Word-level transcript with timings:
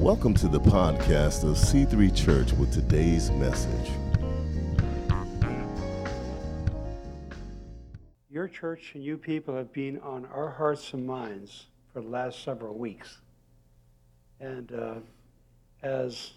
Welcome 0.00 0.32
to 0.36 0.48
the 0.48 0.60
podcast 0.60 1.44
of 1.44 1.58
C3 1.58 2.16
Church 2.16 2.54
with 2.54 2.72
today's 2.72 3.30
message. 3.32 3.90
Your 8.30 8.48
church 8.48 8.92
and 8.94 9.04
you 9.04 9.18
people 9.18 9.54
have 9.54 9.74
been 9.74 10.00
on 10.00 10.24
our 10.32 10.48
hearts 10.48 10.94
and 10.94 11.06
minds 11.06 11.66
for 11.92 12.00
the 12.00 12.08
last 12.08 12.42
several 12.42 12.78
weeks. 12.78 13.18
And 14.40 14.72
uh, 14.72 14.94
as 15.82 16.30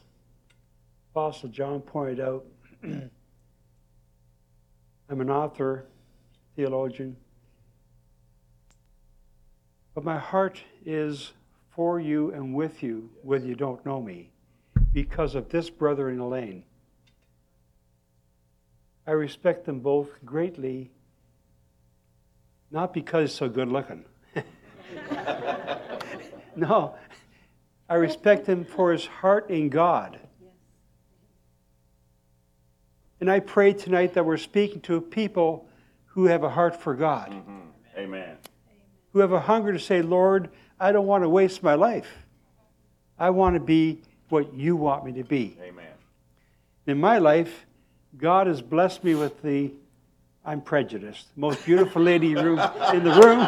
Apostle 1.14 1.48
John 1.48 1.80
pointed 1.80 2.20
out, 2.20 2.44
I'm 2.84 3.10
an 5.10 5.30
author, 5.30 5.86
theologian, 6.58 7.16
but 9.96 10.04
my 10.04 10.20
heart 10.20 10.62
is 10.86 11.32
for 11.76 12.00
you 12.00 12.32
and 12.32 12.54
with 12.54 12.84
you, 12.84 13.10
whether 13.24 13.46
you 13.46 13.56
don't 13.56 13.84
know 13.86 14.02
me, 14.02 14.30
because 14.94 15.36
of 15.36 15.50
this 15.50 15.70
brother 15.70 16.10
in 16.10 16.20
Elaine. 16.20 16.64
I 19.06 19.12
respect 19.12 19.66
them 19.66 19.80
both 19.80 20.10
greatly, 20.24 20.92
not 22.72 22.94
because 22.94 23.30
he's 23.30 23.38
so 23.38 23.50
good 23.50 23.70
looking. 23.70 24.06
no, 26.56 26.96
I 27.90 27.96
respect 27.96 28.48
him 28.48 28.64
for 28.64 28.92
his 28.92 29.06
heart 29.06 29.50
in 29.50 29.70
God. 29.70 30.20
And 33.20 33.32
I 33.32 33.40
pray 33.40 33.74
tonight 33.74 34.14
that 34.14 34.26
we're 34.26 34.38
speaking 34.38 34.82
to 34.82 35.02
people 35.02 35.68
who 36.08 36.26
have 36.26 36.44
a 36.44 36.50
heart 36.50 36.80
for 36.80 36.94
God. 36.94 37.32
Mm-hmm. 37.32 37.60
Amen. 37.98 38.38
Who 39.14 39.20
have 39.20 39.32
a 39.32 39.40
hunger 39.40 39.74
to 39.74 39.80
say, 39.80 40.02
Lord, 40.02 40.50
I 40.80 40.92
don't 40.92 41.08
want 41.08 41.24
to 41.24 41.30
waste 41.30 41.64
my 41.64 41.76
life. 41.76 42.08
I 43.18 43.30
want 43.30 43.56
to 43.56 43.60
be 43.60 44.02
what 44.30 44.54
you 44.54 44.76
want 44.76 45.06
me 45.06 45.12
to 45.14 45.24
be. 45.24 45.58
Amen. 45.62 45.86
In 46.88 47.00
my 47.00 47.20
life, 47.20 47.66
God 48.18 48.48
has 48.48 48.62
blessed 48.62 49.04
me 49.04 49.16
with 49.16 49.42
the, 49.42 49.72
I'm 50.46 50.62
prejudiced, 50.62 51.28
most 51.36 51.66
beautiful 51.66 52.02
lady 52.02 52.36
room 52.36 52.60
in 52.94 53.04
the 53.04 53.14
room. 53.22 53.48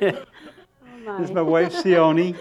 this 1.18 1.28
is 1.28 1.32
my 1.32 1.42
wife, 1.42 1.72
Sione. 1.72 2.36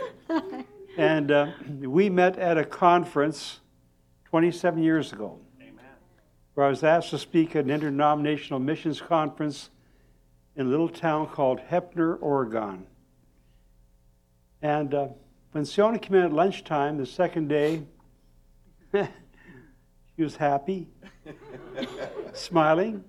And 0.97 1.31
uh, 1.31 1.51
we 1.79 2.09
met 2.09 2.37
at 2.37 2.57
a 2.57 2.65
conference 2.65 3.59
27 4.25 4.83
years 4.83 5.13
ago, 5.13 5.39
where 6.53 6.65
I 6.65 6.69
was 6.69 6.83
asked 6.83 7.11
to 7.11 7.17
speak 7.17 7.55
at 7.55 7.63
an 7.63 7.71
interdenominational 7.71 8.59
missions 8.59 8.99
conference 8.99 9.69
in 10.59 10.67
a 10.67 10.69
little 10.69 10.89
town 10.89 11.25
called 11.25 11.61
Heppner, 11.71 12.17
Oregon. 12.19 12.85
And 14.61 14.93
uh, 14.93 15.07
when 15.53 15.63
Sione 15.63 16.01
came 16.01 16.17
in 16.17 16.25
at 16.25 16.33
lunchtime 16.33 16.97
the 16.97 17.05
second 17.05 17.47
day, 17.47 17.83
she 18.93 20.21
was 20.21 20.35
happy, 20.35 20.89
smiling, 22.33 23.05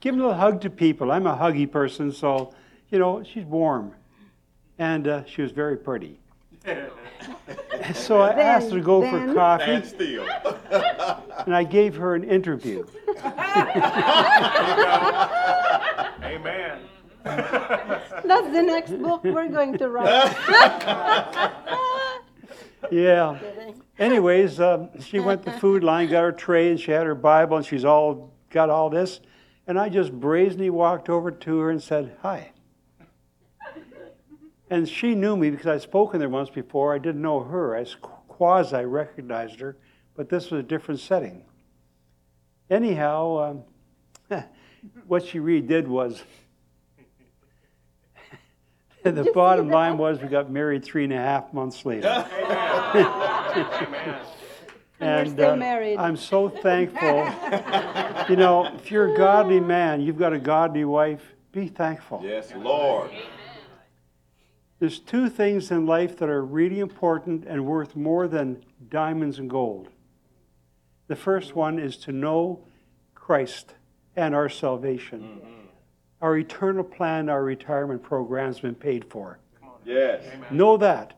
giving 0.00 0.18
a 0.18 0.24
little 0.24 0.36
hug 0.38 0.60
to 0.62 0.68
people. 0.70 1.12
I'm 1.12 1.28
a 1.28 1.36
huggy 1.36 1.70
person, 1.70 2.10
so, 2.10 2.52
you 2.90 2.98
know, 2.98 3.22
she's 3.22 3.44
warm. 3.44 3.94
And 4.80 5.06
uh, 5.06 5.24
she 5.26 5.42
was 5.42 5.52
very 5.52 5.76
pretty. 5.76 6.18
so 7.94 8.20
I 8.20 8.30
Then- 8.30 8.38
asked 8.40 8.70
her 8.70 8.78
to 8.78 8.82
go 8.82 9.00
then- 9.02 9.28
for 9.28 9.34
coffee, 9.34 9.64
Stand 9.64 9.86
still. 9.86 10.26
and 11.46 11.54
I 11.54 11.62
gave 11.62 11.94
her 11.94 12.16
an 12.16 12.24
interview. 12.24 12.84
Amen. 16.30 16.80
That's 17.24 18.52
the 18.52 18.62
next 18.62 18.92
book 19.02 19.24
we're 19.24 19.48
going 19.48 19.76
to 19.78 19.88
write. 19.88 20.36
Yeah. 22.90 23.38
Anyways, 23.98 24.58
um, 24.58 24.88
she 25.00 25.20
went 25.20 25.44
to 25.44 25.52
the 25.52 25.58
food 25.58 25.84
line, 25.84 26.08
got 26.08 26.22
her 26.22 26.32
tray, 26.32 26.70
and 26.70 26.80
she 26.80 26.90
had 26.90 27.06
her 27.06 27.14
Bible, 27.14 27.58
and 27.58 27.66
she's 27.66 27.84
all 27.84 28.32
got 28.50 28.70
all 28.70 28.90
this. 28.90 29.20
And 29.66 29.78
I 29.78 29.88
just 29.88 30.12
brazenly 30.12 30.70
walked 30.70 31.08
over 31.08 31.30
to 31.30 31.58
her 31.58 31.70
and 31.70 31.82
said, 31.82 32.16
Hi. 32.22 32.52
And 34.70 34.88
she 34.88 35.14
knew 35.14 35.36
me 35.36 35.50
because 35.50 35.66
I'd 35.66 35.82
spoken 35.82 36.20
there 36.20 36.28
once 36.28 36.48
before. 36.48 36.94
I 36.94 36.98
didn't 36.98 37.22
know 37.22 37.40
her. 37.40 37.76
I 37.76 37.84
quasi 38.28 38.84
recognized 38.84 39.60
her, 39.60 39.76
but 40.16 40.28
this 40.28 40.50
was 40.50 40.60
a 40.60 40.62
different 40.62 41.00
setting. 41.00 41.44
Anyhow, 42.70 43.50
um, 43.50 43.62
what 45.10 45.26
she 45.26 45.40
really 45.40 45.66
did 45.74 45.88
was 45.88 46.22
the 49.02 49.30
bottom 49.34 49.68
line 49.68 49.98
was 49.98 50.20
we 50.20 50.28
got 50.28 50.50
married 50.50 50.84
three 50.84 51.04
and 51.04 51.12
a 51.12 51.16
half 51.16 51.52
months 51.52 51.84
later. 51.84 52.08
Amen. 52.94 54.20
And 55.02 55.28
we're 55.28 55.34
still 55.34 55.50
uh, 55.52 55.56
married. 55.56 55.96
I'm 55.96 56.18
so 56.18 56.50
thankful. 56.50 57.08
you 58.28 58.36
know, 58.36 58.70
if 58.74 58.90
you're 58.90 59.14
a 59.14 59.16
godly 59.16 59.58
man, 59.58 60.02
you've 60.02 60.18
got 60.18 60.34
a 60.34 60.38
godly 60.38 60.84
wife, 60.84 61.22
be 61.52 61.68
thankful. 61.68 62.20
Yes, 62.22 62.52
Lord. 62.54 63.10
There's 64.78 64.98
two 64.98 65.30
things 65.30 65.70
in 65.70 65.86
life 65.86 66.18
that 66.18 66.28
are 66.28 66.44
really 66.44 66.80
important 66.80 67.46
and 67.46 67.64
worth 67.64 67.96
more 67.96 68.28
than 68.28 68.62
diamonds 68.90 69.38
and 69.38 69.48
gold. 69.48 69.88
The 71.06 71.16
first 71.16 71.56
one 71.56 71.78
is 71.78 71.96
to 71.96 72.12
know 72.12 72.66
Christ 73.14 73.72
and 74.20 74.34
our 74.34 74.48
salvation. 74.48 75.20
Mm-hmm. 75.20 75.66
Our 76.20 76.36
eternal 76.36 76.84
plan, 76.84 77.28
our 77.30 77.42
retirement 77.42 78.02
program 78.02 78.46
has 78.48 78.60
been 78.60 78.74
paid 78.74 79.06
for. 79.06 79.38
Yes. 79.84 80.22
Know 80.50 80.76
that. 80.76 81.14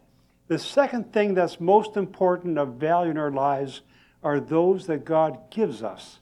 The 0.47 0.59
second 0.59 1.13
thing 1.13 1.35
that's 1.35 1.61
most 1.61 1.97
important 1.97 2.59
of 2.59 2.75
value 2.75 3.11
in 3.11 3.19
our 3.19 3.33
lives 3.33 3.81
are 4.23 4.39
those 4.39 4.87
that 4.87 5.05
God 5.05 5.51
gives 5.51 5.83
us. 5.83 6.21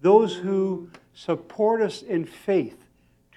Those 0.00 0.34
who 0.34 0.88
support 1.12 1.82
us 1.82 2.02
in 2.02 2.24
faith 2.24 2.84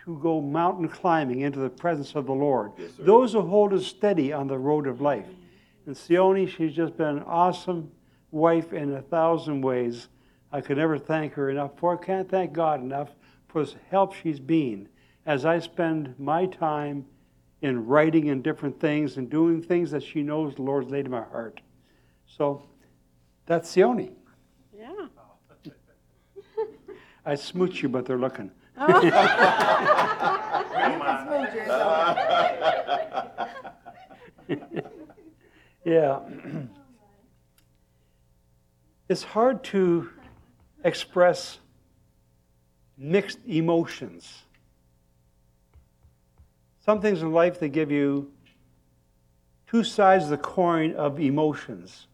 to 0.06 0.18
go 0.19 0.40
mountain 0.40 0.88
climbing 0.88 1.41
into 1.41 1.59
the 1.59 1.69
presence 1.69 2.16
of 2.16 2.25
the 2.25 2.34
Lord. 2.34 2.72
Yes. 2.78 2.91
Those 2.97 3.34
who 3.34 3.41
hold 3.41 3.74
us 3.74 3.85
steady 3.85 4.31
on 4.31 4.47
the 4.47 4.58
road 4.58 4.88
of 4.88 5.02
life. 5.02 5.28
And 5.85 5.96
Sione, 5.96 6.47
she's 6.47 6.74
just 6.74 6.96
been 6.96 7.18
an 7.18 7.24
awesome 7.24 7.91
wife 8.31 8.72
in 8.72 8.94
a 8.94 9.02
thousand 9.02 9.62
ways. 9.62 10.08
I 10.57 10.62
could 10.62 10.78
never 10.78 10.97
thank 10.97 11.34
her 11.34 11.51
enough 11.51 11.78
for. 11.78 11.94
I 11.94 12.03
can't 12.03 12.28
thank 12.28 12.51
God 12.51 12.81
enough 12.81 13.09
for 13.47 13.63
the 13.63 13.75
help 13.91 14.16
she's 14.16 14.40
been 14.40 14.90
as 15.28 15.45
I 15.45 15.59
spend 15.59 16.16
my 16.18 16.47
time 16.47 17.06
in 17.62 17.85
writing 17.85 18.31
and 18.31 18.44
different 18.44 18.79
things 18.79 19.17
and 19.17 19.29
doing 19.29 19.62
things 19.62 19.91
that 19.91 20.01
she 20.01 20.23
knows 20.23 20.56
the 20.56 20.63
Lord's 20.63 20.90
laid 20.90 21.06
in 21.06 21.12
my 21.12 21.22
heart. 21.22 21.62
So 22.25 22.63
that's 23.46 23.69
Sione. 23.69 24.13
Yeah. 24.75 24.94
I 27.23 27.35
smooch 27.35 27.84
you, 27.84 27.90
but 27.90 28.07
they're 28.07 28.17
looking. 28.17 28.50
Yeah. 35.85 36.19
it's 39.09 39.23
hard 39.23 39.63
to 39.66 40.09
express 40.88 41.59
mixed 42.98 43.40
emotions. 43.46 44.44
Some 46.84 47.02
things 47.02 47.22
in 47.22 47.34
life 47.34 47.59
that 47.59 47.70
give 47.70 47.92
you 47.92 48.31
two 49.68 49.84
sides 49.84 50.24
of 50.24 50.30
the 50.30 50.38
coin 50.38 50.94
of 50.94 51.20
emotions. 51.20 52.08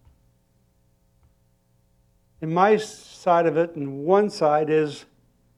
And 2.41 2.53
my 2.53 2.75
side 2.77 3.45
of 3.45 3.55
it, 3.55 3.75
and 3.75 4.03
one 4.03 4.29
side 4.29 4.69
is 4.69 5.05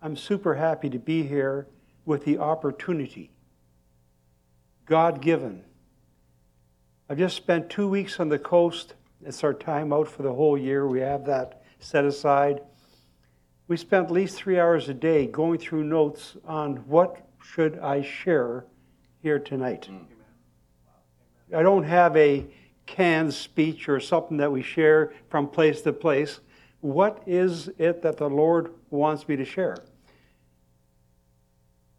I'm 0.01 0.17
super 0.17 0.53
happy 0.53 0.89
to 0.89 0.99
be 0.99 1.23
here 1.23 1.67
with 2.05 2.25
the 2.25 2.37
opportunity, 2.37 3.31
God 4.85 5.21
given. 5.21 5.63
I've 7.09 7.17
just 7.17 7.37
spent 7.37 7.69
two 7.69 7.87
weeks 7.87 8.19
on 8.19 8.29
the 8.29 8.37
coast. 8.37 8.93
It's 9.23 9.43
our 9.43 9.53
time 9.53 9.93
out 9.93 10.07
for 10.07 10.21
the 10.21 10.33
whole 10.33 10.57
year. 10.57 10.87
We 10.87 10.99
have 10.99 11.25
that 11.25 11.63
set 11.79 12.03
aside. 12.03 12.61
We 13.67 13.77
spent 13.77 14.05
at 14.05 14.11
least 14.11 14.35
three 14.35 14.59
hours 14.59 14.89
a 14.89 14.93
day 14.93 15.25
going 15.25 15.57
through 15.57 15.85
notes 15.85 16.37
on 16.45 16.77
what 16.87 17.27
should 17.41 17.79
I 17.79 18.01
share 18.01 18.65
here 19.21 19.39
tonight. 19.39 19.85
Hmm. 19.85 19.97
I 21.55 21.63
don't 21.63 21.83
have 21.83 22.15
a 22.15 22.45
canned 22.85 23.33
speech 23.33 23.89
or 23.89 23.99
something 23.99 24.37
that 24.37 24.51
we 24.51 24.61
share 24.61 25.13
from 25.29 25.47
place 25.47 25.81
to 25.81 25.93
place. 25.93 26.39
What 26.81 27.23
is 27.25 27.69
it 27.79 28.01
that 28.03 28.17
the 28.17 28.29
Lord 28.29 28.73
wants 28.91 29.27
me 29.27 29.35
to 29.35 29.45
share? 29.45 29.77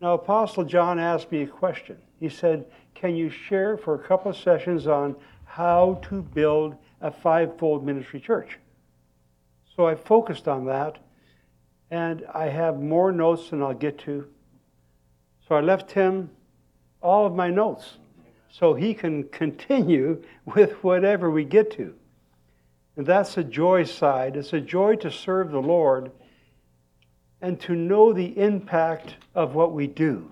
Now, 0.01 0.15
Apostle 0.15 0.65
John 0.65 0.99
asked 0.99 1.33
me 1.33 1.43
a 1.43 1.47
question. 1.47 1.97
He 2.21 2.29
said, 2.29 2.67
Can 2.95 3.17
you 3.17 3.31
share 3.31 3.77
for 3.77 3.95
a 3.95 3.99
couple 3.99 4.31
of 4.31 4.37
sessions 4.37 4.87
on 4.87 5.17
how 5.45 6.01
to 6.05 6.23
build 6.23 6.77
a 7.01 7.11
fivefold 7.11 7.85
ministry 7.85 8.21
church? 8.21 8.59
So 9.75 9.87
I 9.87 9.95
focused 9.95 10.49
on 10.49 10.67
that, 10.67 10.99
and 11.91 12.25
I 12.33 12.49
have 12.49 12.81
more 12.81 13.13
notes 13.13 13.51
than 13.51 13.63
I'll 13.63 13.75
get 13.75 13.99
to. 14.01 14.27
So 15.49 15.55
I 15.55 15.61
left 15.61 15.93
him 15.93 16.31
all 17.01 17.27
of 17.27 17.35
my 17.35 17.51
notes. 17.51 17.99
so 18.49 18.75
he 18.75 18.95
can 18.95 19.25
continue 19.25 20.23
with 20.47 20.83
whatever 20.83 21.31
we 21.31 21.45
get 21.45 21.71
to. 21.73 21.95
And 22.97 23.07
that's 23.07 23.35
the 23.35 23.45
joy 23.45 23.85
side. 23.85 24.37
It's 24.37 24.55
a 24.55 24.61
joy 24.61 24.97
to 24.97 25.11
serve 25.11 25.51
the 25.51 25.61
Lord 25.61 26.11
and 27.43 27.61
to 27.61 27.75
know 27.75 28.13
the 28.13 28.39
impact 28.39 29.17
of 29.35 29.55
what 29.55 29.73
we 29.73 29.87
do. 29.87 30.31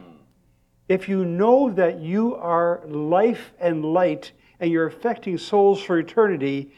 If 0.89 1.09
you 1.09 1.25
know 1.25 1.71
that 1.71 2.01
you 2.01 2.35
are 2.37 2.83
life 2.87 3.53
and 3.61 3.85
light 3.85 4.33
and 4.61 4.71
you're 4.71 4.87
affecting 4.87 5.39
souls 5.39 5.83
for 5.83 5.99
eternity, 5.99 6.73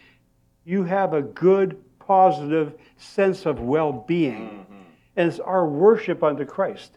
you 0.65 0.85
have 0.85 1.13
a 1.13 1.23
good, 1.23 1.83
positive 2.07 2.75
sense 2.97 3.47
of 3.47 3.61
well 3.61 3.93
being. 3.93 4.49
Mm-hmm. 4.49 4.75
And 5.17 5.29
it's 5.29 5.41
our 5.41 5.67
worship 5.67 6.23
unto 6.23 6.45
Christ. 6.45 6.97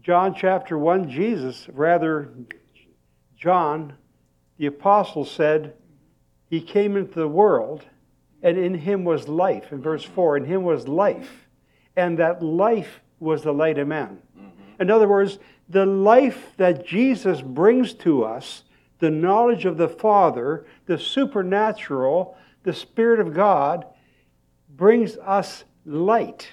John 0.00 0.34
chapter 0.34 0.78
1, 0.78 1.10
Jesus, 1.10 1.68
rather, 1.70 2.30
John, 3.36 3.94
the 4.56 4.66
apostle, 4.66 5.24
said, 5.24 5.74
He 6.48 6.60
came 6.60 6.96
into 6.96 7.18
the 7.18 7.28
world, 7.28 7.84
and 8.42 8.56
in 8.56 8.74
him 8.74 9.04
was 9.04 9.28
life. 9.28 9.72
In 9.72 9.82
verse 9.82 10.04
4, 10.04 10.38
in 10.38 10.44
him 10.44 10.62
was 10.62 10.88
life, 10.88 11.48
and 11.96 12.18
that 12.18 12.42
life 12.42 13.00
was 13.18 13.42
the 13.42 13.52
light 13.52 13.76
of 13.76 13.88
man. 13.88 14.18
Mm-hmm. 14.38 14.82
In 14.82 14.90
other 14.90 15.08
words, 15.08 15.38
the 15.68 15.84
life 15.84 16.52
that 16.56 16.86
Jesus 16.86 17.42
brings 17.42 17.92
to 17.94 18.24
us, 18.24 18.62
the 18.98 19.10
knowledge 19.10 19.64
of 19.64 19.76
the 19.76 19.88
Father, 19.88 20.66
the 20.86 20.98
supernatural, 20.98 22.36
the 22.64 22.72
Spirit 22.72 23.20
of 23.20 23.34
God, 23.34 23.86
brings 24.68 25.16
us 25.18 25.64
light. 25.84 26.48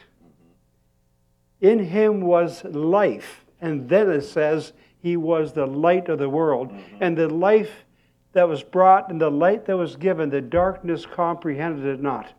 In 1.62 1.80
him 1.80 2.21
was 2.21 2.63
life 2.65 3.45
and 3.62 3.89
then 3.89 4.09
it 4.09 4.21
says, 4.21 4.74
He 5.00 5.18
was 5.18 5.53
the 5.53 5.65
light 5.65 6.09
of 6.09 6.19
the 6.19 6.30
world. 6.30 6.69
Mm-hmm. 6.69 6.97
And 7.01 7.18
the 7.18 7.30
life 7.30 7.86
that 8.33 8.48
was 8.48 8.63
brought 8.63 9.09
and 9.09 9.19
the 9.19 9.31
light 9.31 9.65
that 9.65 9.77
was 9.77 9.95
given, 9.95 10.30
the 10.30 10.41
darkness 10.41 11.06
comprehended 11.06 11.86
it 11.86 12.01
not. 12.01 12.33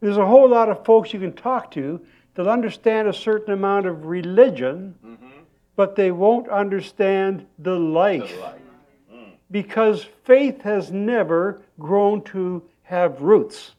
There's 0.00 0.16
a 0.16 0.26
whole 0.26 0.48
lot 0.48 0.68
of 0.68 0.84
folks 0.84 1.12
you 1.12 1.20
can 1.20 1.32
talk 1.32 1.70
to 1.72 2.04
that 2.34 2.48
understand 2.48 3.08
a 3.08 3.12
certain 3.12 3.54
amount 3.54 3.86
of 3.86 4.06
religion, 4.06 4.96
mm-hmm. 5.04 5.28
But 5.76 5.96
they 5.96 6.10
won't 6.10 6.48
understand 6.48 7.46
the 7.58 7.78
life. 7.78 8.30
The 8.30 8.40
life. 8.40 8.60
Mm. 9.12 9.32
Because 9.50 10.06
faith 10.24 10.62
has 10.62 10.90
never 10.90 11.62
grown 11.78 12.22
to 12.24 12.62
have 12.82 13.20
roots. 13.20 13.72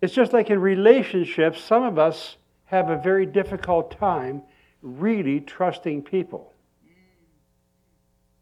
It's 0.00 0.14
just 0.14 0.32
like 0.32 0.50
in 0.50 0.60
relationships, 0.60 1.62
some 1.62 1.82
of 1.82 1.98
us 1.98 2.36
have 2.66 2.90
a 2.90 2.96
very 2.96 3.26
difficult 3.26 3.96
time 3.98 4.42
really 4.82 5.40
trusting 5.40 6.02
people. 6.02 6.52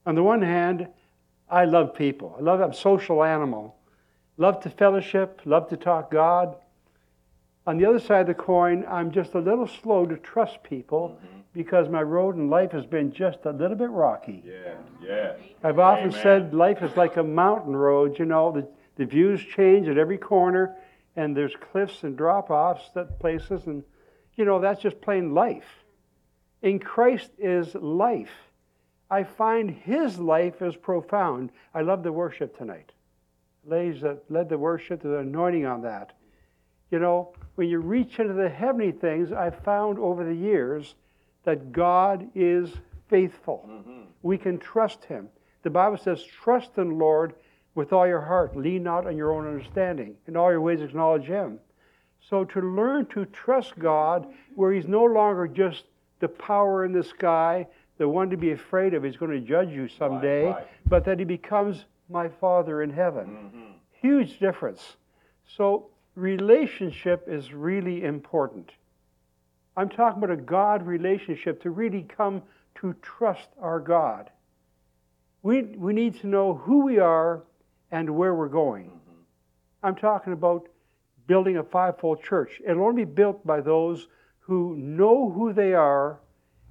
On 0.05 0.15
the 0.15 0.23
one 0.23 0.43
hand, 0.43 0.89
I 1.49 1.65
love 1.65 1.95
people. 1.95 2.35
I 2.39 2.43
love 2.43 2.61
I'm 2.61 2.71
a 2.71 2.75
social 2.75 3.23
animal. 3.23 3.77
Love 4.39 4.61
to 4.63 4.71
fellowship, 4.71 5.41
love 5.45 5.69
to 5.69 5.77
talk 5.77 6.11
God. 6.11 6.57
On 7.67 7.79
the 7.79 7.87
other 7.87 8.01
side 8.01 8.23
of 8.23 8.27
the 8.27 8.35
coin, 8.35 8.85
I'm 8.89 9.13
just 9.13 9.35
a 9.35 9.39
little 9.39 9.69
slow 9.69 10.05
to 10.07 10.17
trust 10.17 10.63
people 10.63 11.17
mm-hmm. 11.17 11.41
because 11.53 11.89
my 11.89 12.03
road 12.03 12.37
in 12.37 12.51
life 12.51 12.73
has 12.73 12.87
been 12.87 13.13
just 13.13 13.39
a 13.45 13.51
little 13.51 13.77
bit 13.77 13.91
rocky. 13.91 14.43
Yeah, 14.45 14.75
yeah. 15.01 15.33
I've 15.63 15.79
often 15.79 16.09
Amen. 16.09 16.23
said 16.23 16.55
life 16.55 16.83
is 16.83 16.97
like 16.97 17.17
a 17.17 17.23
mountain 17.23 17.77
road, 17.77 18.19
you 18.19 18.25
know, 18.25 18.51
the, 18.51 18.67
the 18.97 19.05
views 19.05 19.45
change 19.45 19.89
at 19.89 19.97
every 19.97 20.19
corner 20.19 20.77
and 21.15 21.37
there's 21.37 21.55
cliffs 21.71 22.03
and 22.03 22.17
drop 22.17 22.51
offs 22.51 22.91
at 22.97 23.21
places 23.21 23.67
and 23.67 23.85
you 24.35 24.45
know, 24.45 24.61
that's 24.61 24.81
just 24.81 25.01
plain 25.01 25.35
life. 25.35 25.85
In 26.63 26.79
Christ 26.79 27.31
is 27.39 27.75
life. 27.75 28.33
I 29.11 29.25
find 29.25 29.71
his 29.71 30.19
life 30.19 30.63
is 30.63 30.75
profound. 30.75 31.51
I 31.75 31.83
love 31.83 32.03
the 32.03 32.13
worship 32.13 32.57
tonight. 32.57 32.93
Ladies 33.65 34.01
that 34.01 34.25
led 34.31 34.49
the 34.49 34.59
worship, 34.59 35.03
the 35.03 35.19
anointing 35.19 35.67
on 35.67 35.83
that. 35.83 36.13
You 36.93 36.99
know, 36.99 37.33
when 37.55 37.69
you 37.69 37.79
reach 37.79 38.21
into 38.21 38.35
the 38.35 38.49
heavenly 38.49 38.93
things, 38.93 39.33
I've 39.33 39.59
found 39.65 39.99
over 39.99 40.25
the 40.25 40.35
years 40.35 40.95
that 41.45 41.73
God 41.73 42.29
is 42.35 42.71
faithful. 43.09 43.69
Mm-hmm. 43.69 44.03
We 44.23 44.39
can 44.39 44.59
trust 44.59 45.05
him. 45.05 45.29
The 45.63 45.71
Bible 45.71 45.97
says, 45.97 46.23
trust 46.23 46.77
in 46.77 46.91
the 46.91 46.95
Lord 46.95 47.35
with 47.75 47.93
all 47.93 48.07
your 48.07 48.21
heart. 48.21 48.57
Lean 48.57 48.83
not 48.83 49.07
on 49.07 49.17
your 49.17 49.33
own 49.33 49.47
understanding. 49.47 50.15
In 50.29 50.37
all 50.37 50.51
your 50.51 50.61
ways 50.61 50.83
acknowledge 50.83 51.25
him. 51.25 51.59
So 52.29 52.45
to 52.45 52.61
learn 52.61 53.07
to 53.07 53.25
trust 53.27 53.79
God 53.79 54.27
where 54.55 54.73
He's 54.73 54.87
no 54.87 55.05
longer 55.05 55.49
just 55.49 55.85
the 56.21 56.29
power 56.29 56.85
in 56.85 56.93
the 56.93 57.03
sky, 57.03 57.67
the 57.99 58.09
one 58.09 58.31
to 58.31 58.37
be 58.37 58.53
afraid 58.53 58.95
of, 58.95 59.03
He's 59.03 59.17
going 59.17 59.33
to 59.33 59.41
judge 59.41 59.71
you 59.71 59.89
someday, 59.89 60.45
right, 60.45 60.55
right. 60.55 60.67
but 60.87 61.05
that 61.07 61.19
He 61.19 61.25
becomes 61.25 61.85
my 62.09 62.29
Father 62.29 62.83
in 62.83 62.91
heaven. 62.91 63.27
Mm-hmm. 63.27 63.73
Huge 64.01 64.39
difference. 64.39 64.97
So 65.45 65.89
relationship 66.15 67.27
is 67.29 67.53
really 67.53 68.05
important. 68.05 68.71
I'm 69.77 69.89
talking 69.89 70.23
about 70.23 70.37
a 70.37 70.41
God 70.41 70.87
relationship 70.87 71.63
to 71.63 71.71
really 71.71 72.03
come 72.03 72.43
to 72.77 72.95
trust 73.01 73.49
our 73.61 73.81
God. 73.81 74.31
We, 75.43 75.63
we 75.63 75.93
need 75.93 76.21
to 76.21 76.27
know 76.27 76.55
who 76.55 76.85
we 76.85 76.99
are 76.99 77.43
and 77.91 78.11
where 78.17 78.35
we're 78.35 78.49
going. 78.49 78.87
Mm-hmm. 78.87 79.21
I'm 79.83 79.97
talking 79.97 80.33
about 80.33 80.69
building 81.27 81.57
a 81.57 81.63
fivefold 81.63 82.23
church. 82.23 82.61
It'll 82.67 82.85
only 82.85 83.05
be 83.05 83.13
built 83.13 83.47
by 83.47 83.61
those 83.61 84.09
who 84.41 84.77
know 84.77 85.31
who 85.31 85.53
they 85.53 85.73
are 85.73 86.21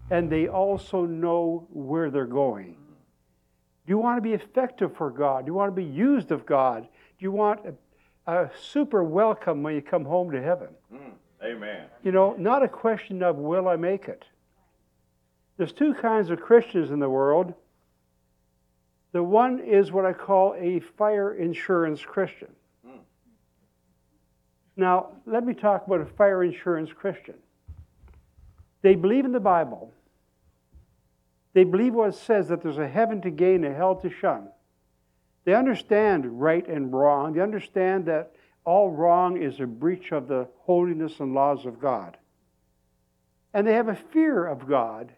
and 0.10 0.30
they 0.30 0.48
also 0.48 1.06
know 1.06 1.68
where 1.72 2.12
they're 2.12 2.26
going. 2.26 2.76
Do 3.86 3.92
you 3.92 3.98
want 3.98 4.18
to 4.18 4.22
be 4.22 4.34
effective 4.34 4.96
for 4.96 5.10
God? 5.10 5.46
Do 5.46 5.50
you 5.50 5.54
want 5.54 5.72
to 5.72 5.82
be 5.82 5.88
used 5.88 6.32
of 6.32 6.46
God? 6.46 6.84
Do 6.84 7.24
you 7.24 7.32
want 7.32 7.62
a, 8.27 8.45
a 8.45 8.51
super 8.59 9.03
welcome 9.03 9.63
when 9.63 9.75
you 9.75 9.81
come 9.81 10.06
home 10.06 10.31
to 10.31 10.41
heaven? 10.41 10.69
Mm, 10.94 11.13
amen. 11.44 11.85
You 12.03 12.12
know, 12.12 12.35
not 12.38 12.63
a 12.63 12.68
question 12.68 13.23
of 13.23 13.38
will 13.38 13.68
I 13.68 13.75
make 13.75 14.07
it. 14.07 14.23
There's 15.57 15.73
two 15.73 15.94
kinds 15.94 16.29
of 16.29 16.41
Christians 16.41 16.91
in 16.91 17.00
the 17.00 17.09
world. 17.09 17.53
The 19.12 19.21
one 19.21 19.59
is 19.59 19.91
what 19.91 20.06
I 20.06 20.13
call 20.13 20.56
a 20.57 20.79
fire 20.97 21.33
insurance 21.33 22.01
Christian. 22.01 22.47
Now, 24.77 25.09
let 25.25 25.45
me 25.45 25.53
talk 25.53 25.85
about 25.85 26.01
a 26.01 26.06
fire 26.06 26.44
insurance 26.44 26.91
Christian. 26.91 27.35
They 28.81 28.95
believe 28.95 29.25
in 29.25 29.31
the 29.31 29.40
Bible. 29.40 29.92
They 31.54 31.63
believe 31.63 31.94
what 31.94 32.09
it 32.09 32.16
says 32.16 32.47
that 32.47 32.63
there's 32.63 32.78
a 32.78 32.87
heaven 32.87 33.21
to 33.21 33.30
gain, 33.30 33.63
a 33.63 33.73
hell 33.73 33.95
to 33.97 34.09
shun. 34.09 34.47
They 35.44 35.56
understand 35.56 36.40
right 36.40 36.68
and 36.68 36.94
wrong. 36.94 37.33
They 37.33 37.42
understand 37.42 38.06
that 38.06 38.31
all 38.64 38.92
wrong 38.92 39.42
is 39.42 39.60
a 39.60 39.66
breach 39.66 40.12
of 40.12 40.28
the 40.28 40.48
holiness 40.60 41.19
and 41.19 41.33
laws 41.33 41.66
of 41.66 41.80
God. 41.80 42.18
And 43.54 43.66
they 43.66 43.74
have 43.74 43.90
a 43.90 43.95
fear 43.95 44.45
of 44.45 44.68
God, 44.68 45.12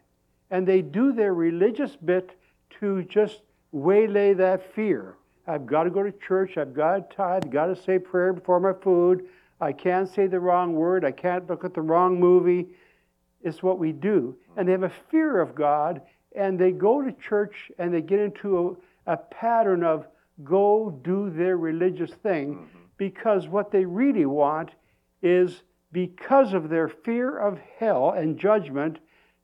and 0.50 0.66
they 0.66 0.82
do 0.82 1.12
their 1.12 1.34
religious 1.34 1.94
bit 1.96 2.36
to 2.80 3.02
just 3.04 3.42
waylay 3.70 4.34
that 4.34 4.74
fear. 4.74 5.16
I've 5.46 5.66
got 5.66 5.84
to 5.84 5.90
go 5.90 6.02
to 6.02 6.12
church. 6.12 6.56
I've 6.56 6.74
got 6.74 7.10
to 7.10 7.16
tithe. 7.16 7.44
I've 7.44 7.50
got 7.50 7.66
to 7.66 7.76
say 7.76 7.98
prayer 7.98 8.32
before 8.32 8.60
my 8.60 8.72
food. 8.72 9.26
I 9.60 9.72
can't 9.72 10.08
say 10.08 10.26
the 10.26 10.40
wrong 10.40 10.74
word. 10.74 11.04
I 11.04 11.12
can't 11.12 11.48
look 11.48 11.64
at 11.64 11.74
the 11.74 11.82
wrong 11.82 12.18
movie. 12.18 12.68
It's 13.42 13.62
what 13.62 13.78
we 13.78 13.92
do. 13.92 14.36
And 14.56 14.66
they 14.66 14.72
have 14.72 14.84
a 14.84 14.92
fear 15.10 15.40
of 15.40 15.54
God, 15.54 16.00
and 16.34 16.58
they 16.58 16.72
go 16.72 17.02
to 17.02 17.12
church 17.12 17.70
and 17.78 17.92
they 17.92 18.00
get 18.00 18.18
into 18.18 18.78
a, 19.06 19.12
a 19.12 19.16
pattern 19.16 19.84
of 19.84 20.06
go 20.42 20.90
do 21.02 21.30
their 21.30 21.56
religious 21.56 22.10
thing 22.10 22.54
mm-hmm. 22.54 22.78
because 22.96 23.46
what 23.46 23.70
they 23.70 23.84
really 23.84 24.26
want 24.26 24.70
is 25.22 25.62
because 25.92 26.52
of 26.52 26.68
their 26.68 26.88
fear 26.88 27.38
of 27.38 27.58
hell 27.78 28.10
and 28.10 28.38
judgment, 28.38 28.98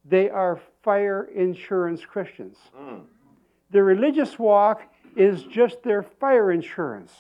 they 0.05 0.29
are 0.29 0.61
fire 0.83 1.29
insurance 1.35 2.05
Christians. 2.05 2.57
Mm. 2.77 3.03
Their 3.71 3.85
religious 3.85 4.39
walk 4.39 4.83
is 5.17 5.45
just 5.45 5.83
their 5.83 6.03
fire 6.03 6.51
insurance. 6.51 7.13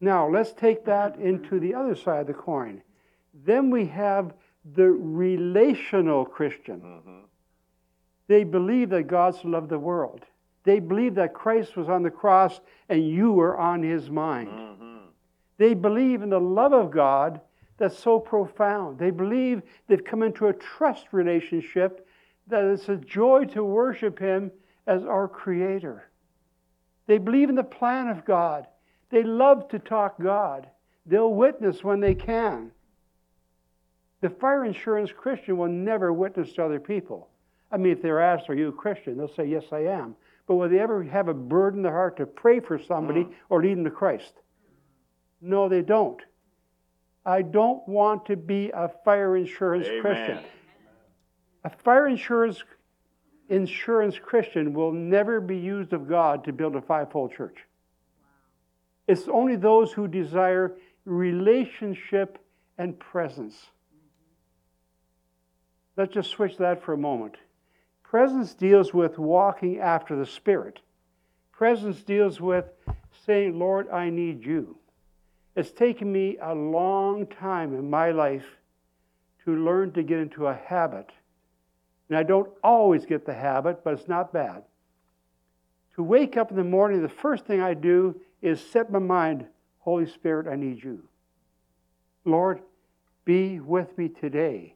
Now, 0.00 0.28
let's 0.28 0.52
take 0.52 0.84
that 0.84 1.16
into 1.16 1.60
the 1.60 1.74
other 1.74 1.94
side 1.94 2.22
of 2.22 2.26
the 2.26 2.34
coin. 2.34 2.82
Then 3.44 3.70
we 3.70 3.86
have 3.86 4.34
the 4.74 4.90
relational 4.90 6.24
Christian. 6.24 6.80
Mm-hmm. 6.80 7.18
They 8.26 8.44
believe 8.44 8.90
that 8.90 9.04
God's 9.04 9.44
loved 9.44 9.70
the 9.70 9.78
world. 9.78 10.24
They 10.64 10.80
believe 10.80 11.14
that 11.14 11.34
Christ 11.34 11.76
was 11.76 11.88
on 11.88 12.02
the 12.02 12.10
cross 12.10 12.60
and 12.88 13.08
you 13.08 13.32
were 13.32 13.56
on 13.58 13.82
his 13.82 14.10
mind. 14.10 14.48
Mm-hmm. 14.48 14.96
They 15.56 15.74
believe 15.74 16.22
in 16.22 16.30
the 16.30 16.40
love 16.40 16.72
of 16.72 16.90
God 16.90 17.40
that's 17.78 17.98
so 17.98 18.18
profound. 18.18 18.98
They 18.98 19.10
believe 19.10 19.62
they've 19.86 20.04
come 20.04 20.22
into 20.22 20.48
a 20.48 20.52
trust 20.52 21.06
relationship 21.12 22.06
that 22.48 22.64
it's 22.64 22.88
a 22.88 22.96
joy 22.96 23.44
to 23.46 23.64
worship 23.64 24.18
him 24.18 24.50
as 24.86 25.04
our 25.04 25.28
creator. 25.28 26.10
They 27.06 27.18
believe 27.18 27.48
in 27.48 27.54
the 27.54 27.62
plan 27.64 28.08
of 28.08 28.24
God 28.24 28.66
they 29.10 29.22
love 29.22 29.68
to 29.68 29.78
talk 29.78 30.20
God. 30.20 30.68
They'll 31.06 31.32
witness 31.32 31.82
when 31.82 32.00
they 32.00 32.14
can. 32.14 32.70
The 34.20 34.30
fire 34.30 34.64
insurance 34.64 35.12
Christian 35.12 35.56
will 35.56 35.68
never 35.68 36.12
witness 36.12 36.52
to 36.54 36.64
other 36.64 36.80
people. 36.80 37.28
I 37.70 37.76
mean, 37.76 37.92
if 37.92 38.02
they're 38.02 38.20
asked, 38.20 38.50
Are 38.50 38.54
you 38.54 38.68
a 38.68 38.72
Christian? 38.72 39.16
they'll 39.16 39.32
say, 39.34 39.46
Yes, 39.46 39.64
I 39.72 39.80
am. 39.80 40.16
But 40.48 40.54
will 40.54 40.68
they 40.70 40.80
ever 40.80 41.04
have 41.04 41.28
a 41.28 41.34
burden 41.34 41.80
in 41.80 41.82
their 41.84 41.92
heart 41.92 42.16
to 42.16 42.26
pray 42.26 42.58
for 42.58 42.78
somebody 42.78 43.24
Mm. 43.24 43.34
or 43.50 43.62
lead 43.62 43.76
them 43.76 43.84
to 43.84 43.90
Christ? 43.90 44.34
No, 45.42 45.68
they 45.68 45.82
don't. 45.82 46.20
I 47.24 47.42
don't 47.42 47.86
want 47.86 48.24
to 48.26 48.36
be 48.36 48.70
a 48.70 48.88
fire 49.04 49.36
insurance 49.36 49.86
Amen. 49.86 50.00
Christian. 50.00 50.44
A 51.64 51.70
fire 51.70 52.08
insurance 52.08 52.64
insurance 53.50 54.18
Christian 54.18 54.74
will 54.74 54.92
never 54.92 55.40
be 55.40 55.56
used 55.56 55.92
of 55.92 56.08
God 56.08 56.44
to 56.44 56.52
build 56.52 56.76
a 56.76 56.82
fivefold 56.82 57.32
church. 57.32 57.66
It's 59.06 59.28
only 59.28 59.56
those 59.56 59.92
who 59.92 60.06
desire 60.08 60.76
relationship 61.04 62.38
and 62.76 62.98
presence. 62.98 63.70
Let's 65.96 66.12
just 66.12 66.30
switch 66.30 66.58
that 66.58 66.82
for 66.82 66.92
a 66.92 66.98
moment. 66.98 67.36
Presence 68.08 68.54
deals 68.54 68.94
with 68.94 69.18
walking 69.18 69.80
after 69.80 70.16
the 70.16 70.24
Spirit. 70.24 70.80
Presence 71.52 72.02
deals 72.02 72.40
with 72.40 72.64
saying, 73.26 73.58
Lord, 73.58 73.90
I 73.90 74.08
need 74.08 74.46
you. 74.46 74.78
It's 75.54 75.72
taken 75.72 76.10
me 76.10 76.38
a 76.40 76.54
long 76.54 77.26
time 77.26 77.74
in 77.74 77.90
my 77.90 78.10
life 78.12 78.46
to 79.44 79.54
learn 79.54 79.92
to 79.92 80.02
get 80.02 80.20
into 80.20 80.46
a 80.46 80.54
habit. 80.54 81.10
And 82.08 82.16
I 82.16 82.22
don't 82.22 82.48
always 82.64 83.04
get 83.04 83.26
the 83.26 83.34
habit, 83.34 83.84
but 83.84 83.92
it's 83.92 84.08
not 84.08 84.32
bad. 84.32 84.62
To 85.96 86.02
wake 86.02 86.38
up 86.38 86.50
in 86.50 86.56
the 86.56 86.64
morning, 86.64 87.02
the 87.02 87.10
first 87.10 87.44
thing 87.44 87.60
I 87.60 87.74
do 87.74 88.18
is 88.40 88.58
set 88.58 88.90
my 88.90 89.00
mind, 89.00 89.44
Holy 89.80 90.06
Spirit, 90.06 90.46
I 90.46 90.56
need 90.56 90.82
you. 90.82 91.02
Lord, 92.24 92.60
be 93.26 93.60
with 93.60 93.98
me 93.98 94.08
today. 94.08 94.72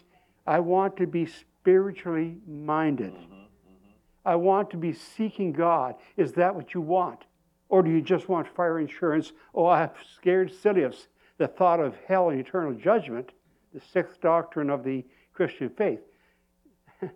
I 0.46 0.60
want 0.60 0.98
to 0.98 1.06
be 1.06 1.28
spiritually 1.62 2.36
minded. 2.46 3.12
Mm-hmm, 3.12 3.34
mm-hmm. 3.34 3.92
I 4.24 4.34
want 4.34 4.70
to 4.70 4.76
be 4.76 4.92
seeking 4.92 5.52
God. 5.52 5.94
Is 6.16 6.32
that 6.32 6.54
what 6.54 6.74
you 6.74 6.80
want? 6.80 7.24
Or 7.68 7.82
do 7.82 7.90
you 7.90 8.02
just 8.02 8.28
want 8.28 8.48
fire 8.48 8.80
insurance? 8.80 9.32
Oh, 9.54 9.66
I'm 9.66 9.90
scared 10.16 10.52
silly 10.52 10.82
of 10.82 10.96
the 11.38 11.46
thought 11.46 11.78
of 11.78 11.96
hell 12.06 12.30
and 12.30 12.40
eternal 12.40 12.74
judgment, 12.74 13.30
the 13.72 13.80
sixth 13.80 14.20
doctrine 14.20 14.70
of 14.70 14.82
the 14.82 15.04
Christian 15.32 15.70
faith. 15.70 16.00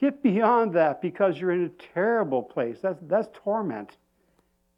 Get 0.00 0.22
beyond 0.22 0.74
that 0.74 1.00
because 1.00 1.38
you're 1.38 1.52
in 1.52 1.64
a 1.64 1.92
terrible 1.94 2.42
place. 2.42 2.78
That's, 2.82 2.98
that's 3.02 3.28
torment. 3.32 3.96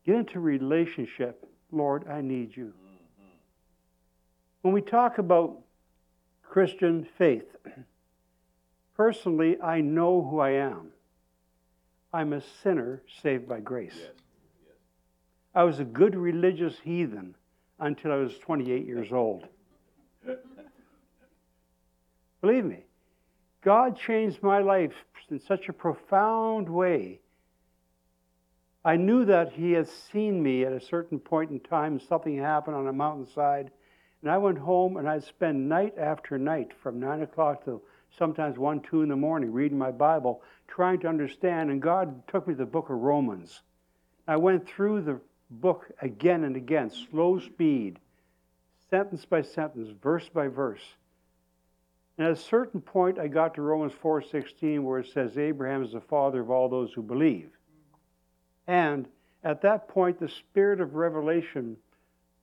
Get 0.04 0.16
into 0.16 0.40
relationship. 0.40 1.44
Lord, 1.72 2.06
I 2.06 2.20
need 2.20 2.54
you. 2.54 2.66
Mm-hmm. 2.66 3.24
When 4.60 4.74
we 4.74 4.82
talk 4.82 5.18
about 5.18 5.58
Christian 6.42 7.06
faith, 7.16 7.56
personally, 8.98 9.58
I 9.62 9.80
know 9.80 10.22
who 10.28 10.40
I 10.40 10.50
am. 10.50 10.88
I'm 12.12 12.34
a 12.34 12.42
sinner 12.62 13.02
saved 13.22 13.48
by 13.48 13.60
grace. 13.60 13.96
Yes. 13.96 14.10
I 15.54 15.62
was 15.62 15.78
a 15.78 15.84
good 15.84 16.14
religious 16.14 16.78
heathen 16.80 17.34
until 17.78 18.12
I 18.12 18.16
was 18.16 18.38
28 18.38 18.84
years 18.84 19.12
old. 19.12 19.46
Believe 22.40 22.64
me, 22.64 22.84
God 23.62 23.96
changed 23.96 24.42
my 24.42 24.58
life 24.58 24.92
in 25.30 25.38
such 25.38 25.68
a 25.68 25.72
profound 25.72 26.68
way. 26.68 27.20
I 28.84 28.96
knew 28.96 29.24
that 29.26 29.52
He 29.52 29.72
had 29.72 29.88
seen 29.88 30.42
me 30.42 30.64
at 30.64 30.72
a 30.72 30.80
certain 30.80 31.18
point 31.18 31.50
in 31.50 31.60
time. 31.60 32.00
Something 32.00 32.38
happened 32.38 32.76
on 32.76 32.88
a 32.88 32.92
mountainside. 32.92 33.70
And 34.22 34.30
I 34.30 34.38
went 34.38 34.58
home 34.58 34.96
and 34.96 35.08
I'd 35.08 35.22
spend 35.22 35.68
night 35.68 35.96
after 35.96 36.38
night 36.38 36.72
from 36.82 36.98
9 36.98 37.22
o'clock 37.22 37.64
to 37.64 37.80
sometimes 38.10 38.58
1, 38.58 38.80
2 38.80 39.02
in 39.02 39.08
the 39.08 39.16
morning 39.16 39.52
reading 39.52 39.78
my 39.78 39.92
Bible, 39.92 40.42
trying 40.66 40.98
to 41.00 41.08
understand. 41.08 41.70
And 41.70 41.80
God 41.80 42.26
took 42.26 42.48
me 42.48 42.54
to 42.54 42.58
the 42.58 42.66
book 42.66 42.90
of 42.90 42.96
Romans. 42.96 43.62
I 44.26 44.36
went 44.36 44.66
through 44.66 45.02
the 45.02 45.20
book 45.50 45.90
again 46.02 46.44
and 46.44 46.56
again, 46.56 46.90
slow 46.90 47.38
speed, 47.38 48.00
sentence 48.90 49.24
by 49.24 49.42
sentence, 49.42 49.88
verse 50.02 50.28
by 50.28 50.48
verse. 50.48 50.96
And 52.18 52.26
at 52.26 52.32
a 52.32 52.36
certain 52.36 52.80
point, 52.80 53.18
I 53.18 53.28
got 53.28 53.54
to 53.54 53.62
Romans 53.62 53.92
4:16, 53.92 54.82
where 54.82 54.98
it 54.98 55.06
says, 55.06 55.38
"Abraham 55.38 55.84
is 55.84 55.92
the 55.92 56.00
father 56.00 56.40
of 56.40 56.50
all 56.50 56.68
those 56.68 56.92
who 56.92 57.02
believe." 57.02 57.56
And 58.66 59.08
at 59.44 59.60
that 59.60 59.86
point, 59.86 60.18
the 60.18 60.28
spirit 60.28 60.80
of 60.80 60.96
revelation 60.96 61.76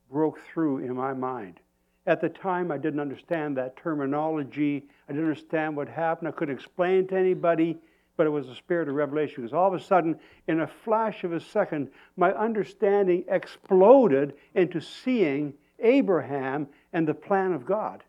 broke 0.10 0.40
through 0.40 0.78
in 0.78 0.96
my 0.96 1.14
mind. 1.14 1.60
At 2.08 2.22
the 2.22 2.30
time, 2.30 2.72
I 2.72 2.78
didn't 2.78 3.00
understand 3.00 3.58
that 3.58 3.78
terminology. 3.78 4.86
I 5.10 5.14
didn't 5.14 5.28
understand 5.28 5.76
what 5.76 5.88
happened. 5.88 6.28
I 6.28 6.32
couldn't 6.32 6.56
explain 6.56 7.08
to 7.08 7.18
anybody, 7.18 7.78
but 8.16 8.28
it 8.28 8.30
was 8.30 8.48
the 8.48 8.56
spirit 8.56 8.88
of 8.88 8.96
revelation. 8.96 9.38
Because 9.38 9.54
all 9.54 9.68
of 9.68 9.74
a 9.74 9.84
sudden, 9.84 10.20
in 10.48 10.62
a 10.62 10.68
flash 10.68 11.24
of 11.24 11.34
a 11.34 11.40
second, 11.40 11.90
my 12.16 12.32
understanding 12.34 13.26
exploded 13.28 14.34
into 14.54 14.80
seeing 14.80 15.54
Abraham 15.80 16.68
and 16.94 17.08
the 17.08 17.14
plan 17.14 17.54
of 17.54 17.66
God. 17.66 18.04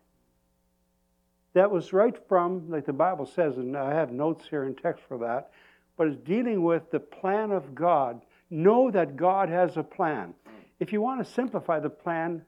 That 1.53 1.71
was 1.71 1.91
right 1.91 2.15
from, 2.27 2.69
like 2.69 2.85
the 2.85 2.93
Bible 2.93 3.25
says, 3.25 3.57
and 3.57 3.75
I 3.75 3.93
have 3.95 4.11
notes 4.11 4.45
here 4.47 4.65
in 4.65 4.75
text 4.75 5.03
for 5.07 5.17
that, 5.17 5.49
but 5.97 6.07
it's 6.07 6.17
dealing 6.17 6.61
with 6.63 6.91
the 6.91 6.99
plan 6.99 7.51
of 7.51 7.73
God. 7.73 8.21
Know 8.51 8.91
that 8.91 9.17
God 9.17 9.49
has 9.49 9.75
a 9.75 9.83
plan. 9.83 10.35
If 10.79 10.93
you 10.93 11.01
want 11.01 11.25
to 11.25 11.33
simplify 11.33 11.79
the 11.79 11.89
plan, 11.89 12.43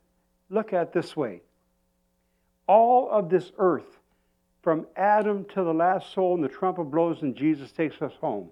look 0.50 0.74
at 0.74 0.94
this 0.94 1.16
way. 1.16 1.42
All 2.68 3.10
of 3.10 3.30
this 3.30 3.52
earth, 3.58 4.00
from 4.62 4.86
Adam 4.96 5.46
to 5.54 5.64
the 5.64 5.74
last 5.74 6.14
soul, 6.14 6.36
and 6.36 6.44
the 6.44 6.50
trumpet 6.50 6.86
blows 6.86 7.22
and 7.22 7.36
Jesus 7.36 7.72
takes 7.72 8.02
us 8.02 8.14
home, 8.20 8.50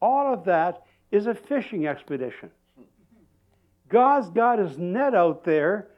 all 0.00 0.32
of 0.32 0.44
that 0.44 0.82
is 1.10 1.26
a 1.26 1.34
fishing 1.34 1.86
expedition. 1.86 2.50
God's 3.88 4.30
got 4.30 4.58
his 4.58 4.78
net 4.78 5.14
out 5.14 5.44
there 5.44 5.88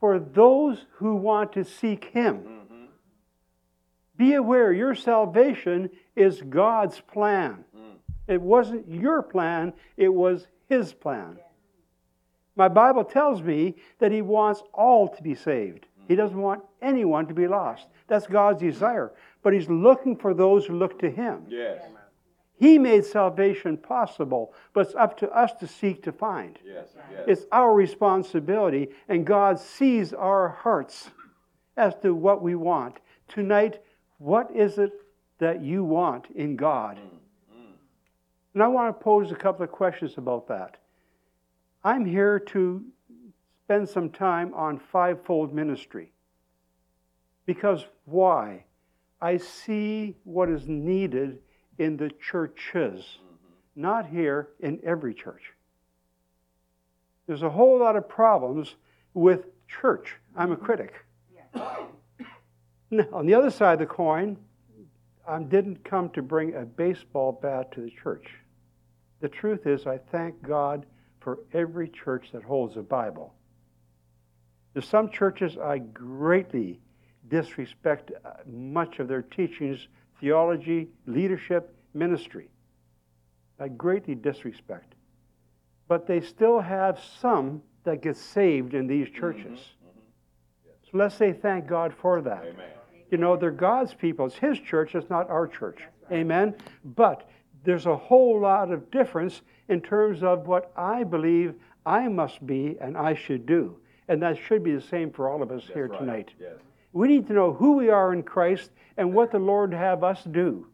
for 0.00 0.18
those 0.18 0.84
who 0.96 1.16
want 1.16 1.52
to 1.52 1.64
seek 1.64 2.04
him. 2.06 2.58
Be 4.16 4.34
aware 4.34 4.72
your 4.72 4.96
salvation 4.96 5.90
is 6.16 6.42
God's 6.42 7.00
plan. 7.00 7.64
Mm. 7.74 7.92
It 8.26 8.42
wasn't 8.42 8.90
your 8.90 9.22
plan, 9.22 9.72
it 9.96 10.12
was 10.12 10.48
his 10.68 10.92
plan. 10.92 11.38
My 12.58 12.66
Bible 12.66 13.04
tells 13.04 13.40
me 13.40 13.76
that 14.00 14.10
he 14.10 14.20
wants 14.20 14.64
all 14.74 15.08
to 15.08 15.22
be 15.22 15.36
saved. 15.36 15.86
He 16.08 16.16
doesn't 16.16 16.40
want 16.40 16.64
anyone 16.82 17.28
to 17.28 17.34
be 17.34 17.46
lost. 17.46 17.86
That's 18.08 18.26
God's 18.26 18.60
desire. 18.60 19.12
But 19.44 19.52
he's 19.52 19.68
looking 19.68 20.16
for 20.16 20.34
those 20.34 20.66
who 20.66 20.76
look 20.76 20.98
to 20.98 21.08
him. 21.08 21.44
Yes. 21.48 21.84
He 22.58 22.76
made 22.76 23.04
salvation 23.04 23.76
possible, 23.76 24.52
but 24.72 24.86
it's 24.86 24.96
up 24.96 25.16
to 25.18 25.30
us 25.30 25.52
to 25.60 25.68
seek 25.68 26.02
to 26.02 26.10
find. 26.10 26.58
Yes. 26.64 26.88
Yes. 27.12 27.24
It's 27.28 27.46
our 27.52 27.72
responsibility, 27.72 28.88
and 29.08 29.24
God 29.24 29.60
sees 29.60 30.12
our 30.12 30.48
hearts 30.48 31.12
as 31.76 31.94
to 32.02 32.12
what 32.12 32.42
we 32.42 32.56
want. 32.56 32.96
Tonight, 33.28 33.80
what 34.18 34.50
is 34.52 34.78
it 34.78 34.90
that 35.38 35.62
you 35.62 35.84
want 35.84 36.26
in 36.34 36.56
God? 36.56 36.96
Mm, 36.96 37.60
mm. 37.60 37.72
And 38.54 38.62
I 38.64 38.66
want 38.66 38.98
to 38.98 39.04
pose 39.04 39.30
a 39.30 39.36
couple 39.36 39.62
of 39.62 39.70
questions 39.70 40.14
about 40.18 40.48
that. 40.48 40.78
I'm 41.84 42.04
here 42.04 42.38
to 42.38 42.84
spend 43.64 43.88
some 43.88 44.10
time 44.10 44.52
on 44.54 44.78
fivefold 44.78 45.54
ministry. 45.54 46.12
Because 47.46 47.84
why? 48.04 48.64
I 49.20 49.36
see 49.36 50.16
what 50.24 50.48
is 50.48 50.68
needed 50.68 51.38
in 51.78 51.96
the 51.96 52.10
churches, 52.10 53.04
mm-hmm. 53.04 53.82
not 53.82 54.06
here, 54.06 54.48
in 54.60 54.80
every 54.84 55.14
church. 55.14 55.52
There's 57.26 57.42
a 57.42 57.50
whole 57.50 57.78
lot 57.78 57.96
of 57.96 58.08
problems 58.08 58.74
with 59.14 59.46
church. 59.68 60.16
I'm 60.34 60.52
a 60.52 60.56
mm-hmm. 60.56 60.64
critic. 60.64 60.94
Now, 62.90 63.04
on 63.12 63.26
the 63.26 63.34
other 63.34 63.50
side 63.50 63.74
of 63.74 63.80
the 63.80 63.94
coin, 63.94 64.38
I 65.28 65.42
didn't 65.42 65.84
come 65.84 66.08
to 66.10 66.22
bring 66.22 66.54
a 66.54 66.64
baseball 66.64 67.32
bat 67.32 67.70
to 67.72 67.82
the 67.82 67.90
church. 67.90 68.26
The 69.20 69.28
truth 69.28 69.66
is, 69.66 69.86
I 69.86 69.98
thank 70.10 70.42
God 70.42 70.86
for 71.28 71.40
every 71.52 71.90
church 71.90 72.30
that 72.32 72.42
holds 72.42 72.78
a 72.78 72.82
Bible. 72.82 73.34
There's 74.72 74.88
some 74.88 75.10
churches 75.10 75.58
I 75.58 75.76
greatly 75.76 76.80
disrespect 77.28 78.12
uh, 78.24 78.30
much 78.50 78.98
of 78.98 79.08
their 79.08 79.20
teachings, 79.20 79.88
theology, 80.20 80.88
leadership, 81.06 81.76
ministry. 81.92 82.48
I 83.60 83.68
greatly 83.68 84.14
disrespect. 84.14 84.94
But 85.86 86.06
they 86.06 86.22
still 86.22 86.60
have 86.60 86.98
some 87.20 87.60
that 87.84 88.00
get 88.00 88.16
saved 88.16 88.72
in 88.72 88.86
these 88.86 89.10
churches. 89.10 89.58
So 90.90 90.96
let's 90.96 91.14
say 91.14 91.34
thank 91.34 91.66
God 91.66 91.92
for 91.92 92.22
that. 92.22 92.42
Amen. 92.42 92.70
You 93.10 93.18
know, 93.18 93.36
they're 93.36 93.50
God's 93.50 93.92
people. 93.92 94.24
It's 94.24 94.36
His 94.36 94.58
church, 94.58 94.94
it's 94.94 95.10
not 95.10 95.28
our 95.28 95.46
church. 95.46 95.80
Amen? 96.10 96.54
But 96.86 97.28
there's 97.68 97.84
a 97.84 97.96
whole 97.96 98.40
lot 98.40 98.72
of 98.72 98.90
difference 98.90 99.42
in 99.68 99.82
terms 99.82 100.22
of 100.22 100.46
what 100.46 100.72
I 100.74 101.04
believe 101.04 101.54
I 101.84 102.08
must 102.08 102.46
be 102.46 102.78
and 102.80 102.96
I 102.96 103.14
should 103.14 103.44
do. 103.44 103.76
And 104.08 104.22
that 104.22 104.38
should 104.38 104.64
be 104.64 104.74
the 104.74 104.80
same 104.80 105.10
for 105.10 105.28
all 105.28 105.42
of 105.42 105.50
us 105.52 105.64
here 105.74 105.88
right. 105.88 105.98
tonight. 105.98 106.30
Yes. 106.40 106.54
We 106.94 107.08
need 107.08 107.26
to 107.26 107.34
know 107.34 107.52
who 107.52 107.72
we 107.72 107.90
are 107.90 108.14
in 108.14 108.22
Christ 108.22 108.70
and 108.96 109.12
what 109.12 109.32
the 109.32 109.38
Lord 109.38 109.74
have 109.74 110.02
us 110.02 110.24
do. 110.24 110.66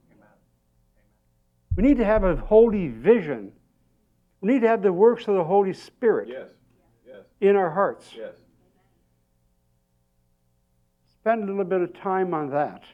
We 1.76 1.82
need 1.82 1.96
to 1.96 2.04
have 2.04 2.22
a 2.22 2.36
holy 2.36 2.86
vision. 2.86 3.50
We 4.40 4.52
need 4.52 4.60
to 4.60 4.68
have 4.68 4.82
the 4.82 4.92
works 4.92 5.26
of 5.26 5.34
the 5.34 5.42
Holy 5.42 5.72
Spirit 5.72 6.28
Yes. 6.28 6.46
Yes. 7.04 7.24
in 7.40 7.56
our 7.56 7.70
hearts. 7.70 8.12
Yes. 8.16 8.36
Spend 11.20 11.42
a 11.42 11.46
little 11.46 11.64
bit 11.64 11.80
of 11.80 11.92
time 11.94 12.32
on 12.34 12.50
that. 12.50 12.84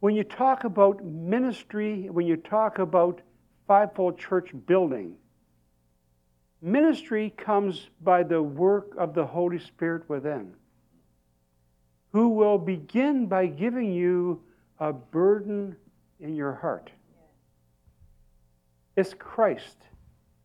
When 0.00 0.14
you 0.14 0.24
talk 0.24 0.64
about 0.64 1.04
ministry, 1.04 2.08
when 2.10 2.26
you 2.26 2.36
talk 2.36 2.78
about 2.78 3.20
fivefold 3.66 4.18
church 4.18 4.50
building, 4.66 5.14
ministry 6.60 7.32
comes 7.36 7.88
by 8.02 8.22
the 8.22 8.42
work 8.42 8.94
of 8.98 9.14
the 9.14 9.24
Holy 9.24 9.58
Spirit 9.58 10.08
within, 10.08 10.52
who 12.12 12.28
will 12.28 12.58
begin 12.58 13.26
by 13.26 13.46
giving 13.46 13.92
you 13.92 14.42
a 14.78 14.92
burden 14.92 15.76
in 16.20 16.34
your 16.34 16.52
heart. 16.52 16.90
It's 18.96 19.14
Christ, 19.14 19.76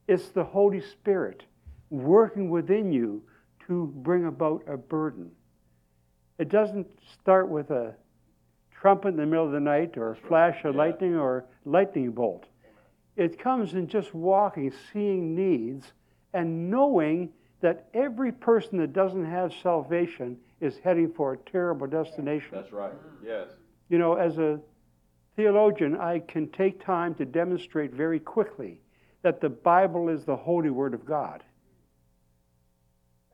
it's 0.08 0.30
the 0.30 0.44
Holy 0.44 0.82
Spirit 0.82 1.44
working 1.90 2.50
within 2.50 2.92
you 2.92 3.24
to 3.68 3.94
bring 3.98 4.26
about 4.26 4.64
a 4.68 4.78
burden. 4.78 5.32
It 6.40 6.50
doesn't 6.50 6.88
start 7.14 7.50
with 7.50 7.70
a 7.70 7.96
trumpet 8.82 9.10
in 9.10 9.18
the 9.18 9.26
middle 9.26 9.46
of 9.46 9.52
the 9.52 9.60
night 9.60 9.96
or 9.96 10.12
a 10.12 10.16
flash 10.16 10.66
of 10.66 10.74
Yeah. 10.74 10.80
lightning 10.82 11.16
or 11.16 11.46
lightning 11.66 12.12
bolt. 12.12 12.48
It 13.16 13.38
comes 13.38 13.76
in 13.76 13.88
just 13.88 14.16
walking, 14.16 14.72
seeing 14.72 15.36
needs, 15.36 15.94
and 16.34 16.72
knowing 16.72 17.32
that 17.60 17.90
every 17.94 18.32
person 18.32 18.80
that 18.80 18.92
doesn't 18.92 19.26
have 19.26 19.54
salvation 19.54 20.40
is 20.60 20.80
heading 20.80 21.12
for 21.12 21.34
a 21.34 21.38
terrible 21.38 21.86
destination. 21.86 22.50
That's 22.54 22.74
right. 22.74 22.94
Yes. 23.24 23.50
You 23.90 24.00
know, 24.00 24.16
as 24.16 24.40
a 24.40 24.60
theologian, 25.36 25.96
I 25.98 26.20
can 26.20 26.50
take 26.50 26.84
time 26.84 27.14
to 27.16 27.26
demonstrate 27.26 27.94
very 27.94 28.20
quickly 28.20 28.82
that 29.22 29.42
the 29.42 29.50
Bible 29.50 30.10
is 30.10 30.26
the 30.26 30.36
holy 30.36 30.72
word 30.72 30.96
of 30.96 31.06
God. 31.06 31.44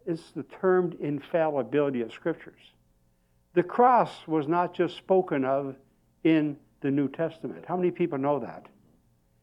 It's 0.05 0.31
the 0.31 0.43
termed 0.43 0.95
infallibility 0.95 2.01
of 2.01 2.11
scriptures. 2.11 2.73
The 3.57 3.63
cross 3.63 4.11
was 4.27 4.47
not 4.47 4.75
just 4.75 4.97
spoken 4.97 5.43
of 5.43 5.75
in 6.23 6.57
the 6.81 6.91
New 6.91 7.07
Testament. 7.07 7.65
How 7.67 7.75
many 7.75 7.89
people 7.89 8.19
know 8.19 8.37
that? 8.37 8.67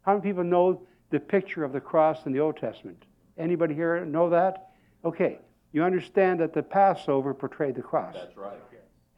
How 0.03 0.13
many 0.13 0.23
people 0.23 0.45
know 0.45 0.87
the 1.11 1.19
picture 1.19 1.65
of 1.65 1.73
the 1.73 1.81
cross 1.81 2.25
in 2.25 2.31
the 2.31 2.39
Old 2.39 2.57
Testament? 2.57 3.07
Anybody 3.37 3.75
here 3.75 4.05
know 4.05 4.31
that? 4.31 4.71
Okay. 5.05 5.41
You 5.73 5.83
understand 5.83 6.39
that 6.39 6.53
the 6.53 6.63
Passover 6.63 7.35
portrayed 7.35 7.75
the 7.75 7.83
cross. 7.83 8.15
That's 8.15 8.37
right. 8.37 8.61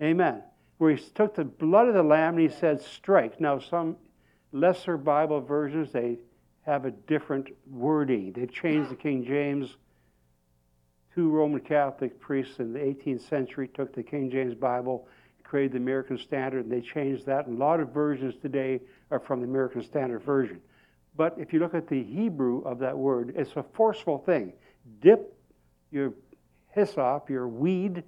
Amen. 0.01 0.43
Where 0.79 0.97
he 0.97 1.05
took 1.15 1.35
the 1.35 1.45
blood 1.45 1.89
of 1.89 1.93
the 1.93 2.03
lamb 2.03 2.39
and 2.39 2.51
he 2.51 2.57
said, 2.57 2.81
strike. 2.81 3.39
Now, 3.39 3.59
some 3.59 3.99
lesser 4.53 4.97
Bible 4.97 5.43
versions, 5.43 5.93
they 5.93 6.21
have 6.65 6.87
a 6.87 6.91
different 6.91 7.51
wording. 7.71 8.33
They 8.33 8.47
changed 8.47 8.91
the 8.91 8.97
King 8.97 9.27
James. 9.27 9.77
Two 11.17 11.31
Roman 11.31 11.61
Catholic 11.61 12.21
priests 12.21 12.59
in 12.59 12.75
the 12.75 12.79
18th 12.79 13.27
century 13.27 13.69
took 13.69 13.95
the 13.95 14.03
King 14.03 14.31
James 14.31 14.55
Bible, 14.55 15.09
created 15.43 15.73
the 15.73 15.79
American 15.79 16.19
Standard, 16.19 16.67
and 16.67 16.71
they 16.71 16.83
changed 16.83 17.25
that. 17.25 17.47
And 17.47 17.57
a 17.57 17.59
lot 17.59 17.81
of 17.81 17.89
versions 17.89 18.35
today 18.43 18.83
are 19.11 19.19
from 19.19 19.41
the 19.41 19.47
American 19.47 19.83
Standard 19.83 20.23
Version. 20.23 20.61
But 21.17 21.35
if 21.39 21.55
you 21.55 21.59
look 21.59 21.73
at 21.73 21.89
the 21.89 22.03
Hebrew 22.03 22.61
of 22.65 22.79
that 22.81 22.99
word, 22.99 23.33
it's 23.35 23.57
a 23.57 23.65
forceful 23.73 24.19
thing. 24.19 24.53
Dip 25.01 25.35
your 25.91 26.13
hyssop, 26.73 27.31
your 27.31 27.49
weed, 27.49 28.05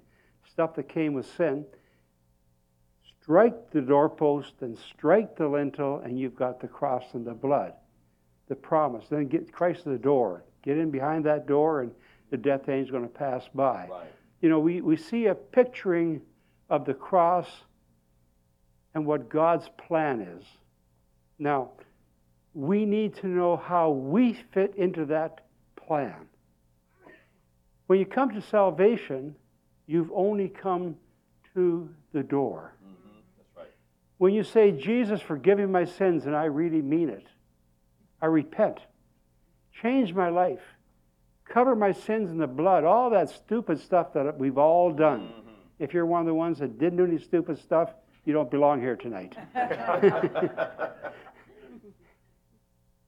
stuff 0.47 0.75
that 0.75 0.87
came 0.87 1.15
with 1.15 1.25
sin, 1.35 1.65
strike 3.23 3.71
the 3.71 3.81
doorpost 3.81 4.53
and 4.61 4.77
strike 4.77 5.35
the 5.35 5.47
lintel, 5.47 5.99
and 6.05 6.19
you've 6.19 6.35
got 6.35 6.59
the 6.59 6.67
cross 6.67 7.05
and 7.13 7.25
the 7.25 7.33
blood, 7.33 7.73
the 8.49 8.55
promise. 8.55 9.07
Then 9.09 9.27
get 9.27 9.51
Christ 9.51 9.85
to 9.85 9.89
the 9.89 9.97
door. 9.97 10.43
Get 10.61 10.77
in 10.77 10.91
behind 10.91 11.25
that 11.25 11.47
door, 11.47 11.81
and 11.81 11.91
the 12.29 12.37
death 12.37 12.69
angel 12.69 12.85
is 12.85 12.91
going 12.91 13.03
to 13.03 13.09
pass 13.09 13.47
by. 13.53 13.87
Right. 13.89 14.11
You 14.41 14.49
know, 14.49 14.59
we, 14.59 14.81
we 14.81 14.95
see 14.95 15.25
a 15.25 15.35
picturing 15.35 16.21
of 16.69 16.85
the 16.85 16.93
cross 16.93 17.47
and 18.93 19.05
what 19.05 19.29
God's 19.29 19.69
plan 19.87 20.21
is. 20.21 20.45
Now, 21.37 21.71
we 22.53 22.85
need 22.85 23.15
to 23.17 23.27
know 23.27 23.57
how 23.57 23.91
we 23.91 24.33
fit 24.33 24.75
into 24.75 25.05
that 25.05 25.45
plan. 25.75 26.27
When 27.87 27.99
you 27.99 28.05
come 28.05 28.31
to 28.31 28.41
salvation, 28.41 29.35
you've 29.87 30.11
only 30.13 30.47
come 30.47 30.95
to 31.55 31.89
the 32.13 32.23
door. 32.23 32.73
Mm-hmm. 32.83 33.17
That's 33.37 33.57
right. 33.57 33.73
When 34.17 34.33
you 34.33 34.43
say, 34.43 34.71
Jesus, 34.71 35.21
forgive 35.21 35.57
me 35.57 35.65
my 35.65 35.85
sins, 35.85 36.25
and 36.25 36.35
I 36.35 36.45
really 36.45 36.81
mean 36.81 37.09
it, 37.09 37.25
I 38.21 38.27
repent, 38.27 38.79
change 39.81 40.13
my 40.13 40.29
life, 40.29 40.61
cover 41.49 41.75
my 41.75 41.91
sins 41.91 42.29
in 42.29 42.37
the 42.37 42.47
blood, 42.47 42.83
all 42.83 43.09
that 43.09 43.29
stupid 43.29 43.79
stuff 43.79 44.13
that 44.13 44.37
we've 44.37 44.57
all 44.57 44.91
done. 44.91 45.21
Mm-hmm. 45.21 45.49
If 45.79 45.93
you're 45.93 46.05
one 46.05 46.21
of 46.21 46.27
the 46.27 46.33
ones 46.33 46.59
that 46.59 46.77
didn't 46.79 46.97
do 46.97 47.05
any 47.05 47.17
stupid 47.17 47.57
stuff, 47.57 47.93
you 48.25 48.33
don't 48.33 48.51
belong 48.51 48.79
here 48.79 48.95
tonight. 48.95 49.35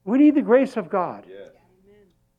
we 0.06 0.18
need 0.18 0.36
the 0.36 0.42
grace 0.42 0.78
of 0.78 0.90
God. 0.90 1.26
Yes. 1.30 1.50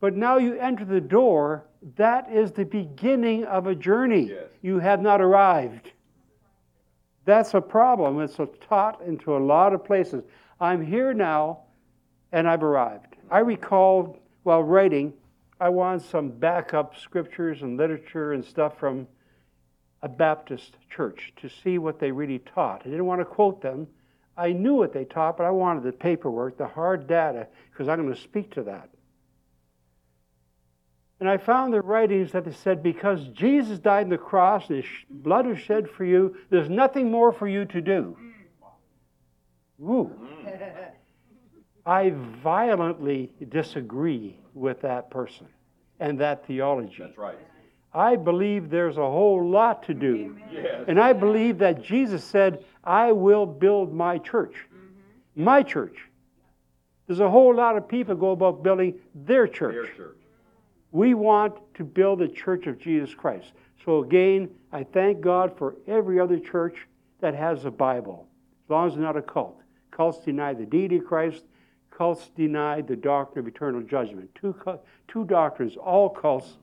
But 0.01 0.17
now 0.17 0.39
you 0.39 0.55
enter 0.55 0.85
the 0.85 1.01
door, 1.01 1.67
that 1.97 2.31
is 2.33 2.51
the 2.51 2.65
beginning 2.65 3.45
of 3.45 3.69
a 3.69 3.75
journey. 3.75 4.31
Yes. 4.31 4.47
You 4.63 4.81
have 4.81 5.01
not 5.01 5.21
arrived. 5.21 5.93
That's 7.25 7.55
a 7.55 7.61
problem. 7.61 8.21
It's 8.21 8.41
a 8.41 8.47
taught 8.69 9.01
into 9.03 9.37
a 9.37 9.39
lot 9.39 9.73
of 9.73 9.85
places. 9.85 10.25
I'm 10.61 10.85
here 10.85 11.15
now 11.15 11.61
and 12.33 12.49
I've 12.49 12.65
arrived. 12.65 13.15
I 13.31 13.39
recall 13.41 14.19
while 14.43 14.63
writing, 14.63 15.13
I 15.63 15.69
wanted 15.69 16.03
some 16.03 16.31
backup 16.31 16.99
scriptures 16.99 17.63
and 17.63 17.77
literature 17.77 18.33
and 18.33 18.45
stuff 18.45 18.81
from 18.81 19.07
a 20.03 20.09
Baptist 20.09 20.77
church 20.91 21.33
to 21.41 21.49
see 21.49 21.79
what 21.79 22.01
they 22.01 22.11
really 22.11 22.41
taught. 22.41 22.83
I 22.85 22.89
didn't 22.89 23.07
want 23.07 23.21
to 23.21 23.25
quote 23.25 23.63
them. 23.63 23.87
I 24.37 24.51
knew 24.51 24.75
what 24.75 24.93
they 24.93 25.05
taught, 25.05 25.37
but 25.37 25.45
I 25.45 25.53
wanted 25.53 25.85
the 25.85 25.93
paperwork, 25.93 26.59
the 26.59 26.67
hard 26.67 27.07
data, 27.07 27.47
because 27.71 27.89
I'm 27.89 28.03
going 28.03 28.13
to 28.13 28.21
speak 28.21 28.53
to 28.55 28.65
that. 28.65 28.89
And 31.21 31.29
I 31.29 31.37
found 31.37 31.73
the 31.73 31.81
writings 31.81 32.33
that 32.33 32.45
they 32.45 32.51
said, 32.51 32.83
because 32.83 33.29
Jesus 33.29 33.79
died 33.79 34.07
on 34.07 34.11
the 34.11 34.19
cross 34.19 34.69
and 34.69 34.83
his 34.83 34.91
blood 35.09 35.47
was 35.47 35.61
shed 35.61 35.89
for 35.89 36.05
you, 36.05 36.39
there's 36.51 36.71
nothing 36.71 37.09
more 37.09 37.31
for 37.31 37.47
you 37.47 37.67
to 37.67 37.81
do. 37.81 38.17
Woo. 39.79 40.11
I 41.87 42.11
violently 42.43 43.33
disagree 43.49 44.42
with 44.55 44.81
that 44.83 45.11
person 45.11 45.47
and 46.01 46.19
that 46.21 46.47
theology. 46.47 46.97
That's 46.99 47.19
right. 47.19 47.39
I 47.95 48.17
believe 48.17 48.71
there's 48.71 48.97
a 48.97 49.01
whole 49.01 49.47
lot 49.47 49.83
to 49.85 49.95
do. 49.95 50.37
Yes. 50.51 50.85
And 50.89 50.99
I 50.99 51.13
believe 51.13 51.59
that 51.59 51.83
Jesus 51.83 52.25
said, 52.25 52.65
I 52.83 53.13
will 53.13 53.45
build 53.45 53.93
my 53.95 54.19
church. 54.19 54.55
Mm-hmm. 54.55 55.45
My 55.45 55.63
church. 55.63 55.99
There's 57.07 57.21
a 57.21 57.29
whole 57.29 57.55
lot 57.55 57.77
of 57.77 57.87
people 57.87 58.15
go 58.15 58.31
about 58.31 58.63
building 58.63 58.95
their 59.15 59.47
church. 59.47 59.75
Dear 59.75 59.87
church. 59.95 60.17
We 60.93 61.15
want 61.15 61.55
to 61.75 61.85
build 61.85 62.21
the 62.21 62.29
church 62.29 62.67
of 62.67 62.79
Jesus 62.79 63.15
Christ. 63.15 63.53
So 63.85 64.03
again, 64.03 64.51
I 64.73 64.85
thank 64.85 65.21
God 65.21 65.57
for 65.59 65.77
every 65.87 66.21
other 66.21 66.39
church 66.39 66.87
that 67.21 67.35
has 67.35 67.65
a 67.65 67.71
Bible, 67.71 68.27
as 68.65 68.71
long 68.71 68.87
as 68.87 68.95
it's 68.95 69.01
not 69.01 69.17
a 69.17 69.23
cult. 69.23 69.61
Cults 69.91 70.19
deny 70.25 70.55
the 70.55 70.65
deity 70.65 70.99
of 70.99 71.05
Christ. 71.05 71.45
Cults 71.97 72.31
deny 72.35 72.81
the 72.81 72.97
doctrine 72.97 73.45
of 73.45 73.49
eternal 73.49 73.83
judgment. 73.83 74.31
Two, 74.35 74.55
two 75.09 75.25
doctrines, 75.25 75.77
all 75.77 76.09
cults, 76.09 76.57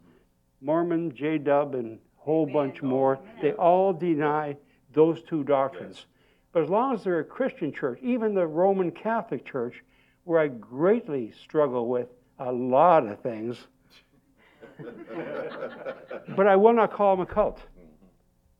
Mormon, 0.61 1.13
J-Dub, 1.15 1.75
and 1.75 1.97
a 1.97 2.23
whole 2.23 2.45
bunch 2.45 2.81
more, 2.81 3.19
they 3.41 3.53
all 3.53 3.93
deny 3.93 4.57
those 4.93 5.21
two 5.23 5.43
doctrines. 5.43 6.05
But 6.51 6.63
as 6.63 6.69
long 6.69 6.93
as 6.93 7.03
they're 7.03 7.19
a 7.19 7.23
Christian 7.23 7.71
church, 7.71 7.99
even 8.01 8.33
the 8.33 8.47
Roman 8.47 8.91
Catholic 8.91 9.45
Church, 9.45 9.83
where 10.23 10.39
I 10.39 10.47
greatly 10.47 11.31
struggle 11.43 11.87
with 11.87 12.09
a 12.39 12.51
lot 12.51 13.05
of 13.07 13.21
things, 13.21 13.67
but 16.35 16.47
I 16.47 16.55
will 16.55 16.73
not 16.73 16.91
call 16.91 17.15
them 17.15 17.23
a 17.23 17.31
cult 17.31 17.61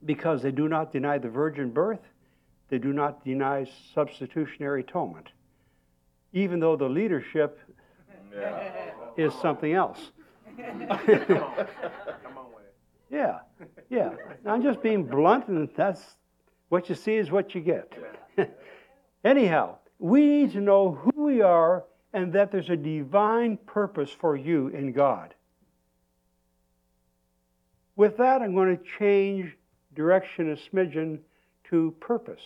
because 0.05 0.41
they 0.41 0.51
do 0.51 0.67
not 0.67 0.91
deny 0.91 1.17
the 1.17 1.29
virgin 1.29 1.71
birth, 1.71 2.01
they 2.69 2.77
do 2.77 2.93
not 2.93 3.25
deny 3.25 3.65
substitutionary 3.93 4.81
atonement, 4.81 5.29
even 6.33 6.59
though 6.59 6.75
the 6.75 6.87
leadership 6.87 7.59
is 9.17 9.33
something 9.41 9.73
else. 9.73 10.11
Yeah, 13.11 13.39
yeah. 13.89 14.11
I'm 14.45 14.61
just 14.61 14.81
being 14.83 15.03
blunt, 15.03 15.47
and 15.47 15.67
that's 15.75 16.15
what 16.69 16.89
you 16.89 16.95
see 16.95 17.15
is 17.15 17.31
what 17.31 17.55
you 17.55 17.61
get. 17.61 17.91
Anyhow, 19.23 19.77
we 19.97 20.25
need 20.25 20.51
to 20.53 20.61
know 20.61 20.91
who 20.91 21.23
we 21.23 21.41
are 21.41 21.85
and 22.13 22.33
that 22.33 22.51
there's 22.51 22.69
a 22.69 22.77
divine 22.77 23.57
purpose 23.57 24.11
for 24.11 24.35
you 24.35 24.67
in 24.69 24.93
God. 24.93 25.33
With 27.95 28.17
that, 28.17 28.41
I'm 28.41 28.55
going 28.55 28.77
to 28.77 28.83
change 28.97 29.57
direction 29.95 30.51
a 30.51 30.55
smidgen 30.55 31.19
to 31.65 31.93
purpose. 31.99 32.41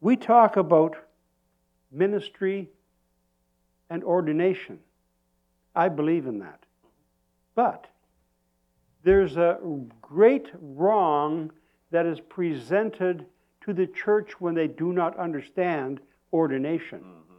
We 0.00 0.16
talk 0.16 0.56
about 0.56 0.96
ministry 1.92 2.70
and 3.90 4.02
ordination. 4.04 4.78
I 5.74 5.88
believe 5.88 6.26
in 6.26 6.38
that. 6.40 6.64
But 7.54 7.86
there's 9.02 9.36
a 9.36 9.58
great 10.00 10.50
wrong 10.60 11.52
that 11.90 12.06
is 12.06 12.20
presented 12.20 13.26
to 13.62 13.72
the 13.72 13.86
church 13.86 14.40
when 14.40 14.54
they 14.54 14.68
do 14.68 14.92
not 14.92 15.16
understand 15.18 16.00
ordination. 16.32 17.00
Mm-hmm. 17.00 17.34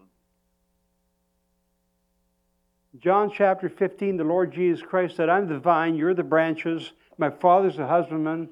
John 3.00 3.32
chapter 3.34 3.70
15, 3.70 4.18
the 4.18 4.24
Lord 4.24 4.52
Jesus 4.54 4.84
Christ 4.86 5.16
said, 5.16 5.30
I'm 5.30 5.48
the 5.48 5.60
vine, 5.60 5.96
you're 5.96 6.14
the 6.14 6.24
branches, 6.24 6.92
my 7.18 7.30
Father's 7.30 7.78
the 7.78 7.88
husbandman. 7.88 8.50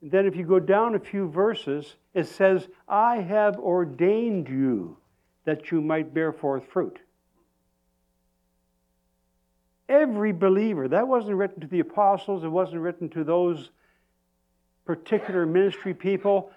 And 0.00 0.10
then 0.10 0.26
if 0.26 0.36
you 0.36 0.44
go 0.44 0.60
down 0.60 0.94
a 0.94 1.00
few 1.00 1.28
verses, 1.28 1.96
it 2.14 2.26
says, 2.26 2.68
I 2.88 3.16
have 3.16 3.58
ordained 3.58 4.48
you 4.48 4.96
that 5.44 5.70
you 5.70 5.80
might 5.80 6.14
bear 6.14 6.32
forth 6.32 6.64
fruit. 6.68 6.98
Every 9.88 10.32
believer, 10.32 10.86
that 10.88 11.08
wasn't 11.08 11.36
written 11.36 11.60
to 11.62 11.66
the 11.66 11.80
apostles, 11.80 12.44
it 12.44 12.48
wasn't 12.48 12.82
written 12.82 13.08
to 13.10 13.24
those 13.24 13.70
particular 14.84 15.46
ministry 15.46 15.94
people. 15.94 16.50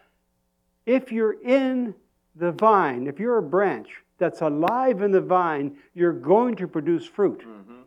If 0.86 1.12
you're 1.12 1.42
in 1.42 1.96
the 2.36 2.52
vine, 2.52 3.08
if 3.08 3.20
you're 3.20 3.38
a 3.38 3.44
branch 3.44 3.90
that's 4.18 4.42
alive 4.42 5.02
in 5.02 5.12
the 5.12 5.22
vine, 5.22 5.78
you're 5.94 6.14
going 6.14 6.56
to 6.58 6.68
produce 6.68 7.06
fruit. 7.06 7.40
Mm-hmm. 7.40 7.82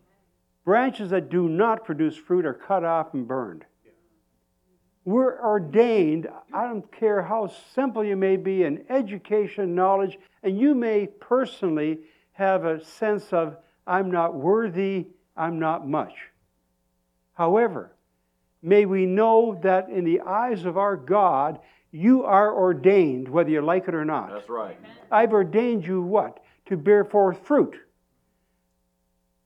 Branches 0.64 1.10
that 1.10 1.28
do 1.28 1.48
not 1.48 1.84
produce 1.84 2.16
fruit 2.16 2.46
are 2.46 2.54
cut 2.54 2.84
off 2.84 3.12
and 3.14 3.28
burned. 3.28 3.64
We're 5.04 5.38
ordained, 5.38 6.28
I 6.52 6.64
don't 6.64 6.90
care 6.90 7.22
how 7.22 7.52
simple 7.74 8.02
you 8.02 8.16
may 8.16 8.36
be 8.36 8.62
in 8.62 8.84
education, 8.88 9.74
knowledge, 9.74 10.18
and 10.42 10.58
you 10.58 10.74
may 10.74 11.06
personally 11.06 11.98
have 12.32 12.64
a 12.64 12.82
sense 12.82 13.32
of, 13.32 13.58
I'm 13.86 14.10
not 14.10 14.34
worthy, 14.34 15.08
I'm 15.36 15.58
not 15.58 15.86
much. 15.86 16.14
However, 17.34 17.92
may 18.62 18.86
we 18.86 19.04
know 19.04 19.58
that 19.62 19.90
in 19.90 20.04
the 20.04 20.22
eyes 20.22 20.64
of 20.64 20.78
our 20.78 20.96
God, 20.96 21.58
you 21.92 22.24
are 22.24 22.52
ordained, 22.56 23.28
whether 23.28 23.50
you 23.50 23.60
like 23.60 23.88
it 23.88 23.94
or 23.94 24.04
not. 24.04 24.30
That's 24.30 24.48
right. 24.48 24.78
I've 25.12 25.32
ordained 25.32 25.86
you 25.86 26.02
what? 26.02 26.42
To 26.66 26.76
bear 26.76 27.04
forth 27.04 27.46
fruit. 27.46 27.76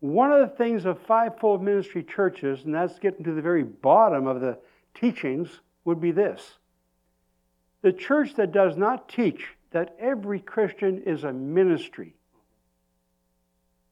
One 0.00 0.30
of 0.30 0.48
the 0.48 0.56
things 0.56 0.84
of 0.84 1.00
fivefold 1.00 1.62
ministry 1.62 2.04
churches, 2.04 2.64
and 2.64 2.72
that's 2.72 2.98
getting 3.00 3.24
to 3.24 3.32
the 3.32 3.42
very 3.42 3.64
bottom 3.64 4.28
of 4.28 4.40
the 4.40 4.58
teachings, 4.98 5.60
would 5.84 6.00
be 6.00 6.10
this 6.10 6.58
the 7.82 7.92
church 7.92 8.34
that 8.34 8.52
does 8.52 8.76
not 8.76 9.08
teach 9.08 9.46
that 9.70 9.94
every 10.00 10.40
Christian 10.40 11.02
is 11.06 11.24
a 11.24 11.32
ministry 11.32 12.14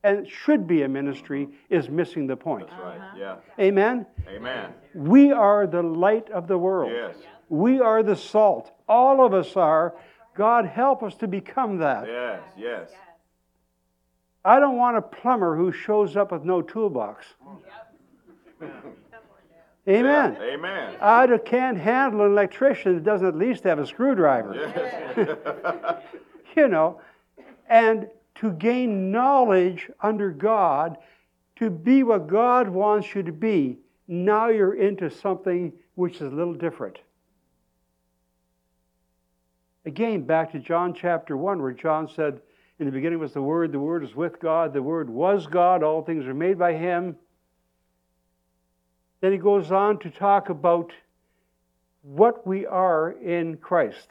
and 0.07 0.29
should 0.29 0.66
be 0.66 0.83
a 0.83 0.88
ministry 0.88 1.49
is 1.69 1.88
missing 1.88 2.27
the 2.27 2.37
point. 2.37 2.69
That's 2.69 2.81
right. 2.81 2.97
Uh-huh. 2.97 3.16
Yeah. 3.19 3.37
Amen? 3.59 4.07
Amen. 4.29 4.73
We 4.95 5.33
are 5.33 5.66
the 5.66 5.83
light 5.83 6.31
of 6.31 6.47
the 6.47 6.57
world. 6.57 6.92
Yes. 6.95 7.16
We 7.49 7.81
are 7.81 8.05
the 8.05 8.14
salt. 8.14 8.73
All 8.88 9.25
of 9.25 9.35
us 9.35 9.57
are. 9.57 9.97
God 10.37 10.66
help 10.66 11.03
us 11.03 11.16
to 11.16 11.27
become 11.27 11.79
that. 11.79 12.07
Yes. 12.07 12.40
Yes. 12.57 12.90
I 14.45 14.61
don't 14.61 14.77
want 14.77 14.97
a 14.97 15.03
plumber 15.03 15.57
who 15.57 15.73
shows 15.73 16.16
up 16.16 16.31
with 16.31 16.45
no 16.45 16.62
toolbox. 16.62 17.27
Amen. 19.88 20.37
Amen. 20.40 20.96
I 21.01 21.38
can't 21.38 21.79
handle 21.79 22.22
an 22.22 22.33
electrician 22.33 22.94
that 22.94 23.05
doesn't 23.05 23.27
at 23.27 23.37
least 23.37 23.64
have 23.64 23.79
a 23.79 23.87
screwdriver. 23.87 24.55
Yes. 24.55 26.03
You 26.57 26.68
know, 26.68 27.03
and 27.68 28.09
to 28.37 28.53
gain 28.53 29.11
knowledge 29.11 29.90
under 30.01 30.31
God, 30.31 30.96
to 31.57 31.68
be 31.68 32.03
what 32.03 32.29
God 32.29 32.66
wants 32.66 33.14
you 33.14 33.22
to 33.22 33.33
be, 33.33 33.79
now 34.09 34.49
you're 34.49 34.75
into 34.75 35.11
something 35.11 35.70
which 35.96 36.16
is 36.16 36.33
a 36.33 36.35
little 36.35 36.55
different. 36.55 36.99
Again, 39.85 40.22
back 40.22 40.53
to 40.53 40.59
John 40.59 40.94
chapter 40.94 41.37
1, 41.37 41.61
where 41.61 41.72
John 41.72 42.09
said, 42.09 42.40
In 42.79 42.87
the 42.87 42.92
beginning 42.92 43.18
was 43.18 43.33
the 43.33 43.42
Word, 43.42 43.70
the 43.70 43.79
Word 43.79 44.03
is 44.03 44.14
with 44.14 44.40
God, 44.40 44.72
the 44.72 44.83
Word 44.83 45.09
was 45.09 45.46
God, 45.46 45.83
all 45.83 46.03
things 46.03 46.27
are 46.27 46.35
made 46.35 46.59
by 46.59 46.72
Him. 46.72 47.16
Then 49.20 49.33
he 49.33 49.38
goes 49.38 49.72
on 49.72 49.98
to 50.00 50.11
talk 50.11 50.48
about 50.50 50.92
what 52.02 52.46
we 52.46 52.66
are 52.66 53.12
in 53.12 53.57
Christ. 53.57 54.09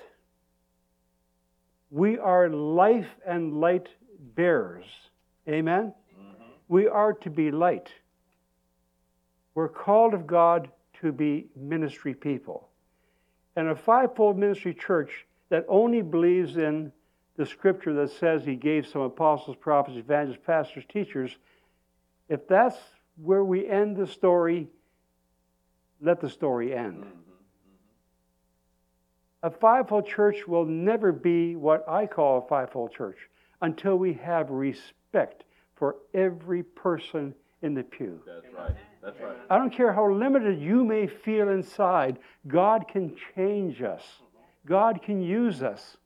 We 1.92 2.18
are 2.18 2.50
life 2.50 3.08
and 3.26 3.62
light 3.62 3.88
bearers. 4.36 4.86
Amen? 5.48 5.94
Mm-hmm. 6.20 6.44
We 6.68 6.88
are 6.88 7.14
to 7.14 7.30
be 7.30 7.52
light. 7.52 7.90
We're 9.54 9.70
called 9.70 10.14
of 10.14 10.28
God 10.28 10.70
to 11.02 11.12
be 11.12 11.48
ministry 11.56 12.14
people. 12.14 12.68
And 13.56 13.70
a 13.70 13.76
fivefold 13.76 14.38
ministry 14.38 14.74
church 14.74 15.26
that 15.50 15.66
only 15.70 16.02
believes 16.02 16.58
in 16.58 16.92
the 17.38 17.46
scripture 17.46 17.94
that 17.94 18.12
says 18.12 18.44
he 18.44 18.56
gave 18.56 18.88
some 18.88 19.02
apostles, 19.02 19.56
prophets, 19.58 19.98
evangelists, 19.98 20.42
pastors, 20.46 20.84
teachers, 20.90 21.38
if 22.28 22.48
that's 22.48 22.78
where 23.18 23.44
we 23.44 23.68
end 23.68 23.96
the 23.96 24.08
story, 24.08 24.68
let 26.02 26.20
the 26.22 26.30
story 26.30 26.76
end. 26.76 26.98
Mm-hmm, 26.98 27.08
mm-hmm. 27.08 27.14
A 29.44 29.52
fivefold 29.52 30.08
church 30.08 30.48
will 30.48 30.66
never 30.66 31.12
be 31.12 31.56
what 31.56 31.88
I 31.88 32.06
call 32.06 32.40
a 32.40 32.48
fivefold 32.48 32.94
church 32.94 33.18
until 33.62 33.96
we 33.98 34.14
have 34.14 34.50
respect 34.50 35.44
for 35.76 35.98
every 36.14 36.64
person 36.64 37.34
in 37.62 37.74
the 37.74 37.84
pew. 37.84 38.22
That's 38.26 38.54
right. 38.54 38.76
That's 39.04 39.20
right. 39.20 39.38
I 39.50 39.58
don't 39.58 39.74
care 39.74 39.94
how 39.94 40.12
limited 40.12 40.60
you 40.60 40.84
may 40.84 41.08
feel 41.08 41.50
inside, 41.50 42.18
God 42.48 42.88
can 42.88 43.16
change 43.36 43.82
us. 43.82 44.04
God 44.66 45.02
can 45.04 45.22
use 45.22 45.62
us. 45.62 45.98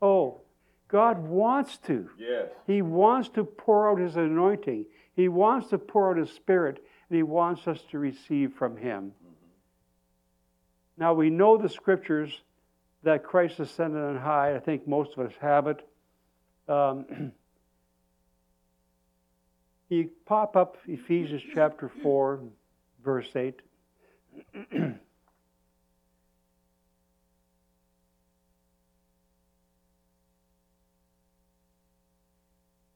Oh, 0.00 0.40
God 0.88 1.18
wants 1.18 1.76
to. 1.86 2.08
Yes. 2.18 2.48
He 2.66 2.82
wants 2.82 3.28
to 3.30 3.44
pour 3.44 3.90
out 3.90 3.98
His 3.98 4.16
anointing. 4.16 4.86
He 5.16 5.28
wants 5.28 5.68
to 5.70 5.78
pour 5.78 6.10
out 6.10 6.16
His 6.18 6.30
Spirit, 6.30 6.82
and 7.08 7.16
He 7.16 7.22
wants 7.22 7.66
us 7.66 7.80
to 7.90 7.98
receive 7.98 8.52
from 8.54 8.76
Him. 8.76 9.12
Now, 10.96 11.14
we 11.14 11.30
know 11.30 11.56
the 11.56 11.68
scriptures 11.68 12.42
that 13.02 13.24
Christ 13.24 13.60
ascended 13.60 14.02
on 14.02 14.16
high. 14.16 14.54
I 14.54 14.60
think 14.60 14.86
most 14.88 15.16
of 15.16 15.26
us 15.26 15.32
have 15.40 15.66
it. 15.66 15.86
Um, 16.68 17.04
you 19.88 20.10
pop 20.24 20.56
up 20.56 20.78
Ephesians 20.86 21.42
chapter 21.54 21.90
4, 22.02 22.40
verse 23.04 23.28
8. 23.34 23.60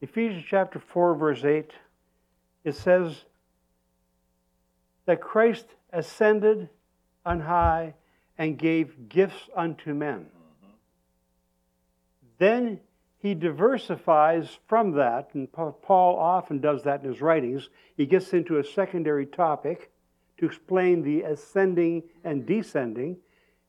Ephesians 0.00 0.44
chapter 0.48 0.78
4, 0.78 1.14
verse 1.16 1.44
8, 1.44 1.72
it 2.64 2.74
says 2.76 3.24
that 5.08 5.22
Christ 5.22 5.64
ascended 5.90 6.68
on 7.24 7.40
high 7.40 7.94
and 8.36 8.58
gave 8.58 9.08
gifts 9.08 9.48
unto 9.56 9.94
men. 9.94 10.26
Mm-hmm. 10.26 10.72
Then 12.36 12.80
he 13.18 13.32
diversifies 13.32 14.58
from 14.66 14.92
that, 14.92 15.30
and 15.32 15.50
Paul 15.50 16.18
often 16.18 16.60
does 16.60 16.82
that 16.82 17.02
in 17.02 17.08
his 17.08 17.22
writings. 17.22 17.70
He 17.96 18.04
gets 18.04 18.34
into 18.34 18.58
a 18.58 18.64
secondary 18.64 19.24
topic 19.24 19.90
to 20.36 20.44
explain 20.44 21.02
the 21.02 21.22
ascending 21.22 22.02
and 22.22 22.44
descending. 22.44 23.16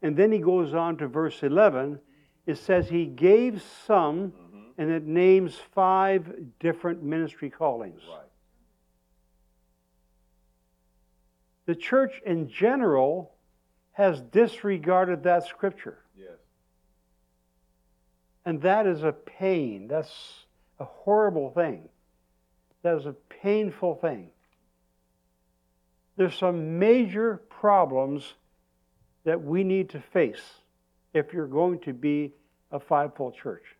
And 0.02 0.17
then 0.17 0.34
he 0.34 0.39
goes 0.39 0.73
on 0.73 0.97
to 0.97 1.08
verse 1.08 1.41
11. 1.41 1.99
It 2.47 2.58
says 2.58 2.89
he 2.89 3.06
gave 3.06 3.63
some, 3.88 4.34
mm-hmm. 4.34 4.60
and 4.78 4.91
it 4.91 5.06
names 5.06 5.56
five 5.73 6.30
different 6.60 7.02
ministry 7.02 7.49
callings. 7.49 8.02
Right. 8.10 8.28
The 11.69 11.75
church 11.75 12.19
in 12.25 12.49
general 12.49 13.36
has 13.91 14.19
disregarded 14.21 15.21
that 15.25 15.45
scripture. 15.45 15.99
Yes. 16.17 16.39
And 18.43 18.60
that 18.63 18.88
is 18.88 19.03
a 19.03 19.12
pain. 19.12 19.88
That's 19.88 20.10
a 20.79 20.86
horrible 20.86 21.51
thing. 21.51 21.88
That 22.82 22.97
is 22.97 23.05
a 23.05 23.13
painful 23.43 23.97
thing. 23.97 24.32
There's 26.17 26.34
some 26.34 26.79
major 26.79 27.38
problems 27.38 28.34
that 29.23 29.43
we 29.43 29.63
need 29.63 29.89
to 29.89 29.99
face 29.99 30.41
if 31.13 31.34
you're 31.34 31.45
going 31.45 31.82
to 31.82 31.93
be 31.93 32.34
a 32.71 32.79
fivefold 32.79 33.36
church. 33.36 33.75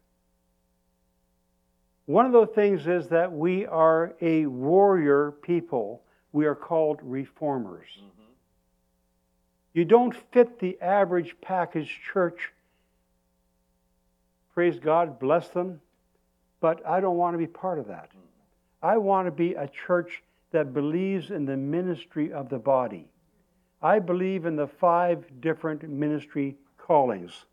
One 2.06 2.28
of 2.28 2.34
those 2.34 2.50
things 2.54 2.86
is 2.86 3.08
that 3.08 3.32
we 3.32 3.66
are 3.66 4.14
a 4.22 4.46
warrior 4.46 5.32
people 5.42 6.04
we 6.32 6.46
are 6.46 6.56
called 6.56 7.00
reformers. 7.02 7.88
Mm-hmm. 7.98 8.32
You 9.74 9.86
don't 9.86 10.16
fit 10.32 10.60
the 10.60 10.80
average 10.82 11.36
package 11.42 12.00
church. 12.12 12.52
Praise 14.54 14.80
God, 14.80 15.20
bless 15.20 15.50
them. 15.50 15.82
But 16.60 16.86
I 16.86 17.00
don't 17.00 17.18
want 17.18 17.34
to 17.36 17.38
be 17.38 17.48
part 17.48 17.80
of 17.80 17.88
that. 17.88 18.10
Mm-hmm. 18.10 18.86
I 18.86 18.98
want 18.98 19.28
to 19.28 19.32
be 19.32 19.54
a 19.54 19.68
church 19.68 20.24
that 20.52 20.74
believes 20.74 21.32
in 21.32 21.46
the 21.46 21.58
ministry 21.58 22.34
of 22.34 22.50
the 22.50 22.58
body. 22.58 23.08
I 23.82 24.00
believe 24.00 24.46
in 24.46 24.56
the 24.56 24.68
five 24.68 25.24
different 25.40 25.88
ministry 25.88 26.58
callings. 26.78 27.46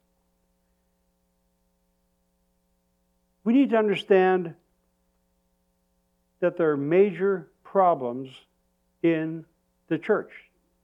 We 3.44 3.52
need 3.52 3.70
to 3.70 3.76
understand 3.76 4.54
that 6.40 6.56
there 6.56 6.72
are 6.72 6.76
major 6.76 7.48
problems 7.62 8.30
in 9.06 9.44
the 9.88 9.98
church. 9.98 10.30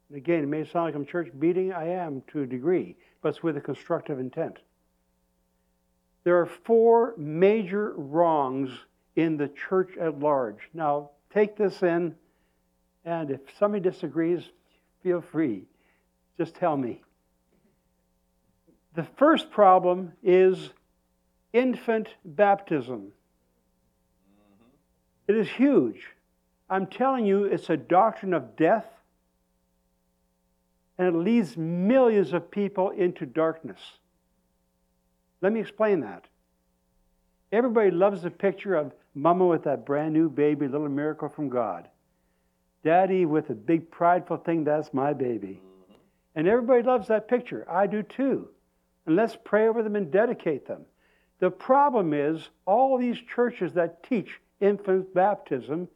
And 0.09 0.17
again, 0.17 0.43
it 0.45 0.49
may 0.49 0.65
sound 0.65 0.87
like 0.87 0.95
I'm 0.95 1.07
church 1.07 1.29
beating. 1.39 1.73
I 1.73 1.89
am 1.89 2.23
to 2.33 2.43
a 2.43 2.47
degree, 2.47 2.97
but 3.23 3.31
it's 3.31 3.43
with 3.43 3.57
a 3.57 3.61
constructive 3.61 4.19
intent. 4.19 4.59
There 6.25 6.39
are 6.39 6.47
four 6.47 7.15
major 7.17 7.95
wrongs 7.97 8.71
in 9.17 9.37
the 9.37 9.49
church 9.49 9.97
at 10.01 10.21
large. 10.21 10.59
Now, 10.73 11.11
take 11.35 11.57
this 11.57 11.83
in, 11.83 12.15
and 13.05 13.31
if 13.31 13.41
somebody 13.59 13.83
disagrees, 13.83 14.43
feel 15.03 15.21
free. 15.21 15.65
Just 16.39 16.55
tell 16.55 16.77
me. 16.77 17.03
The 18.95 19.07
first 19.17 19.51
problem 19.51 20.13
is 20.23 20.71
infant 21.53 22.09
baptism. 22.25 23.13
It 25.27 25.37
is 25.37 25.49
huge. 25.49 26.07
I'm 26.69 26.87
telling 26.87 27.27
you, 27.27 27.45
it's 27.45 27.71
a 27.71 27.77
doctrine 27.77 28.35
of 28.35 28.57
death, 28.57 28.87
and 30.99 31.09
it 31.09 31.19
leads 31.19 31.57
millions 31.57 32.33
of 32.33 32.51
people 32.51 32.91
into 32.91 33.27
darkness. 33.27 33.81
Let 35.41 35.53
me 35.53 35.61
explain 35.61 36.01
that. 36.01 36.27
Everybody 37.51 37.91
loves 37.91 38.23
the 38.23 38.31
picture 38.31 38.75
of 38.75 38.93
Mama 39.15 39.47
with 39.47 39.65
that 39.65 39.85
brand 39.85 40.15
new 40.15 40.31
baby, 40.31 40.69
little 40.69 40.89
miracle 40.89 41.29
from 41.29 41.49
God. 41.49 41.89
Daddy 42.83 43.27
with 43.27 43.51
a 43.51 43.55
big 43.55 43.91
prideful 43.91 44.39
thing, 44.39 44.65
that's 44.65 44.95
my 44.95 45.13
baby. 45.13 45.61
And 46.35 46.49
everybody 46.49 46.83
loves 46.83 47.09
that 47.09 47.29
picture. 47.29 47.67
I 47.71 47.87
do 47.87 48.03
too. 48.03 48.49
And 49.07 49.17
let's 49.17 49.37
pray 49.45 49.69
over 49.69 49.83
them 49.83 49.97
and 49.97 50.11
dedicate 50.11 50.67
them. 50.67 50.83
The 51.41 51.51
problem 51.51 52.15
is, 52.15 52.49
all 52.67 52.97
these 52.97 53.19
churches 53.19 53.75
that 53.75 54.03
teach 54.05 54.41
infant 54.61 55.13
baptism 55.13 55.89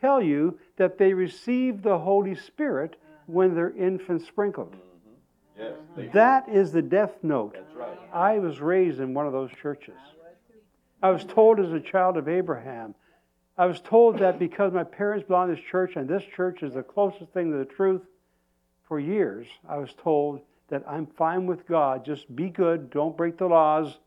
tell 0.00 0.22
you 0.22 0.58
that 0.76 0.98
they 0.98 1.14
receive 1.14 1.82
the 1.82 1.98
Holy 1.98 2.34
Spirit 2.34 2.96
when 3.26 3.54
they're 3.54 3.76
infant 3.76 4.22
sprinkled. 4.26 4.72
Mm-hmm. 4.72 5.62
Yes, 5.62 5.72
they 5.96 6.02
do. 6.04 6.10
That 6.12 6.48
is 6.48 6.72
the 6.72 6.82
death 6.82 7.12
note. 7.22 7.54
That's 7.54 7.74
right. 7.74 7.98
I 8.12 8.38
was 8.38 8.60
raised 8.60 9.00
in 9.00 9.14
one 9.14 9.26
of 9.26 9.32
those 9.32 9.50
churches. 9.62 9.94
I 11.02 11.10
was 11.10 11.24
told 11.24 11.60
as 11.60 11.72
a 11.72 11.80
child 11.80 12.16
of 12.16 12.28
Abraham, 12.28 12.94
I 13.56 13.66
was 13.66 13.80
told 13.80 14.18
that 14.18 14.38
because 14.38 14.72
my 14.72 14.84
parents 14.84 15.26
belonged 15.26 15.54
to 15.54 15.60
this 15.60 15.70
church 15.70 15.96
and 15.96 16.08
this 16.08 16.22
church 16.36 16.62
is 16.62 16.74
the 16.74 16.82
closest 16.82 17.32
thing 17.32 17.50
to 17.52 17.58
the 17.58 17.64
truth, 17.64 18.02
for 18.86 18.98
years 18.98 19.46
I 19.68 19.78
was 19.78 19.90
told 20.02 20.40
that 20.68 20.82
I'm 20.86 21.06
fine 21.06 21.46
with 21.46 21.66
God, 21.66 22.04
just 22.04 22.34
be 22.34 22.48
good, 22.48 22.90
don't 22.90 23.16
break 23.16 23.38
the 23.38 23.46
laws, 23.46 23.98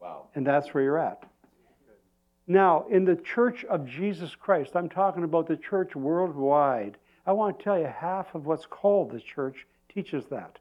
Wow. 0.00 0.26
and 0.34 0.46
that's 0.46 0.72
where 0.74 0.82
you're 0.84 0.98
at. 0.98 1.22
Now, 2.46 2.86
in 2.90 3.04
the 3.04 3.16
church 3.16 3.64
of 3.64 3.86
Jesus 3.86 4.34
Christ, 4.34 4.76
I'm 4.76 4.88
talking 4.88 5.24
about 5.24 5.48
the 5.48 5.56
church 5.56 5.96
worldwide. 5.96 6.96
I 7.26 7.32
want 7.32 7.58
to 7.58 7.64
tell 7.64 7.78
you, 7.78 7.86
half 7.86 8.34
of 8.34 8.46
what's 8.46 8.66
called 8.66 9.10
the 9.10 9.20
church 9.20 9.66
teaches 9.92 10.26
that. 10.26 10.58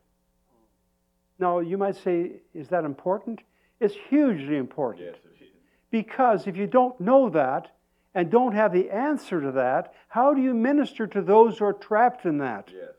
Now, 1.38 1.60
you 1.60 1.78
might 1.78 1.96
say, 1.98 2.38
is 2.54 2.70
that 2.70 2.86
important? 2.86 3.42
It's 3.80 3.96
hugely 4.10 4.58
important. 4.58 5.06
Yes, 5.06 5.16
it 5.26 5.44
is. 5.44 5.50
Because 5.92 6.48
if 6.48 6.58
you 6.58 6.66
don't 6.66 7.00
know 7.00 7.30
that 7.30 7.72
and 8.16 8.32
don't 8.32 8.54
have 8.54 8.74
the 8.74 8.90
answer 8.90 9.42
to 9.42 9.52
that, 9.52 9.94
how 10.08 10.34
do 10.34 10.42
you 10.42 10.54
minister 10.54 11.06
to 11.08 11.22
those 11.22 11.60
who 11.60 11.66
are 11.66 11.74
trapped 11.74 12.26
in 12.26 12.40
that? 12.40 12.70
Yes. 12.74 12.96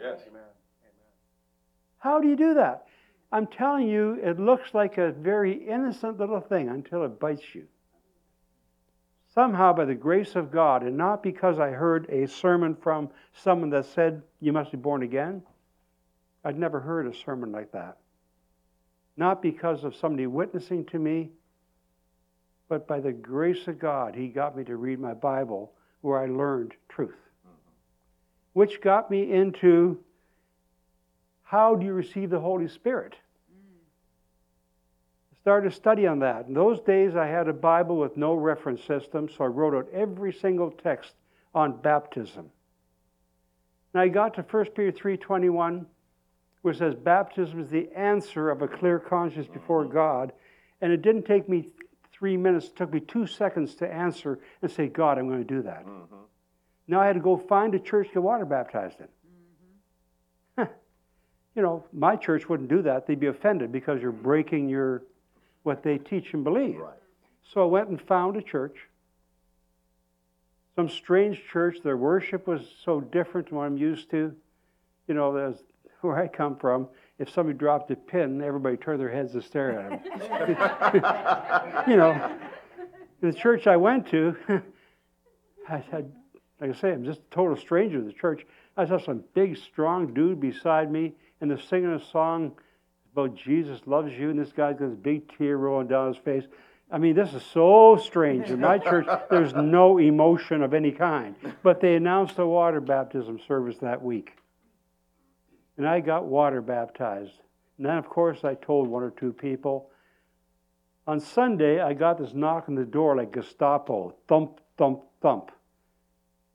Yes. 0.00 0.20
Amen. 0.28 0.42
How 1.98 2.20
do 2.20 2.28
you 2.28 2.36
do 2.36 2.54
that? 2.54 2.86
I'm 3.32 3.46
telling 3.46 3.88
you, 3.88 4.18
it 4.22 4.38
looks 4.38 4.72
like 4.72 4.98
a 4.98 5.12
very 5.12 5.52
innocent 5.52 6.18
little 6.18 6.40
thing 6.40 6.68
until 6.68 7.04
it 7.04 7.18
bites 7.18 7.54
you. 7.54 7.66
Somehow, 9.40 9.72
by 9.72 9.86
the 9.86 9.94
grace 9.94 10.36
of 10.36 10.50
God, 10.50 10.82
and 10.82 10.98
not 10.98 11.22
because 11.22 11.58
I 11.58 11.70
heard 11.70 12.06
a 12.10 12.28
sermon 12.28 12.74
from 12.74 13.08
someone 13.32 13.70
that 13.70 13.86
said, 13.86 14.22
You 14.38 14.52
must 14.52 14.70
be 14.70 14.76
born 14.76 15.02
again. 15.02 15.42
I'd 16.44 16.58
never 16.58 16.78
heard 16.78 17.06
a 17.06 17.16
sermon 17.16 17.50
like 17.50 17.72
that. 17.72 17.96
Not 19.16 19.40
because 19.40 19.82
of 19.82 19.96
somebody 19.96 20.26
witnessing 20.26 20.84
to 20.88 20.98
me, 20.98 21.30
but 22.68 22.86
by 22.86 23.00
the 23.00 23.12
grace 23.12 23.66
of 23.66 23.78
God, 23.78 24.14
He 24.14 24.28
got 24.28 24.58
me 24.58 24.62
to 24.64 24.76
read 24.76 25.00
my 25.00 25.14
Bible 25.14 25.72
where 26.02 26.18
I 26.18 26.26
learned 26.26 26.74
truth, 26.90 27.16
which 28.52 28.82
got 28.82 29.10
me 29.10 29.32
into 29.32 29.98
how 31.44 31.76
do 31.76 31.86
you 31.86 31.94
receive 31.94 32.28
the 32.28 32.40
Holy 32.40 32.68
Spirit? 32.68 33.14
Started 35.42 35.72
a 35.72 35.74
study 35.74 36.06
on 36.06 36.18
that. 36.18 36.46
In 36.48 36.54
those 36.54 36.80
days, 36.80 37.16
I 37.16 37.26
had 37.26 37.48
a 37.48 37.52
Bible 37.52 37.96
with 37.96 38.16
no 38.16 38.34
reference 38.34 38.84
system, 38.84 39.28
so 39.28 39.44
I 39.44 39.46
wrote 39.46 39.74
out 39.74 39.88
every 39.92 40.32
single 40.32 40.70
text 40.70 41.12
on 41.54 41.80
baptism. 41.80 42.50
And 43.94 44.02
I 44.02 44.08
got 44.08 44.34
to 44.34 44.42
1 44.42 44.64
Peter 44.76 44.92
3.21, 44.92 45.86
which 46.62 46.76
says, 46.76 46.94
baptism 46.94 47.60
is 47.60 47.70
the 47.70 47.88
answer 47.96 48.50
of 48.50 48.60
a 48.60 48.68
clear 48.68 48.98
conscience 48.98 49.48
before 49.48 49.84
God. 49.86 50.32
And 50.82 50.92
it 50.92 51.00
didn't 51.00 51.24
take 51.24 51.48
me 51.48 51.68
three 52.12 52.36
minutes, 52.36 52.66
it 52.66 52.76
took 52.76 52.92
me 52.92 53.00
two 53.00 53.26
seconds 53.26 53.74
to 53.76 53.90
answer 53.90 54.38
and 54.60 54.70
say, 54.70 54.88
God, 54.88 55.18
I'm 55.18 55.26
going 55.26 55.44
to 55.44 55.54
do 55.54 55.62
that. 55.62 55.86
Mm-hmm. 55.86 56.16
Now 56.86 57.00
I 57.00 57.06
had 57.06 57.14
to 57.14 57.20
go 57.20 57.38
find 57.38 57.74
a 57.74 57.78
church 57.78 58.08
to 58.08 58.14
get 58.14 58.22
water 58.22 58.44
baptized 58.44 59.00
in. 59.00 59.06
Mm-hmm. 60.58 60.72
you 61.56 61.62
know, 61.62 61.84
my 61.94 62.16
church 62.16 62.46
wouldn't 62.46 62.68
do 62.68 62.82
that. 62.82 63.06
They'd 63.06 63.18
be 63.18 63.28
offended 63.28 63.72
because 63.72 64.02
you're 64.02 64.12
mm-hmm. 64.12 64.22
breaking 64.22 64.68
your 64.68 65.02
what 65.62 65.82
they 65.82 65.98
teach 65.98 66.32
and 66.32 66.44
believe. 66.44 66.78
Right. 66.78 66.94
So 67.52 67.62
I 67.62 67.66
went 67.66 67.88
and 67.88 68.00
found 68.00 68.36
a 68.36 68.42
church. 68.42 68.76
Some 70.76 70.88
strange 70.88 71.42
church. 71.52 71.78
Their 71.82 71.96
worship 71.96 72.46
was 72.46 72.62
so 72.84 73.00
different 73.00 73.48
from 73.48 73.58
what 73.58 73.64
I'm 73.64 73.76
used 73.76 74.10
to. 74.10 74.34
You 75.08 75.14
know, 75.14 75.54
where 76.00 76.18
I 76.18 76.28
come 76.28 76.56
from. 76.56 76.88
If 77.18 77.30
somebody 77.30 77.58
dropped 77.58 77.90
a 77.90 77.96
pin, 77.96 78.40
everybody 78.40 78.76
turned 78.76 79.00
their 79.00 79.10
heads 79.10 79.32
to 79.32 79.42
stare 79.42 79.78
at 79.78 80.04
them. 80.04 81.84
you 81.90 81.96
know, 81.96 82.36
the 83.20 83.32
church 83.32 83.66
I 83.66 83.76
went 83.76 84.08
to, 84.08 84.36
I 85.68 85.78
had, 85.90 86.12
like 86.60 86.70
I 86.70 86.72
say, 86.72 86.92
I'm 86.92 87.04
just 87.04 87.20
a 87.20 87.34
total 87.34 87.56
stranger 87.56 87.98
to 87.98 88.04
the 88.04 88.12
church. 88.12 88.46
I 88.76 88.86
saw 88.86 88.98
some 88.98 89.24
big, 89.34 89.58
strong 89.58 90.14
dude 90.14 90.40
beside 90.40 90.90
me, 90.90 91.12
and 91.40 91.50
they're 91.50 91.60
singing 91.60 91.92
a 91.92 92.04
song 92.10 92.52
about 93.12 93.34
Jesus 93.34 93.80
loves 93.86 94.12
you, 94.12 94.30
and 94.30 94.38
this 94.38 94.52
guy's 94.52 94.76
got 94.76 94.90
this 94.90 94.96
big 94.96 95.36
tear 95.36 95.56
rolling 95.56 95.88
down 95.88 96.08
his 96.08 96.22
face. 96.22 96.44
I 96.92 96.98
mean, 96.98 97.14
this 97.14 97.32
is 97.34 97.42
so 97.42 98.00
strange. 98.02 98.50
In 98.50 98.60
my 98.60 98.78
church, 98.78 99.06
there's 99.30 99.54
no 99.54 99.98
emotion 99.98 100.62
of 100.62 100.74
any 100.74 100.90
kind. 100.90 101.36
But 101.62 101.80
they 101.80 101.94
announced 101.94 102.38
a 102.38 102.46
water 102.46 102.80
baptism 102.80 103.38
service 103.46 103.78
that 103.78 104.02
week. 104.02 104.32
And 105.76 105.86
I 105.86 106.00
got 106.00 106.26
water 106.26 106.60
baptized. 106.60 107.32
And 107.78 107.86
then, 107.86 107.96
of 107.96 108.08
course, 108.08 108.44
I 108.44 108.54
told 108.54 108.88
one 108.88 109.02
or 109.02 109.10
two 109.10 109.32
people. 109.32 109.90
On 111.06 111.20
Sunday, 111.20 111.80
I 111.80 111.94
got 111.94 112.18
this 112.18 112.34
knock 112.34 112.68
on 112.68 112.74
the 112.74 112.84
door 112.84 113.16
like 113.16 113.32
Gestapo 113.32 114.14
thump, 114.28 114.60
thump, 114.76 115.02
thump. 115.22 115.52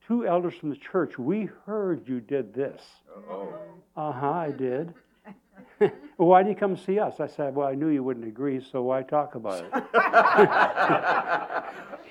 Two 0.06 0.28
elders 0.28 0.54
from 0.56 0.70
the 0.70 0.76
church, 0.76 1.18
we 1.18 1.50
heard 1.66 2.08
you 2.08 2.20
did 2.20 2.54
this. 2.54 2.82
Oh. 3.30 3.54
Uh 3.98 4.12
huh, 4.12 4.32
I 4.32 4.52
did. 4.52 4.94
well, 5.80 5.92
why 6.18 6.44
did 6.44 6.50
you 6.50 6.56
come 6.56 6.76
see 6.78 7.00
us? 7.00 7.20
I 7.20 7.28
said, 7.28 7.56
Well, 7.56 7.68
I 7.68 7.76
knew 7.76 7.90
you 7.90 8.04
wouldn't 8.04 8.28
agree, 8.28 8.60
so 8.62 8.82
why 8.84 9.04
talk 9.04 9.36
about 9.36 9.66
it? 9.66 9.72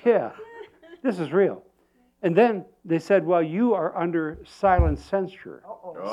yeah, 0.05 0.31
this 1.01 1.19
is 1.19 1.31
real. 1.31 1.63
And 2.21 2.35
then 2.35 2.65
they 2.83 2.99
said, 2.99 3.25
Well, 3.25 3.41
you 3.43 3.73
are 3.73 3.97
under 3.97 4.39
silent 4.45 4.99
censure. 4.99 5.63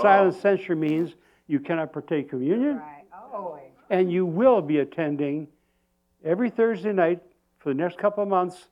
Silent 0.00 0.34
censure 0.34 0.76
means 0.76 1.14
you 1.46 1.60
cannot 1.60 1.92
partake 1.92 2.30
communion, 2.30 2.76
Right. 2.78 3.04
Oh. 3.34 3.58
and 3.90 4.10
you 4.12 4.24
will 4.26 4.60
be 4.62 4.78
attending 4.78 5.48
every 6.24 6.50
Thursday 6.50 6.92
night 6.92 7.20
for 7.58 7.70
the 7.70 7.74
next 7.74 7.98
couple 7.98 8.22
of 8.22 8.28
months 8.28 8.68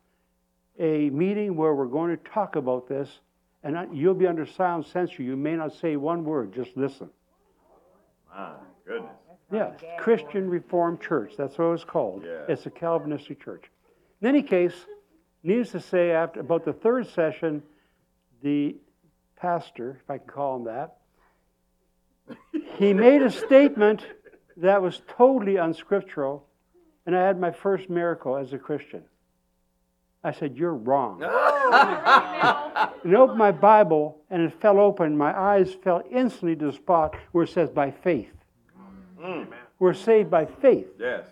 a 0.79 1.11
meeting 1.11 1.57
where 1.57 1.75
we're 1.75 1.87
going 1.87 2.17
to 2.17 2.23
talk 2.31 2.57
about 2.57 2.89
this, 2.89 3.21
and 3.63 3.77
you'll 3.93 4.15
be 4.15 4.27
under 4.27 4.47
silent 4.47 4.87
censure. 4.87 5.23
You 5.23 5.37
may 5.37 5.57
not 5.57 5.75
say 5.75 5.97
one 5.97 6.25
word, 6.25 6.55
just 6.55 6.77
listen. 6.77 7.11
My 8.35 8.53
goodness. 8.87 9.11
Yeah, 9.53 9.73
Christian 9.99 10.49
Reformed 10.49 11.01
Church. 11.01 11.35
That's 11.37 11.59
what 11.59 11.65
it 11.67 11.71
was 11.71 11.85
called. 11.85 12.25
Yeah. 12.25 12.45
It's 12.49 12.67
a 12.67 12.71
Calvinistic 12.71 13.43
church. 13.43 13.65
In 14.21 14.29
any 14.29 14.43
case, 14.43 14.75
needless 15.43 15.73
to 15.73 15.81
say, 15.81 16.13
after 16.13 16.41
about 16.41 16.65
the 16.65 16.73
third 16.73 17.09
session, 17.09 17.63
the 18.43 18.77
pastor, 19.37 19.99
if 20.03 20.11
I 20.11 20.19
can 20.19 20.29
call 20.29 20.57
him 20.57 20.65
that, 20.65 20.97
he 22.79 22.95
made 22.95 23.23
a 23.23 23.31
statement 23.31 24.07
that 24.57 24.81
was 24.81 25.03
totally 25.09 25.57
unscriptural, 25.57 26.47
and 27.07 27.17
I 27.17 27.27
had 27.27 27.41
my 27.41 27.51
first 27.51 27.91
miracle 27.91 28.37
as 28.37 28.53
a 28.53 28.59
Christian. 28.59 29.03
I 30.23 30.33
said, 30.33 30.57
You're 30.57 30.75
wrong. 30.75 31.23
and 33.05 33.17
opened 33.17 33.39
my 33.39 33.53
Bible, 33.53 34.19
and 34.31 34.43
it 34.43 34.61
fell 34.61 34.79
open. 34.79 35.17
My 35.17 35.39
eyes 35.39 35.75
fell 35.83 36.03
instantly 36.11 36.57
to 36.57 36.67
the 36.67 36.73
spot 36.73 37.17
where 37.33 37.45
it 37.45 37.51
says, 37.51 37.71
By 37.71 37.91
faith. 37.91 38.33
Mm. 39.19 39.49
We're 39.79 39.95
saved 39.95 40.31
by 40.31 40.47
faith. 40.47 40.89
Yes. 40.99 41.25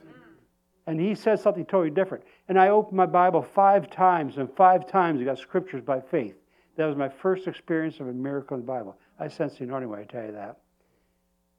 And 0.87 0.99
he 0.99 1.15
said 1.15 1.39
something 1.39 1.67
totally 1.67 1.91
different. 1.91 2.25
And 2.49 2.59
I 2.59 2.69
opened 2.69 2.97
my 2.97 3.07
Bible 3.07 3.43
five 3.43 3.91
times, 3.91 4.39
and 4.39 4.49
five 4.57 4.87
times 4.87 5.21
I 5.21 5.25
got 5.25 5.39
scriptures 5.39 5.83
by 5.83 6.01
faith. 6.01 6.35
That 6.77 6.87
was 6.87 6.97
my 6.97 7.11
first 7.11 7.47
experience 7.47 8.01
of 8.01 8.09
a 8.09 8.13
miracle 8.13 8.55
in 8.55 8.63
the 8.63 8.67
Bible. 8.67 8.97
I 9.21 9.29
sense 9.29 9.59
the 9.59 9.65
anointing 9.65 9.91
when 9.91 9.99
I 9.99 10.05
tell 10.05 10.25
you 10.25 10.33
that. 10.33 10.59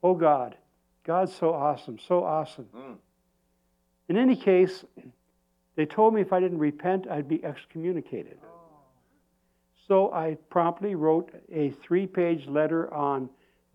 Oh 0.01 0.15
God, 0.15 0.55
God's 1.03 1.33
so 1.33 1.53
awesome, 1.53 1.99
so 1.99 2.23
awesome. 2.23 2.67
Mm. 2.75 2.95
In 4.07 4.17
any 4.17 4.35
case, 4.35 4.83
they 5.79 5.85
told 5.85 6.13
me 6.13 6.19
if 6.19 6.33
I 6.33 6.41
didn't 6.41 6.57
repent, 6.57 7.07
I'd 7.09 7.29
be 7.29 7.41
excommunicated. 7.41 8.37
So 9.87 10.11
I 10.11 10.35
promptly 10.49 10.93
wrote 10.93 11.31
a 11.49 11.69
three 11.69 12.05
page 12.05 12.47
letter 12.47 12.93
on 12.93 13.29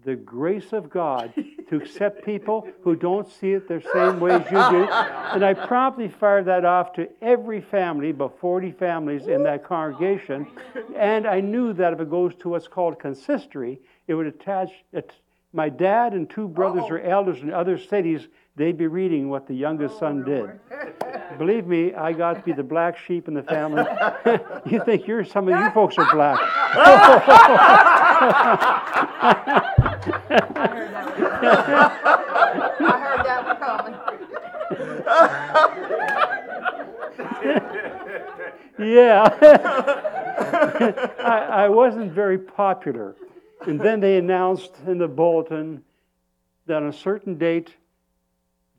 the 0.05 0.15
grace 0.15 0.75
of 0.75 0.91
God 0.91 1.33
to 1.71 1.77
accept 1.77 2.23
people 2.23 2.69
who 2.83 2.95
don't 2.95 3.27
see 3.27 3.53
it 3.53 3.69
the 3.69 3.83
same 3.95 4.21
way 4.21 4.33
as 4.33 4.45
you 4.45 4.51
do. 4.51 4.85
And 5.33 5.43
I 5.43 5.55
promptly 5.55 6.09
fired 6.09 6.45
that 6.45 6.67
off 6.67 6.93
to 6.97 7.09
every 7.23 7.63
family, 7.63 8.11
about 8.11 8.39
40 8.39 8.73
families 8.73 9.27
in 9.27 9.43
that 9.45 9.65
congregation. 9.65 10.47
And 10.95 11.27
I 11.27 11.41
knew 11.41 11.73
that 11.73 11.95
if 11.95 12.01
it 12.01 12.11
goes 12.11 12.35
to 12.41 12.51
what's 12.51 12.69
called 12.69 12.99
consistory, 12.99 13.81
it 14.09 14.13
would 14.13 14.27
attach 14.27 14.69
it, 14.93 15.11
my 15.55 15.71
dad 15.71 16.13
and 16.13 16.29
two 16.29 16.49
brothers 16.49 16.85
oh. 16.85 16.97
or 16.97 17.01
elders 17.01 17.41
in 17.41 17.51
other 17.51 17.79
cities, 17.79 18.29
they'd 18.57 18.77
be 18.77 18.87
reading 18.87 19.29
what 19.29 19.47
the 19.47 19.55
youngest 19.55 19.99
son 19.99 20.25
did. 20.25 20.59
Believe 21.39 21.67
me, 21.67 21.95
I 21.95 22.13
got 22.13 22.35
to 22.35 22.43
be 22.43 22.53
the 22.53 22.63
black 22.63 22.97
sheep 22.97 23.27
in 23.29 23.35
the 23.35 23.43
family. 23.43 23.85
you 24.67 24.83
think 24.85 25.07
you're 25.07 25.25
some 25.25 25.49
of 25.49 25.59
you 25.59 25.71
folks 25.73 25.99
are 25.99 26.11
black. 26.15 26.39
I 32.81 32.99
heard 33.01 33.25
that 33.27 33.45
one 33.45 33.57
coming. 33.59 33.95
yeah. 38.79 39.29
I, 41.25 41.65
I 41.65 41.69
wasn't 41.69 42.13
very 42.13 42.39
popular. 42.39 43.17
And 43.67 43.81
then 43.81 44.01
they 44.01 44.19
announced 44.19 44.75
in 44.87 44.99
the 44.99 45.09
bulletin 45.09 45.83
that 46.67 46.77
on 46.77 46.89
a 46.89 46.93
certain 46.93 47.37
date, 47.37 47.77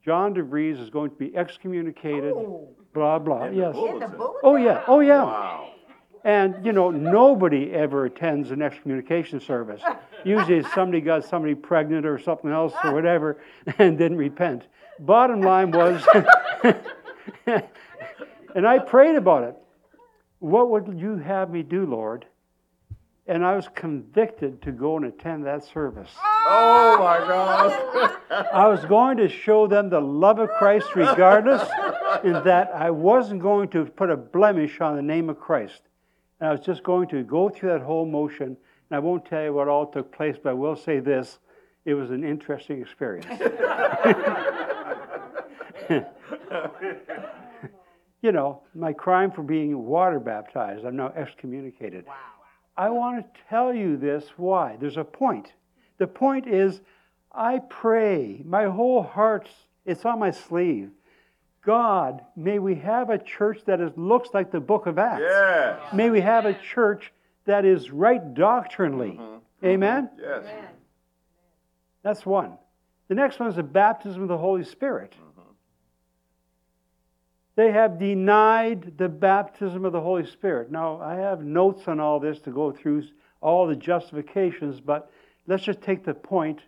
John 0.06 0.36
DeVries 0.36 0.80
is 0.80 0.92
going 0.92 1.10
to 1.10 1.16
be 1.16 1.36
excommunicated, 1.36 2.32
Oh. 2.32 2.70
blah, 2.94 3.18
blah. 3.18 3.46
In 3.46 3.56
the 3.56 3.62
Yes. 3.62 3.76
In 3.76 3.82
the 4.00 4.08
bulletin. 4.08 4.18
bulletin? 4.18 4.40
Oh, 4.44 4.56
yeah. 4.56 4.84
Oh, 4.88 5.00
yeah. 5.00 5.24
Wow. 5.24 5.72
And, 6.24 6.64
you 6.66 6.72
know, 6.74 6.92
nobody 6.92 7.72
ever 7.74 8.06
attends 8.06 8.52
an 8.52 8.62
excommunication 8.62 9.40
service. 9.40 9.82
Usually 10.24 10.62
somebody 10.64 11.02
got 11.02 11.24
somebody 11.24 11.56
pregnant 11.56 12.06
or 12.06 12.18
something 12.20 12.52
else 12.52 12.74
or 12.84 12.94
whatever 12.94 13.38
and 13.80 13.98
didn't 13.98 14.18
repent. 14.18 14.68
Bottom 15.00 15.42
line 15.42 15.72
was, 15.72 16.04
and 18.56 18.68
I 18.68 18.80
prayed 18.80 19.16
about 19.16 19.44
it. 19.44 19.56
What 20.40 20.70
would 20.70 21.00
you 21.00 21.18
have 21.18 21.50
me 21.50 21.64
do, 21.64 21.86
Lord? 21.86 22.26
And 23.28 23.44
I 23.44 23.56
was 23.56 23.68
convicted 23.74 24.62
to 24.62 24.72
go 24.72 24.98
and 24.98 25.06
attend 25.06 25.46
that 25.46 25.64
service. 25.64 26.12
Oh 26.16 26.98
my 27.00 27.18
gosh. 27.18 28.20
I 28.54 28.68
was 28.68 28.86
going 28.86 29.18
to 29.18 29.28
show 29.28 29.68
them 29.68 29.90
the 29.90 30.00
love 30.00 30.38
of 30.38 30.50
Christ 30.60 30.96
regardless, 30.96 31.68
and 32.24 32.36
that 32.46 32.70
I 32.74 32.92
wasn't 32.92 33.42
going 33.42 33.70
to 33.70 33.86
put 33.86 34.12
a 34.12 34.18
blemish 34.18 34.80
on 34.80 34.96
the 34.96 35.02
name 35.02 35.30
of 35.30 35.40
Christ. 35.40 35.82
And 36.40 36.50
I 36.50 36.52
was 36.52 36.62
just 36.62 36.84
going 36.84 37.08
to 37.10 37.24
go 37.24 37.50
through 37.50 37.70
that 37.70 37.82
whole 37.82 38.06
motion. 38.06 38.58
And 38.90 38.96
I 38.96 39.00
won't 39.00 39.26
tell 39.26 39.44
you 39.44 39.54
what 39.54 39.68
all 39.68 39.88
took 39.88 40.16
place, 40.16 40.36
but 40.42 40.52
I 40.52 40.54
will 40.54 40.76
say 40.76 41.00
this 41.00 41.40
it 41.86 41.94
was 41.94 42.12
an 42.12 42.24
interesting 42.24 42.82
experience. 42.82 43.28
you 48.22 48.32
know, 48.32 48.62
my 48.74 48.92
crime 48.92 49.32
for 49.32 49.44
being 49.44 49.86
water 49.86 50.20
baptized, 50.20 50.84
I'm 50.84 50.96
now 50.96 51.14
excommunicated. 51.16 52.06
I 52.78 52.90
want 52.90 53.24
to 53.24 53.42
tell 53.50 53.74
you 53.74 53.98
this 53.98 54.26
why. 54.38 54.78
There's 54.80 54.98
a 54.98 55.04
point. 55.04 55.54
The 55.98 56.08
point 56.08 56.48
is, 56.48 56.82
I 57.32 57.60
pray, 57.70 58.42
my 58.46 58.66
whole 58.66 59.04
heart, 59.04 59.50
it's 59.86 60.06
on 60.06 60.20
my 60.20 60.32
sleeve. 60.32 60.92
God, 61.66 62.22
may 62.36 62.60
we 62.60 62.76
have 62.76 63.10
a 63.10 63.18
church 63.18 63.62
that 63.66 63.82
is, 63.82 63.92
looks 63.96 64.30
like 64.34 64.52
the 64.52 64.60
book 64.60 64.86
of 64.86 65.00
Acts. 65.00 65.24
Yes. 65.26 65.94
May 65.94 66.10
we 66.10 66.22
have 66.22 66.46
a 66.46 66.54
church 66.54 67.12
that 67.46 67.66
is 67.66 67.92
right 67.92 68.34
doctrinally. 68.34 69.12
Mm-hmm. 69.12 69.22
Mm-hmm. 69.22 69.66
Amen? 69.66 70.10
Yes. 70.22 70.46
That's 72.04 72.26
one. 72.26 72.58
The 73.08 73.16
next 73.16 73.40
one 73.40 73.50
is 73.50 73.56
the 73.56 73.64
baptism 73.64 74.22
of 74.22 74.28
the 74.28 74.38
Holy 74.38 74.64
Spirit. 74.64 75.14
They 77.56 77.72
have 77.72 78.00
denied 78.00 78.98
the 78.98 79.08
baptism 79.08 79.86
of 79.86 79.94
the 79.94 80.02
Holy 80.02 80.26
Spirit. 80.26 80.72
Now, 80.72 81.00
I 81.02 81.16
have 81.16 81.42
notes 81.44 81.88
on 81.88 82.00
all 82.00 82.20
this 82.20 82.40
to 82.42 82.52
go 82.52 82.72
through 82.72 83.04
all 83.42 83.66
the 83.68 83.76
justifications, 83.76 84.82
but 84.82 85.10
let's 85.48 85.64
just 85.64 85.82
take 85.82 86.04
the 86.04 86.14
point 86.14 86.62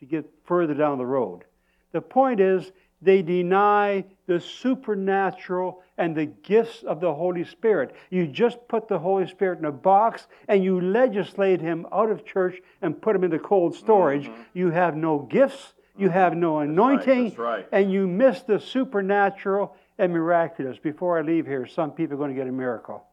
to 0.00 0.06
get 0.06 0.28
further 0.44 0.74
down 0.74 0.98
the 0.98 1.06
road. 1.06 1.44
The 1.92 2.00
point 2.00 2.40
is, 2.40 2.72
they 3.00 3.20
deny 3.20 4.04
the 4.26 4.38
supernatural 4.38 5.82
and 5.98 6.14
the 6.14 6.26
gifts 6.26 6.82
of 6.84 7.00
the 7.00 7.12
Holy 7.12 7.44
Spirit. 7.44 7.94
You 8.10 8.26
just 8.26 8.58
put 8.68 8.88
the 8.88 8.98
Holy 8.98 9.26
Spirit 9.26 9.58
in 9.58 9.64
a 9.64 9.72
box 9.72 10.28
and 10.48 10.62
you 10.62 10.80
legislate 10.80 11.60
him 11.60 11.86
out 11.92 12.10
of 12.10 12.24
church 12.24 12.60
and 12.80 13.00
put 13.00 13.16
him 13.16 13.24
in 13.24 13.30
the 13.30 13.40
cold 13.40 13.74
storage. 13.74 14.26
Mm-hmm. 14.28 14.42
You 14.54 14.70
have 14.70 14.96
no 14.96 15.18
gifts, 15.18 15.74
you 15.96 16.10
have 16.10 16.36
no 16.36 16.60
anointing, 16.60 17.24
that's 17.24 17.38
right. 17.38 17.68
and 17.72 17.92
you 17.92 18.06
miss 18.06 18.42
the 18.42 18.60
supernatural 18.60 19.76
and 19.98 20.12
miraculous. 20.12 20.78
Before 20.78 21.18
I 21.18 21.22
leave 21.22 21.46
here, 21.46 21.66
some 21.66 21.90
people 21.90 22.14
are 22.14 22.18
going 22.18 22.30
to 22.30 22.36
get 22.36 22.48
a 22.48 22.52
miracle. 22.52 23.04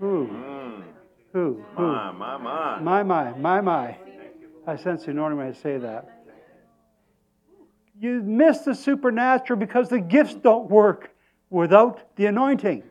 Who? 0.00 0.28
Mm. 0.28 0.82
Who? 1.32 1.64
Who? 1.76 1.82
My, 1.82 2.12
my, 2.12 2.36
my. 2.36 2.80
My, 2.80 3.02
my, 3.02 3.32
my, 3.32 3.60
my. 3.60 3.96
I 4.66 4.76
sense 4.76 5.04
the 5.04 5.12
anointing 5.12 5.38
when 5.38 5.46
I 5.46 5.52
say 5.52 5.78
that. 5.78 6.24
You 7.98 8.20
miss 8.22 8.60
the 8.60 8.74
supernatural 8.74 9.58
because 9.58 9.88
the 9.88 10.00
gifts 10.00 10.34
don't 10.34 10.68
work 10.70 11.10
without 11.50 12.14
the 12.16 12.26
anointing. 12.26 12.82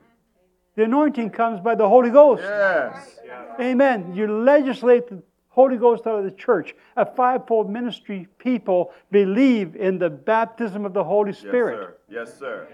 The 0.75 0.83
anointing 0.83 1.29
comes 1.29 1.59
by 1.59 1.75
the 1.75 1.87
Holy 1.87 2.09
Ghost. 2.09 2.43
Yes. 2.43 3.19
Amen. 3.59 4.13
You 4.15 4.27
legislate 4.43 5.07
the 5.07 5.21
Holy 5.49 5.77
Ghost 5.77 6.05
out 6.05 6.19
of 6.19 6.25
the 6.25 6.31
church. 6.31 6.75
A 6.97 7.05
fivefold 7.05 7.69
ministry 7.69 8.27
people 8.39 8.93
believe 9.11 9.75
in 9.75 9.97
the 9.97 10.09
baptism 10.09 10.85
of 10.85 10.93
the 10.93 11.03
Holy 11.03 11.31
Spirit. 11.33 11.97
Yes, 12.09 12.37
sir. 12.37 12.37
Yes, 12.37 12.39
sir. 12.39 12.67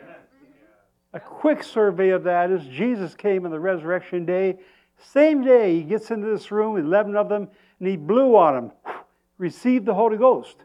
A 1.13 1.19
quick 1.19 1.63
survey 1.63 2.09
of 2.09 2.23
that 2.23 2.51
is 2.51 2.65
Jesus 2.67 3.15
came 3.15 3.45
on 3.45 3.51
the 3.51 3.59
resurrection 3.59 4.25
day. 4.25 4.57
Same 4.97 5.43
day, 5.43 5.75
he 5.75 5.83
gets 5.83 6.09
into 6.11 6.27
this 6.27 6.51
room, 6.51 6.77
11 6.77 7.15
of 7.15 7.27
them, 7.27 7.49
and 7.79 7.87
he 7.87 7.97
blew 7.97 8.35
on 8.35 8.53
them. 8.53 8.71
Received 9.37 9.85
the 9.85 9.93
Holy 9.93 10.17
Ghost. 10.17 10.55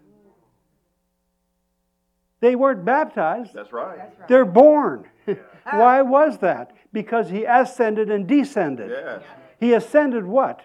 They 2.40 2.54
weren't 2.54 2.84
baptized, 2.84 3.54
That's 3.54 3.72
right. 3.72 3.98
they're 4.28 4.44
born. 4.44 5.08
Why 5.70 6.02
was 6.02 6.38
that? 6.38 6.72
Because 6.92 7.30
he 7.30 7.44
ascended 7.44 8.10
and 8.10 8.26
descended. 8.28 8.90
Yes. 8.90 9.22
He 9.58 9.72
ascended 9.72 10.26
what? 10.26 10.60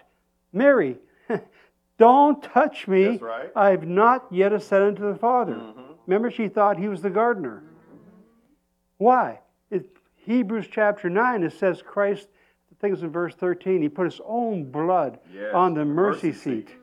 Mary, 0.52 0.98
don't 1.98 2.42
touch 2.42 2.86
me. 2.86 3.04
That's 3.12 3.22
right. 3.22 3.50
I've 3.56 3.86
not 3.86 4.26
yet 4.30 4.52
ascended 4.52 4.96
to 4.96 5.02
the 5.12 5.16
Father. 5.18 5.54
Mhm. 5.54 5.74
Remember, 6.06 6.30
she 6.30 6.48
thought 6.48 6.78
he 6.78 6.88
was 6.88 7.00
the 7.00 7.10
gardener. 7.10 7.62
Why? 8.98 9.40
It, 9.72 9.86
Hebrews 10.16 10.68
chapter 10.70 11.08
9, 11.10 11.42
it 11.42 11.52
says 11.54 11.82
Christ, 11.82 12.28
I 12.70 12.74
think 12.80 12.92
it's 12.92 13.02
in 13.02 13.10
verse 13.10 13.34
13, 13.34 13.80
he 13.82 13.88
put 13.88 14.04
his 14.04 14.20
own 14.24 14.70
blood 14.70 15.18
Yes, 15.34 15.52
on 15.54 15.74
the 15.74 15.84
mercy, 15.84 16.28
mercy 16.28 16.38
seat. 16.38 16.68
seat. 16.68 16.76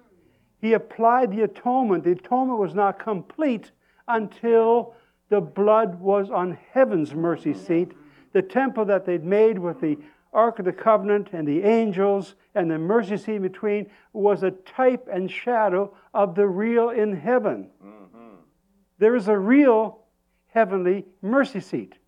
He 0.59 0.73
applied 0.73 1.31
the 1.31 1.43
atonement. 1.43 2.03
The 2.03 2.11
atonement 2.11 2.59
was 2.59 2.73
not 2.75 2.99
complete 2.99 3.71
until 4.07 4.93
the 5.29 5.39
blood 5.39 5.99
was 6.01 6.31
on 6.31 6.57
heaven's 6.73 7.13
mercy 7.13 7.53
seat. 7.53 7.91
The 8.33 8.41
temple 8.41 8.85
that 8.85 9.05
they'd 9.05 9.23
made 9.23 9.59
with 9.59 9.79
the 9.79 9.97
Ark 10.33 10.59
of 10.59 10.65
the 10.65 10.73
Covenant 10.73 11.29
and 11.33 11.47
the 11.47 11.63
angels 11.63 12.35
and 12.55 12.69
the 12.69 12.77
mercy 12.79 13.17
seat 13.17 13.35
in 13.35 13.41
between 13.43 13.89
was 14.13 14.41
a 14.43 14.51
type 14.51 15.07
and 15.11 15.29
shadow 15.29 15.95
of 16.13 16.33
the 16.35 16.47
real 16.47 16.89
in 16.89 17.15
heaven. 17.15 17.69
Mhm. 17.83 18.37
There 18.97 19.15
is 19.15 19.27
a 19.27 19.37
real 19.37 19.99
heavenly 20.47 21.05
mercy 21.21 21.59
seat. 21.59 21.98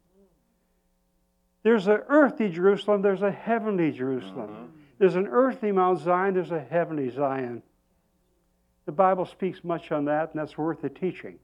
There's 1.64 1.88
an 1.88 2.02
earthly 2.08 2.50
Jerusalem, 2.50 3.02
there's 3.02 3.22
a 3.22 3.32
heavenly 3.32 3.92
Jerusalem. 3.92 4.50
Uh-huh. 4.52 4.66
There's 4.98 5.16
an 5.16 5.28
earthly 5.28 5.72
Mount 5.72 6.00
Zion, 6.00 6.34
there's 6.34 6.52
a 6.52 6.60
heavenly 6.60 7.10
Zion. 7.10 7.64
The 8.86 8.92
Bible 8.92 9.26
speaks 9.26 9.64
much 9.64 9.92
on 9.92 10.06
that, 10.06 10.32
and 10.32 10.40
that's 10.40 10.58
worth 10.58 10.82
the 10.82 10.90
teaching. 10.90 11.38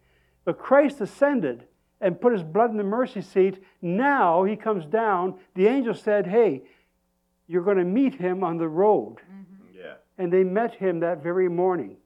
But 0.46 0.58
Christ 0.58 1.02
ascended 1.02 1.66
and 2.02 2.20
put 2.20 2.34
his 2.34 2.44
blood 2.44 2.72
in 2.72 2.78
the 2.78 2.84
mercy 2.84 3.22
seat. 3.22 3.64
Now 3.82 4.44
he 4.44 4.56
comes 4.56 4.86
down. 4.86 5.36
The 5.56 5.68
angel 5.68 5.94
said, 5.94 6.28
Hey, 6.28 6.64
you're 7.48 7.64
going 7.64 7.78
to 7.78 7.86
meet 7.86 8.16
him 8.16 8.44
on 8.44 8.58
the 8.58 8.68
road. 8.68 9.18
Mm-hmm. 9.18 9.78
Yeah. 9.78 9.94
And 10.18 10.32
they 10.32 10.44
met 10.44 10.76
him 10.76 11.00
that 11.02 11.24
very 11.24 11.50
morning. 11.50 11.98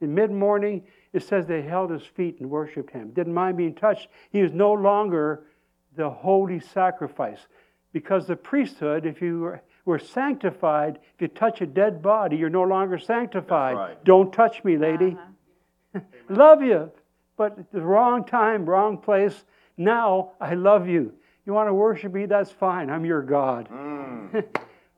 In 0.00 0.14
mid 0.14 0.30
morning, 0.30 0.84
it 1.12 1.22
says 1.22 1.46
they 1.46 1.62
held 1.62 1.90
his 1.90 2.02
feet 2.02 2.40
and 2.40 2.50
worshiped 2.50 2.90
him. 2.90 3.10
Didn't 3.10 3.34
mind 3.34 3.56
being 3.56 3.74
touched. 3.74 4.08
He 4.30 4.42
was 4.42 4.52
no 4.52 4.72
longer 4.72 5.44
the 5.96 6.10
holy 6.10 6.60
sacrifice. 6.60 7.46
Because 7.94 8.26
the 8.26 8.36
priesthood, 8.36 9.06
if 9.06 9.22
you 9.22 9.40
were, 9.40 9.62
were 9.86 9.98
sanctified, 10.00 10.98
if 11.14 11.22
you 11.22 11.28
touch 11.28 11.62
a 11.62 11.66
dead 11.66 12.02
body, 12.02 12.36
you're 12.36 12.50
no 12.50 12.64
longer 12.64 12.98
sanctified. 12.98 13.76
right. 13.76 14.04
Don't 14.04 14.32
touch 14.32 14.62
me, 14.64 14.76
lady. 14.76 15.16
love 16.28 16.60
you, 16.60 16.90
but 17.38 17.56
the 17.72 17.80
wrong 17.80 18.24
time, 18.24 18.66
wrong 18.68 18.98
place. 18.98 19.44
Now 19.78 20.32
I 20.40 20.54
love 20.54 20.88
you. 20.88 21.14
You 21.46 21.52
want 21.52 21.68
to 21.68 21.74
worship 21.74 22.12
me? 22.12 22.26
That's 22.26 22.50
fine. 22.50 22.90
I'm 22.90 23.06
your 23.06 23.22
God. 23.22 23.68
Mm. 23.70 24.44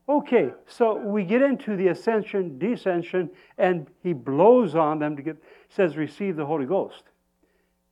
Okay, 0.09 0.51
so 0.67 0.95
we 0.95 1.25
get 1.25 1.41
into 1.41 1.75
the 1.75 1.89
ascension, 1.89 2.57
descension, 2.57 3.29
and 3.57 3.87
he 4.01 4.13
blows 4.13 4.73
on 4.73 4.99
them 4.99 5.17
to 5.17 5.21
get, 5.21 5.35
says, 5.67 5.97
receive 5.97 6.37
the 6.37 6.45
Holy 6.45 6.65
Ghost. 6.65 7.03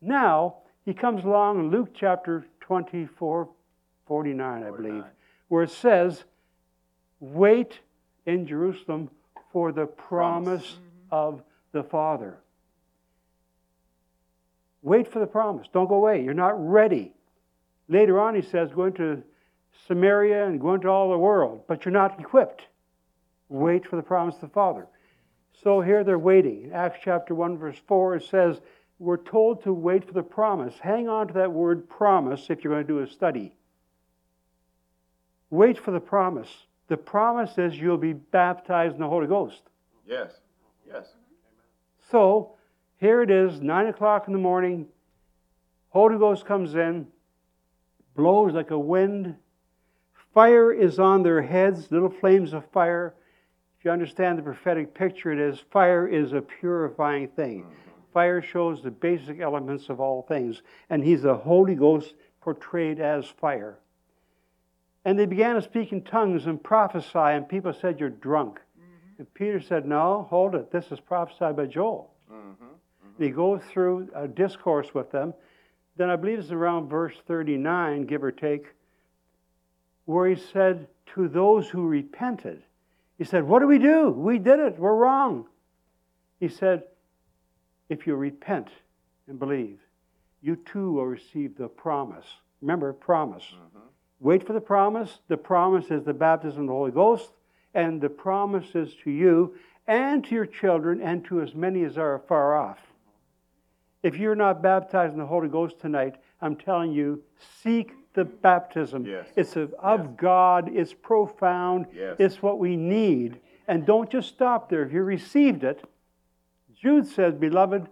Now, 0.02 0.60
he 0.86 0.94
comes 0.94 1.26
along 1.26 1.60
in 1.60 1.72
Luke 1.72 1.90
chapter 1.94 2.46
24, 2.62 3.50
49, 4.06 4.64
I 4.64 4.72
believe, 4.72 5.04
where 5.48 5.64
it 5.64 5.72
says, 5.72 6.24
wait 7.20 7.80
in 8.26 8.48
Jerusalem 8.48 9.10
for 9.52 9.72
the 9.72 9.86
promise, 9.86 10.46
Promise. 10.46 10.66
Mm-hmm. 10.72 11.16
of 11.16 11.42
the 11.72 11.84
Father. 11.84 12.38
Wait 14.82 15.12
for 15.12 15.20
the 15.20 15.26
promise. 15.28 15.68
Don't 15.74 15.88
go 15.88 15.96
away. 15.96 16.24
You're 16.24 16.34
not 16.34 16.54
ready. 16.58 17.14
Later 17.88 18.20
on, 18.20 18.36
he 18.36 18.42
says, 18.42 18.70
go 18.74 18.86
into 18.86 19.24
Samaria 19.88 20.46
and 20.46 20.60
go 20.60 20.74
into 20.76 20.88
all 20.88 21.10
the 21.10 21.18
world, 21.18 21.64
but 21.68 21.86
you're 21.86 21.92
not 21.92 22.20
equipped. 22.20 22.64
Wait 23.50 23.86
for 23.86 23.96
the 23.96 24.04
promise 24.04 24.36
of 24.36 24.42
the 24.42 24.48
Father. 24.50 24.88
So 25.64 25.82
here 25.82 26.04
they're 26.04 26.20
waiting. 26.20 26.66
In 26.66 26.74
Acts 26.74 27.00
chapter 27.04 27.34
1, 27.34 27.58
verse 27.58 27.78
4, 27.88 28.16
it 28.18 28.24
says, 28.24 28.60
We're 29.00 29.18
told 29.18 29.64
to 29.64 29.74
wait 29.74 30.06
for 30.06 30.14
the 30.14 30.24
promise. 30.24 30.76
Hang 30.80 31.08
on 31.08 31.28
to 31.28 31.34
that 31.36 31.52
word 31.52 31.88
promise 31.90 32.48
if 32.50 32.64
you're 32.64 32.74
going 32.74 32.86
to 32.86 32.94
do 32.94 33.00
a 33.00 33.08
study. 33.08 33.56
Wait 35.56 35.80
for 35.80 35.92
the 35.92 36.00
promise. 36.00 36.50
The 36.90 36.98
promise 36.98 37.58
is 37.58 37.80
you'll 37.80 37.98
be 37.98 38.12
baptized 38.12 38.96
in 38.96 39.02
the 39.02 39.08
Holy 39.08 39.26
Ghost. 39.26 39.62
Yes. 40.06 40.34
Yes. 40.86 41.14
So 42.12 42.56
here 42.98 43.22
it 43.22 43.32
is, 43.32 43.62
9 43.62 43.88
o'clock 43.88 44.28
in 44.28 44.34
the 44.34 44.40
morning. 44.40 44.88
Holy 45.90 46.18
Ghost 46.18 46.46
comes 46.46 46.76
in, 46.76 47.08
blows 48.16 48.54
like 48.54 48.72
a 48.72 48.78
wind. 48.78 49.36
Fire 50.34 50.74
is 50.74 51.00
on 51.00 51.24
their 51.24 51.42
heads, 51.42 51.90
little 51.90 52.10
flames 52.10 52.52
of 52.52 52.70
fire. 52.72 53.16
If 53.80 53.86
you 53.86 53.92
understand 53.92 54.38
the 54.38 54.44
prophetic 54.44 54.94
picture, 54.94 55.32
it 55.32 55.40
is 55.40 55.64
fire 55.72 56.06
is 56.06 56.34
a 56.34 56.42
purifying 56.42 57.30
thing. 57.30 57.64
Mm-hmm. 57.64 57.72
Fire 58.14 58.42
shows 58.42 58.84
the 58.84 58.92
basic 58.92 59.40
elements 59.40 59.88
of 59.88 60.02
all 60.02 60.24
things, 60.24 60.62
and 60.90 61.02
he's 61.02 61.22
the 61.22 61.36
Holy 61.36 61.76
Ghost 61.76 62.14
portrayed 62.42 63.00
as 63.00 63.26
fire. 63.26 63.80
And 65.06 65.20
they 65.20 65.28
began 65.28 65.56
to 65.56 65.62
speak 65.62 65.92
in 65.92 66.02
tongues 66.02 66.48
and 66.48 66.62
prophesy, 66.62 67.10
and 67.16 67.48
people 67.48 67.72
said, 67.74 68.00
You're 68.00 68.10
drunk. 68.10 68.60
Mm-hmm. 68.60 69.20
And 69.20 69.34
Peter 69.36 69.62
said, 69.62 69.86
No, 69.86 70.26
hold 70.30 70.56
it. 70.56 70.72
This 70.72 70.92
is 70.92 71.00
prophesied 71.00 71.56
by 71.56 71.68
Joel. 71.68 72.12
Mm-hmm. 72.32 72.66
And 73.18 73.26
he 73.26 73.32
goes 73.32 73.62
through 73.72 74.10
a 74.16 74.28
discourse 74.28 74.94
with 74.96 75.12
them. 75.12 75.36
Then 75.96 76.10
I 76.10 76.16
believe 76.16 76.40
it's 76.40 76.52
around 76.52 76.90
verse 76.90 77.14
39, 77.28 78.08
give 78.08 78.24
or 78.24 78.32
take, 78.32 78.66
where 80.06 80.28
he 80.28 80.36
said, 80.36 80.88
To 81.14 81.28
those 81.28 81.70
who 81.70 81.88
repented, 81.88 82.64
he 83.20 83.24
said, 83.24 83.44
What 83.44 83.60
do 83.60 83.68
we 83.68 83.78
do? 83.78 84.10
We 84.10 84.40
did 84.40 84.60
it. 84.60 84.80
We're 84.80 84.96
wrong. 84.96 85.46
He 86.40 86.50
said, 86.50 86.84
If 87.90 88.08
you 88.08 88.16
repent 88.16 88.70
and 89.28 89.38
believe, 89.38 89.80
you 90.42 90.56
too 90.56 90.94
will 90.94 91.06
receive 91.06 91.56
the 91.56 91.68
promise. 91.68 92.26
Remember, 92.62 92.92
promise. 92.92 93.44
Mm-hmm. 93.44 93.86
Wait 94.20 94.46
for 94.46 94.54
the 94.54 94.62
promise. 94.62 95.20
The 95.28 95.38
promise 95.38 95.92
is 95.92 96.04
the 96.04 96.14
baptism 96.14 96.62
of 96.62 96.68
the 96.68 96.74
Holy 96.74 96.92
Ghost, 96.92 97.32
and 97.74 98.02
the 98.02 98.10
promise 98.10 98.74
is 98.74 98.94
to 99.04 99.12
you 99.12 99.56
and 99.88 100.24
to 100.26 100.34
your 100.36 100.46
children 100.46 101.02
and 101.02 101.24
to 101.26 101.42
as 101.42 101.54
many 101.54 101.84
as 101.84 101.98
are 101.98 102.20
far 102.28 102.56
off. 102.58 102.80
If 104.04 104.18
you're 104.18 104.36
not 104.36 104.62
baptized 104.62 105.14
in 105.14 105.20
the 105.20 105.26
Holy 105.26 105.50
Ghost 105.50 105.80
tonight, 105.80 106.16
I'm 106.42 106.56
telling 106.56 106.92
you, 106.92 107.24
seek 107.62 107.94
the 108.14 108.26
baptism. 108.26 109.06
Yes. 109.06 109.28
It's 109.36 109.56
of, 109.56 109.74
of 109.80 110.16
God, 110.16 110.70
it's 110.74 110.94
profound, 110.94 111.88
Yes. 111.94 112.16
it's 112.20 112.42
what 112.42 112.60
we 112.60 112.76
need. 112.78 113.40
And 113.68 113.86
don't 113.86 114.10
just 114.10 114.30
stop 114.30 114.70
there. 114.70 114.84
If 114.84 114.94
you 114.94 115.02
received 115.04 115.64
it, 115.64 115.84
Jude 116.80 117.08
says, 117.08 117.34
Beloved, 117.34 117.88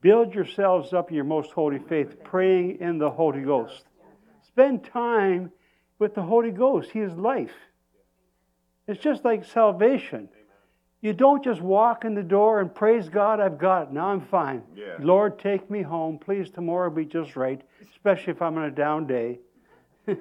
build 0.00 0.34
yourselves 0.34 0.92
up 0.92 1.08
in 1.10 1.14
your 1.16 1.24
most 1.24 1.50
holy 1.52 1.78
faith, 1.78 2.22
praying 2.22 2.78
in 2.80 2.98
the 2.98 3.10
Holy 3.10 3.40
Ghost. 3.42 3.84
Spend 4.46 4.84
time 4.84 5.50
with 6.04 6.14
the 6.14 6.22
Holy 6.22 6.50
Ghost. 6.50 6.90
He 6.90 7.00
is 7.00 7.14
life. 7.14 7.54
It's 8.86 9.02
just 9.02 9.24
like 9.24 9.42
salvation. 9.42 10.28
You 11.00 11.14
don't 11.14 11.42
just 11.42 11.62
walk 11.62 12.04
in 12.04 12.14
the 12.14 12.22
door 12.22 12.60
and 12.60 12.74
praise 12.74 13.08
God, 13.08 13.40
I've 13.40 13.56
got 13.56 13.84
it. 13.84 13.92
Now 13.92 14.08
I'm 14.08 14.20
fine. 14.20 14.62
Yeah. 14.76 14.96
Lord, 15.00 15.38
take 15.38 15.70
me 15.70 15.80
home. 15.80 16.18
Please, 16.18 16.50
tomorrow 16.50 16.90
be 16.90 17.06
just 17.06 17.36
right, 17.36 17.62
especially 17.90 18.32
if 18.32 18.42
I'm 18.42 18.58
on 18.58 18.64
a 18.64 18.70
down 18.70 19.06
day. 19.06 19.38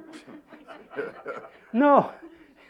no, 1.74 2.12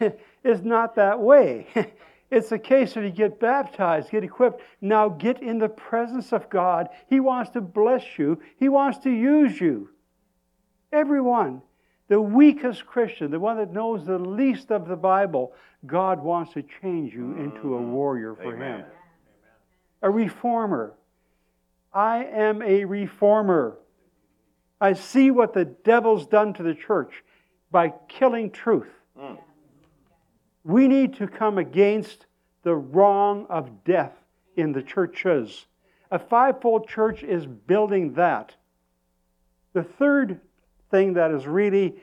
it's 0.00 0.64
not 0.64 0.96
that 0.96 1.20
way. 1.20 1.68
It's 2.30 2.50
a 2.50 2.58
case 2.58 2.96
of 2.96 3.04
you 3.04 3.10
get 3.10 3.38
baptized, 3.38 4.10
get 4.10 4.24
equipped. 4.24 4.60
Now 4.80 5.08
get 5.08 5.40
in 5.40 5.58
the 5.60 5.68
presence 5.68 6.32
of 6.32 6.50
God. 6.50 6.88
He 7.06 7.20
wants 7.20 7.50
to 7.50 7.60
bless 7.60 8.18
you, 8.18 8.40
He 8.56 8.68
wants 8.68 8.98
to 9.04 9.10
use 9.10 9.60
you. 9.60 9.90
Everyone. 10.90 11.62
The 12.08 12.20
weakest 12.20 12.84
Christian, 12.86 13.30
the 13.30 13.40
one 13.40 13.56
that 13.56 13.72
knows 13.72 14.04
the 14.04 14.18
least 14.18 14.70
of 14.70 14.86
the 14.88 14.96
Bible, 14.96 15.52
God 15.86 16.22
wants 16.22 16.52
to 16.54 16.62
change 16.62 17.14
you 17.14 17.32
into 17.36 17.76
a 17.76 17.80
warrior 17.80 18.34
for 18.34 18.54
Amen. 18.54 18.80
Him. 18.80 18.86
A 20.02 20.10
reformer. 20.10 20.94
I 21.92 22.24
am 22.24 22.60
a 22.60 22.84
reformer. 22.84 23.78
I 24.80 24.92
see 24.92 25.30
what 25.30 25.54
the 25.54 25.64
devil's 25.64 26.26
done 26.26 26.52
to 26.54 26.62
the 26.62 26.74
church 26.74 27.24
by 27.70 27.94
killing 28.08 28.50
truth. 28.50 28.92
Mm. 29.18 29.38
We 30.64 30.88
need 30.88 31.14
to 31.14 31.26
come 31.26 31.58
against 31.58 32.26
the 32.62 32.74
wrong 32.74 33.46
of 33.48 33.84
death 33.84 34.12
in 34.56 34.72
the 34.72 34.82
churches. 34.82 35.66
A 36.10 36.18
fivefold 36.18 36.88
church 36.88 37.22
is 37.22 37.46
building 37.46 38.14
that. 38.14 38.54
The 39.72 39.84
third 39.84 40.40
thing 40.94 41.14
that 41.14 41.32
is 41.32 41.44
really 41.44 41.96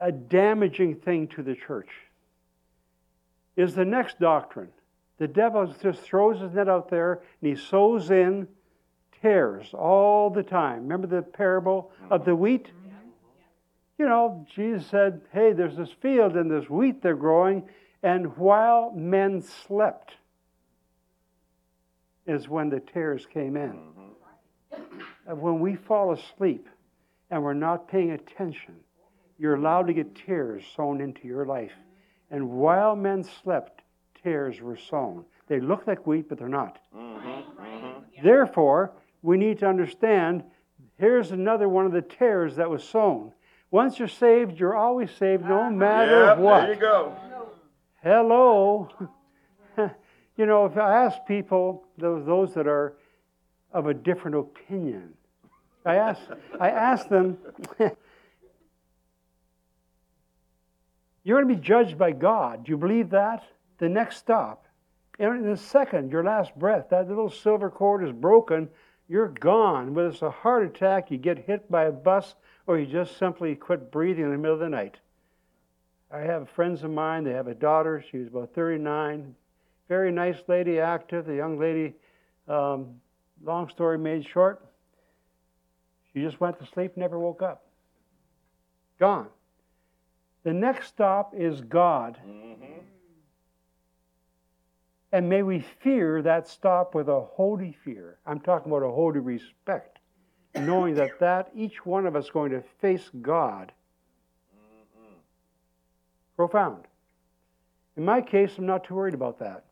a 0.00 0.10
damaging 0.10 0.94
thing 0.94 1.28
to 1.28 1.42
the 1.42 1.54
church 1.54 1.90
is 3.54 3.74
the 3.74 3.84
next 3.84 4.18
doctrine. 4.18 4.70
The 5.18 5.28
devil 5.28 5.66
just 5.82 6.00
throws 6.00 6.40
his 6.40 6.54
net 6.54 6.70
out 6.70 6.88
there 6.88 7.20
and 7.42 7.50
he 7.50 7.54
sows 7.54 8.10
in 8.10 8.48
tares 9.20 9.74
all 9.74 10.30
the 10.30 10.42
time. 10.42 10.84
Remember 10.84 11.06
the 11.06 11.20
parable 11.20 11.92
of 12.10 12.24
the 12.24 12.34
wheat? 12.34 12.70
You 13.98 14.08
know, 14.08 14.46
Jesus 14.56 14.86
said, 14.86 15.20
Hey, 15.30 15.52
there's 15.52 15.76
this 15.76 15.92
field 16.00 16.34
and 16.34 16.50
this 16.50 16.70
wheat 16.70 17.02
they're 17.02 17.14
growing, 17.14 17.62
and 18.02 18.34
while 18.38 18.90
men 18.96 19.42
slept 19.42 20.12
is 22.26 22.48
when 22.48 22.70
the 22.70 22.80
tares 22.80 23.26
came 23.26 23.54
in. 23.54 23.78
And 25.26 25.42
when 25.42 25.60
we 25.60 25.76
fall 25.76 26.12
asleep 26.12 26.66
and 27.32 27.42
we're 27.42 27.54
not 27.54 27.88
paying 27.88 28.10
attention, 28.12 28.74
you're 29.38 29.54
allowed 29.54 29.86
to 29.86 29.94
get 29.94 30.14
tares 30.14 30.62
sown 30.76 31.00
into 31.00 31.26
your 31.26 31.46
life. 31.46 31.72
And 32.30 32.50
while 32.50 32.94
men 32.94 33.24
slept, 33.24 33.80
tares 34.22 34.60
were 34.60 34.76
sown. 34.76 35.24
They 35.48 35.58
look 35.58 35.86
like 35.86 36.06
wheat, 36.06 36.28
but 36.28 36.38
they're 36.38 36.48
not. 36.48 36.78
Therefore, 38.22 38.92
we 39.22 39.38
need 39.38 39.58
to 39.60 39.66
understand 39.66 40.44
here's 40.98 41.32
another 41.32 41.68
one 41.70 41.86
of 41.86 41.92
the 41.92 42.02
tares 42.02 42.56
that 42.56 42.68
was 42.68 42.84
sown. 42.84 43.32
Once 43.70 43.98
you're 43.98 44.08
saved, 44.08 44.60
you're 44.60 44.76
always 44.76 45.10
saved, 45.10 45.42
no 45.44 45.60
uh-huh. 45.60 45.70
matter 45.70 46.26
Yep, 46.26 46.38
what. 46.38 46.60
There 46.60 46.74
you 46.74 46.80
go. 46.80 47.16
Hello. 48.02 48.90
you 50.36 50.44
know, 50.44 50.66
if 50.66 50.76
I 50.76 51.04
ask 51.04 51.18
people, 51.26 51.86
those, 51.96 52.26
those 52.26 52.52
that 52.54 52.66
are 52.66 52.94
of 53.72 53.86
a 53.86 53.94
different 53.94 54.36
opinion, 54.36 55.14
I 55.84 55.96
ask, 55.96 56.20
I 56.60 56.70
ask 56.70 57.08
them, 57.08 57.38
you're 61.24 61.42
going 61.42 61.48
to 61.48 61.54
be 61.54 61.60
judged 61.60 61.98
by 61.98 62.12
God. 62.12 62.64
Do 62.64 62.70
you 62.72 62.78
believe 62.78 63.10
that? 63.10 63.44
the 63.82 63.88
next 63.88 64.18
stop, 64.18 64.66
in 65.18 65.48
a 65.48 65.56
second, 65.56 66.12
your 66.12 66.22
last 66.22 66.56
breath, 66.56 66.90
that 66.90 67.08
little 67.08 67.28
silver 67.28 67.68
cord 67.68 68.04
is 68.04 68.12
broken, 68.12 68.68
you're 69.08 69.26
gone. 69.26 69.92
Whether 69.92 70.10
it's 70.10 70.22
a 70.22 70.30
heart 70.30 70.64
attack, 70.64 71.10
you 71.10 71.18
get 71.18 71.46
hit 71.46 71.68
by 71.68 71.86
a 71.86 71.90
bus, 71.90 72.36
or 72.68 72.78
you 72.78 72.86
just 72.86 73.18
simply 73.18 73.56
quit 73.56 73.90
breathing 73.90 74.22
in 74.22 74.30
the 74.30 74.38
middle 74.38 74.54
of 74.54 74.60
the 74.60 74.68
night. 74.68 74.98
I 76.12 76.20
have 76.20 76.48
friends 76.48 76.84
of 76.84 76.92
mine, 76.92 77.24
they 77.24 77.32
have 77.32 77.48
a 77.48 77.54
daughter, 77.54 78.04
she 78.08 78.18
was 78.18 78.28
about 78.28 78.54
39, 78.54 79.34
very 79.88 80.12
nice 80.12 80.38
lady, 80.46 80.78
active. 80.78 81.26
The 81.26 81.34
young 81.34 81.58
lady, 81.58 81.94
um, 82.46 83.00
long 83.42 83.68
story 83.68 83.98
made 83.98 84.24
short, 84.24 84.64
she 86.14 86.20
just 86.20 86.40
went 86.40 86.58
to 86.58 86.66
sleep, 86.66 86.96
never 86.96 87.18
woke 87.18 87.42
up. 87.42 87.64
Gone. 88.98 89.28
The 90.44 90.52
next 90.52 90.88
stop 90.88 91.34
is 91.36 91.60
God. 91.60 92.18
Mm-hmm. 92.26 92.80
And 95.12 95.28
may 95.28 95.42
we 95.42 95.64
fear 95.80 96.22
that 96.22 96.48
stop 96.48 96.94
with 96.94 97.08
a 97.08 97.20
holy 97.20 97.76
fear. 97.84 98.18
I'm 98.26 98.40
talking 98.40 98.72
about 98.72 98.84
a 98.84 98.90
holy 98.90 99.20
respect, 99.20 99.98
knowing 100.54 100.94
that 100.94 101.20
that 101.20 101.50
each 101.54 101.84
one 101.84 102.06
of 102.06 102.16
us 102.16 102.30
going 102.30 102.50
to 102.52 102.62
face 102.80 103.10
God. 103.20 103.72
Mm-hmm. 104.54 105.14
Profound. 106.36 106.84
In 107.96 108.04
my 108.04 108.22
case, 108.22 108.52
I'm 108.56 108.66
not 108.66 108.84
too 108.84 108.94
worried 108.94 109.14
about 109.14 109.38
that. 109.40 109.66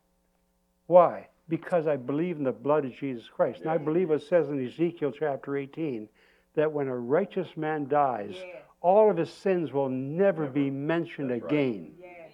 Why? 0.85 1.27
Because 1.49 1.87
I 1.87 1.95
believe 1.95 2.37
in 2.37 2.43
the 2.43 2.51
blood 2.51 2.85
of 2.85 2.95
Jesus 2.95 3.27
Christ. 3.27 3.61
And 3.61 3.71
I 3.71 3.77
believe 3.77 4.09
what 4.09 4.21
it 4.21 4.27
says 4.27 4.49
in 4.49 4.63
Ezekiel 4.65 5.11
chapter 5.17 5.57
18 5.57 6.07
that 6.55 6.71
when 6.71 6.87
a 6.87 6.97
righteous 6.97 7.47
man 7.55 7.87
dies, 7.87 8.35
all 8.81 9.09
of 9.09 9.17
his 9.17 9.31
sins 9.31 9.71
will 9.71 9.89
never 9.89 10.47
be 10.47 10.69
mentioned 10.69 11.29
That's 11.29 11.43
right. 11.43 11.51
again. 11.51 11.93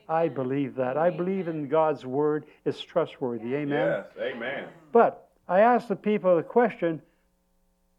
I 0.09 0.29
believe 0.29 0.75
that. 0.75 0.97
I 0.97 1.09
believe 1.09 1.47
in 1.47 1.67
God's 1.67 2.05
word. 2.05 2.45
It's 2.65 2.79
trustworthy. 2.79 3.55
Amen. 3.55 3.87
Yes, 3.87 4.05
amen. 4.17 4.67
But 4.93 5.29
I 5.47 5.61
ask 5.61 5.87
the 5.87 5.95
people 5.95 6.35
the 6.35 6.43
question 6.43 7.01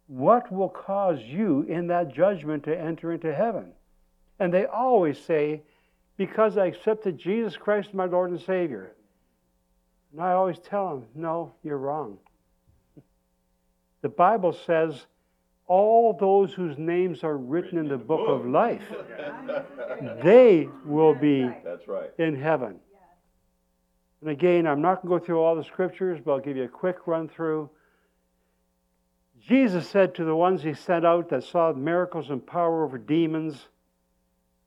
what 0.07 0.51
will 0.51 0.71
cause 0.71 1.21
you 1.21 1.63
in 1.69 1.89
that 1.89 2.15
judgment 2.15 2.65
to 2.65 2.79
enter 2.79 3.13
into 3.13 3.35
heaven? 3.35 3.73
And 4.41 4.53
they 4.53 4.65
always 4.65 5.19
say, 5.19 5.63
because 6.17 6.57
I 6.57 6.67
accepted 6.67 7.19
Jesus 7.19 7.57
Christ 7.57 7.93
my 7.93 8.07
Lord 8.07 8.31
and 8.31 8.41
Savior. 8.41 8.93
And 10.13 10.23
I 10.23 10.33
always 10.33 10.59
tell 10.59 10.89
them, 10.89 11.05
no, 11.15 11.53
you're 11.63 11.77
wrong. 11.77 12.17
The 14.01 14.09
Bible 14.09 14.55
says, 14.55 15.07
all 15.69 16.17
those 16.19 16.53
whose 16.53 16.77
names 16.79 17.23
are 17.23 17.37
written 17.37 17.79
in 17.79 17.89
the 17.89 17.99
book 17.99 18.27
of 18.27 18.47
life, 18.47 18.83
they 20.23 20.69
will 20.85 21.15
be 21.15 21.49
That's 21.65 21.87
right. 21.87 22.11
in 22.19 22.35
heaven. 22.35 22.81
And 24.21 24.31
again, 24.31 24.67
I'm 24.67 24.83
not 24.83 25.03
going 25.03 25.13
to 25.15 25.19
go 25.21 25.25
through 25.25 25.41
all 25.41 25.55
the 25.55 25.65
scriptures, 25.65 26.19
but 26.25 26.33
I'll 26.33 26.41
give 26.41 26.57
you 26.57 26.65
a 26.65 26.69
quick 26.69 27.07
run 27.07 27.29
through. 27.29 27.71
Jesus 29.41 29.89
said 29.89 30.15
to 30.17 30.25
the 30.25 30.35
ones 30.35 30.63
he 30.63 30.75
sent 30.75 31.07
out 31.07 31.29
that 31.29 31.45
saw 31.45 31.73
miracles 31.73 32.31
and 32.31 32.45
power 32.45 32.85
over 32.85 32.99
demons, 32.99 33.69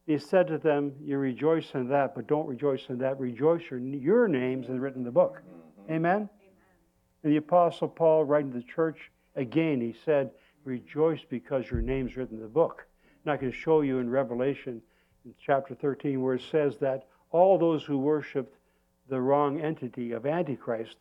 he 0.08 0.18
said 0.18 0.48
to 0.48 0.58
them, 0.58 0.94
You 1.04 1.18
rejoice 1.18 1.72
in 1.74 1.90
that, 1.90 2.16
but 2.16 2.28
don't 2.28 2.48
rejoice 2.48 2.86
in 2.90 2.98
that. 3.00 3.20
Rejoice 3.20 3.62
your, 3.70 3.80
your 3.80 4.28
names 4.28 4.70
is 4.70 4.80
written 4.80 5.02
in 5.02 5.06
the 5.06 5.12
book. 5.12 5.42
Amen? 5.90 6.30
And 7.24 7.32
the 7.34 7.38
Apostle 7.38 7.88
Paul, 7.88 8.24
writing 8.24 8.52
to 8.52 8.58
the 8.60 8.64
church, 8.64 9.12
again, 9.36 9.82
he 9.82 9.94
said, 10.06 10.32
Rejoice 10.64 11.22
because 11.30 11.70
your 11.70 11.82
name's 11.82 12.16
written 12.16 12.38
in 12.38 12.44
the 12.44 12.48
book. 12.50 12.86
And 13.24 13.32
I 13.32 13.38
can 13.38 13.52
show 13.52 13.82
you 13.82 14.00
in 14.00 14.10
Revelation 14.10 14.82
in 15.26 15.34
chapter 15.44 15.76
13 15.76 16.22
where 16.22 16.36
it 16.36 16.44
says 16.52 16.78
that 16.80 17.08
all 17.32 17.58
those 17.58 17.84
who 17.84 17.98
worshiped 17.98 18.58
the 19.10 19.20
wrong 19.20 19.60
entity 19.62 20.12
of 20.12 20.26
Antichrist, 20.26 20.98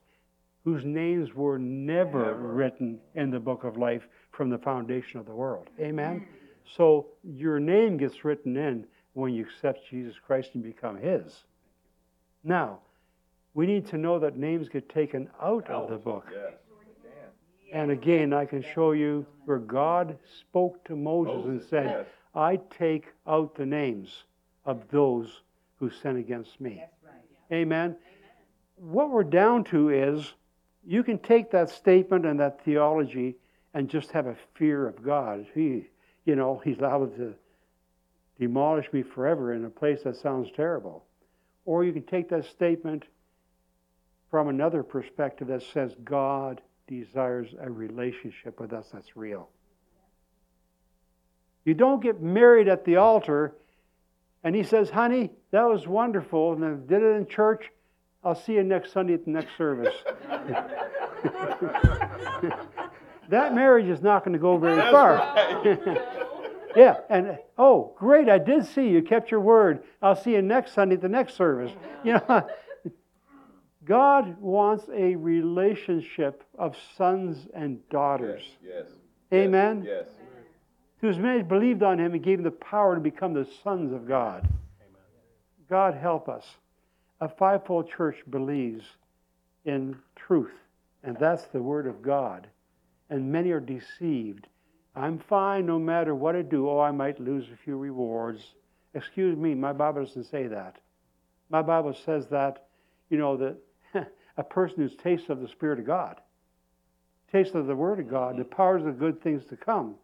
whose 0.64 0.84
names 0.84 1.34
were 1.34 1.58
never, 1.58 2.26
Never. 2.26 2.52
written 2.52 2.98
in 3.14 3.30
the 3.30 3.40
book 3.40 3.64
of 3.64 3.76
life 3.76 4.06
from 4.32 4.50
the 4.50 4.58
foundation 4.58 5.18
of 5.20 5.26
the 5.26 5.34
world. 5.34 5.68
Amen? 5.80 6.20
Mm. 6.20 6.26
So 6.76 7.06
your 7.24 7.58
name 7.58 7.96
gets 7.96 8.24
written 8.24 8.56
in 8.56 8.86
when 9.14 9.34
you 9.34 9.44
accept 9.44 9.88
Jesus 9.88 10.14
Christ 10.24 10.50
and 10.54 10.62
become 10.62 10.96
His. 10.98 11.44
Now, 12.44 12.78
we 13.54 13.66
need 13.66 13.86
to 13.88 13.98
know 13.98 14.18
that 14.20 14.36
names 14.36 14.68
get 14.68 14.88
taken 14.88 15.28
out 15.42 15.68
of 15.68 15.90
the 15.90 15.96
book. 15.96 16.26
Yes. 16.32 16.52
And 17.72 17.90
again, 17.90 18.32
I 18.32 18.44
can 18.44 18.62
show 18.62 18.92
you 18.92 19.26
where 19.44 19.58
God 19.58 20.18
spoke 20.40 20.84
to 20.84 20.96
Moses, 20.96 21.46
and 21.46 21.62
said. 21.62 22.06
I 22.34 22.56
take 22.78 23.06
out 23.26 23.54
the 23.54 23.66
names 23.66 24.24
of 24.64 24.88
those 24.90 25.42
who 25.76 25.90
sin 25.90 26.16
against 26.16 26.60
me. 26.60 26.84
Amen. 27.52 27.96
What 28.76 29.10
we're 29.10 29.24
down 29.24 29.64
to 29.64 29.90
is 29.90 30.34
you 30.86 31.02
can 31.02 31.18
take 31.18 31.50
that 31.50 31.70
statement 31.70 32.24
and 32.24 32.38
that 32.40 32.64
theology 32.64 33.36
and 33.74 33.88
just 33.88 34.10
have 34.12 34.26
a 34.26 34.36
fear 34.54 34.86
of 34.86 35.02
God. 35.02 35.46
He, 35.54 35.88
you 36.24 36.36
know, 36.36 36.60
He's 36.64 36.78
liable 36.78 37.08
to 37.08 37.34
demolish 38.38 38.92
me 38.92 39.02
forever 39.02 39.52
in 39.52 39.64
a 39.64 39.70
place 39.70 40.02
that 40.04 40.16
sounds 40.16 40.50
terrible. 40.54 41.04
Or 41.64 41.84
you 41.84 41.92
can 41.92 42.04
take 42.04 42.28
that 42.30 42.46
statement 42.46 43.04
from 44.30 44.48
another 44.48 44.82
perspective 44.82 45.48
that 45.48 45.62
says 45.62 45.94
God 46.04 46.60
desires 46.98 47.48
a 47.60 47.70
relationship 47.70 48.60
with 48.60 48.72
us 48.72 48.88
that's 48.92 49.16
real. 49.16 49.48
You 51.64 51.74
don't 51.74 52.02
get 52.02 52.20
married 52.20 52.68
at 52.68 52.84
the 52.84 52.96
altar 52.96 53.54
and 54.42 54.54
he 54.54 54.62
says, 54.62 54.90
honey, 54.90 55.30
that 55.50 55.64
was 55.64 55.86
wonderful, 55.86 56.52
and 56.54 56.64
I 56.64 56.70
did 56.70 57.02
it 57.02 57.16
in 57.16 57.26
church. 57.26 57.70
I'll 58.24 58.34
see 58.34 58.54
you 58.54 58.64
next 58.64 58.92
Sunday 58.92 59.14
at 59.14 59.24
the 59.24 59.30
next 59.30 59.56
service. 59.56 59.94
that 63.28 63.54
marriage 63.54 63.86
is 63.86 64.00
not 64.02 64.24
going 64.24 64.32
to 64.32 64.38
go 64.38 64.56
very 64.56 64.80
far. 64.90 65.18
yeah, 66.76 66.96
and 67.10 67.38
oh, 67.58 67.94
great, 67.98 68.28
I 68.28 68.38
did 68.38 68.66
see 68.66 68.88
you, 68.88 69.02
kept 69.02 69.30
your 69.30 69.40
word. 69.40 69.82
I'll 70.00 70.16
see 70.16 70.32
you 70.32 70.42
next 70.42 70.72
Sunday 70.72 70.94
at 70.94 71.02
the 71.02 71.08
next 71.08 71.34
service. 71.34 71.72
You 72.02 72.14
know, 72.14 72.46
God 73.90 74.40
wants 74.40 74.84
a 74.94 75.16
relationship 75.16 76.44
of 76.56 76.76
sons 76.96 77.48
and 77.52 77.80
daughters. 77.88 78.44
Yes. 78.64 78.86
Amen. 79.34 79.84
Yes. 79.84 80.06
As 81.02 81.18
many 81.18 81.42
believed 81.42 81.82
on 81.82 81.98
him, 81.98 82.12
he 82.12 82.20
gave 82.20 82.38
them 82.38 82.44
the 82.44 82.52
power 82.52 82.94
to 82.94 83.00
become 83.00 83.34
the 83.34 83.48
sons 83.64 83.92
of 83.92 84.06
God. 84.06 84.44
Amen. 84.44 85.02
God 85.68 85.94
help 85.94 86.28
us. 86.28 86.44
A 87.20 87.28
fivefold 87.28 87.90
church 87.90 88.18
believes 88.30 88.84
in 89.64 89.96
truth, 90.14 90.54
and 91.02 91.16
that's 91.18 91.46
the 91.46 91.60
word 91.60 91.88
of 91.88 92.00
God. 92.00 92.46
And 93.08 93.32
many 93.32 93.50
are 93.50 93.58
deceived. 93.58 94.46
I'm 94.94 95.18
fine 95.18 95.66
no 95.66 95.80
matter 95.80 96.14
what 96.14 96.36
I 96.36 96.42
do. 96.42 96.70
Oh, 96.70 96.78
I 96.78 96.92
might 96.92 97.18
lose 97.18 97.46
a 97.52 97.56
few 97.64 97.76
rewards. 97.76 98.54
Excuse 98.94 99.36
me, 99.36 99.56
my 99.56 99.72
Bible 99.72 100.04
doesn't 100.04 100.30
say 100.30 100.46
that. 100.46 100.76
My 101.48 101.62
Bible 101.62 101.96
says 102.04 102.28
that, 102.28 102.68
you 103.08 103.18
know, 103.18 103.36
that 103.36 103.56
a 104.40 104.44
person 104.44 104.78
who's 104.78 104.96
tasted 104.96 105.30
of 105.30 105.42
the 105.42 105.48
Spirit 105.48 105.78
of 105.78 105.86
God, 105.86 106.18
tasted 107.30 107.58
of 107.58 107.66
the 107.66 107.76
Word 107.76 108.00
of 108.00 108.08
God, 108.08 108.38
the 108.38 108.44
powers 108.44 108.86
of 108.86 108.98
good 108.98 109.22
things 109.22 109.44
to 109.50 109.56
come, 109.56 109.96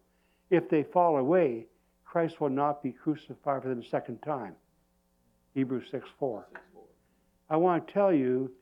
if 0.51 0.69
they 0.69 0.83
fall 0.83 1.17
away, 1.17 1.67
Christ 2.05 2.39
will 2.39 2.51
not 2.51 2.83
be 2.83 2.93
crucified 2.93 3.63
for 3.63 3.69
them 3.69 3.81
a 3.81 3.89
second 3.89 4.21
time. 4.21 4.55
Hebrews 5.55 5.87
6 5.91 6.07
4. 6.19 6.47
I 7.49 7.57
want 7.57 7.87
to 7.87 7.93
tell 7.95 8.13
you 8.13 8.53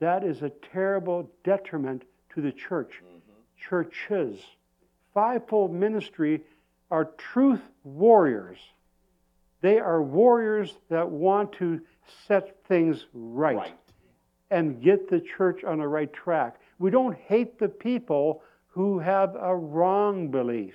that 0.00 0.24
is 0.24 0.42
a 0.42 0.50
terrible 0.72 1.30
detriment 1.44 2.02
to 2.34 2.42
the 2.42 2.50
church. 2.50 3.00
Mm-hmm. 3.00 3.68
Churches. 3.68 4.40
Fivefold 5.14 5.72
ministry 5.72 6.42
are 6.90 7.04
truth 7.16 7.62
warriors. 7.84 8.58
They 9.60 9.78
are 9.78 10.02
warriors 10.02 10.76
that 10.90 11.08
want 11.08 11.52
to 11.54 11.80
set 12.26 12.64
things 12.66 13.06
right, 13.14 13.56
Right. 13.56 13.74
And 14.50 14.82
get 14.82 15.08
the 15.08 15.20
church 15.20 15.64
on 15.64 15.78
the 15.78 15.88
right 15.88 16.12
track. 16.12 16.60
We 16.78 16.90
don't 16.90 17.16
hate 17.16 17.58
the 17.58 17.68
people 17.68 18.42
who 18.68 18.98
have 18.98 19.34
a 19.40 19.54
wrong 19.56 20.28
belief. 20.30 20.74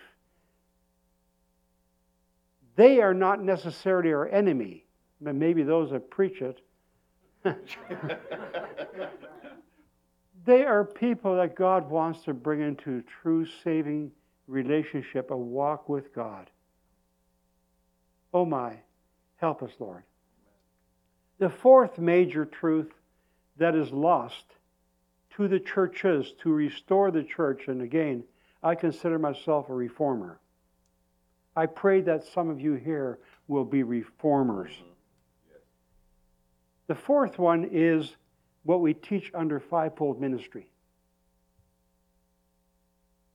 They 2.75 2.99
are 3.01 3.13
not 3.13 3.43
necessarily 3.43 4.11
our 4.11 4.27
enemy, 4.27 4.85
but 5.21 5.35
maybe 5.35 5.63
those 5.63 5.91
that 5.91 6.09
preach 6.09 6.41
it. 6.41 6.61
they 10.45 10.63
are 10.63 10.83
people 10.83 11.35
that 11.35 11.55
God 11.55 11.89
wants 11.89 12.23
to 12.23 12.33
bring 12.33 12.61
into 12.61 13.03
true 13.21 13.45
saving 13.63 14.11
relationship, 14.47 15.31
a 15.31 15.37
walk 15.37 15.89
with 15.89 16.13
God. 16.13 16.49
Oh 18.33 18.45
my, 18.45 18.77
help 19.37 19.61
us, 19.63 19.71
Lord. 19.79 20.03
The 21.39 21.49
fourth 21.49 21.99
major 21.99 22.45
truth 22.45 22.91
that 23.61 23.75
is 23.75 23.91
lost 23.91 24.45
to 25.35 25.47
the 25.47 25.59
churches 25.59 26.33
to 26.41 26.51
restore 26.51 27.11
the 27.11 27.23
church, 27.23 27.67
and 27.67 27.83
again, 27.83 28.23
I 28.63 28.73
consider 28.73 29.19
myself 29.19 29.69
a 29.69 29.73
reformer. 29.73 30.39
I 31.55 31.67
pray 31.67 32.01
that 32.01 32.23
some 32.23 32.49
of 32.49 32.59
you 32.59 32.73
here 32.73 33.19
will 33.47 33.63
be 33.63 33.83
reformers. 33.83 34.71
The 36.87 36.95
fourth 36.95 37.37
one 37.37 37.69
is 37.71 38.15
what 38.63 38.81
we 38.81 38.95
teach 38.95 39.31
under 39.35 39.59
fivefold 39.59 40.19
ministry 40.19 40.67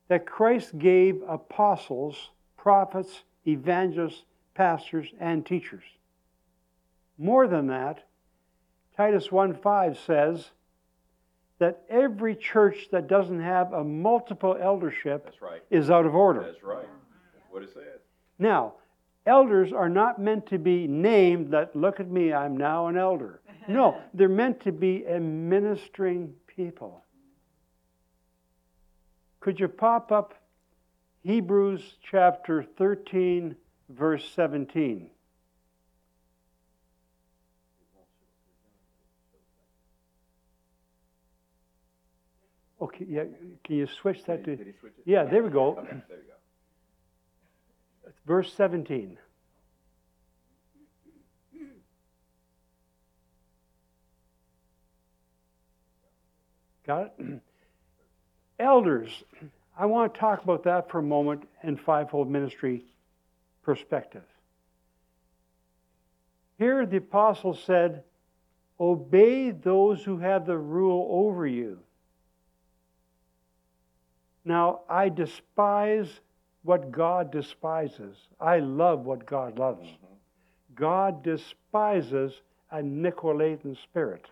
that 0.09 0.27
Christ 0.27 0.77
gave 0.77 1.23
apostles, 1.29 2.31
prophets, 2.57 3.23
evangelists, 3.47 4.25
pastors, 4.55 5.07
and 5.21 5.47
teachers. 5.47 5.85
More 7.17 7.47
than 7.47 7.69
that, 7.69 8.05
Titus 8.97 9.29
1:5 9.29 9.99
says 9.99 10.51
that 11.59 11.85
every 11.89 12.35
church 12.35 12.89
that 12.91 13.07
doesn't 13.07 13.41
have 13.41 13.73
a 13.73 13.85
multiple 13.85 14.57
eldership 14.61 15.25
That's 15.25 15.43
right. 15.43 15.63
is 15.71 15.91
out 15.91 16.07
of 16.07 16.15
order. 16.15 16.43
That's 16.43 16.63
right. 16.63 16.87
That's 17.35 17.51
what 17.51 17.63
it 17.63 17.73
says. 17.73 18.01
Now, 18.39 18.75
elders 19.25 19.73
are 19.73 19.89
not 19.89 20.21
meant 20.21 20.47
to 20.47 20.59
be 20.59 20.87
named 20.87 21.53
that 21.53 21.75
look 21.75 22.01
at 22.01 22.11
me, 22.11 22.33
I'm 22.33 22.57
now 22.57 22.87
an 22.89 22.97
elder. 22.97 23.41
No, 23.69 24.01
they're 24.15 24.29
meant 24.29 24.61
to 24.61 24.71
be 24.71 25.05
a 25.07 25.19
ministering 25.19 26.33
people. 26.47 27.03
Could 29.41 29.59
you 29.59 29.67
pop 29.67 30.13
up 30.13 30.35
Hebrews 31.25 31.97
chapter 32.09 32.63
13, 32.63 33.57
verse 33.89 34.29
17? 34.37 35.11
Okay, 42.87 43.07
yeah, 43.09 43.25
can 43.65 43.77
you 43.77 43.89
switch 44.01 44.23
that 44.27 44.45
to? 44.45 44.55
Did 44.55 44.65
he 44.65 44.73
switch 44.79 44.93
it? 44.97 45.03
Yeah, 45.05 45.25
there 45.25 45.43
we 45.43 45.51
go. 45.51 45.77
Okay, 45.79 45.89
there 46.09 46.19
we 46.19 46.25
go. 48.07 48.13
Verse 48.25 48.53
17. 48.55 49.19
Got 56.87 57.13
it? 57.19 57.41
Elders, 58.61 59.25
I 59.77 59.87
want 59.87 60.15
to 60.15 60.21
talk 60.21 60.45
about 60.45 60.63
that 60.63 60.89
for 60.89 61.01
a 61.01 61.03
moment 61.03 61.49
in 61.65 61.77
fivefold 61.77 62.31
ministry 62.31 62.85
perspective. 63.65 64.23
Here 66.57 66.87
the 66.87 66.99
apostle 66.99 67.55
said, 67.55 68.05
Obey 68.79 69.51
those 69.51 70.05
who 70.05 70.19
have 70.19 70.47
the 70.47 70.57
rule 70.57 71.09
over 71.11 71.49
you. 71.49 71.81
Now, 74.47 74.83
I 74.89 75.09
despise 75.09 76.21
what 76.63 76.93
God 76.93 77.33
despises. 77.33 78.17
I 78.41 78.61
love 78.61 79.05
what 79.05 79.27
God 79.27 79.59
loves. 79.59 79.87
Mm-hmm. 79.87 80.15
God 80.77 81.25
despises 81.25 82.33
a 82.71 82.79
Nicolaitan 82.79 83.77
spirit. 83.83 84.27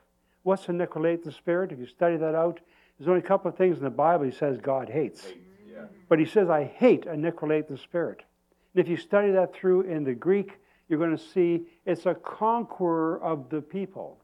What's 0.45 0.69
a 0.69 0.73
Nicolaitan 0.73 1.35
spirit? 1.35 1.73
If 1.73 1.81
you 1.81 1.87
study 1.87 2.17
that 2.17 2.37
out, 2.37 2.61
there's 2.97 3.09
only 3.09 3.21
a 3.21 3.25
couple 3.25 3.51
of 3.51 3.57
things 3.57 3.79
in 3.79 3.85
the 3.85 3.91
Bible 3.91 4.25
he 4.25 4.31
says 4.31 4.59
God 4.63 4.89
hates. 4.89 5.27
Yeah. 5.69 5.87
But 6.09 6.21
he 6.21 6.27
says, 6.27 6.49
I 6.49 6.63
hate 6.63 7.07
a 7.07 7.15
Nicolaitan 7.15 7.79
spirit. 7.81 8.23
And 8.73 8.85
if 8.85 8.89
you 8.89 8.97
study 8.97 9.33
that 9.33 9.53
through 9.53 9.83
in 9.83 10.05
the 10.05 10.15
Greek, 10.15 10.61
you're 10.89 10.99
going 11.01 11.17
to 11.17 11.23
see 11.23 11.67
it's 11.87 12.07
a 12.07 12.15
conqueror 12.15 13.21
of 13.21 13.49
the 13.49 13.61
people, 13.61 14.21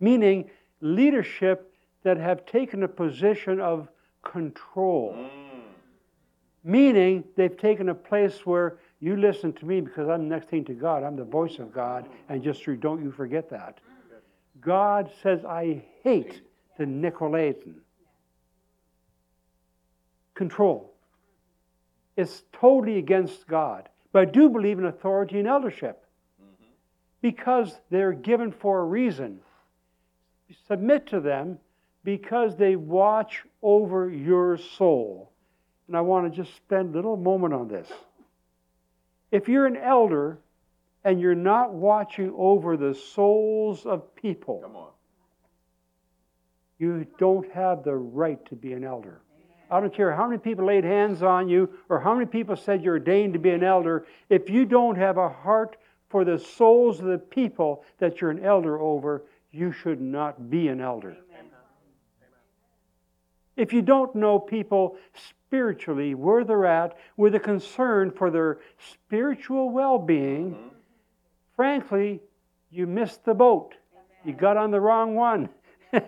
meaning 0.00 0.50
leadership 0.80 1.72
that 2.02 2.16
have 2.16 2.44
taken 2.44 2.82
a 2.82 2.88
position 2.88 3.60
of 3.60 3.88
control. 4.30 5.14
Mm. 5.16 5.60
Meaning 6.64 7.24
they've 7.36 7.56
taken 7.56 7.88
a 7.88 7.94
place 7.94 8.44
where 8.44 8.78
you 9.00 9.16
listen 9.16 9.52
to 9.54 9.66
me 9.66 9.80
because 9.80 10.08
I'm 10.08 10.28
next 10.28 10.48
thing 10.48 10.64
to 10.64 10.74
God. 10.74 11.02
I'm 11.02 11.16
the 11.16 11.24
voice 11.24 11.58
of 11.58 11.72
God, 11.72 12.08
and 12.28 12.42
just 12.42 12.62
through, 12.62 12.78
don't 12.78 13.02
you 13.02 13.12
forget 13.12 13.48
that. 13.50 13.78
God 14.60 15.10
says, 15.22 15.44
I 15.44 15.84
hate 16.02 16.42
the 16.78 16.84
Nicolaitan. 16.84 17.74
Control. 20.34 20.92
It's 22.16 22.42
totally 22.52 22.98
against 22.98 23.46
God. 23.46 23.88
But 24.12 24.22
I 24.22 24.24
do 24.30 24.48
believe 24.48 24.78
in 24.78 24.86
authority 24.86 25.38
and 25.38 25.46
eldership 25.46 26.04
because 27.20 27.78
they're 27.90 28.12
given 28.12 28.50
for 28.50 28.80
a 28.80 28.84
reason. 28.84 29.40
Submit 30.66 31.06
to 31.08 31.20
them 31.20 31.58
because 32.02 32.56
they 32.56 32.76
watch 32.76 33.44
over 33.66 34.08
your 34.08 34.56
soul. 34.56 35.32
And 35.88 35.96
I 35.96 36.00
want 36.00 36.32
to 36.32 36.42
just 36.44 36.54
spend 36.56 36.94
a 36.94 36.98
little 36.98 37.16
moment 37.16 37.52
on 37.52 37.66
this. 37.66 37.88
If 39.32 39.48
you're 39.48 39.66
an 39.66 39.76
elder 39.76 40.38
and 41.04 41.20
you're 41.20 41.34
not 41.34 41.74
watching 41.74 42.32
over 42.36 42.76
the 42.76 42.94
souls 42.94 43.84
of 43.84 44.14
people, 44.14 44.60
Come 44.62 44.76
on. 44.76 44.90
you 46.78 47.06
don't 47.18 47.50
have 47.52 47.82
the 47.82 47.94
right 47.94 48.44
to 48.46 48.54
be 48.54 48.72
an 48.72 48.84
elder. 48.84 49.20
I 49.68 49.80
don't 49.80 49.92
care 49.92 50.14
how 50.14 50.28
many 50.28 50.38
people 50.38 50.66
laid 50.66 50.84
hands 50.84 51.24
on 51.24 51.48
you 51.48 51.68
or 51.88 51.98
how 51.98 52.14
many 52.14 52.26
people 52.26 52.54
said 52.54 52.84
you're 52.84 52.94
ordained 52.94 53.32
to 53.32 53.40
be 53.40 53.50
an 53.50 53.64
elder. 53.64 54.06
If 54.28 54.48
you 54.48 54.64
don't 54.64 54.96
have 54.96 55.18
a 55.18 55.28
heart 55.28 55.76
for 56.08 56.24
the 56.24 56.38
souls 56.38 57.00
of 57.00 57.06
the 57.06 57.18
people 57.18 57.82
that 57.98 58.20
you're 58.20 58.30
an 58.30 58.44
elder 58.44 58.78
over, 58.78 59.24
you 59.50 59.72
should 59.72 60.00
not 60.00 60.50
be 60.50 60.68
an 60.68 60.80
elder. 60.80 61.16
If 63.56 63.72
you 63.72 63.82
don't 63.82 64.14
know 64.14 64.38
people 64.38 64.96
spiritually, 65.14 66.14
where 66.14 66.44
they're 66.44 66.66
at, 66.66 66.96
with 67.16 67.34
a 67.34 67.40
concern 67.40 68.10
for 68.10 68.30
their 68.30 68.58
spiritual 68.78 69.70
well 69.70 69.98
being, 69.98 70.52
mm-hmm. 70.52 70.68
frankly, 71.54 72.20
you 72.70 72.86
missed 72.86 73.24
the 73.24 73.34
boat. 73.34 73.74
You 74.24 74.32
got 74.32 74.56
on 74.56 74.70
the 74.70 74.80
wrong 74.80 75.14
one. 75.14 75.48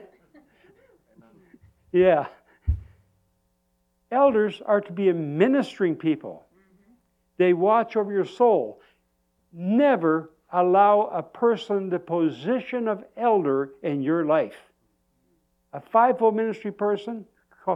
yeah. 1.92 2.26
Elders 4.10 4.60
are 4.64 4.80
to 4.80 4.92
be 4.92 5.08
a 5.08 5.14
ministering 5.14 5.94
people, 5.94 6.46
mm-hmm. 6.52 6.92
they 7.36 7.52
watch 7.52 7.96
over 7.96 8.12
your 8.12 8.24
soul. 8.24 8.80
Never 9.52 10.30
allow 10.52 11.10
a 11.12 11.22
person 11.22 11.90
the 11.90 11.98
position 11.98 12.88
of 12.88 13.04
elder 13.16 13.72
in 13.82 14.02
your 14.02 14.24
life. 14.24 14.56
A 15.72 15.80
fivefold 15.80 16.34
ministry 16.34 16.72
person, 16.72 17.26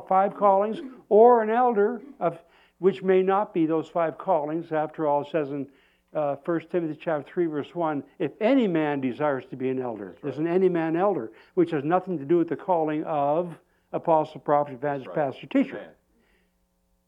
five 0.00 0.34
callings, 0.34 0.80
or 1.08 1.42
an 1.42 1.50
elder 1.50 2.02
of 2.20 2.38
which 2.78 3.02
may 3.02 3.22
not 3.22 3.54
be 3.54 3.66
those 3.66 3.88
five 3.88 4.18
callings. 4.18 4.72
After 4.72 5.06
all, 5.06 5.22
it 5.22 5.28
says 5.30 5.50
in 5.50 5.68
uh, 6.14 6.36
1 6.44 6.60
Timothy 6.70 6.98
chapter 7.00 7.30
3, 7.32 7.46
verse 7.46 7.74
1, 7.74 8.02
if 8.18 8.32
any 8.40 8.66
man 8.66 9.00
desires 9.00 9.44
to 9.50 9.56
be 9.56 9.68
an 9.68 9.80
elder, 9.80 10.16
there's 10.22 10.38
an 10.38 10.46
any 10.46 10.68
man 10.68 10.96
elder, 10.96 11.32
which 11.54 11.70
has 11.70 11.84
nothing 11.84 12.18
to 12.18 12.24
do 12.24 12.38
with 12.38 12.48
the 12.48 12.56
calling 12.56 13.04
of 13.04 13.54
apostle, 13.92 14.40
prophet, 14.40 14.74
evangelist, 14.74 15.16
right. 15.16 15.32
pastor, 15.32 15.46
teacher. 15.46 15.80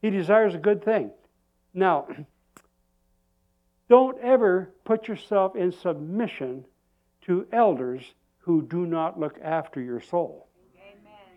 He 0.01 0.09
desires 0.09 0.55
a 0.55 0.59
good 0.59 0.83
thing. 0.83 1.11
Now, 1.73 2.07
don't 3.89 4.17
ever 4.19 4.73
put 4.83 5.07
yourself 5.07 5.55
in 5.55 5.71
submission 5.71 6.65
to 7.25 7.47
elders 7.51 8.01
who 8.39 8.61
do 8.61 8.85
not 8.85 9.19
look 9.19 9.39
after 9.43 9.81
your 9.81 9.99
soul. 9.99 10.44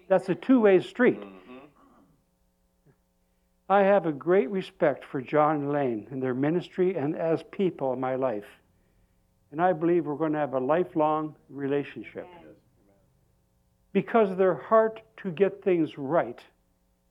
That's 0.09 0.29
a 0.29 0.35
two 0.35 0.61
way 0.61 0.81
street. 0.81 1.21
Mhm. 1.21 1.69
I 3.69 3.83
have 3.83 4.07
a 4.07 4.13
great 4.13 4.51
respect 4.51 5.05
for 5.05 5.21
John 5.21 5.57
and 5.57 5.69
Elaine 5.69 6.09
and 6.11 6.23
their 6.23 6.35
ministry 6.35 6.97
and 6.97 7.15
as 7.15 7.43
people 7.45 7.93
in 7.93 8.01
my 8.01 8.15
life. 8.15 8.47
And 9.53 9.61
I 9.61 9.73
believe 9.73 10.07
we're 10.07 10.17
going 10.17 10.33
to 10.33 10.39
have 10.39 10.55
a 10.55 10.61
lifelong 10.61 11.37
relationship. 11.51 12.27
Because 13.93 14.31
of 14.31 14.39
their 14.39 14.55
heart 14.55 15.03
to 15.19 15.31
get 15.31 15.63
things 15.63 15.99
right, 15.99 16.43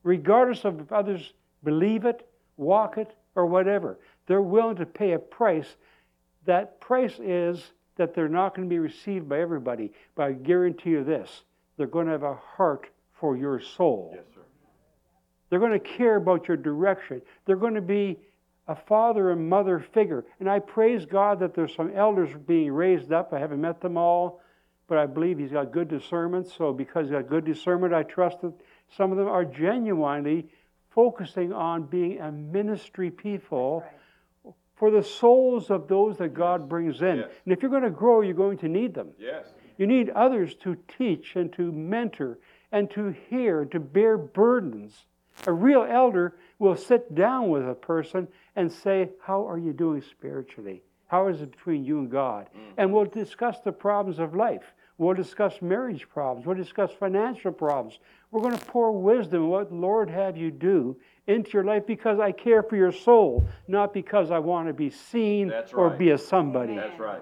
regardless 0.04 0.66
of 0.66 0.80
if 0.80 0.92
others 0.92 1.34
believe 1.64 2.06
it, 2.06 2.28
walk 2.58 2.98
it, 2.98 3.16
or 3.36 3.46
whatever. 3.46 4.00
They're 4.26 4.42
willing 4.42 4.78
to 4.78 4.86
pay 4.86 5.14
a 5.14 5.20
price. 5.20 5.78
That 6.46 6.80
price 6.80 7.20
is 7.20 7.74
that 7.96 8.14
they're 8.14 8.30
not 8.30 8.56
going 8.56 8.68
to 8.68 8.74
be 8.74 8.80
received 8.80 9.28
by 9.28 9.40
everybody. 9.40 9.92
But 10.16 10.24
I 10.24 10.32
guarantee 10.34 10.92
you 10.92 11.04
this 11.04 11.44
they're 11.78 11.88
going 11.88 12.08
to 12.08 12.14
have 12.14 12.24
a 12.24 12.36
heart 12.36 12.88
for 13.20 13.38
your 13.38 13.60
soul. 13.60 14.12
Yes, 14.16 14.26
sir. 14.34 14.42
They're 15.50 15.60
going 15.60 15.72
to 15.72 15.80
care 15.80 16.18
about 16.18 16.48
your 16.48 16.58
direction. 16.58 17.22
They're 17.46 17.56
going 17.56 17.76
to 17.76 17.82
be 17.82 18.18
a 18.68 18.76
father 18.76 19.32
and 19.32 19.50
mother 19.50 19.80
figure. 19.94 20.26
And 20.40 20.50
I 20.50 20.60
praise 20.60 21.06
God 21.06 21.40
that 21.40 21.54
there's 21.56 21.74
some 21.74 21.92
elders 21.96 22.30
being 22.48 22.72
raised 22.72 23.14
up. 23.14 23.32
I 23.32 23.40
haven't 23.40 23.62
met 23.62 23.80
them 23.80 23.98
all, 23.98 24.42
but 24.88 24.98
I 24.98 25.06
believe 25.06 25.38
He's 25.38 25.52
got 25.52 25.72
good 25.72 25.88
discernment. 25.88 26.48
So 26.48 26.74
because 26.74 27.06
He's 27.06 27.14
got 27.14 27.30
good 27.30 27.46
discernment, 27.46 27.94
I 27.94 28.04
trust 28.04 28.42
that 28.42 28.54
some 28.98 29.12
of 29.12 29.18
them 29.18 29.28
are 29.28 29.46
genuinely 29.46 30.48
focusing 30.90 31.54
on 31.54 31.84
being 31.84 32.20
a 32.20 32.32
ministry 32.32 33.10
people 33.12 33.86
for 34.76 34.92
the 34.92 35.04
souls 35.04 35.72
of 35.72 35.88
those 35.88 36.18
that 36.18 36.34
God 36.34 36.68
brings 36.70 37.02
in. 37.02 37.18
Yes. 37.18 37.30
And 37.46 37.54
if 37.54 37.62
you're 37.62 37.72
going 37.72 37.84
to 37.84 37.90
grow, 37.90 38.22
you're 38.22 38.34
going 38.34 38.58
to 38.60 38.68
need 38.68 38.94
them. 38.94 39.10
Yes. 39.18 39.46
You 39.78 39.88
need 39.88 40.10
others 40.10 40.56
to 40.64 40.78
teach 40.98 41.36
and 41.36 41.52
to 41.54 41.72
mentor 41.72 42.40
and 42.72 42.90
to 42.92 43.16
hear, 43.30 43.66
to 43.66 43.80
bear 43.80 44.18
burdens. 44.18 45.06
A 45.46 45.54
real 45.54 45.86
elder 45.88 46.36
will 46.60 46.76
sit 46.76 47.14
down 47.14 47.50
with 47.50 47.68
a 47.68 47.76
person 47.76 48.28
and 48.56 48.72
say, 48.72 49.10
How 49.22 49.48
are 49.48 49.60
you 49.60 49.74
doing 49.74 50.02
spiritually? 50.02 50.82
How 51.08 51.28
is 51.28 51.42
it 51.42 51.52
between 51.52 51.86
you 51.86 52.00
and 52.00 52.12
God? 52.12 52.50
Mm. 52.56 52.74
And 52.78 52.94
we'll 52.94 53.06
discuss 53.06 53.60
the 53.64 53.72
problems 53.72 54.20
of 54.20 54.36
life. 54.36 54.74
We'll 54.98 55.14
discuss 55.14 55.62
marriage 55.62 56.10
problems. 56.10 56.48
We'll 56.48 56.58
discuss 56.58 56.92
financial 56.92 57.52
problems. 57.52 58.00
We're 58.32 58.42
going 58.42 58.58
to 58.58 58.66
pour 58.66 58.92
wisdom, 58.92 59.48
what 59.48 59.72
Lord 59.72 60.10
have 60.10 60.36
you 60.36 60.52
do 60.52 60.98
into 61.28 61.52
your 61.52 61.64
life 61.64 61.86
because 61.86 62.20
I 62.20 62.32
care 62.32 62.64
for 62.64 62.76
your 62.76 62.92
soul, 62.92 63.48
not 63.68 63.94
because 63.94 64.32
I 64.32 64.40
want 64.40 64.68
to 64.68 64.74
be 64.74 64.90
seen 64.90 65.50
That's 65.50 65.72
or 65.72 65.92
be 65.92 66.12
a 66.12 66.18
somebody. 66.18 66.76
That's 66.76 67.00
right. 67.00 67.22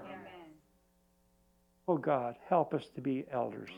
Oh 1.88 1.96
God, 1.96 2.36
help 2.48 2.74
us 2.74 2.88
to 2.96 3.00
be 3.00 3.24
elders. 3.30 3.70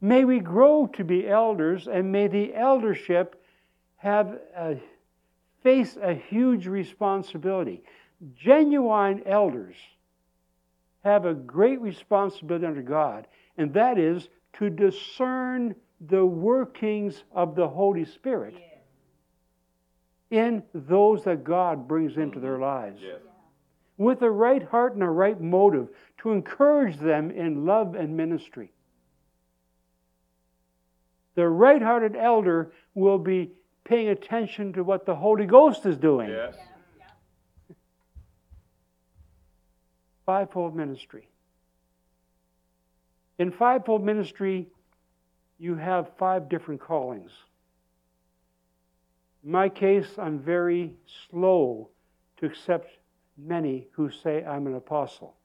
May 0.00 0.24
we 0.24 0.40
grow 0.40 0.86
to 0.94 1.04
be 1.04 1.28
elders, 1.28 1.86
and 1.86 2.10
may 2.10 2.26
the 2.26 2.54
eldership 2.54 3.40
have 3.96 4.38
a, 4.56 4.76
face 5.62 5.96
a 6.00 6.14
huge 6.14 6.66
responsibility. 6.66 7.82
Genuine 8.34 9.22
elders 9.26 9.76
have 11.04 11.26
a 11.26 11.34
great 11.34 11.80
responsibility 11.80 12.66
under 12.66 12.82
God, 12.82 13.26
and 13.58 13.72
that 13.74 13.98
is 13.98 14.28
to 14.54 14.70
discern 14.70 15.74
the 16.08 16.24
workings 16.24 17.24
of 17.32 17.54
the 17.54 17.68
Holy 17.68 18.04
Spirit 18.04 18.54
in 20.30 20.62
those 20.74 21.22
that 21.24 21.44
God 21.44 21.86
brings 21.86 22.16
into 22.16 22.40
their 22.40 22.58
lives 22.58 23.00
Yes. 23.02 23.20
With 24.02 24.22
a 24.22 24.30
right 24.30 24.62
heart 24.62 24.94
and 24.94 25.02
a 25.02 25.08
right 25.08 25.40
motive 25.40 25.88
to 26.18 26.32
encourage 26.32 26.98
them 26.98 27.30
in 27.30 27.64
love 27.64 27.94
and 27.94 28.16
ministry. 28.16 28.72
The 31.34 31.48
right 31.48 31.80
hearted 31.80 32.16
elder 32.16 32.72
will 32.94 33.18
be 33.18 33.52
paying 33.84 34.08
attention 34.08 34.72
to 34.74 34.84
what 34.84 35.06
the 35.06 35.14
Holy 35.14 35.46
Ghost 35.46 35.86
is 35.86 35.96
doing. 35.96 36.28
Yes. 36.28 36.54
Fivefold 40.26 40.76
ministry. 40.76 41.28
In 43.38 43.50
fivefold 43.50 44.04
ministry, 44.04 44.68
you 45.58 45.74
have 45.74 46.10
five 46.18 46.48
different 46.48 46.80
callings. 46.80 47.30
In 49.44 49.50
my 49.50 49.68
case, 49.68 50.06
I'm 50.18 50.38
very 50.38 50.94
slow 51.30 51.88
to 52.36 52.46
accept 52.46 52.88
many 53.36 53.88
who 53.92 54.10
say 54.10 54.44
I'm 54.44 54.66
an 54.66 54.74
apostle. 54.74 55.36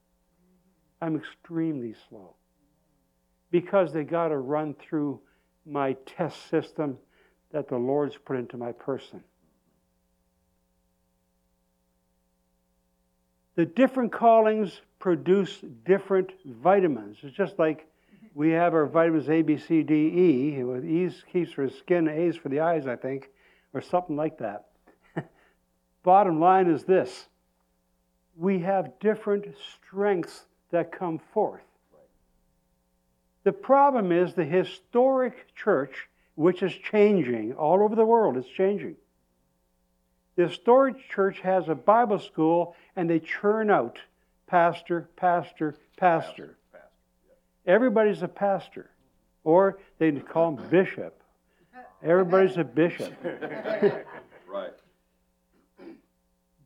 I'm 1.02 1.16
extremely 1.16 1.96
slow 2.10 2.36
because 3.52 3.94
they 3.94 4.04
got 4.04 4.30
to 4.30 4.38
run 4.38 4.74
through 4.76 5.20
my 5.66 5.94
test 6.06 6.50
system 6.50 6.98
that 7.52 7.68
the 7.68 7.78
Lord's 7.78 8.18
put 8.18 8.38
into 8.38 8.58
my 8.58 8.72
person. 8.72 9.24
The 13.56 13.66
different 13.66 14.12
callings 14.12 14.82
produce 15.00 15.64
different 15.86 16.32
vitamins. 16.46 17.18
It's 17.24 17.36
just 17.36 17.58
like 17.58 17.88
we 18.34 18.52
have 18.52 18.74
our 18.74 18.86
vitamins 18.86 19.30
A, 19.30 19.42
B, 19.42 19.58
C, 19.58 19.82
D, 19.82 19.94
E. 19.94 21.04
E's 21.04 21.24
keeps 21.32 21.54
for 21.54 21.68
the 21.68 21.74
skin, 21.74 22.08
A's 22.08 22.36
for 22.36 22.50
the 22.50 22.60
eyes, 22.60 22.86
I 22.86 22.96
think, 22.96 23.30
or 23.74 23.82
something 23.82 24.16
like 24.16 24.38
that. 24.38 24.68
Bottom 26.04 26.40
line 26.40 26.68
is 26.68 26.84
this 26.84 27.28
we 28.38 28.60
have 28.60 29.00
different 29.00 29.46
strengths 29.74 30.46
that 30.72 30.92
come 30.92 31.20
forth. 31.34 31.62
The 33.44 33.52
problem 33.52 34.12
is 34.12 34.34
the 34.34 34.46
historic 34.46 35.56
church, 35.56 36.08
which 36.36 36.62
is 36.62 36.74
changing 36.74 37.54
all 37.54 37.82
over 37.82 37.96
the 37.96 38.06
world, 38.06 38.38
it's 38.38 38.48
changing. 38.50 38.96
The 40.36 40.50
historic 40.50 41.10
church 41.10 41.40
has 41.40 41.68
a 41.68 41.76
Bible 41.76 42.20
school 42.20 42.76
and 42.96 43.10
they 43.10 43.20
churn 43.20 43.72
out 43.72 44.00
pastor, 44.46 45.10
pastor, 45.16 45.76
pastor. 45.98 46.58
Everybody's 47.66 48.22
a 48.22 48.28
pastor. 48.28 48.90
Or 49.44 49.80
they 49.98 50.12
call 50.12 50.58
him 50.58 50.70
bishop. 50.70 51.22
Everybody's 52.04 52.58
a 52.58 52.64
bishop. 52.64 53.14
Right. 54.50 54.72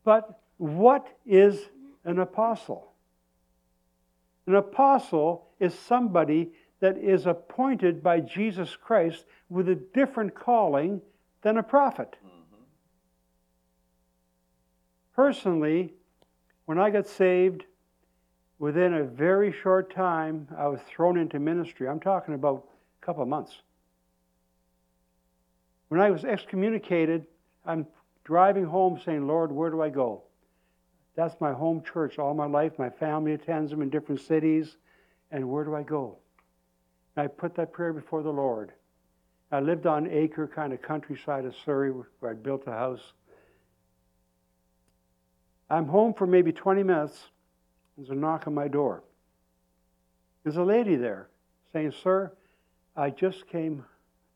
But 0.03 0.40
what 0.61 1.07
is 1.25 1.59
an 2.05 2.19
apostle? 2.19 2.91
An 4.45 4.53
apostle 4.53 5.47
is 5.59 5.73
somebody 5.73 6.51
that 6.81 6.99
is 6.99 7.25
appointed 7.25 8.03
by 8.03 8.19
Jesus 8.19 8.75
Christ 8.75 9.25
with 9.49 9.69
a 9.69 9.75
different 9.75 10.35
calling 10.35 11.01
than 11.41 11.57
a 11.57 11.63
prophet. 11.63 12.15
Mm-hmm. 12.23 12.61
Personally, 15.15 15.95
when 16.65 16.77
I 16.77 16.91
got 16.91 17.07
saved, 17.07 17.65
within 18.59 18.93
a 18.93 19.03
very 19.03 19.51
short 19.51 19.91
time, 19.91 20.47
I 20.55 20.67
was 20.67 20.79
thrown 20.81 21.17
into 21.17 21.39
ministry. 21.39 21.89
I'm 21.89 21.99
talking 21.99 22.35
about 22.35 22.67
a 23.01 23.05
couple 23.05 23.23
of 23.23 23.29
months. 23.29 23.63
When 25.87 25.99
I 25.99 26.11
was 26.11 26.23
excommunicated, 26.23 27.25
I'm 27.65 27.87
driving 28.23 28.65
home 28.65 29.01
saying, 29.03 29.25
Lord, 29.25 29.51
where 29.51 29.71
do 29.71 29.81
I 29.81 29.89
go? 29.89 30.21
That's 31.21 31.39
my 31.39 31.53
home 31.53 31.83
church 31.83 32.17
all 32.17 32.33
my 32.33 32.47
life. 32.47 32.79
My 32.79 32.89
family 32.89 33.33
attends 33.33 33.69
them 33.69 33.83
in 33.83 33.91
different 33.91 34.21
cities. 34.21 34.77
And 35.29 35.47
where 35.51 35.63
do 35.63 35.75
I 35.75 35.83
go? 35.83 36.17
And 37.15 37.23
I 37.23 37.27
put 37.27 37.53
that 37.57 37.71
prayer 37.71 37.93
before 37.93 38.23
the 38.23 38.31
Lord. 38.31 38.71
I 39.51 39.59
lived 39.59 39.85
on 39.85 40.07
acre 40.09 40.47
kind 40.47 40.73
of 40.73 40.81
countryside 40.81 41.45
of 41.45 41.55
Surrey 41.63 41.91
where 41.91 42.31
I'd 42.31 42.41
built 42.41 42.63
a 42.65 42.71
house. 42.71 43.13
I'm 45.69 45.85
home 45.85 46.15
for 46.15 46.25
maybe 46.25 46.51
20 46.51 46.81
minutes. 46.81 47.25
There's 47.95 48.09
a 48.09 48.15
knock 48.15 48.47
on 48.47 48.55
my 48.55 48.67
door. 48.67 49.03
There's 50.43 50.57
a 50.57 50.63
lady 50.63 50.95
there 50.95 51.29
saying, 51.71 51.93
Sir, 52.01 52.33
I 52.95 53.11
just 53.11 53.47
came 53.47 53.85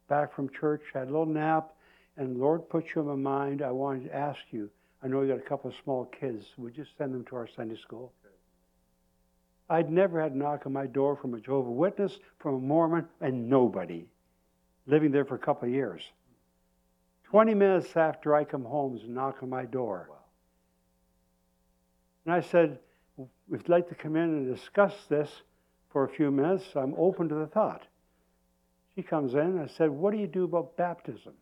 back 0.08 0.36
from 0.36 0.50
church, 0.50 0.84
had 0.94 1.08
a 1.08 1.12
little 1.12 1.26
nap, 1.26 1.74
and 2.16 2.38
Lord 2.38 2.70
put 2.70 2.94
you 2.94 3.02
in 3.02 3.08
my 3.08 3.16
mind. 3.16 3.64
I 3.64 3.72
wanted 3.72 4.04
to 4.04 4.16
ask 4.16 4.42
you. 4.52 4.70
I 5.04 5.08
know 5.08 5.22
you 5.22 5.28
got 5.28 5.38
a 5.38 5.50
couple 5.50 5.70
of 5.70 5.76
small 5.84 6.06
kids. 6.06 6.46
Would 6.58 6.78
you 6.78 6.86
send 6.98 7.14
them 7.14 7.26
to 7.26 7.36
our 7.36 7.48
Sunday 7.56 7.78
school? 7.78 8.14
I'd 9.70 9.90
never 9.90 10.22
had 10.22 10.34
a 10.34 10.38
knock 10.38 10.66
on 10.66 10.74
my 10.74 10.86
door 10.86 11.16
from 11.16 11.34
a 11.34 11.40
Jehovah 11.40 11.72
Witness, 11.72 12.20
from 12.40 12.56
a 12.56 12.60
Mormon, 12.60 13.08
and 13.22 13.50
nobody. 13.50 14.06
Living 14.86 15.12
there 15.12 15.26
for 15.26 15.36
a 15.36 15.40
couple 15.40 15.68
of 15.68 15.74
years. 15.74 16.02
20 17.26 17.56
minutes 17.56 17.96
after 17.98 18.36
I 18.36 18.44
come 18.44 18.64
home, 18.64 18.96
there's 18.96 19.08
a 19.08 19.12
knock 19.12 19.38
on 19.42 19.50
my 19.50 19.66
door. 19.66 20.10
And 22.26 22.34
I 22.34 22.42
said, 22.42 22.80
you'd 23.50 23.70
like 23.70 23.90
to 23.90 23.96
come 23.96 24.16
in 24.16 24.24
and 24.24 24.56
discuss 24.56 24.94
this 25.10 25.30
for 25.96 26.04
a 26.04 26.10
few 26.10 26.30
minutes, 26.30 26.66
I'm 26.76 26.94
open 26.98 27.30
to 27.30 27.36
the 27.36 27.48
thought. 27.48 27.88
She 28.96 29.02
comes 29.02 29.34
in, 29.34 29.60
I 29.60 29.68
said, 29.68 29.90
What 29.90 30.12
do 30.12 30.18
you 30.18 30.28
do 30.28 30.44
about 30.44 30.76
baptism? 30.76 31.34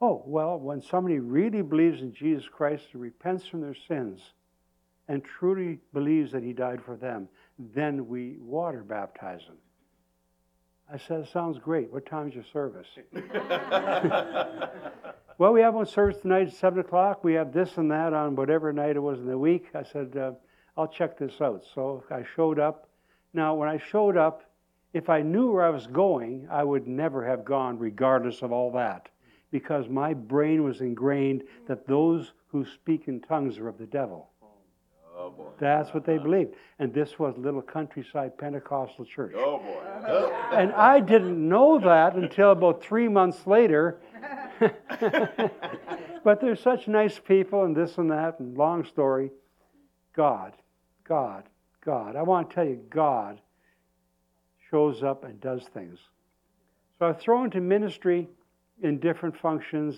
Oh, 0.00 0.22
well, 0.26 0.58
when 0.58 0.82
somebody 0.82 1.18
really 1.18 1.62
believes 1.62 2.02
in 2.02 2.12
Jesus 2.12 2.46
Christ 2.48 2.88
and 2.92 3.00
repents 3.00 3.46
from 3.46 3.62
their 3.62 3.76
sins 3.88 4.20
and 5.08 5.24
truly 5.24 5.78
believes 5.92 6.32
that 6.32 6.42
He 6.42 6.52
died 6.52 6.82
for 6.84 6.96
them, 6.96 7.28
then 7.58 8.06
we 8.06 8.36
water 8.38 8.82
baptize 8.82 9.46
them. 9.46 9.56
I 10.92 10.98
said, 10.98 11.26
Sounds 11.28 11.58
great. 11.58 11.92
What 11.92 12.06
time's 12.06 12.34
your 12.34 12.44
service? 12.52 12.86
well, 15.38 15.52
we 15.52 15.60
have 15.60 15.74
one 15.74 15.86
service 15.86 16.20
tonight 16.20 16.48
at 16.48 16.54
7 16.54 16.78
o'clock. 16.78 17.24
We 17.24 17.32
have 17.34 17.52
this 17.52 17.76
and 17.76 17.90
that 17.90 18.12
on 18.12 18.36
whatever 18.36 18.72
night 18.72 18.96
it 18.96 19.00
was 19.00 19.18
in 19.18 19.26
the 19.26 19.38
week. 19.38 19.68
I 19.74 19.82
said, 19.82 20.16
uh, 20.16 20.32
I'll 20.76 20.86
check 20.86 21.18
this 21.18 21.40
out. 21.40 21.64
So 21.74 22.04
I 22.10 22.22
showed 22.36 22.60
up. 22.60 22.88
Now, 23.32 23.54
when 23.54 23.68
I 23.68 23.78
showed 23.78 24.16
up, 24.16 24.44
if 24.92 25.08
I 25.08 25.22
knew 25.22 25.50
where 25.52 25.64
I 25.64 25.70
was 25.70 25.86
going, 25.86 26.46
I 26.50 26.62
would 26.62 26.86
never 26.86 27.26
have 27.26 27.44
gone, 27.44 27.78
regardless 27.78 28.42
of 28.42 28.52
all 28.52 28.70
that, 28.72 29.08
because 29.58 29.88
my 29.88 30.12
brain 30.12 30.62
was 30.62 30.82
ingrained 30.82 31.42
that 31.66 31.86
those 31.86 32.32
who 32.48 32.62
speak 32.62 33.08
in 33.08 33.22
tongues 33.22 33.56
are 33.56 33.68
of 33.68 33.78
the 33.78 33.86
devil. 33.86 34.28
Oh 35.16 35.30
boy. 35.30 35.46
That's 35.58 35.94
what 35.94 36.04
they 36.04 36.18
believed. 36.18 36.52
And 36.78 36.92
this 36.92 37.18
was 37.18 37.34
a 37.38 37.40
little 37.40 37.62
countryside 37.62 38.36
Pentecostal 38.36 39.06
church. 39.06 39.32
Oh 39.34 39.56
boy. 39.56 39.82
Oh. 40.08 40.50
And 40.52 40.72
I 40.72 41.00
didn't 41.00 41.48
know 41.48 41.78
that 41.78 42.16
until 42.16 42.50
about 42.50 42.84
three 42.84 43.08
months 43.08 43.46
later. 43.46 43.98
but 44.60 46.42
they're 46.42 46.54
such 46.54 46.86
nice 46.86 47.18
people 47.18 47.64
and 47.64 47.74
this 47.74 47.96
and 47.96 48.10
that, 48.10 48.38
and 48.40 48.58
long 48.58 48.84
story. 48.84 49.30
God, 50.14 50.52
God, 51.08 51.44
God. 51.82 52.14
I 52.14 52.20
want 52.20 52.50
to 52.50 52.54
tell 52.54 52.66
you, 52.66 52.82
God 52.90 53.40
shows 54.70 55.02
up 55.02 55.24
and 55.24 55.40
does 55.40 55.64
things. 55.72 55.98
So 56.98 57.06
I 57.06 57.08
was 57.12 57.22
thrown 57.22 57.46
into 57.46 57.62
ministry 57.62 58.28
in 58.82 58.98
different 58.98 59.36
functions. 59.40 59.94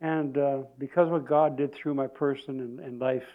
And 0.00 0.36
uh, 0.38 0.58
because 0.78 1.06
of 1.06 1.12
what 1.12 1.26
God 1.26 1.56
did 1.56 1.74
through 1.74 1.94
my 1.94 2.06
person 2.06 2.60
and, 2.60 2.80
and 2.80 2.98
life, 2.98 3.26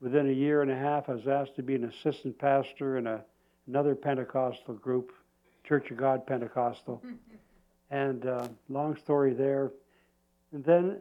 within 0.00 0.28
a 0.28 0.32
year 0.32 0.62
and 0.62 0.70
a 0.70 0.76
half, 0.76 1.08
I 1.08 1.14
was 1.14 1.26
asked 1.26 1.56
to 1.56 1.62
be 1.62 1.74
an 1.74 1.84
assistant 1.84 2.38
pastor 2.38 2.98
in 2.98 3.06
a, 3.06 3.22
another 3.66 3.94
Pentecostal 3.94 4.74
group, 4.74 5.12
Church 5.64 5.90
of 5.90 5.96
God 5.96 6.26
Pentecostal. 6.26 7.02
and 7.90 8.26
uh, 8.26 8.48
long 8.68 8.96
story 8.96 9.32
there. 9.32 9.72
And 10.52 10.64
then 10.64 10.98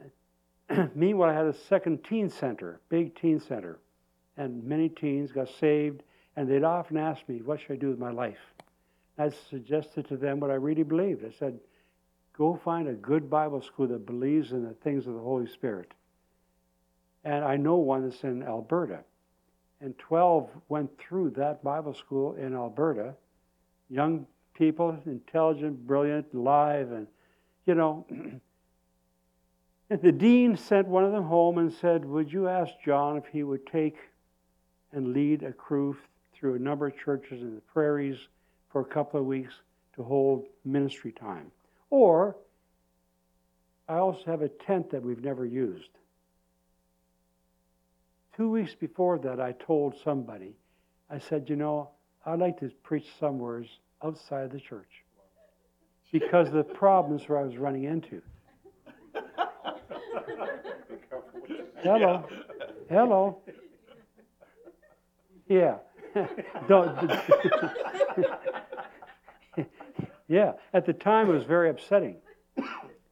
meanwhile, 0.95 1.29
I 1.29 1.33
had 1.33 1.45
a 1.45 1.53
second 1.53 2.03
teen 2.03 2.29
center, 2.29 2.79
big 2.89 3.15
teen 3.19 3.39
center, 3.39 3.79
and 4.37 4.63
many 4.63 4.89
teens 4.89 5.31
got 5.31 5.49
saved, 5.59 6.03
and 6.35 6.49
they'd 6.49 6.63
often 6.63 6.97
ask 6.97 7.27
me, 7.27 7.41
What 7.41 7.59
should 7.59 7.73
I 7.73 7.75
do 7.77 7.89
with 7.89 7.99
my 7.99 8.11
life? 8.11 8.37
I 9.17 9.31
suggested 9.49 10.07
to 10.09 10.17
them 10.17 10.39
what 10.39 10.51
I 10.51 10.55
really 10.55 10.83
believed. 10.83 11.25
I 11.25 11.31
said, 11.39 11.59
Go 12.37 12.55
find 12.63 12.87
a 12.87 12.93
good 12.93 13.31
Bible 13.31 13.61
school 13.61 13.87
that 13.87 14.05
believes 14.05 14.51
in 14.51 14.63
the 14.63 14.75
things 14.75 15.07
of 15.07 15.15
the 15.15 15.19
Holy 15.19 15.47
Spirit. 15.47 15.91
And 17.23 17.43
I 17.43 17.57
know 17.57 17.77
one 17.77 18.07
that's 18.07 18.23
in 18.23 18.43
Alberta. 18.43 18.99
And 19.81 19.97
12 19.97 20.49
went 20.69 20.95
through 20.99 21.31
that 21.31 21.63
Bible 21.63 21.95
school 21.95 22.35
in 22.35 22.53
Alberta. 22.53 23.15
Young 23.89 24.27
people, 24.53 24.99
intelligent, 25.07 25.85
brilliant, 25.87 26.33
live, 26.35 26.91
and, 26.91 27.07
you 27.65 27.73
know, 27.73 28.05
and 29.89 30.01
the 30.01 30.11
dean 30.11 30.55
sent 30.55 30.87
one 30.87 31.03
of 31.03 31.11
them 31.11 31.23
home 31.23 31.57
and 31.57 31.73
said, 31.73 32.05
Would 32.05 32.31
you 32.31 32.47
ask 32.47 32.71
John 32.85 33.17
if 33.17 33.25
he 33.31 33.41
would 33.43 33.65
take 33.65 33.97
and 34.91 35.11
lead 35.11 35.41
a 35.41 35.53
crew 35.53 35.97
through 36.35 36.55
a 36.55 36.59
number 36.59 36.87
of 36.87 36.97
churches 36.97 37.41
in 37.41 37.55
the 37.55 37.61
prairies 37.61 38.17
for 38.69 38.81
a 38.81 38.85
couple 38.85 39.19
of 39.19 39.25
weeks 39.25 39.53
to 39.95 40.03
hold 40.03 40.45
ministry 40.63 41.11
time? 41.11 41.51
Or 41.89 42.35
I 43.87 43.97
also 43.97 44.23
have 44.25 44.41
a 44.41 44.49
tent 44.49 44.91
that 44.91 45.03
we've 45.03 45.23
never 45.23 45.45
used. 45.45 45.89
Two 48.35 48.49
weeks 48.49 48.75
before 48.75 49.17
that, 49.19 49.39
I 49.39 49.53
told 49.53 49.95
somebody, 50.03 50.55
I 51.09 51.19
said, 51.19 51.49
You 51.49 51.55
know, 51.55 51.89
I'd 52.25 52.39
like 52.39 52.59
to 52.59 52.69
preach 52.83 53.07
somewhere 53.19 53.63
outside 54.03 54.51
the 54.51 54.59
church 54.59 55.03
because 56.11 56.49
of 56.49 56.53
the 56.53 56.63
problems 56.63 57.23
where 57.27 57.39
I 57.39 57.43
was 57.43 57.57
running 57.57 57.85
into. 57.85 58.21
Hello. 61.83 62.25
Hello. 62.89 63.39
Yeah. 65.47 65.77
Don't. 66.67 67.11
Yeah. 70.27 70.53
At 70.73 70.85
the 70.85 70.93
time, 70.93 71.29
it 71.29 71.33
was 71.33 71.45
very 71.45 71.69
upsetting. 71.69 72.17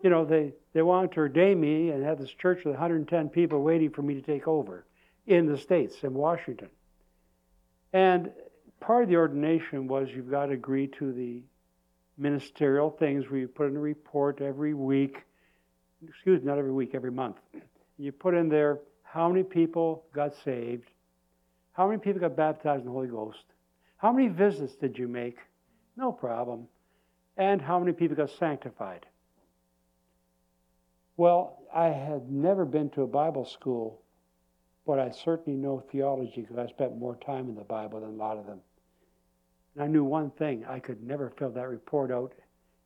You 0.02 0.10
know, 0.10 0.26
they, 0.26 0.54
they 0.74 0.82
wanted 0.82 1.14
to 1.14 1.20
ordain 1.22 1.60
me 1.60 1.90
and 1.90 2.04
had 2.04 2.20
this 2.20 2.30
church 2.30 2.60
with 2.66 2.74
110 2.74 3.30
people 3.30 3.64
waiting 3.64 3.90
for 3.90 4.02
me 4.02 4.14
to 4.14 4.22
take 4.22 4.48
over 4.48 4.86
in 5.26 5.48
the 5.48 5.58
States, 5.58 5.96
in 6.04 6.14
Washington. 6.14 6.70
And 7.92 8.32
part 8.80 9.04
of 9.04 9.10
the 9.10 9.16
ordination 9.16 9.88
was 9.88 10.10
you've 10.14 10.30
got 10.30 10.48
to 10.48 10.54
agree 10.54 10.88
to 11.00 11.12
the 11.12 11.42
ministerial 12.18 12.92
things 12.92 13.30
where 13.30 13.40
you 13.40 13.48
put 13.48 13.68
in 13.68 13.76
a 13.76 13.80
report 13.80 14.42
every 14.42 14.74
week, 14.74 15.18
excuse 16.08 16.42
me, 16.42 16.48
not 16.48 16.58
every 16.58 16.72
week, 16.72 16.92
every 16.94 17.12
month. 17.12 17.38
You 17.98 18.12
put 18.12 18.34
in 18.36 18.50
there 18.50 18.80
how 19.04 19.30
many 19.30 19.44
people 19.44 20.06
got 20.14 20.36
saved, 20.44 20.90
how 21.72 21.88
many 21.88 22.00
people 22.00 22.20
got 22.20 22.36
baptized 22.36 22.82
in 22.82 22.86
the 22.86 22.92
Holy 22.92 23.08
Ghost, 23.08 23.44
how 23.98 24.12
many 24.12 24.28
visits 24.28 24.76
did 24.76 24.98
you 24.98 25.08
make, 25.08 25.38
no 25.98 26.12
problem, 26.12 26.68
and 27.38 27.62
how 27.62 27.80
many 27.80 27.92
people 27.92 28.16
got 28.16 28.30
sanctified. 28.30 29.06
Well, 31.18 31.64
I 31.74 31.88
had 31.88 32.30
never 32.30 32.66
been 32.66 32.90
to 32.92 33.04
a 33.04 33.08
Bible 33.08 33.46
school, 33.46 34.02
but 34.86 35.00
I 35.00 35.12
certainly 35.12 35.58
know 35.58 35.84
theology 35.92 36.42
because 36.42 36.58
I 36.58 36.68
spent 36.68 36.98
more 36.98 37.16
time 37.16 37.48
in 37.50 37.56
the 37.56 37.64
Bible 37.64 38.02
than 38.02 38.10
a 38.10 38.14
lot 38.14 38.38
of 38.38 38.46
them. 38.46 38.60
And 39.74 39.84
I 39.84 39.88
knew 39.88 40.04
one 40.04 40.32
thing 40.32 40.66
I 40.66 40.80
could 40.80 41.04
never 41.04 41.32
fill 41.38 41.52
that 41.52 41.68
report 41.68 42.12
out. 42.12 42.34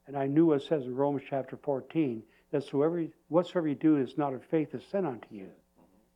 And 0.08 0.18
I 0.18 0.26
knew 0.26 0.48
what 0.48 0.62
it 0.62 0.68
says 0.68 0.86
in 0.86 0.96
Romans 0.96 1.26
chapter 1.30 1.58
14 1.58 2.24
that 2.52 2.68
whoever, 2.68 3.06
whatsoever 3.28 3.68
you 3.68 3.76
do 3.76 3.98
is 3.98 4.18
not 4.18 4.34
of 4.34 4.44
faith 4.46 4.74
is 4.74 4.84
sin 4.92 5.06
unto 5.06 5.28
you. 5.30 5.50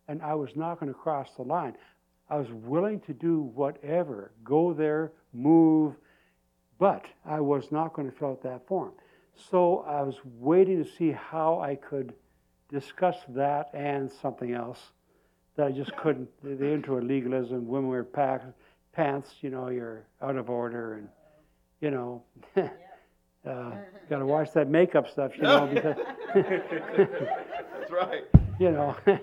And 0.08 0.22
I 0.22 0.34
was 0.34 0.56
not 0.56 0.80
going 0.80 0.92
to 0.92 0.98
cross 0.98 1.30
the 1.36 1.44
line. 1.44 1.76
I 2.30 2.38
was 2.38 2.52
willing 2.52 3.00
to 3.02 3.14
do 3.14 3.42
whatever, 3.42 4.32
go 4.44 4.74
there, 4.74 5.12
move, 5.34 5.96
but 6.80 7.06
I 7.26 7.40
was 7.40 7.72
not 7.72 7.94
going 7.94 8.10
to 8.10 8.18
fill 8.18 8.30
out 8.30 8.44
that 8.44 8.68
form. 8.68 8.92
So 9.36 9.80
I 9.88 10.02
was 10.02 10.18
waiting 10.40 10.84
to 10.84 10.90
see 10.90 11.12
how 11.12 11.60
I 11.60 11.76
could 11.76 12.14
discuss 12.72 13.18
that 13.30 13.70
and 13.74 14.12
something 14.12 14.54
else 14.54 14.80
that 15.56 15.68
I 15.68 15.72
just 15.72 15.96
couldn't. 15.96 16.30
They're 16.44 16.74
into 16.74 16.98
a 16.98 17.02
legalism. 17.02 17.68
Women 17.68 17.90
wear 17.90 18.04
packs, 18.04 18.46
pants, 18.92 19.36
you 19.42 19.50
know, 19.50 19.70
you're 19.70 20.06
out 20.22 20.36
of 20.36 20.50
order, 20.50 20.96
and 20.96 21.08
you 21.82 21.92
know, 21.92 22.24
uh, 22.58 23.72
got 24.10 24.20
to 24.20 24.26
watch 24.26 24.52
that 24.54 24.70
makeup 24.70 25.10
stuff, 25.10 25.34
you 25.36 25.44
know, 25.44 25.68
because 25.68 25.96
That's 26.34 27.92
right. 27.92 28.24
you 28.60 28.72
know. 28.72 28.96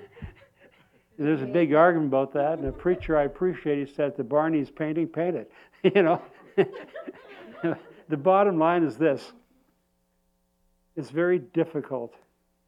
There's 1.19 1.43
a 1.43 1.47
big 1.47 1.75
argument 1.75 2.09
about 2.09 2.33
that, 2.33 2.59
and 2.59 2.67
a 2.67 2.73
preacher 2.73 3.15
I 3.15 3.25
appreciate, 3.25 3.87
he 3.87 3.93
said, 3.93 4.17
the 4.17 4.25
Barney's 4.25 4.71
painting, 4.71 5.07
paint 5.07 5.37
it. 5.37 5.53
you 5.95 6.03
know? 6.03 6.23
the 8.09 8.17
bottom 8.17 8.59
line 8.59 8.83
is 8.83 8.97
this 8.97 9.33
it's 10.97 11.11
very 11.11 11.39
difficult 11.39 12.15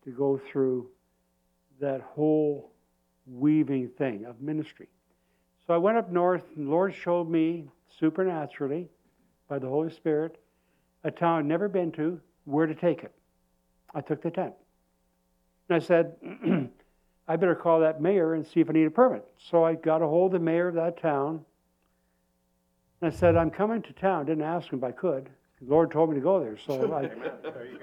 to 0.04 0.10
go 0.10 0.40
through 0.50 0.88
that 1.80 2.00
whole 2.00 2.72
weaving 3.26 3.88
thing 3.98 4.24
of 4.24 4.40
ministry. 4.40 4.88
So 5.66 5.74
I 5.74 5.76
went 5.76 5.96
up 5.96 6.10
north, 6.10 6.44
and 6.56 6.66
the 6.66 6.70
Lord 6.70 6.94
showed 6.94 7.28
me 7.28 7.68
supernaturally, 7.98 8.88
by 9.48 9.58
the 9.58 9.68
Holy 9.68 9.90
Spirit, 9.90 10.40
a 11.04 11.10
town 11.10 11.40
I'd 11.40 11.46
never 11.46 11.68
been 11.68 11.92
to, 11.92 12.20
where 12.44 12.66
to 12.66 12.74
take 12.74 13.04
it. 13.04 13.12
I 13.94 14.00
took 14.00 14.22
the 14.22 14.30
tent. 14.30 14.54
And 15.68 15.76
I 15.76 15.84
said, 15.84 16.14
I 17.28 17.36
better 17.36 17.54
call 17.54 17.80
that 17.80 18.00
mayor 18.00 18.34
and 18.34 18.46
see 18.46 18.60
if 18.60 18.70
I 18.70 18.72
need 18.72 18.86
a 18.86 18.90
permit. 18.90 19.26
So 19.38 19.64
I 19.64 19.74
got 19.74 20.02
a 20.02 20.06
hold 20.06 20.34
of 20.34 20.40
the 20.40 20.44
mayor 20.44 20.68
of 20.68 20.74
that 20.76 21.00
town. 21.00 21.44
And 23.02 23.12
I 23.12 23.16
said, 23.16 23.36
I'm 23.36 23.50
coming 23.50 23.82
to 23.82 23.92
town. 23.92 24.26
Didn't 24.26 24.44
ask 24.44 24.72
him 24.72 24.78
if 24.78 24.84
I 24.84 24.92
could. 24.92 25.28
The 25.60 25.68
Lord 25.68 25.90
told 25.90 26.10
me 26.10 26.14
to 26.14 26.20
go 26.20 26.38
there. 26.38 26.56
So 26.56 26.92
I, 26.92 27.10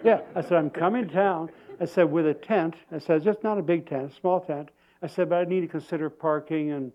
yeah, 0.03 0.21
I 0.33 0.41
said, 0.41 0.53
I'm 0.53 0.69
coming 0.69 1.07
to 1.07 1.13
town. 1.13 1.49
I 1.81 1.85
said, 1.85 2.09
with 2.09 2.25
a 2.25 2.33
tent. 2.33 2.75
I 2.89 2.99
said, 2.99 3.21
just 3.23 3.43
not 3.43 3.57
a 3.57 3.61
big 3.61 3.87
tent, 3.87 4.13
a 4.13 4.15
small 4.15 4.39
tent. 4.39 4.69
I 5.01 5.07
said, 5.07 5.29
but 5.29 5.39
I 5.39 5.43
need 5.43 5.61
to 5.61 5.67
consider 5.67 6.09
parking 6.09 6.71
and, 6.71 6.93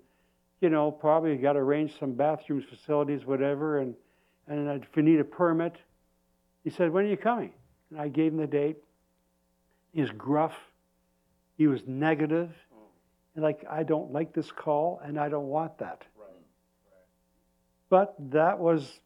you 0.62 0.70
know, 0.70 0.91
probably 0.91 1.37
got 1.37 1.53
to 1.53 1.59
arrange 1.59 1.99
some 1.99 2.12
bathrooms, 2.12 2.64
facilities, 2.64 3.27
whatever. 3.27 3.81
And, 3.81 3.95
and 4.49 4.83
if 4.83 4.89
you 4.97 5.03
need 5.03 5.20
a 5.20 5.25
permit, 5.25 5.77
he 6.64 6.70
said, 6.70 6.91
when 6.91 7.05
are 7.05 7.09
you 7.09 7.18
coming? 7.18 7.53
And 7.91 8.01
I 8.01 8.09
gave 8.09 8.33
him 8.33 8.39
the 8.39 8.47
date. 8.47 8.79
He 9.93 10.01
was 10.01 10.11
gruff. 10.12 10.55
He 11.59 11.66
was 11.66 11.83
negative. 11.87 12.51
And 13.35 13.45
like, 13.45 13.64
I 13.70 13.83
don't 13.83 14.12
like 14.12 14.33
this 14.33 14.51
call 14.51 15.03
and 15.05 15.20
I 15.20 15.29
don't 15.29 15.49
want 15.49 15.77
that. 15.79 16.05
But 17.95 18.17
that 18.33 18.59
was, 18.59 18.99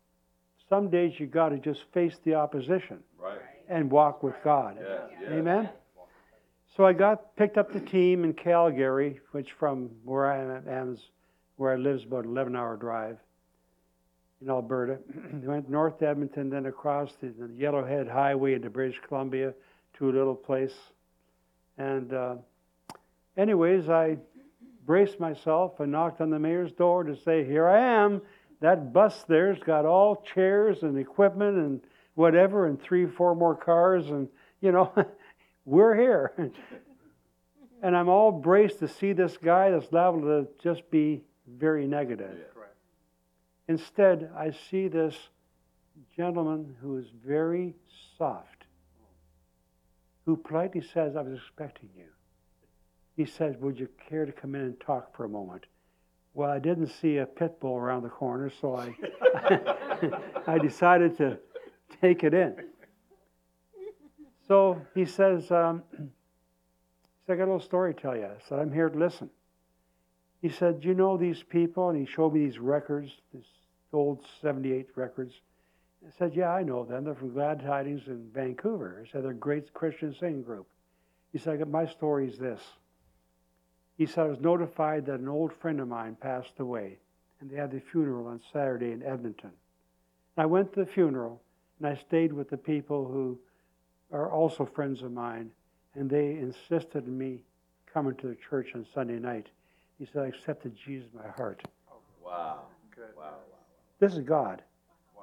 some 0.70 0.89
days 0.89 1.20
you 1.20 1.26
got 1.26 1.51
to 1.51 1.59
just 1.59 1.82
face 1.93 2.16
the 2.24 2.36
opposition 2.36 3.01
Right. 3.18 3.39
and 3.68 3.91
walk 3.91 4.22
with 4.22 4.34
God. 4.43 4.78
Yeah, 4.80 5.01
yeah. 5.20 5.36
Amen? 5.36 5.68
So 6.74 6.86
I 6.86 6.95
got 6.95 7.36
picked 7.36 7.59
up 7.59 7.70
the 7.70 7.80
team 7.80 8.24
in 8.24 8.32
Calgary, 8.32 9.20
which 9.32 9.53
from 9.53 9.91
where 10.05 10.32
I 10.32 10.39
am 10.72 10.95
is 10.95 11.01
where 11.57 11.74
I 11.74 11.76
live 11.76 11.97
is 11.97 12.05
about 12.05 12.24
an 12.24 12.30
11 12.30 12.57
hour 12.57 12.78
drive 12.78 13.18
in 14.41 14.49
Alberta. 14.49 14.97
went 15.43 15.68
north 15.68 15.99
to 15.99 16.09
Edmonton, 16.09 16.49
then 16.49 16.64
across 16.64 17.12
the, 17.20 17.26
the 17.26 17.49
Yellowhead 17.49 18.11
Highway 18.11 18.55
into 18.55 18.70
British 18.70 18.99
Columbia 19.07 19.53
to 19.99 20.09
a 20.09 20.12
little 20.12 20.34
place. 20.34 20.72
And, 21.76 22.14
uh, 22.14 22.36
anyways, 23.36 23.91
I 23.91 24.16
braced 24.86 25.20
myself 25.20 25.78
and 25.80 25.93
knocked 25.93 26.22
on 26.22 26.30
the 26.30 26.39
mayor's 26.39 26.72
door 26.72 27.05
to 27.05 27.14
say, 27.14 27.45
Here 27.45 27.68
I 27.68 27.80
am. 27.80 28.22
That 28.61 28.92
bus 28.92 29.24
there's 29.28 29.59
got 29.61 29.84
all 29.84 30.24
chairs 30.34 30.82
and 30.82 30.98
equipment 30.98 31.56
and 31.59 31.80
whatever, 32.14 32.66
and 32.66 32.80
three, 32.80 33.06
four 33.06 33.36
more 33.36 33.54
cars, 33.54 34.11
and, 34.11 34.28
you 34.61 34.72
know, 34.72 34.92
we're 35.64 35.94
here. 35.94 36.32
and 37.82 37.96
I'm 37.96 38.09
all 38.09 38.32
braced 38.32 38.80
to 38.80 38.88
see 38.88 39.12
this 39.12 39.36
guy 39.36 39.70
that's 39.70 39.92
liable 39.92 40.22
to 40.22 40.48
just 40.61 40.90
be 40.90 41.22
very 41.46 41.86
negative. 41.86 42.36
Instead, 43.68 44.30
I 44.36 44.50
see 44.70 44.88
this 44.88 45.14
gentleman 46.16 46.74
who 46.80 46.96
is 46.96 47.06
very 47.24 47.74
soft, 48.16 48.64
who 50.24 50.36
politely 50.36 50.80
says, 50.80 51.16
I 51.16 51.22
was 51.22 51.38
expecting 51.38 51.90
you. 51.96 52.06
He 53.14 53.26
says, 53.26 53.56
Would 53.61 53.78
you 53.78 53.88
care 54.09 54.26
to 54.26 54.32
come 54.32 54.54
in 54.54 54.62
and 54.62 54.80
talk 54.80 55.14
for 55.16 55.24
a 55.24 55.28
moment? 55.28 55.66
Well, 56.39 56.53
I 56.53 56.61
didn't 56.61 56.86
see 56.86 57.16
a 57.16 57.26
pit 57.26 57.59
bull 57.59 57.76
around 57.76 58.05
the 58.05 58.11
corner, 58.11 58.49
so 58.61 58.76
I, 58.76 58.95
I 60.47 60.57
decided 60.57 61.16
to 61.16 61.36
take 62.01 62.22
it 62.22 62.32
in. 62.32 62.55
So 64.47 64.80
he 64.95 65.05
says, 65.05 65.51
um, 65.51 65.82
I 67.28 67.34
got 67.34 67.39
a 67.39 67.47
little 67.47 67.59
story 67.59 67.93
to 67.93 68.01
tell 68.01 68.16
you. 68.16 68.26
I 68.26 68.36
said, 68.49 68.61
I'm 68.61 68.72
here 68.72 68.89
to 68.89 68.97
listen. 68.97 69.30
He 70.41 70.49
said, 70.49 70.84
you 70.84 70.95
know 70.95 71.16
these 71.16 71.43
people? 71.43 71.89
And 71.89 71.99
he 71.99 72.07
showed 72.07 72.34
me 72.34 72.47
these 72.47 72.61
records, 72.61 73.11
these 73.34 73.43
old 73.93 74.24
78 74.41 74.91
records. 74.95 75.32
I 76.07 76.11
said, 76.20 76.36
Yeah, 76.36 76.51
I 76.51 76.62
know 76.62 76.84
them. 76.84 77.03
They're 77.03 77.16
from 77.16 77.32
Glad 77.32 77.64
Tidings 77.64 78.03
in 78.07 78.30
Vancouver. 78.32 79.03
He 79.05 79.11
said, 79.11 79.24
They're 79.24 79.32
a 79.32 79.34
great 79.34 79.74
Christian 79.74 80.14
singing 80.14 80.45
group. 80.45 80.68
He 81.32 81.39
said, 81.39 81.68
My 81.68 81.84
story 81.84 82.28
is 82.28 82.39
this. 82.39 82.61
He 83.99 84.07
said, 84.07 84.26
I 84.26 84.28
was 84.28 84.40
notified 84.40 85.07
that 85.07 85.18
an 85.18 85.28
old 85.28 85.53
friend 85.53 85.80
of 85.80 85.88
mine 85.88 86.16
passed 86.20 86.61
away, 86.61 86.99
and 87.40 87.51
they 87.51 87.57
had 87.57 87.72
the 87.72 87.80
funeral 87.80 88.28
on 88.28 88.40
Saturday 88.53 88.92
in 88.92 89.03
Edmonton. 89.03 89.51
And 90.36 90.44
I 90.44 90.46
went 90.46 90.72
to 90.72 90.84
the 90.84 90.90
funeral, 90.90 91.42
and 91.78 91.88
I 91.88 91.96
stayed 91.96 92.32
with 92.32 92.49
the 92.49 92.57
people 92.57 93.05
who 93.05 93.36
are 94.12 94.30
also 94.30 94.64
friends 94.64 95.03
of 95.03 95.12
mine, 95.12 95.51
and 95.96 96.09
they 96.09 96.30
insisted 96.30 97.05
on 97.05 97.18
me 97.18 97.40
coming 97.92 98.14
to 98.16 98.28
the 98.28 98.36
church 98.49 98.68
on 98.76 98.86
Sunday 98.94 99.18
night. 99.18 99.49
He 99.99 100.07
said, 100.07 100.22
I 100.22 100.26
accepted 100.28 100.76
Jesus 100.76 101.09
in 101.12 101.18
my 101.18 101.28
heart. 101.36 101.61
Wow. 102.24 102.66
Good. 102.94 103.16
Wow. 103.16 103.24
wow. 103.24 103.34
This 103.99 104.14
is 104.14 104.20
God. 104.20 104.62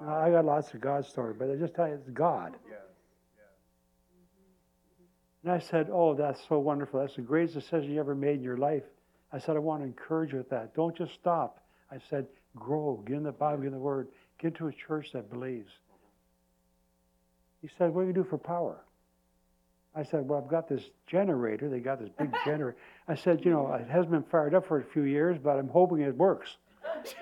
Now, 0.02 0.18
I 0.18 0.32
got 0.32 0.44
lots 0.44 0.74
of 0.74 0.82
God 0.82 1.06
stories, 1.06 1.38
but 1.40 1.50
I 1.50 1.56
just 1.56 1.74
tell 1.74 1.88
you, 1.88 1.94
it's 1.94 2.10
God. 2.10 2.56
Yeah. 2.70 2.76
And 5.46 5.54
I 5.54 5.60
said, 5.60 5.90
Oh, 5.92 6.16
that's 6.16 6.42
so 6.50 6.58
wonderful. 6.58 7.00
That's 7.00 7.16
the 7.16 7.22
greatest 7.22 7.54
decision 7.54 7.92
you 7.92 8.00
ever 8.00 8.16
made 8.16 8.38
in 8.38 8.44
your 8.44 8.58
life. 8.58 8.84
I 9.32 9.38
said, 9.38 9.56
I 9.56 9.60
want 9.60 9.84
to 9.84 9.86
encourage 9.86 10.32
you 10.32 10.40
with 10.40 10.50
that. 10.50 10.74
Don't 10.74 10.98
just 10.98 11.14
stop. 11.14 11.64
I 11.92 11.98
said, 12.10 12.26
grow, 12.56 13.04
get 13.06 13.18
in 13.18 13.24
the 13.24 13.32
Bible, 13.32 13.60
get 13.60 13.68
in 13.68 13.74
the 13.74 13.80
Word, 13.80 14.08
get 14.40 14.56
to 14.56 14.68
a 14.68 14.74
church 14.74 15.12
that 15.14 15.30
believes. 15.30 15.72
He 17.62 17.70
said, 17.78 17.94
What 17.94 18.02
do 18.02 18.08
you 18.08 18.14
do 18.14 18.24
for 18.24 18.40
power? 18.40 18.84
I 19.96 20.04
said, 20.04 20.28
Well, 20.28 20.42
I've 20.44 20.50
got 20.50 20.68
this 20.68 20.84
generator. 21.06 21.70
They 21.70 21.80
got 21.80 22.00
this 22.00 22.10
big 22.18 22.34
generator. 22.46 22.78
I 23.08 23.14
said, 23.14 23.46
You 23.46 23.52
know, 23.52 23.72
it 23.74 23.88
hasn't 23.88 24.12
been 24.12 24.24
fired 24.24 24.56
up 24.56 24.68
for 24.68 24.80
a 24.80 24.84
few 24.84 25.04
years, 25.04 25.38
but 25.42 25.60
I'm 25.60 25.70
hoping 25.70 26.02
it 26.02 26.16
works. 26.16 26.58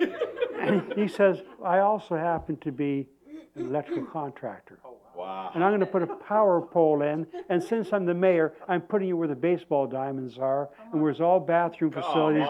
and 0.60 0.92
he 0.94 1.08
says, 1.08 1.42
I 1.62 1.80
also 1.80 2.16
happen 2.16 2.56
to 2.58 2.72
be 2.72 3.06
an 3.54 3.66
electrical 3.66 4.06
contractor. 4.06 4.78
Oh, 4.84 4.93
Wow. 5.24 5.52
And 5.54 5.64
I'm 5.64 5.70
going 5.70 5.80
to 5.80 5.86
put 5.86 6.02
a 6.02 6.06
power 6.06 6.60
pole 6.60 7.00
in. 7.00 7.26
And 7.48 7.62
since 7.62 7.94
I'm 7.94 8.04
the 8.04 8.12
mayor, 8.12 8.52
I'm 8.68 8.82
putting 8.82 9.08
it 9.08 9.14
where 9.14 9.26
the 9.26 9.34
baseball 9.34 9.86
diamonds 9.86 10.36
are 10.36 10.68
and 10.92 11.00
where 11.00 11.10
there's 11.10 11.22
all 11.22 11.40
bathroom 11.40 11.92
facilities. 11.92 12.42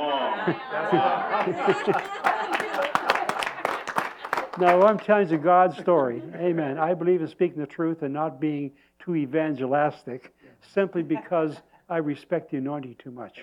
no, 4.58 4.82
I'm 4.82 4.98
telling 4.98 5.28
you 5.28 5.38
God's 5.38 5.78
story. 5.78 6.20
Amen. 6.34 6.76
I 6.76 6.94
believe 6.94 7.22
in 7.22 7.28
speaking 7.28 7.60
the 7.60 7.66
truth 7.68 8.02
and 8.02 8.12
not 8.12 8.40
being 8.40 8.72
too 8.98 9.14
evangelistic 9.14 10.34
simply 10.74 11.04
because 11.04 11.56
I 11.88 11.98
respect 11.98 12.50
the 12.50 12.56
anointing 12.56 12.96
too 12.98 13.12
much. 13.12 13.38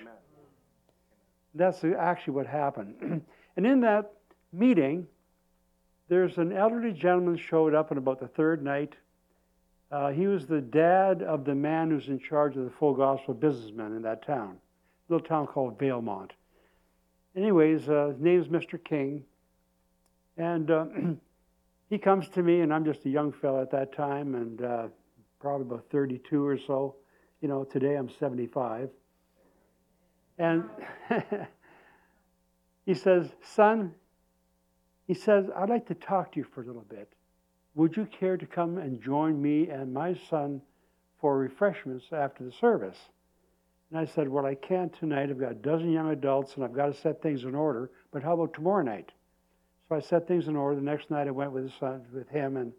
That's 1.54 1.82
actually 1.84 2.34
what 2.34 2.46
happened. 2.46 3.22
and 3.56 3.66
in 3.66 3.80
that 3.80 4.12
meeting, 4.52 5.06
there's 6.10 6.36
an 6.36 6.52
elderly 6.52 6.92
gentleman 6.92 7.38
showed 7.38 7.74
up 7.74 7.90
on 7.90 7.96
about 7.96 8.20
the 8.20 8.28
third 8.28 8.62
night. 8.62 8.94
Uh, 9.92 10.10
he 10.10 10.26
was 10.26 10.46
the 10.46 10.60
dad 10.60 11.22
of 11.22 11.44
the 11.44 11.54
man 11.54 11.90
who's 11.90 12.08
in 12.08 12.18
charge 12.18 12.56
of 12.56 12.64
the 12.64 12.70
full 12.70 12.94
gospel 12.94 13.34
businessmen 13.34 13.94
in 13.94 14.00
that 14.00 14.26
town, 14.26 14.56
a 14.56 15.12
little 15.12 15.26
town 15.26 15.46
called 15.46 15.78
Valemount. 15.78 16.30
Anyways, 17.36 17.90
uh, 17.90 18.08
his 18.12 18.18
name's 18.18 18.48
Mr. 18.48 18.82
King, 18.82 19.22
and 20.38 20.70
uh, 20.70 20.86
he 21.90 21.98
comes 21.98 22.26
to 22.30 22.42
me, 22.42 22.60
and 22.60 22.72
I'm 22.72 22.86
just 22.86 23.04
a 23.04 23.10
young 23.10 23.32
fellow 23.32 23.60
at 23.60 23.70
that 23.72 23.94
time, 23.94 24.34
and 24.34 24.62
uh, 24.62 24.86
probably 25.38 25.66
about 25.66 25.84
32 25.90 26.42
or 26.42 26.56
so. 26.56 26.94
You 27.42 27.48
know, 27.48 27.64
today 27.64 27.96
I'm 27.96 28.08
75. 28.08 28.88
And 30.38 30.64
he 32.86 32.94
says, 32.94 33.28
Son, 33.42 33.92
he 35.06 35.12
says, 35.12 35.46
I'd 35.54 35.68
like 35.68 35.86
to 35.88 35.94
talk 35.94 36.32
to 36.32 36.40
you 36.40 36.46
for 36.54 36.62
a 36.62 36.66
little 36.66 36.86
bit. 36.88 37.12
Would 37.74 37.96
you 37.96 38.06
care 38.06 38.36
to 38.36 38.46
come 38.46 38.78
and 38.78 39.02
join 39.02 39.40
me 39.40 39.68
and 39.68 39.92
my 39.92 40.14
son 40.28 40.60
for 41.20 41.38
refreshments 41.38 42.06
after 42.12 42.44
the 42.44 42.52
service? 42.52 42.98
And 43.90 43.98
I 43.98 44.04
said, 44.04 44.28
Well, 44.28 44.46
I 44.46 44.54
can't 44.54 44.92
tonight. 44.92 45.30
I've 45.30 45.40
got 45.40 45.52
a 45.52 45.56
dozen 45.56 45.90
young 45.90 46.10
adults 46.10 46.54
and 46.54 46.64
I've 46.64 46.74
got 46.74 46.86
to 46.86 46.94
set 46.94 47.22
things 47.22 47.44
in 47.44 47.54
order. 47.54 47.90
But 48.10 48.22
how 48.22 48.34
about 48.34 48.54
tomorrow 48.54 48.82
night? 48.82 49.12
So 49.88 49.96
I 49.96 50.00
set 50.00 50.26
things 50.28 50.48
in 50.48 50.56
order. 50.56 50.76
The 50.76 50.82
next 50.82 51.10
night 51.10 51.28
I 51.28 51.30
went 51.30 51.52
with 51.52 51.64
his 51.64 51.74
son, 51.78 52.02
with 52.12 52.28
him, 52.28 52.56
and 52.56 52.72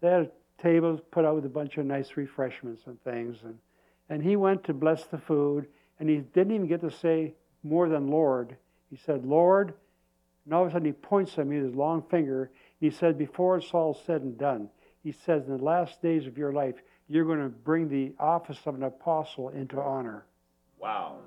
they 0.00 0.08
had 0.08 0.30
tables 0.58 1.00
put 1.10 1.24
out 1.24 1.34
with 1.34 1.46
a 1.46 1.50
bunch 1.50 1.76
of 1.78 1.86
nice 1.86 2.16
refreshments 2.16 2.82
and 2.86 3.02
things. 3.02 3.38
And, 3.44 3.58
and 4.08 4.22
he 4.22 4.36
went 4.36 4.64
to 4.64 4.74
bless 4.74 5.04
the 5.04 5.18
food, 5.18 5.66
and 5.98 6.08
he 6.08 6.18
didn't 6.18 6.54
even 6.54 6.66
get 6.66 6.80
to 6.82 6.90
say 6.90 7.34
more 7.62 7.88
than 7.88 8.08
Lord. 8.08 8.56
He 8.90 8.96
said, 8.96 9.24
Lord, 9.24 9.74
and 10.44 10.54
all 10.54 10.62
of 10.62 10.68
a 10.68 10.72
sudden 10.72 10.86
he 10.86 10.92
points 10.92 11.38
at 11.38 11.46
me 11.46 11.56
with 11.56 11.66
his 11.66 11.74
long 11.74 12.02
finger. 12.10 12.50
He 12.80 12.90
said, 12.90 13.18
Before 13.18 13.58
it's 13.58 13.72
all 13.72 13.94
said 14.06 14.22
and 14.22 14.38
done, 14.38 14.70
he 15.02 15.12
says, 15.12 15.46
In 15.46 15.58
the 15.58 15.62
last 15.62 16.00
days 16.02 16.26
of 16.26 16.38
your 16.38 16.52
life, 16.52 16.76
you're 17.08 17.26
going 17.26 17.42
to 17.42 17.48
bring 17.48 17.88
the 17.88 18.12
office 18.18 18.58
of 18.66 18.74
an 18.74 18.82
apostle 18.82 19.50
into 19.50 19.80
honor. 19.80 20.26
Wow. 20.78 21.18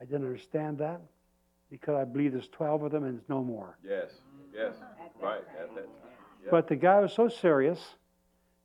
I 0.00 0.04
didn't 0.04 0.26
understand 0.26 0.78
that 0.78 1.00
because 1.70 1.94
I 1.96 2.04
believe 2.04 2.32
there's 2.32 2.48
12 2.48 2.82
of 2.82 2.92
them 2.92 3.04
and 3.04 3.14
there's 3.14 3.28
no 3.28 3.42
more. 3.42 3.78
Yes. 3.82 4.10
Yes. 4.54 4.74
Right. 5.20 5.40
At 5.58 5.74
that 5.74 5.84
time. 5.84 5.90
Yep. 6.42 6.50
But 6.50 6.68
the 6.68 6.76
guy 6.76 7.00
was 7.00 7.14
so 7.14 7.28
serious 7.28 7.80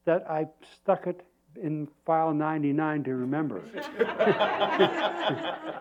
that 0.06 0.30
I 0.30 0.48
stuck 0.76 1.08
it 1.08 1.26
in 1.56 1.88
file 2.06 2.34
99 2.34 3.04
to 3.06 3.16
remember. 3.16 3.62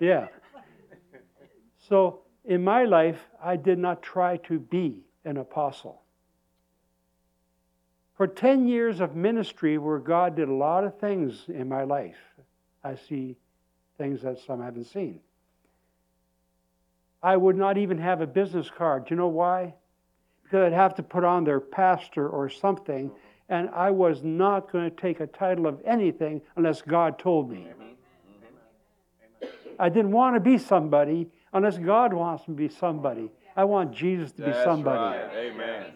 yeah. 0.00 0.28
So 1.88 2.20
in 2.44 2.64
my 2.64 2.84
life, 2.84 3.20
I 3.42 3.56
did 3.56 3.78
not 3.78 4.02
try 4.02 4.38
to 4.38 4.58
be 4.58 5.04
an 5.24 5.36
apostle. 5.36 6.02
For 8.16 8.26
10 8.26 8.66
years 8.66 9.00
of 9.00 9.14
ministry, 9.14 9.78
where 9.78 9.98
God 9.98 10.36
did 10.36 10.48
a 10.48 10.54
lot 10.54 10.84
of 10.84 10.98
things 10.98 11.44
in 11.48 11.68
my 11.68 11.84
life, 11.84 12.16
I 12.82 12.94
see 12.94 13.36
things 13.98 14.22
that 14.22 14.38
some 14.38 14.62
haven't 14.62 14.86
seen. 14.86 15.20
I 17.22 17.36
would 17.36 17.56
not 17.56 17.76
even 17.76 17.98
have 17.98 18.20
a 18.20 18.26
business 18.26 18.70
card. 18.70 19.06
Do 19.06 19.14
you 19.14 19.18
know 19.18 19.28
why? 19.28 19.74
Because 20.42 20.66
I'd 20.66 20.72
have 20.72 20.94
to 20.94 21.02
put 21.02 21.24
on 21.24 21.44
their 21.44 21.60
pastor 21.60 22.28
or 22.28 22.48
something, 22.48 23.10
and 23.48 23.68
I 23.70 23.90
was 23.90 24.22
not 24.22 24.72
going 24.72 24.88
to 24.90 24.96
take 24.96 25.20
a 25.20 25.26
title 25.26 25.66
of 25.66 25.80
anything 25.84 26.40
unless 26.56 26.82
God 26.82 27.18
told 27.18 27.50
me. 27.50 27.66
I 29.78 29.88
didn't 29.88 30.12
want 30.12 30.36
to 30.36 30.40
be 30.40 30.56
somebody 30.56 31.28
unless 31.56 31.78
God 31.78 32.12
wants 32.12 32.46
me 32.46 32.54
to 32.54 32.68
be 32.68 32.68
somebody. 32.68 33.30
I 33.56 33.64
want 33.64 33.92
Jesus 33.92 34.32
to 34.32 34.38
be 34.38 34.50
That's 34.50 34.64
somebody. 34.64 35.18
right. 35.18 35.30
Amen. 35.34 35.86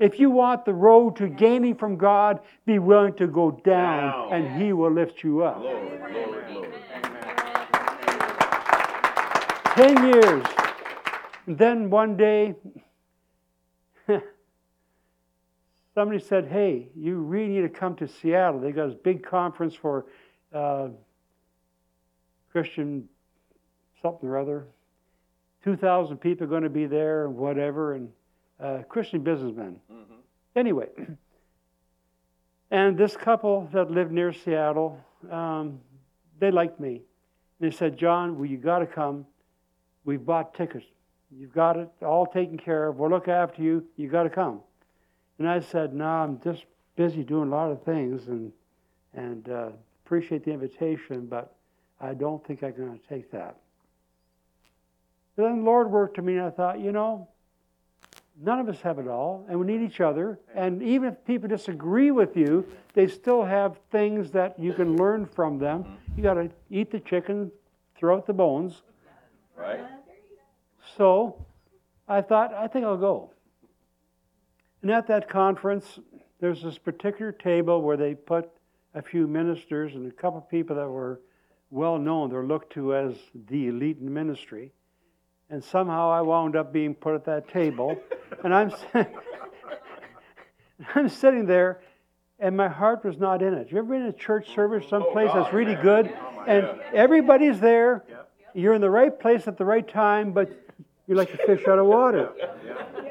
If 0.00 0.18
you 0.18 0.28
want 0.30 0.64
the 0.64 0.74
road 0.74 1.14
to 1.16 1.28
gaining 1.28 1.76
from 1.76 1.96
God, 1.96 2.40
be 2.66 2.80
willing 2.80 3.14
to 3.14 3.28
go 3.28 3.52
down, 3.64 4.10
Down. 4.10 4.32
and 4.32 4.60
He 4.60 4.72
will 4.72 4.90
lift 4.90 5.22
you 5.22 5.44
up. 5.44 5.58
Glory, 5.60 5.98
glory, 5.98 6.42
glory. 6.52 6.74
Ten 9.76 10.12
years. 10.12 10.44
And 11.46 11.56
then 11.58 11.90
one 11.90 12.16
day, 12.16 12.54
somebody 15.94 16.18
said, 16.18 16.46
Hey, 16.46 16.88
you 16.96 17.18
really 17.18 17.48
need 17.48 17.62
to 17.62 17.68
come 17.68 17.94
to 17.96 18.08
Seattle. 18.08 18.60
They 18.60 18.72
got 18.72 18.88
this 18.88 18.96
big 19.02 19.24
conference 19.24 19.74
for 19.74 20.06
uh, 20.52 20.88
Christian 22.50 23.08
something 24.02 24.28
or 24.28 24.38
other. 24.38 24.66
2,000 25.64 26.18
people 26.18 26.44
are 26.44 26.50
going 26.50 26.62
to 26.62 26.68
be 26.68 26.84
there 26.84 27.24
and 27.24 27.34
whatever, 27.34 27.94
and 27.94 28.10
uh, 28.60 28.78
Christian 28.88 29.22
businessmen. 29.22 29.80
Mm-hmm. 29.90 30.14
Anyway, 30.54 30.88
and 32.70 32.98
this 32.98 33.16
couple 33.16 33.68
that 33.72 33.90
lived 33.90 34.12
near 34.12 34.32
Seattle, 34.32 35.00
um, 35.30 35.80
they 36.38 36.50
liked 36.50 36.78
me. 36.78 37.00
They 37.60 37.70
said, 37.70 37.96
John, 37.96 38.36
well, 38.36 38.44
you 38.44 38.58
got 38.58 38.80
to 38.80 38.86
come. 38.86 39.24
We've 40.04 40.24
bought 40.24 40.54
tickets. 40.54 40.84
You've 41.30 41.54
got 41.54 41.78
it 41.78 41.88
all 42.02 42.26
taken 42.26 42.58
care 42.58 42.88
of. 42.88 42.96
We'll 42.96 43.10
look 43.10 43.28
after 43.28 43.62
you. 43.62 43.84
You 43.96 44.08
got 44.08 44.24
to 44.24 44.30
come. 44.30 44.60
And 45.38 45.48
I 45.48 45.60
said, 45.60 45.94
No, 45.94 46.04
I'm 46.04 46.40
just 46.40 46.64
busy 46.94 47.24
doing 47.24 47.48
a 47.48 47.50
lot 47.50 47.72
of 47.72 47.82
things 47.82 48.28
and 48.28 48.52
and 49.14 49.48
uh, 49.48 49.68
appreciate 50.04 50.44
the 50.44 50.50
invitation, 50.52 51.26
but 51.26 51.54
I 52.00 52.14
don't 52.14 52.44
think 52.46 52.62
I'm 52.62 52.76
going 52.76 52.98
to 52.98 53.08
take 53.08 53.30
that. 53.30 53.56
But 55.36 55.44
then 55.44 55.58
the 55.58 55.64
Lord 55.64 55.90
worked 55.90 56.16
to 56.16 56.22
me, 56.22 56.36
and 56.36 56.46
I 56.46 56.50
thought, 56.50 56.80
you 56.80 56.92
know, 56.92 57.28
none 58.40 58.60
of 58.60 58.68
us 58.68 58.80
have 58.82 58.98
it 58.98 59.08
all, 59.08 59.46
and 59.48 59.58
we 59.58 59.66
need 59.66 59.82
each 59.82 60.00
other. 60.00 60.38
And 60.54 60.82
even 60.82 61.08
if 61.08 61.24
people 61.24 61.48
disagree 61.48 62.10
with 62.10 62.36
you, 62.36 62.66
they 62.94 63.08
still 63.08 63.44
have 63.44 63.78
things 63.90 64.30
that 64.32 64.58
you 64.58 64.72
can 64.72 64.96
learn 64.96 65.26
from 65.26 65.58
them. 65.58 65.98
You 66.16 66.22
got 66.22 66.34
to 66.34 66.50
eat 66.70 66.90
the 66.90 67.00
chicken, 67.00 67.50
throw 67.96 68.16
out 68.16 68.26
the 68.26 68.32
bones. 68.32 68.82
Right. 69.56 69.80
So 70.96 71.44
I 72.08 72.20
thought, 72.20 72.52
I 72.54 72.68
think 72.68 72.84
I'll 72.84 72.96
go. 72.96 73.30
And 74.82 74.90
at 74.90 75.06
that 75.08 75.28
conference, 75.28 75.98
there's 76.40 76.62
this 76.62 76.78
particular 76.78 77.32
table 77.32 77.82
where 77.82 77.96
they 77.96 78.14
put 78.14 78.50
a 78.94 79.02
few 79.02 79.26
ministers 79.26 79.94
and 79.94 80.06
a 80.06 80.14
couple 80.14 80.38
of 80.38 80.48
people 80.48 80.76
that 80.76 80.88
were 80.88 81.20
well 81.70 81.98
known. 81.98 82.30
They're 82.30 82.44
looked 82.44 82.72
to 82.74 82.94
as 82.94 83.14
the 83.48 83.68
elite 83.68 83.98
in 84.00 84.12
ministry. 84.12 84.72
And 85.54 85.62
somehow 85.62 86.10
I 86.10 86.20
wound 86.20 86.56
up 86.56 86.72
being 86.72 86.96
put 86.96 87.14
at 87.14 87.24
that 87.26 87.48
table. 87.48 87.96
and 88.42 88.52
I'm, 88.52 88.72
I'm 90.96 91.08
sitting 91.08 91.46
there, 91.46 91.80
and 92.40 92.56
my 92.56 92.66
heart 92.66 93.04
was 93.04 93.18
not 93.18 93.40
in 93.40 93.54
it. 93.54 93.70
You 93.70 93.78
ever 93.78 93.86
been 93.86 94.02
in 94.02 94.08
a 94.08 94.12
church 94.12 94.52
service 94.52 94.84
someplace 94.90 95.30
that's 95.32 95.54
really 95.54 95.76
good, 95.76 96.12
and 96.48 96.66
everybody's 96.92 97.60
there? 97.60 98.02
You're 98.52 98.74
in 98.74 98.80
the 98.80 98.90
right 98.90 99.16
place 99.16 99.46
at 99.46 99.56
the 99.56 99.64
right 99.64 99.86
time, 99.86 100.32
but 100.32 100.50
you're 101.06 101.16
like 101.16 101.32
a 101.32 101.36
fish 101.36 101.68
out 101.68 101.78
of 101.78 101.86
water. 101.86 102.30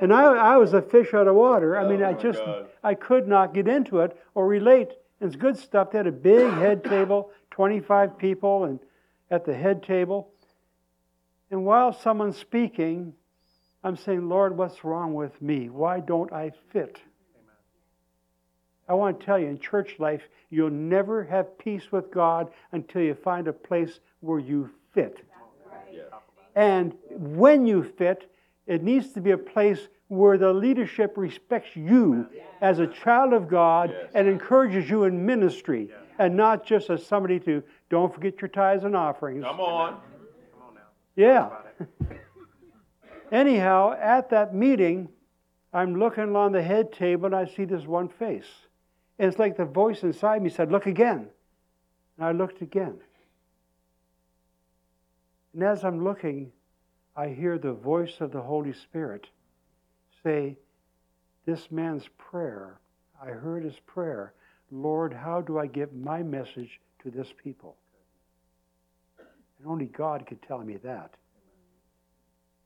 And 0.01 0.11
I, 0.11 0.23
I 0.23 0.57
was 0.57 0.73
a 0.73 0.81
fish 0.81 1.13
out 1.13 1.29
of 1.29 1.35
water. 1.35 1.77
I 1.77 1.87
mean, 1.87 2.03
I 2.03 2.11
just, 2.11 2.41
I 2.83 2.93
could 2.93 3.25
not 3.25 3.53
get 3.53 3.69
into 3.69 3.99
it 3.99 4.17
or 4.35 4.47
relate. 4.47 4.89
And 5.21 5.29
it's 5.29 5.37
good 5.37 5.55
stuff. 5.55 5.91
They 5.91 5.99
had 5.99 6.07
a 6.07 6.11
big 6.11 6.51
head 6.51 6.83
table, 6.83 7.31
25 7.51 8.17
people, 8.17 8.65
and 8.65 8.79
at 9.31 9.45
the 9.45 9.53
head 9.53 9.81
table. 9.81 10.32
And 11.53 11.65
while 11.65 11.93
someone's 11.93 12.37
speaking, 12.37 13.13
I'm 13.83 13.95
saying, 13.95 14.27
Lord, 14.27 14.57
what's 14.57 14.83
wrong 14.83 15.13
with 15.13 15.39
me? 15.39 15.69
Why 15.69 15.99
don't 15.99 16.33
I 16.33 16.51
fit? 16.71 16.99
I 18.89 18.95
want 18.95 19.19
to 19.19 19.25
tell 19.27 19.37
you, 19.37 19.45
in 19.49 19.59
church 19.59 19.99
life, 19.99 20.23
you'll 20.49 20.71
never 20.71 21.23
have 21.25 21.59
peace 21.59 21.91
with 21.91 22.09
God 22.09 22.49
until 22.71 23.03
you 23.03 23.13
find 23.13 23.47
a 23.47 23.53
place 23.53 23.99
where 24.21 24.39
you 24.39 24.71
fit. 24.95 25.19
And 26.55 26.95
when 27.11 27.67
you 27.67 27.83
fit, 27.83 28.31
it 28.65 28.81
needs 28.81 29.13
to 29.13 29.21
be 29.21 29.29
a 29.29 29.37
place 29.37 29.89
where 30.07 30.39
the 30.39 30.51
leadership 30.51 31.13
respects 31.17 31.75
you 31.75 32.25
as 32.61 32.79
a 32.79 32.87
child 32.87 33.31
of 33.31 33.47
God 33.47 33.91
Yes. 33.91 34.09
and 34.15 34.27
encourages 34.27 34.89
you 34.89 35.03
in 35.03 35.23
ministry, 35.23 35.91
and 36.17 36.35
not 36.35 36.65
just 36.65 36.89
as 36.89 37.05
somebody 37.05 37.39
to 37.41 37.61
don't 37.91 38.11
forget 38.11 38.41
your 38.41 38.49
tithes 38.49 38.85
and 38.85 38.95
offerings. 38.95 39.43
Come 39.43 39.59
on. 39.59 40.01
Yeah. 41.15 41.49
Anyhow, 43.31 43.95
at 43.99 44.29
that 44.29 44.53
meeting, 44.53 45.09
I'm 45.73 45.95
looking 45.97 46.25
along 46.25 46.51
the 46.51 46.61
head 46.61 46.91
table 46.91 47.25
and 47.25 47.35
I 47.35 47.45
see 47.45 47.65
this 47.65 47.85
one 47.85 48.07
face. 48.07 48.67
And 49.17 49.27
it's 49.27 49.39
like 49.39 49.57
the 49.57 49.65
voice 49.65 50.03
inside 50.03 50.41
me 50.41 50.49
said, 50.49 50.71
Look 50.71 50.85
again. 50.85 51.27
And 52.17 52.25
I 52.25 52.31
looked 52.31 52.61
again. 52.61 52.99
And 55.53 55.63
as 55.63 55.83
I'm 55.83 56.03
looking, 56.03 56.51
I 57.15 57.29
hear 57.29 57.57
the 57.57 57.73
voice 57.73 58.21
of 58.21 58.31
the 58.31 58.41
Holy 58.41 58.73
Spirit 58.73 59.27
say, 60.23 60.57
This 61.45 61.71
man's 61.71 62.07
prayer, 62.17 62.79
I 63.21 63.29
heard 63.29 63.63
his 63.63 63.79
prayer. 63.85 64.33
Lord, 64.71 65.13
how 65.13 65.41
do 65.41 65.59
I 65.59 65.67
get 65.67 65.95
my 65.95 66.23
message 66.23 66.79
to 67.03 67.11
this 67.11 67.31
people? 67.43 67.77
And 69.63 69.71
only 69.71 69.85
God 69.85 70.25
could 70.27 70.41
tell 70.41 70.59
me 70.59 70.75
that. 70.83 71.13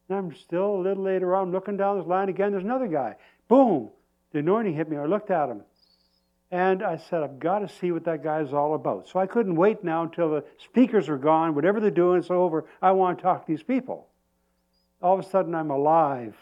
And 0.09 0.17
I'm 0.17 0.35
still 0.35 0.77
a 0.77 0.81
little 0.81 1.03
later 1.03 1.35
on 1.35 1.51
looking 1.51 1.77
down 1.77 1.99
this 1.99 2.07
line 2.07 2.27
again. 2.27 2.51
There's 2.51 2.63
another 2.63 2.87
guy. 2.87 3.15
Boom! 3.47 3.91
The 4.31 4.39
anointing 4.39 4.73
hit 4.73 4.89
me. 4.89 4.97
I 4.97 5.05
looked 5.05 5.29
at 5.29 5.47
him. 5.49 5.61
And 6.49 6.81
I 6.81 6.97
said, 6.97 7.21
I've 7.21 7.39
got 7.39 7.59
to 7.59 7.69
see 7.69 7.91
what 7.91 8.05
that 8.05 8.23
guy 8.23 8.41
is 8.41 8.51
all 8.51 8.73
about. 8.73 9.07
So 9.09 9.19
I 9.19 9.27
couldn't 9.27 9.55
wait 9.55 9.83
now 9.83 10.03
until 10.03 10.31
the 10.31 10.43
speakers 10.57 11.07
are 11.07 11.17
gone. 11.17 11.53
Whatever 11.53 11.79
they're 11.79 11.91
doing, 11.91 12.19
it's 12.19 12.31
over. 12.31 12.65
I 12.81 12.91
want 12.93 13.19
to 13.19 13.21
talk 13.21 13.45
to 13.45 13.51
these 13.51 13.63
people. 13.63 14.07
All 15.01 15.19
of 15.19 15.23
a 15.23 15.29
sudden, 15.29 15.53
I'm 15.53 15.69
alive. 15.69 16.35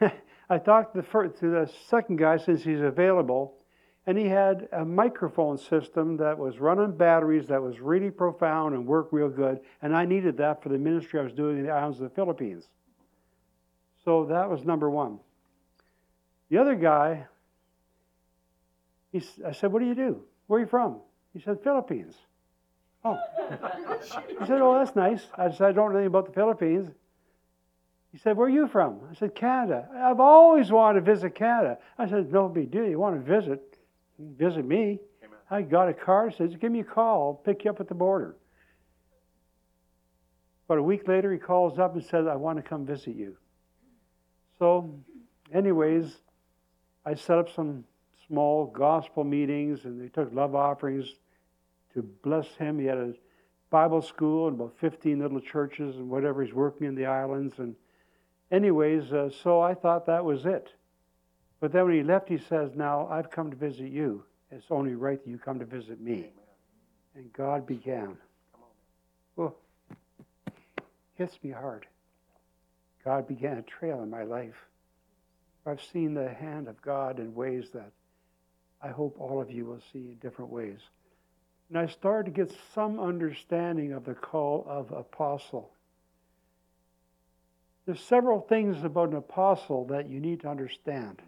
I 0.50 0.58
talked 0.58 0.94
to 0.94 1.00
the, 1.00 1.06
first, 1.06 1.38
to 1.38 1.46
the 1.48 1.72
second 1.88 2.18
guy 2.18 2.36
since 2.36 2.62
he's 2.62 2.80
available, 2.80 3.54
and 4.06 4.18
he 4.18 4.26
had 4.26 4.68
a 4.72 4.84
microphone 4.84 5.56
system 5.56 6.16
that 6.16 6.36
was 6.36 6.58
running 6.58 6.96
batteries 6.96 7.46
that 7.46 7.62
was 7.62 7.78
really 7.78 8.10
profound 8.10 8.74
and 8.74 8.84
worked 8.84 9.12
real 9.12 9.28
good. 9.28 9.60
And 9.80 9.96
I 9.96 10.04
needed 10.04 10.36
that 10.38 10.62
for 10.62 10.70
the 10.70 10.78
ministry 10.78 11.20
I 11.20 11.22
was 11.22 11.32
doing 11.32 11.58
in 11.58 11.66
the 11.66 11.70
islands 11.70 12.00
of 12.00 12.08
the 12.08 12.14
Philippines. 12.14 12.68
So 14.04 14.26
that 14.26 14.50
was 14.50 14.64
number 14.64 14.90
one. 14.90 15.20
The 16.50 16.58
other 16.58 16.74
guy, 16.74 17.26
he, 19.12 19.22
I 19.46 19.52
said, 19.52 19.72
What 19.72 19.78
do 19.78 19.86
you 19.86 19.94
do? 19.94 20.22
Where 20.48 20.58
are 20.58 20.64
you 20.64 20.68
from? 20.68 20.98
He 21.32 21.40
said, 21.40 21.62
Philippines. 21.62 22.16
Oh. 23.04 23.18
he 24.28 24.46
said, 24.46 24.60
Oh, 24.60 24.78
that's 24.78 24.96
nice. 24.96 25.24
I 25.38 25.50
said, 25.50 25.68
I 25.68 25.72
don't 25.72 25.92
know 25.92 25.98
anything 25.98 26.08
about 26.08 26.26
the 26.26 26.32
Philippines. 26.32 26.90
He 28.10 28.18
said, 28.18 28.36
Where 28.36 28.48
are 28.48 28.50
you 28.50 28.66
from? 28.66 29.00
I 29.10 29.14
said, 29.14 29.36
Canada. 29.36 29.88
I've 29.94 30.20
always 30.20 30.72
wanted 30.72 31.04
to 31.04 31.14
visit 31.14 31.36
Canada. 31.36 31.78
I 31.96 32.08
said, 32.08 32.32
No 32.32 32.48
big 32.48 32.72
deal. 32.72 32.84
You 32.84 32.98
want 32.98 33.24
to 33.24 33.40
visit? 33.40 33.71
Visit 34.38 34.64
me. 34.64 34.98
I 35.50 35.62
got 35.62 35.88
a 35.88 35.94
card. 35.94 36.34
Says, 36.36 36.54
Give 36.60 36.72
me 36.72 36.80
a 36.80 36.84
call. 36.84 37.28
I'll 37.28 37.34
pick 37.34 37.64
you 37.64 37.70
up 37.70 37.80
at 37.80 37.88
the 37.88 37.94
border. 37.94 38.36
But 40.68 40.78
a 40.78 40.82
week 40.82 41.06
later, 41.06 41.32
he 41.32 41.38
calls 41.38 41.78
up 41.78 41.94
and 41.94 42.04
says, 42.04 42.26
I 42.26 42.36
want 42.36 42.56
to 42.56 42.62
come 42.62 42.86
visit 42.86 43.14
you. 43.14 43.36
So, 44.58 44.94
anyways, 45.52 46.20
I 47.04 47.14
set 47.14 47.36
up 47.38 47.54
some 47.54 47.84
small 48.26 48.66
gospel 48.66 49.24
meetings 49.24 49.84
and 49.84 50.00
they 50.00 50.08
took 50.08 50.32
love 50.32 50.54
offerings 50.54 51.06
to 51.94 52.02
bless 52.02 52.46
him. 52.54 52.78
He 52.78 52.86
had 52.86 52.96
a 52.96 53.12
Bible 53.70 54.00
school 54.00 54.48
and 54.48 54.58
about 54.58 54.74
15 54.78 55.18
little 55.18 55.40
churches 55.40 55.96
and 55.96 56.08
whatever. 56.08 56.42
He's 56.42 56.54
working 56.54 56.86
in 56.86 56.94
the 56.94 57.06
islands. 57.06 57.58
And, 57.58 57.74
anyways, 58.50 59.12
uh, 59.12 59.30
so 59.42 59.60
I 59.60 59.74
thought 59.74 60.06
that 60.06 60.24
was 60.24 60.46
it. 60.46 60.68
But 61.62 61.70
then 61.70 61.84
when 61.84 61.94
he 61.94 62.02
left, 62.02 62.28
he 62.28 62.38
says, 62.38 62.72
Now 62.74 63.06
I've 63.06 63.30
come 63.30 63.50
to 63.50 63.56
visit 63.56 63.88
you. 63.88 64.24
It's 64.50 64.66
only 64.68 64.96
right 64.96 65.22
that 65.22 65.30
you 65.30 65.38
come 65.38 65.60
to 65.60 65.64
visit 65.64 66.00
me. 66.00 66.32
And 67.14 67.32
God 67.32 67.68
began. 67.68 68.16
Well, 69.36 69.54
hits 71.14 71.38
me 71.40 71.52
hard. 71.52 71.86
God 73.04 73.28
began 73.28 73.58
a 73.58 73.62
trail 73.62 74.02
in 74.02 74.10
my 74.10 74.24
life. 74.24 74.56
I've 75.64 75.80
seen 75.92 76.14
the 76.14 76.28
hand 76.28 76.66
of 76.66 76.82
God 76.82 77.20
in 77.20 77.32
ways 77.32 77.66
that 77.74 77.92
I 78.82 78.88
hope 78.88 79.14
all 79.20 79.40
of 79.40 79.48
you 79.48 79.64
will 79.64 79.82
see 79.92 80.00
in 80.00 80.16
different 80.20 80.50
ways. 80.50 80.80
And 81.68 81.78
I 81.78 81.86
started 81.86 82.34
to 82.34 82.44
get 82.44 82.52
some 82.74 82.98
understanding 82.98 83.92
of 83.92 84.04
the 84.04 84.14
call 84.14 84.66
of 84.68 84.90
apostle. 84.90 85.70
There's 87.86 88.00
several 88.00 88.40
things 88.40 88.82
about 88.82 89.10
an 89.10 89.16
apostle 89.16 89.86
that 89.86 90.08
you 90.08 90.18
need 90.18 90.40
to 90.40 90.48
understand. 90.48 91.22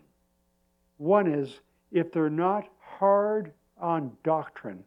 One 0.99 1.33
is 1.33 1.61
if 1.91 2.13
they're 2.13 2.31
not 2.31 2.69
hard 2.81 3.53
on 3.81 4.13
doctrine, 4.23 4.85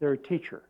they're 0.00 0.12
a 0.12 0.18
teacher. 0.18 0.62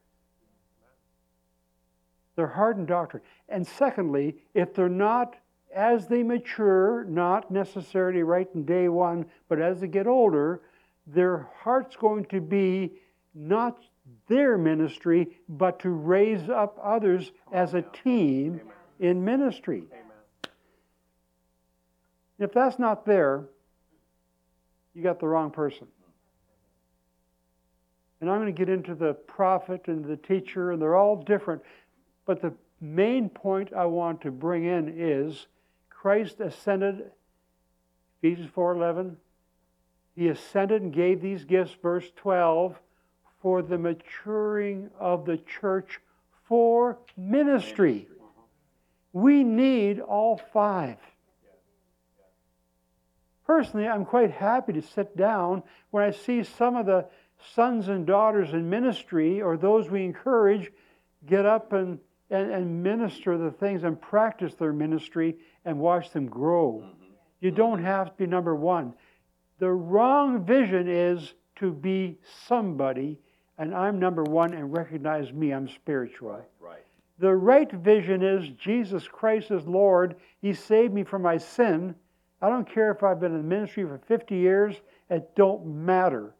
They're 2.37 2.47
hard 2.47 2.78
in 2.78 2.87
doctrine. 2.87 3.22
And 3.49 3.66
secondly, 3.66 4.37
if 4.55 4.74
they're 4.74 4.89
not, 4.89 5.36
as 5.74 6.09
they 6.09 6.23
mature, 6.23 7.05
not 7.05 7.51
necessarily 7.51 8.23
right 8.23 8.48
in 8.55 8.65
day 8.65 8.89
one, 8.89 9.27
but 9.48 9.61
as 9.61 9.81
they 9.81 9.89
get 9.89 10.06
older, 10.06 10.62
their 11.06 11.48
heart's 11.61 11.97
going 11.97 12.24
to 12.27 12.40
be 12.40 12.93
not 13.35 13.78
their 14.28 14.59
ministry, 14.59 15.28
but 15.48 15.81
to 15.81 15.90
raise 15.90 16.48
up 16.48 16.78
others 16.82 17.32
as 17.52 17.74
a 17.74 17.82
team 17.82 18.61
in 19.01 19.24
ministry. 19.24 19.85
If 22.39 22.52
that's 22.52 22.78
not 22.78 23.06
there, 23.06 23.44
you 24.95 25.03
got 25.03 25.21
the 25.21 25.27
wrong 25.27 25.51
person. 25.51 25.87
And 28.21 28.31
I'm 28.31 28.41
going 28.41 28.55
to 28.55 28.59
get 28.59 28.69
into 28.69 28.95
the 28.95 29.12
prophet 29.12 29.83
and 29.87 30.05
the 30.05 30.16
teacher, 30.16 30.73
and 30.73 30.81
they're 30.81 30.97
all 30.97 31.16
different. 31.16 31.62
But 32.25 32.41
the 32.41 32.55
main 32.81 33.29
point 33.29 33.73
I 33.75 33.87
want 33.87 34.23
to 34.23 34.31
bring 34.31 34.65
in 34.65 34.95
is 34.97 35.47
Christ 35.91 36.41
ascended, 36.41 37.11
Ephesians 38.23 38.51
4:11. 38.55 39.16
He 40.15 40.29
ascended 40.29 40.83
and 40.83 40.93
gave 40.93 41.21
these 41.21 41.45
gifts, 41.45 41.75
verse 41.83 42.11
12, 42.16 42.79
for 43.41 43.62
the 43.62 43.77
maturing 43.77 44.91
of 44.99 45.27
the 45.27 45.39
church 45.39 46.01
for 46.45 46.99
ministry. 47.16 48.09
We 49.12 49.45
need 49.45 50.01
all 50.01 50.39
five. 50.53 50.99
Personally, 53.47 53.87
I'm 53.87 54.05
quite 54.05 54.31
happy 54.31 54.73
to 54.73 54.83
sit 54.83 55.16
down 55.16 55.62
when 55.91 56.05
I 56.05 56.11
see 56.11 56.43
some 56.43 56.77
of 56.77 56.87
the 56.87 57.07
sons 57.55 57.89
and 57.89 58.07
daughters 58.07 58.53
in 58.53 58.71
ministry 58.71 59.43
or 59.43 59.57
those 59.57 59.91
we 59.91 60.05
encourage 60.05 60.71
get 61.27 61.45
up 61.45 61.73
and, 61.73 61.99
and, 62.31 62.51
and 62.51 62.83
minister 62.83 63.37
the 63.37 63.51
things 63.51 63.85
and 63.85 64.01
practice 64.01 64.55
their 64.55 64.73
ministry 64.73 65.37
and 65.65 65.79
watch 65.79 66.11
them 66.11 66.27
grow. 66.27 66.83
Mm-hmm. 66.85 67.05
You 67.41 67.51
mm-hmm. 67.51 67.57
don't 67.57 67.85
have 67.85 68.09
to 68.09 68.15
be 68.16 68.27
number 68.27 68.55
one. 68.55 68.95
The 69.59 69.71
wrong 69.71 70.45
vision 70.45 70.89
is 70.89 71.35
to 71.57 71.73
be 71.73 72.19
somebody, 72.47 73.19
and 73.59 73.75
I'm 73.75 73.99
number 73.99 74.25
one 74.25 74.53
and 74.55 74.73
recognize 74.73 75.33
me, 75.33 75.53
I'm 75.53 75.69
spiritual. 75.69 76.41
Right. 76.61 76.85
The 77.19 77.35
right 77.35 77.71
vision 77.71 78.23
is 78.23 78.49
Jesus 78.59 79.07
Christ 79.07 79.51
is 79.51 79.66
Lord. 79.66 80.16
He 80.41 80.53
saved 80.53 80.93
me 80.93 81.05
from 81.05 81.23
my 81.23 81.39
sin. 81.39 81.95
I 82.45 82.51
don't 82.51 82.71
care 82.71 82.91
if 82.91 83.03
I've 83.03 83.21
been 83.21 83.35
in 83.35 83.49
ministry 83.49 83.85
for 83.85 83.97
50 84.07 84.37
years, 84.37 84.77
it 85.09 85.35
don't 85.35 85.65
matter. 85.65 86.35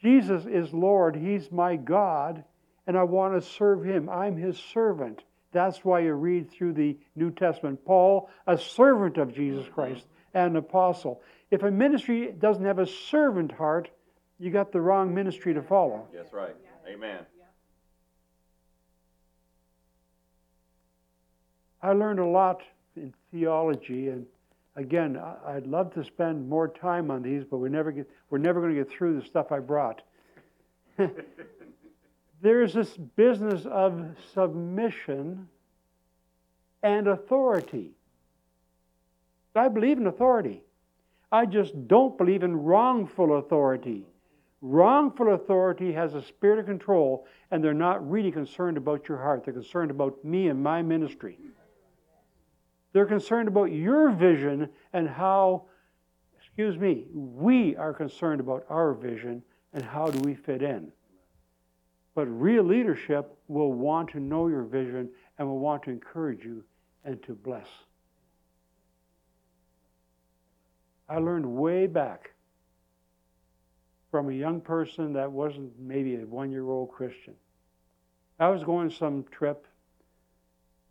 Jesus 0.00 0.46
is 0.46 0.72
Lord. 0.72 1.16
He's 1.16 1.50
my 1.50 1.74
God, 1.74 2.44
and 2.86 2.96
I 2.96 3.02
want 3.02 3.34
to 3.34 3.50
serve 3.50 3.82
him. 3.82 4.08
I'm 4.08 4.36
his 4.36 4.56
servant. 4.56 5.24
That's 5.50 5.84
why 5.84 6.00
you 6.00 6.12
read 6.12 6.52
through 6.52 6.74
the 6.74 6.96
New 7.16 7.32
Testament. 7.32 7.84
Paul, 7.84 8.30
a 8.46 8.56
servant 8.56 9.16
of 9.16 9.34
Jesus 9.34 9.64
mm-hmm. 9.64 9.74
Christ, 9.74 10.06
and 10.34 10.56
apostle. 10.56 11.20
If 11.50 11.64
a 11.64 11.72
ministry 11.72 12.32
doesn't 12.38 12.64
have 12.64 12.78
a 12.78 12.86
servant 12.86 13.50
heart, 13.50 13.90
you 14.38 14.52
got 14.52 14.70
the 14.70 14.80
wrong 14.80 15.12
ministry 15.12 15.54
to 15.54 15.62
follow. 15.62 16.06
That's 16.14 16.32
right. 16.32 16.54
Amen. 16.88 17.26
I 21.82 21.90
learned 21.90 22.20
a 22.20 22.26
lot 22.26 22.60
in 22.94 23.12
theology, 23.32 24.08
and 24.08 24.26
again, 24.76 25.20
I'd 25.46 25.66
love 25.66 25.92
to 25.94 26.04
spend 26.04 26.48
more 26.48 26.68
time 26.68 27.10
on 27.10 27.22
these, 27.22 27.44
but 27.44 27.58
we 27.58 27.68
never 27.68 27.92
get, 27.92 28.08
we're 28.30 28.38
never 28.38 28.60
going 28.60 28.74
to 28.74 28.80
get 28.82 28.90
through 28.90 29.20
the 29.20 29.26
stuff 29.26 29.52
I 29.52 29.58
brought. 29.60 30.02
There's 32.42 32.74
this 32.74 32.96
business 33.16 33.66
of 33.66 34.04
submission 34.34 35.48
and 36.82 37.08
authority. 37.08 37.92
I 39.54 39.68
believe 39.68 39.98
in 39.98 40.06
authority. 40.06 40.62
I 41.30 41.46
just 41.46 41.88
don't 41.88 42.18
believe 42.18 42.42
in 42.42 42.56
wrongful 42.56 43.38
authority. 43.38 44.04
Wrongful 44.60 45.34
authority 45.34 45.92
has 45.92 46.14
a 46.14 46.22
spirit 46.22 46.58
of 46.58 46.66
control, 46.66 47.26
and 47.50 47.62
they're 47.62 47.74
not 47.74 48.08
really 48.08 48.30
concerned 48.30 48.76
about 48.76 49.08
your 49.08 49.18
heart. 49.18 49.44
They're 49.44 49.54
concerned 49.54 49.90
about 49.90 50.24
me 50.24 50.48
and 50.48 50.62
my 50.62 50.82
ministry. 50.82 51.38
They're 52.94 53.06
concerned 53.06 53.48
about 53.48 53.72
your 53.72 54.10
vision 54.12 54.70
and 54.92 55.08
how, 55.08 55.64
excuse 56.38 56.78
me, 56.78 57.06
we 57.12 57.74
are 57.76 57.92
concerned 57.92 58.40
about 58.40 58.64
our 58.70 58.94
vision 58.94 59.42
and 59.72 59.82
how 59.82 60.06
do 60.06 60.20
we 60.20 60.36
fit 60.36 60.62
in. 60.62 60.92
But 62.14 62.26
real 62.26 62.62
leadership 62.62 63.36
will 63.48 63.72
want 63.72 64.10
to 64.10 64.20
know 64.20 64.46
your 64.46 64.62
vision 64.62 65.10
and 65.36 65.48
will 65.48 65.58
want 65.58 65.82
to 65.82 65.90
encourage 65.90 66.44
you 66.44 66.62
and 67.04 67.20
to 67.24 67.32
bless. 67.32 67.66
I 71.08 71.18
learned 71.18 71.46
way 71.46 71.88
back 71.88 72.30
from 74.12 74.28
a 74.28 74.32
young 74.32 74.60
person 74.60 75.12
that 75.14 75.32
wasn't 75.32 75.72
maybe 75.80 76.14
a 76.14 76.20
one 76.20 76.52
year 76.52 76.68
old 76.68 76.92
Christian. 76.92 77.34
I 78.38 78.50
was 78.50 78.62
going 78.62 78.88
some 78.88 79.24
trip 79.32 79.66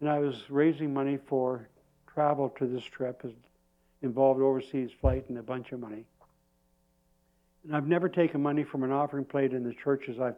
and 0.01 0.09
I 0.09 0.19
was 0.19 0.49
raising 0.49 0.93
money 0.93 1.17
for 1.25 1.69
travel 2.13 2.49
to 2.57 2.67
this 2.67 2.83
trip. 2.83 3.21
has 3.23 3.31
involved 4.01 4.41
overseas 4.41 4.91
flight 4.99 5.25
and 5.29 5.37
a 5.37 5.43
bunch 5.43 5.71
of 5.71 5.79
money. 5.79 6.05
And 7.63 7.75
I've 7.75 7.87
never 7.87 8.09
taken 8.09 8.41
money 8.41 8.63
from 8.63 8.83
an 8.83 8.91
offering 8.91 9.23
plate 9.23 9.53
in 9.53 9.63
the 9.63 9.73
churches. 9.73 10.19
I've 10.19 10.35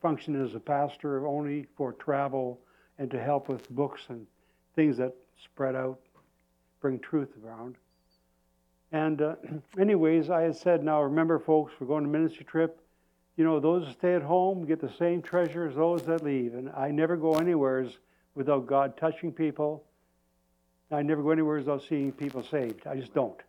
functioned 0.00 0.42
as 0.42 0.54
a 0.54 0.60
pastor 0.60 1.26
only 1.26 1.66
for 1.76 1.92
travel 1.92 2.58
and 2.98 3.10
to 3.10 3.22
help 3.22 3.48
with 3.48 3.68
books 3.70 4.00
and 4.08 4.26
things 4.74 4.96
that 4.96 5.14
spread 5.44 5.74
out, 5.74 6.00
bring 6.80 6.98
truth 6.98 7.28
around. 7.44 7.76
And, 8.90 9.20
uh, 9.20 9.34
anyways, 9.78 10.30
I 10.30 10.42
had 10.42 10.56
said, 10.56 10.82
now 10.82 11.02
remember, 11.02 11.38
folks, 11.38 11.72
we're 11.78 11.86
going 11.86 12.04
to 12.04 12.10
ministry 12.10 12.44
trip. 12.44 12.80
You 13.36 13.44
know, 13.44 13.60
those 13.60 13.86
that 13.86 13.98
stay 13.98 14.14
at 14.14 14.22
home 14.22 14.66
get 14.66 14.80
the 14.80 14.92
same 14.98 15.22
treasure 15.22 15.68
as 15.68 15.74
those 15.74 16.02
that 16.04 16.22
leave. 16.22 16.54
And 16.54 16.70
I 16.70 16.90
never 16.90 17.16
go 17.16 17.34
anywhere 17.34 17.86
without 18.34 18.66
God 18.66 18.96
touching 18.96 19.32
people. 19.32 19.84
I 20.92 21.02
never 21.02 21.22
go 21.22 21.30
anywhere 21.30 21.56
without 21.56 21.82
seeing 21.88 22.12
people 22.12 22.42
saved. 22.42 22.86
I 22.86 22.96
just 22.96 23.14
don't. 23.14 23.40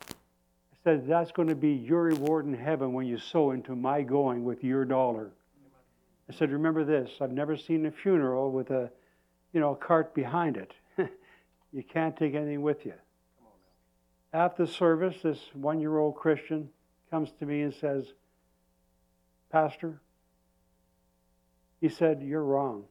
I 0.00 0.76
said, 0.82 1.06
that's 1.06 1.30
going 1.30 1.48
to 1.48 1.54
be 1.54 1.70
your 1.70 2.02
reward 2.02 2.46
in 2.46 2.54
heaven 2.54 2.92
when 2.92 3.06
you 3.06 3.18
sow 3.18 3.52
into 3.52 3.76
my 3.76 4.02
going 4.02 4.44
with 4.44 4.64
your 4.64 4.84
dollar. 4.84 5.30
I 6.28 6.32
said, 6.32 6.50
remember 6.50 6.84
this 6.84 7.10
I've 7.20 7.30
never 7.30 7.56
seen 7.56 7.86
a 7.86 7.90
funeral 7.90 8.50
with 8.50 8.70
a, 8.70 8.90
you 9.52 9.60
know, 9.60 9.74
cart 9.74 10.14
behind 10.14 10.56
it. 10.56 10.72
you 11.72 11.82
can't 11.82 12.16
take 12.16 12.34
anything 12.34 12.62
with 12.62 12.84
you. 12.84 12.94
After 14.32 14.66
service, 14.66 15.16
this 15.22 15.38
one 15.54 15.80
year 15.80 15.98
old 15.98 16.16
Christian 16.16 16.68
comes 17.10 17.30
to 17.38 17.46
me 17.46 17.62
and 17.62 17.72
says, 17.72 18.06
Pastor, 19.50 20.00
he 21.80 21.88
said, 21.88 22.22
You're 22.22 22.42
wrong. 22.42 22.84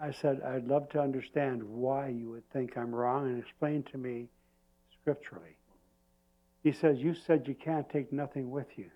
I 0.00 0.12
said, 0.12 0.42
I'd 0.42 0.66
love 0.66 0.88
to 0.90 1.00
understand 1.00 1.62
why 1.62 2.08
you 2.08 2.30
would 2.30 2.48
think 2.50 2.76
I'm 2.76 2.94
wrong 2.94 3.26
and 3.26 3.42
explain 3.42 3.82
to 3.90 3.98
me 3.98 4.28
scripturally. 5.00 5.56
He 6.62 6.72
says, 6.72 6.98
You 6.98 7.14
said 7.14 7.46
you 7.46 7.54
can't 7.54 7.88
take 7.90 8.12
nothing 8.12 8.50
with 8.50 8.66
you. 8.76 8.90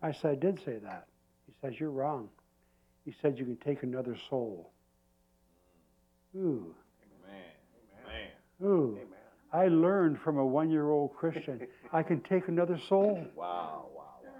I 0.00 0.12
said, 0.12 0.30
I 0.30 0.34
did 0.36 0.58
say 0.64 0.78
that. 0.78 1.06
He 1.46 1.54
says, 1.60 1.80
You're 1.80 1.90
wrong. 1.90 2.28
He 3.04 3.14
said, 3.20 3.38
You 3.38 3.44
can 3.44 3.56
take 3.56 3.82
another 3.82 4.16
soul. 4.30 4.70
Ooh. 6.36 6.74
Amen. 7.26 8.28
Ooh. 8.62 8.98
I 9.52 9.68
learned 9.68 10.20
from 10.20 10.38
a 10.38 10.46
one 10.46 10.70
year 10.70 10.90
old 10.90 11.14
Christian, 11.16 11.66
I 11.92 12.02
can 12.02 12.20
take 12.20 12.48
another 12.48 12.78
soul. 12.88 13.26
Wow, 13.34 13.86
wow, 13.94 14.04
wow. 14.22 14.30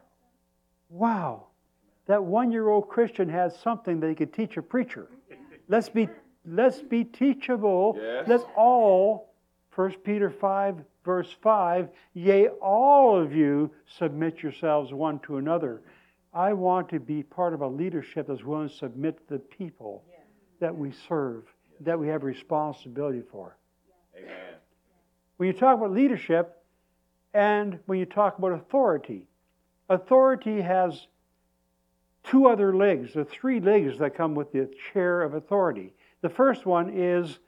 Wow. 0.90 1.46
That 2.08 2.24
one 2.24 2.50
year 2.50 2.68
old 2.68 2.88
Christian 2.88 3.28
has 3.28 3.56
something 3.60 4.00
that 4.00 4.08
he 4.08 4.14
could 4.14 4.32
teach 4.32 4.56
a 4.56 4.62
preacher. 4.62 5.08
Let's 5.68 5.88
be, 5.88 6.08
let's 6.46 6.80
be 6.80 7.04
teachable. 7.04 7.96
Yes. 8.00 8.24
Let's 8.26 8.44
all, 8.56 9.34
1 9.74 9.92
Peter 10.04 10.30
5, 10.30 10.76
verse 11.04 11.36
5, 11.42 11.90
yea, 12.14 12.48
all 12.48 13.20
of 13.20 13.34
you 13.34 13.70
submit 13.86 14.42
yourselves 14.42 14.92
one 14.92 15.20
to 15.20 15.36
another. 15.36 15.82
I 16.32 16.54
want 16.54 16.88
to 16.90 17.00
be 17.00 17.22
part 17.22 17.52
of 17.52 17.60
a 17.60 17.68
leadership 17.68 18.26
that's 18.26 18.42
willing 18.42 18.68
to 18.68 18.74
submit 18.74 19.18
to 19.28 19.34
the 19.34 19.38
people 19.38 20.04
that 20.60 20.74
we 20.74 20.92
serve, 21.08 21.44
that 21.80 21.98
we 21.98 22.08
have 22.08 22.22
responsibility 22.22 23.22
for. 23.30 23.56
Amen. 24.16 24.54
When 25.36 25.46
you 25.46 25.52
talk 25.52 25.76
about 25.76 25.92
leadership 25.92 26.62
and 27.34 27.78
when 27.86 27.98
you 27.98 28.06
talk 28.06 28.38
about 28.38 28.52
authority, 28.52 29.28
authority 29.88 30.60
has 30.60 31.06
two 32.30 32.46
other 32.46 32.74
legs, 32.74 33.14
the 33.14 33.24
three 33.24 33.60
legs 33.60 33.98
that 33.98 34.14
come 34.14 34.34
with 34.34 34.52
the 34.52 34.70
chair 34.92 35.22
of 35.22 35.34
authority. 35.34 35.94
The 36.20 36.28
first 36.28 36.66
one 36.66 36.90
is 36.90 37.38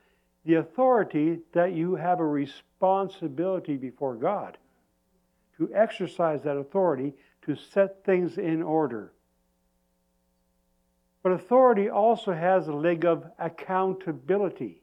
the 0.45 0.55
authority 0.55 1.39
that 1.53 1.73
you 1.73 1.95
have 1.95 2.19
a 2.19 2.25
responsibility 2.25 3.77
before 3.77 4.15
God 4.15 4.57
to 5.57 5.69
exercise 5.73 6.41
that 6.43 6.57
authority 6.57 7.13
to 7.43 7.55
set 7.55 8.03
things 8.03 8.37
in 8.37 8.63
order. 8.63 9.13
But 11.23 11.33
authority 11.33 11.89
also 11.89 12.33
has 12.33 12.67
a 12.67 12.73
leg 12.73 13.05
of 13.05 13.25
accountability 13.37 14.81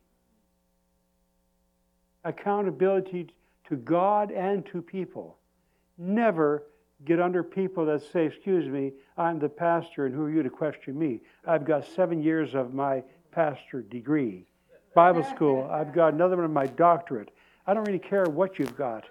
accountability 2.25 3.29
to 3.69 3.77
God 3.77 4.31
and 4.31 4.65
to 4.67 4.83
people. 4.83 5.39
Never 5.97 6.65
get 7.05 7.21
under 7.21 7.43
people 7.43 7.87
that 7.87 8.03
say, 8.13 8.27
Excuse 8.27 8.69
me, 8.69 8.93
I'm 9.17 9.39
the 9.39 9.49
pastor, 9.49 10.07
and 10.07 10.15
who 10.15 10.25
are 10.25 10.31
you 10.31 10.43
to 10.43 10.51
question 10.51 10.99
me? 10.99 11.21
I've 11.47 11.65
got 11.65 11.87
seven 11.87 12.23
years 12.23 12.55
of 12.55 12.75
my 12.75 13.03
pastor 13.31 13.83
degree. 13.83 14.47
Bible 14.95 15.23
school, 15.23 15.69
I've 15.71 15.93
got 15.93 16.15
another 16.15 16.37
one 16.37 16.45
of 16.45 16.51
my 16.51 16.67
doctorate. 16.67 17.31
I 17.67 17.75
don't 17.75 17.87
really 17.87 17.99
care 17.99 18.25
what 18.25 18.59
you've 18.59 18.77
got. 18.77 19.05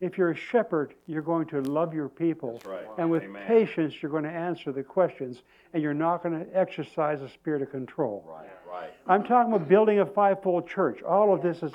If 0.00 0.18
you're 0.18 0.30
a 0.30 0.36
shepherd, 0.36 0.94
you're 1.06 1.22
going 1.22 1.46
to 1.46 1.60
love 1.62 1.94
your 1.94 2.08
people. 2.08 2.60
Right. 2.64 2.84
And 2.98 3.10
with 3.10 3.22
Amen. 3.22 3.44
patience, 3.46 3.94
you're 4.00 4.10
going 4.10 4.24
to 4.24 4.30
answer 4.30 4.72
the 4.72 4.82
questions, 4.82 5.42
and 5.72 5.82
you're 5.82 5.94
not 5.94 6.22
going 6.22 6.44
to 6.44 6.56
exercise 6.56 7.22
a 7.22 7.28
spirit 7.28 7.62
of 7.62 7.70
control. 7.70 8.24
Right, 8.28 8.48
right. 8.70 8.90
I'm 9.06 9.22
talking 9.22 9.52
about 9.52 9.68
building 9.68 10.00
a 10.00 10.06
fivefold 10.06 10.68
church. 10.68 11.02
All 11.02 11.32
of 11.32 11.40
this 11.40 11.62
is 11.62 11.72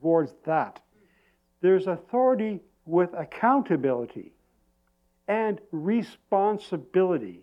towards 0.00 0.32
that. 0.44 0.82
There's 1.60 1.86
authority 1.86 2.60
with 2.90 3.10
accountability 3.14 4.32
and 5.28 5.60
responsibility. 5.70 7.40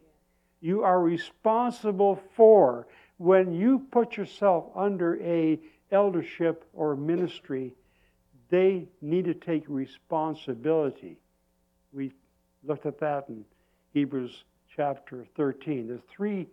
You 0.59 0.83
are 0.83 1.01
responsible 1.01 2.19
for 2.35 2.87
when 3.17 3.53
you 3.53 3.79
put 3.91 4.17
yourself 4.17 4.65
under 4.75 5.21
a 5.23 5.59
eldership 5.91 6.65
or 6.73 6.95
ministry, 6.95 7.73
they 8.49 8.87
need 9.01 9.25
to 9.25 9.33
take 9.33 9.63
responsibility. 9.67 11.17
We 11.93 12.11
looked 12.63 12.85
at 12.85 12.99
that 12.99 13.29
in 13.29 13.45
Hebrews 13.93 14.43
chapter 14.75 15.25
13. 15.35 15.87
There's 15.87 16.01
three 16.09 16.47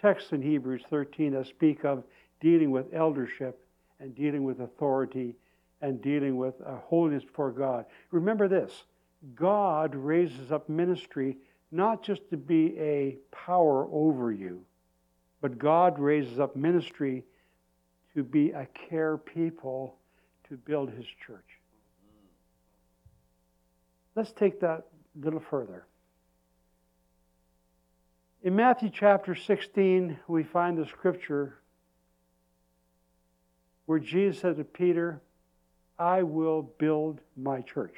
texts 0.00 0.32
in 0.32 0.42
Hebrews 0.42 0.82
13 0.90 1.32
that 1.32 1.46
speak 1.46 1.84
of 1.84 2.02
dealing 2.40 2.70
with 2.70 2.92
eldership 2.92 3.64
and 4.00 4.14
dealing 4.14 4.44
with 4.44 4.60
authority 4.60 5.36
and 5.80 6.02
dealing 6.02 6.36
with 6.36 6.54
uh, 6.64 6.76
holiness 6.84 7.24
before 7.24 7.50
God. 7.50 7.86
Remember 8.10 8.48
this 8.48 8.84
God 9.34 9.94
raises 9.94 10.52
up 10.52 10.68
ministry 10.68 11.38
not 11.70 12.02
just 12.02 12.28
to 12.30 12.36
be 12.36 12.76
a 12.78 13.16
power 13.30 13.86
over 13.92 14.32
you, 14.32 14.64
but 15.40 15.58
God 15.58 15.98
raises 15.98 16.38
up 16.40 16.56
ministry 16.56 17.24
to 18.14 18.24
be 18.24 18.50
a 18.50 18.66
care 18.88 19.16
people 19.16 19.96
to 20.48 20.56
build 20.56 20.90
his 20.90 21.06
church. 21.26 21.44
Let's 24.16 24.32
take 24.32 24.60
that 24.60 24.86
a 25.20 25.24
little 25.24 25.40
further. 25.40 25.86
In 28.42 28.56
Matthew 28.56 28.90
chapter 28.92 29.34
16, 29.34 30.18
we 30.26 30.42
find 30.42 30.76
the 30.76 30.86
scripture 30.86 31.58
where 33.86 33.98
Jesus 33.98 34.40
said 34.40 34.56
to 34.56 34.64
Peter, 34.64 35.20
I 36.00 36.22
will 36.22 36.62
build 36.78 37.20
my 37.36 37.60
church. 37.60 37.94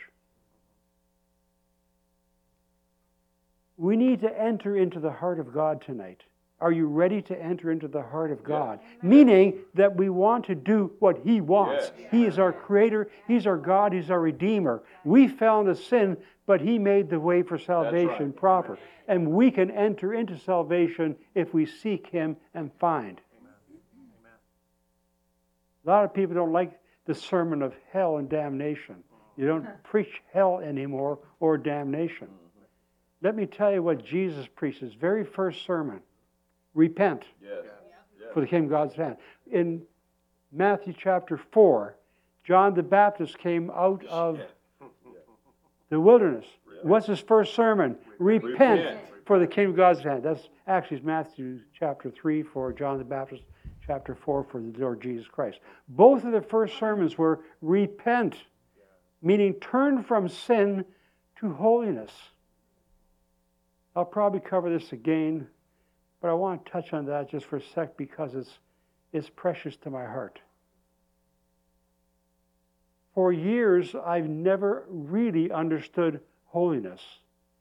We 3.76 3.96
need 3.96 4.20
to 4.20 4.40
enter 4.40 4.76
into 4.76 4.98
the 4.98 5.12
heart 5.12 5.38
of 5.38 5.54
God 5.54 5.80
tonight. 5.80 6.22
Are 6.60 6.72
you 6.72 6.86
ready 6.86 7.22
to 7.22 7.42
enter 7.42 7.70
into 7.70 7.88
the 7.88 8.02
heart 8.02 8.30
of 8.30 8.44
God? 8.44 8.80
Meaning 9.02 9.60
that 9.74 9.96
we 9.96 10.08
want 10.08 10.46
to 10.46 10.54
do 10.54 10.92
what 10.98 11.18
He 11.24 11.40
wants. 11.40 11.92
Yes. 11.98 12.08
He 12.10 12.24
is 12.24 12.38
our 12.38 12.52
Creator, 12.52 13.10
He's 13.26 13.46
our 13.46 13.56
God, 13.56 13.92
He's 13.92 14.10
our 14.10 14.20
Redeemer. 14.20 14.82
We 15.04 15.26
fell 15.28 15.60
into 15.60 15.74
sin, 15.74 16.16
but 16.46 16.60
He 16.60 16.78
made 16.78 17.08
the 17.08 17.18
way 17.18 17.42
for 17.42 17.58
salvation 17.58 18.26
right. 18.26 18.36
proper. 18.36 18.78
And 19.08 19.32
we 19.32 19.50
can 19.50 19.70
enter 19.70 20.14
into 20.14 20.38
salvation 20.38 21.16
if 21.34 21.52
we 21.52 21.66
seek 21.66 22.08
Him 22.08 22.36
and 22.54 22.70
find. 22.78 23.20
A 25.84 25.88
lot 25.88 26.04
of 26.04 26.14
people 26.14 26.36
don't 26.36 26.52
like 26.52 26.78
the 27.06 27.14
sermon 27.14 27.62
of 27.62 27.74
hell 27.92 28.16
and 28.18 28.28
damnation. 28.28 28.96
You 29.36 29.46
don't 29.46 29.66
preach 29.82 30.20
hell 30.32 30.58
anymore 30.60 31.18
or 31.40 31.56
damnation. 31.58 32.26
Mm-hmm. 32.28 32.64
Let 33.22 33.34
me 33.36 33.46
tell 33.46 33.72
you 33.72 33.82
what 33.82 34.04
Jesus 34.04 34.46
preached, 34.54 34.80
his 34.80 34.94
very 34.94 35.24
first 35.24 35.64
sermon. 35.64 36.00
Repent, 36.74 37.24
Yes. 37.42 37.64
for 38.32 38.40
the 38.40 38.46
kingdom 38.46 38.64
of 38.66 38.70
God's 38.70 38.94
hand. 38.94 39.16
In 39.50 39.82
Matthew 40.52 40.94
chapter 40.96 41.40
4, 41.52 41.96
John 42.44 42.74
the 42.74 42.82
Baptist 42.82 43.38
came 43.38 43.70
out 43.70 44.04
of 44.06 44.40
the 45.90 46.00
wilderness. 46.00 46.46
What's 46.82 47.06
his 47.06 47.20
first 47.20 47.54
sermon? 47.54 47.96
Repent, 48.18 48.80
Repent. 48.80 49.00
for 49.26 49.38
the 49.38 49.46
kingdom 49.46 49.72
of 49.72 49.76
God's 49.76 50.00
hand. 50.02 50.22
That's 50.22 50.48
actually 50.66 51.00
Matthew 51.00 51.60
chapter 51.78 52.10
3 52.10 52.42
for 52.42 52.72
John 52.72 52.98
the 52.98 53.04
Baptist, 53.04 53.42
chapter 53.86 54.14
4 54.14 54.44
for 54.44 54.60
the 54.60 54.72
Lord 54.78 55.00
Jesus 55.00 55.26
Christ. 55.26 55.58
Both 55.88 56.24
of 56.24 56.32
the 56.32 56.40
first 56.42 56.78
sermons 56.78 57.18
were 57.18 57.40
repent, 57.60 58.36
meaning 59.20 59.54
turn 59.54 60.02
from 60.02 60.28
sin 60.28 60.84
to 61.40 61.52
holiness. 61.52 62.12
I'll 63.94 64.04
probably 64.04 64.40
cover 64.40 64.70
this 64.70 64.92
again, 64.92 65.46
but 66.20 66.28
I 66.28 66.34
want 66.34 66.64
to 66.64 66.72
touch 66.72 66.92
on 66.92 67.06
that 67.06 67.30
just 67.30 67.46
for 67.46 67.56
a 67.56 67.62
sec 67.74 67.96
because 67.96 68.34
it's, 68.34 68.58
it's 69.12 69.28
precious 69.28 69.76
to 69.78 69.90
my 69.90 70.04
heart. 70.04 70.40
For 73.14 73.32
years, 73.32 73.94
I've 74.06 74.28
never 74.28 74.86
really 74.88 75.50
understood 75.50 76.20
holiness. 76.46 77.00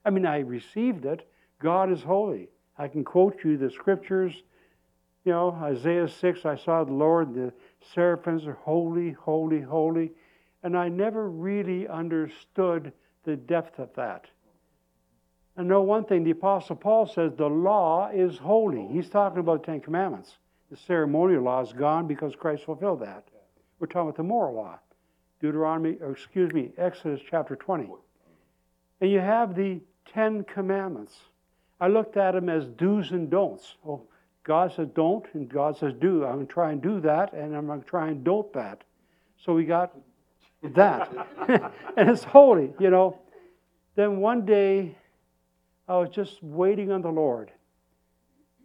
I 0.05 0.09
mean, 0.09 0.25
I 0.25 0.39
received 0.39 1.05
it. 1.05 1.27
God 1.59 1.91
is 1.91 2.01
holy. 2.01 2.47
I 2.77 2.87
can 2.87 3.03
quote 3.03 3.39
you 3.43 3.57
the 3.57 3.69
scriptures. 3.69 4.33
You 5.23 5.33
know, 5.33 5.51
Isaiah 5.61 6.07
6, 6.07 6.45
I 6.45 6.55
saw 6.55 6.83
the 6.83 6.93
Lord, 6.93 7.33
the 7.33 7.53
seraphims 7.93 8.47
are 8.47 8.53
holy, 8.53 9.11
holy, 9.11 9.61
holy. 9.61 10.11
And 10.63 10.77
I 10.77 10.89
never 10.89 11.29
really 11.29 11.87
understood 11.87 12.91
the 13.23 13.35
depth 13.35 13.79
of 13.79 13.93
that. 13.95 14.25
I 15.57 15.63
know 15.63 15.81
one 15.81 16.05
thing 16.05 16.23
the 16.23 16.31
Apostle 16.31 16.75
Paul 16.75 17.05
says 17.05 17.33
the 17.35 17.47
law 17.47 18.09
is 18.09 18.37
holy. 18.37 18.87
He's 18.91 19.09
talking 19.09 19.39
about 19.39 19.61
the 19.61 19.71
Ten 19.71 19.81
Commandments. 19.81 20.37
The 20.71 20.77
ceremonial 20.77 21.43
law 21.43 21.61
is 21.61 21.73
gone 21.73 22.07
because 22.07 22.35
Christ 22.35 22.63
fulfilled 22.63 23.01
that. 23.01 23.27
We're 23.79 23.87
talking 23.87 24.09
about 24.09 24.17
the 24.17 24.23
moral 24.23 24.55
law. 24.55 24.79
Deuteronomy, 25.39 25.97
or 26.01 26.11
excuse 26.11 26.53
me, 26.53 26.71
Exodus 26.77 27.19
chapter 27.29 27.55
20. 27.55 27.89
And 29.01 29.11
you 29.11 29.19
have 29.19 29.55
the 29.55 29.81
Ten 30.13 30.43
Commandments. 30.45 31.15
I 31.79 31.87
looked 31.87 32.15
at 32.15 32.33
them 32.33 32.47
as 32.47 32.67
do's 32.67 33.11
and 33.11 33.29
don'ts. 33.29 33.75
Oh, 33.85 34.03
God 34.43 34.73
says 34.73 34.87
don't, 34.95 35.25
and 35.33 35.47
God 35.47 35.77
says 35.77 35.93
do. 35.99 36.25
I'm 36.25 36.35
going 36.35 36.47
to 36.47 36.53
try 36.53 36.71
and 36.71 36.81
do 36.81 36.99
that, 37.01 37.33
and 37.33 37.55
I'm 37.55 37.67
going 37.67 37.81
to 37.81 37.87
try 37.87 38.07
and 38.09 38.23
don't 38.23 38.51
that. 38.53 38.83
So 39.45 39.53
we 39.53 39.65
got 39.65 39.95
that. 40.63 41.11
and 41.97 42.09
it's 42.09 42.23
holy, 42.23 42.71
you 42.79 42.89
know. 42.89 43.19
Then 43.95 44.17
one 44.17 44.45
day, 44.45 44.97
I 45.87 45.97
was 45.97 46.09
just 46.09 46.41
waiting 46.41 46.91
on 46.91 47.01
the 47.01 47.11
Lord. 47.11 47.51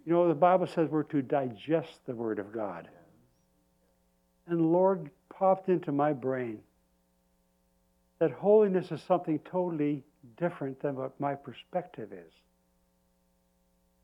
You 0.06 0.12
know, 0.12 0.28
the 0.28 0.34
Bible 0.34 0.66
says 0.66 0.88
we're 0.88 1.02
to 1.04 1.20
digest 1.20 2.06
the 2.06 2.14
Word 2.14 2.38
of 2.38 2.52
God. 2.52 2.88
And 4.46 4.60
the 4.60 4.64
Lord 4.64 5.10
popped 5.28 5.68
into 5.68 5.90
my 5.90 6.12
brain 6.12 6.60
that 8.18 8.30
holiness 8.30 8.90
is 8.92 9.02
something 9.02 9.38
totally 9.40 10.02
different 10.36 10.80
than 10.80 10.96
what 10.96 11.18
my 11.20 11.34
perspective 11.34 12.12
is. 12.12 12.32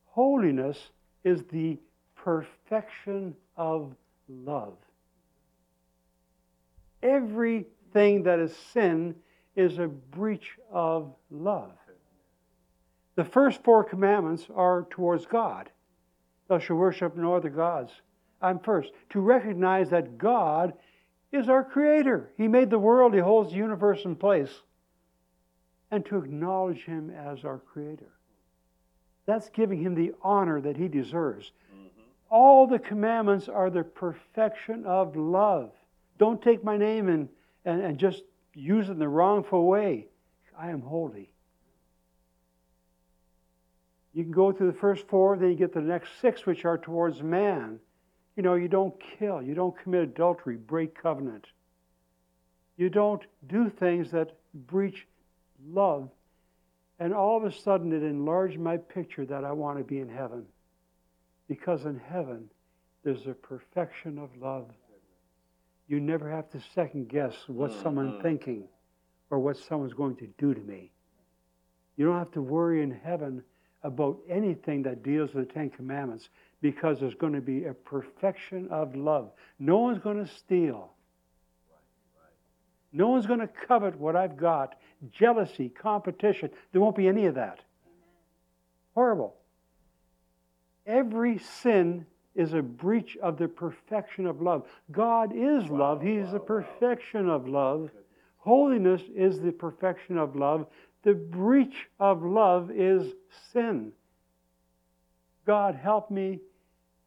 Holiness 0.07 0.79
is 1.25 1.45
the 1.45 1.79
perfection 2.15 3.35
of 3.57 3.95
love. 4.29 4.77
Everything 7.03 8.23
that 8.23 8.39
is 8.39 8.55
sin 8.73 9.15
is 9.57 9.79
a 9.79 9.89
breach 9.89 10.53
of 10.71 11.15
love. 11.31 11.73
The 13.15 13.25
first 13.25 13.63
four 13.63 13.85
commandments 13.85 14.47
are 14.55 14.87
towards 14.91 15.27
God. 15.27 15.71
Thou 16.49 16.59
shalt 16.59 16.79
worship 16.79 17.17
no 17.17 17.35
other 17.35 17.51
gods. 17.51 17.93
I'm 18.41 18.59
first. 18.59 18.91
To 19.11 19.21
recognize 19.21 19.91
that 19.91 20.17
God 20.19 20.73
is 21.31 21.49
our 21.49 21.65
creator. 21.65 22.31
He 22.37 22.49
made 22.49 22.71
the 22.71 22.79
world, 22.79 23.15
He 23.15 23.21
holds 23.21 23.51
the 23.51 23.57
universe 23.57 24.05
in 24.05 24.17
place. 24.17 24.63
And 25.91 26.05
to 26.07 26.17
acknowledge 26.17 26.85
Him 26.85 27.11
as 27.11 27.45
our 27.45 27.59
creator. 27.59 28.13
That's 29.33 29.49
giving 29.49 29.81
Him 29.81 29.95
the 29.95 30.13
honor 30.21 30.61
that 30.61 30.77
He 30.77 30.89
deserves. 30.89 31.53
Mm-hmm. 31.75 32.03
All 32.29 32.67
the 32.67 32.79
commandments 32.79 33.49
are 33.49 33.71
the 33.71 33.83
perfection 33.83 34.85
of 34.85 35.17
love. 35.17 35.71
Don't 36.19 36.43
take 36.43 36.63
my 36.63 36.77
name 36.77 37.09
and, 37.09 37.31
and, 37.65 37.81
and 37.81 37.97
just 37.97 38.25
use 38.53 38.91
it 38.91 38.93
in 38.93 38.99
the 38.99 39.09
wrongful 39.09 39.67
way. 39.67 40.09
I 40.59 40.69
am 40.69 40.83
holy. 40.83 41.31
You 44.13 44.23
can 44.23 44.33
go 44.33 44.53
through 44.53 44.71
the 44.71 44.79
first 44.79 45.09
four, 45.09 45.39
then 45.39 45.49
you 45.49 45.57
get 45.57 45.73
the 45.73 45.81
next 45.81 46.11
six, 46.21 46.45
which 46.45 46.67
are 46.67 46.77
towards 46.77 47.23
man. 47.23 47.79
You 48.37 48.43
know, 48.43 48.57
you 48.57 48.69
don't 48.69 48.93
kill, 49.19 49.41
you 49.41 49.55
don't 49.55 49.75
commit 49.83 50.03
adultery, 50.03 50.57
break 50.57 50.95
covenant. 50.95 51.47
You 52.77 52.91
don't 52.91 53.23
do 53.49 53.71
things 53.71 54.11
that 54.11 54.37
breach 54.53 55.07
love. 55.67 56.11
And 57.03 57.13
all 57.13 57.37
of 57.37 57.43
a 57.43 57.51
sudden, 57.51 57.93
it 57.93 58.05
enlarged 58.05 58.61
my 58.61 58.77
picture 58.77 59.27
that 59.27 59.45
I 59.45 59.51
want 59.51 59.77
to 59.77 59.83
be 59.83 59.99
in 59.99 60.09
heaven. 60.09 60.45
Because 61.49 61.85
in 61.85 61.99
heaven, 61.99 62.49
there's 63.03 63.27
a 63.27 63.33
perfection 63.33 64.21
of 64.21 64.31
love. 64.41 64.71
You 65.89 65.99
never 65.99 66.31
have 66.31 66.49
to 66.51 66.61
second 66.77 67.09
guess 67.09 67.35
what 67.49 67.73
mm-hmm. 67.73 67.83
someone's 67.83 68.23
thinking 68.23 68.69
or 69.31 69.41
what 69.41 69.57
someone's 69.57 69.95
going 69.95 70.15
to 70.19 70.29
do 70.39 70.55
to 70.55 70.61
me. 70.61 70.93
You 71.97 72.07
don't 72.07 72.21
have 72.21 72.31
to 72.35 72.41
worry 72.41 72.85
in 72.85 72.93
heaven 72.93 73.43
about 73.83 74.21
anything 74.31 74.85
that 74.85 75.03
deals 75.03 75.35
with 75.35 75.49
the 75.49 75.53
Ten 75.53 75.71
Commandments 75.71 76.29
because 76.61 77.01
there's 77.01 77.17
going 77.17 77.33
to 77.33 77.41
be 77.41 77.65
a 77.65 77.75
perfection 77.75 78.69
of 78.71 78.95
love. 78.95 79.33
No 79.59 79.79
one's 79.79 79.99
going 79.99 80.25
to 80.25 80.33
steal. 80.33 80.93
No 82.93 83.09
one's 83.09 83.27
going 83.27 83.41
to 83.41 83.49
covet 83.49 83.99
what 83.99 84.15
I've 84.15 84.37
got. 84.37 84.77
Jealousy, 85.11 85.69
competition. 85.69 86.51
There 86.71 86.81
won't 86.81 86.97
be 86.97 87.09
any 87.09 87.27
of 87.27 87.35
that. 87.35 87.61
Horrible. 88.95 89.35
Every 90.87 91.39
sin 91.39 92.07
is 92.35 92.55
a 92.55 92.63
breach 92.63 93.17
of 93.23 93.37
the 93.37 93.49
perfection 93.49 94.27
of 94.27 94.41
love. 94.41 94.67
God 94.91 95.33
is 95.35 95.69
love, 95.69 96.03
He 96.03 96.17
is 96.17 96.33
the 96.33 96.41
perfection 96.41 97.29
of 97.29 97.49
love. 97.49 97.91
Holiness 98.39 99.03
is 99.15 99.41
the 99.41 99.53
perfection 99.53 100.19
of 100.19 100.35
love. 100.35 100.67
The 101.05 101.15
breach 101.15 101.89
of 102.01 102.23
love 102.25 102.71
is 102.71 103.13
sin. 103.53 103.93
God, 105.47 105.75
help 105.75 106.11
me 106.11 106.41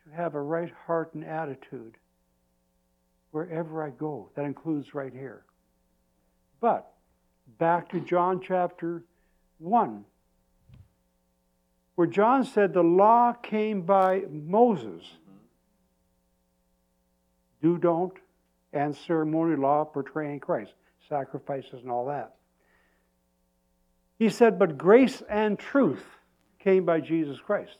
to 0.03 0.15
have 0.15 0.35
a 0.35 0.41
right 0.41 0.71
heart 0.85 1.13
and 1.13 1.23
attitude 1.23 1.97
wherever 3.31 3.83
I 3.83 3.89
go. 3.89 4.29
That 4.35 4.45
includes 4.45 4.93
right 4.93 5.13
here. 5.13 5.43
But 6.61 6.94
back 7.57 7.89
to 7.89 7.99
John 7.99 8.41
chapter 8.41 9.03
1, 9.59 10.05
where 11.95 12.07
John 12.07 12.43
said 12.43 12.73
the 12.73 12.83
law 12.83 13.33
came 13.33 13.81
by 13.81 14.23
Moses. 14.29 15.03
Do, 17.61 17.77
don't, 17.77 18.13
and 18.73 18.95
ceremonial 18.95 19.61
law 19.61 19.85
portraying 19.85 20.39
Christ, 20.39 20.73
sacrifices 21.07 21.81
and 21.81 21.89
all 21.89 22.07
that. 22.07 22.35
He 24.19 24.29
said, 24.29 24.59
but 24.59 24.77
grace 24.77 25.23
and 25.29 25.57
truth 25.57 26.05
came 26.59 26.85
by 26.85 26.99
Jesus 26.99 27.39
Christ. 27.39 27.77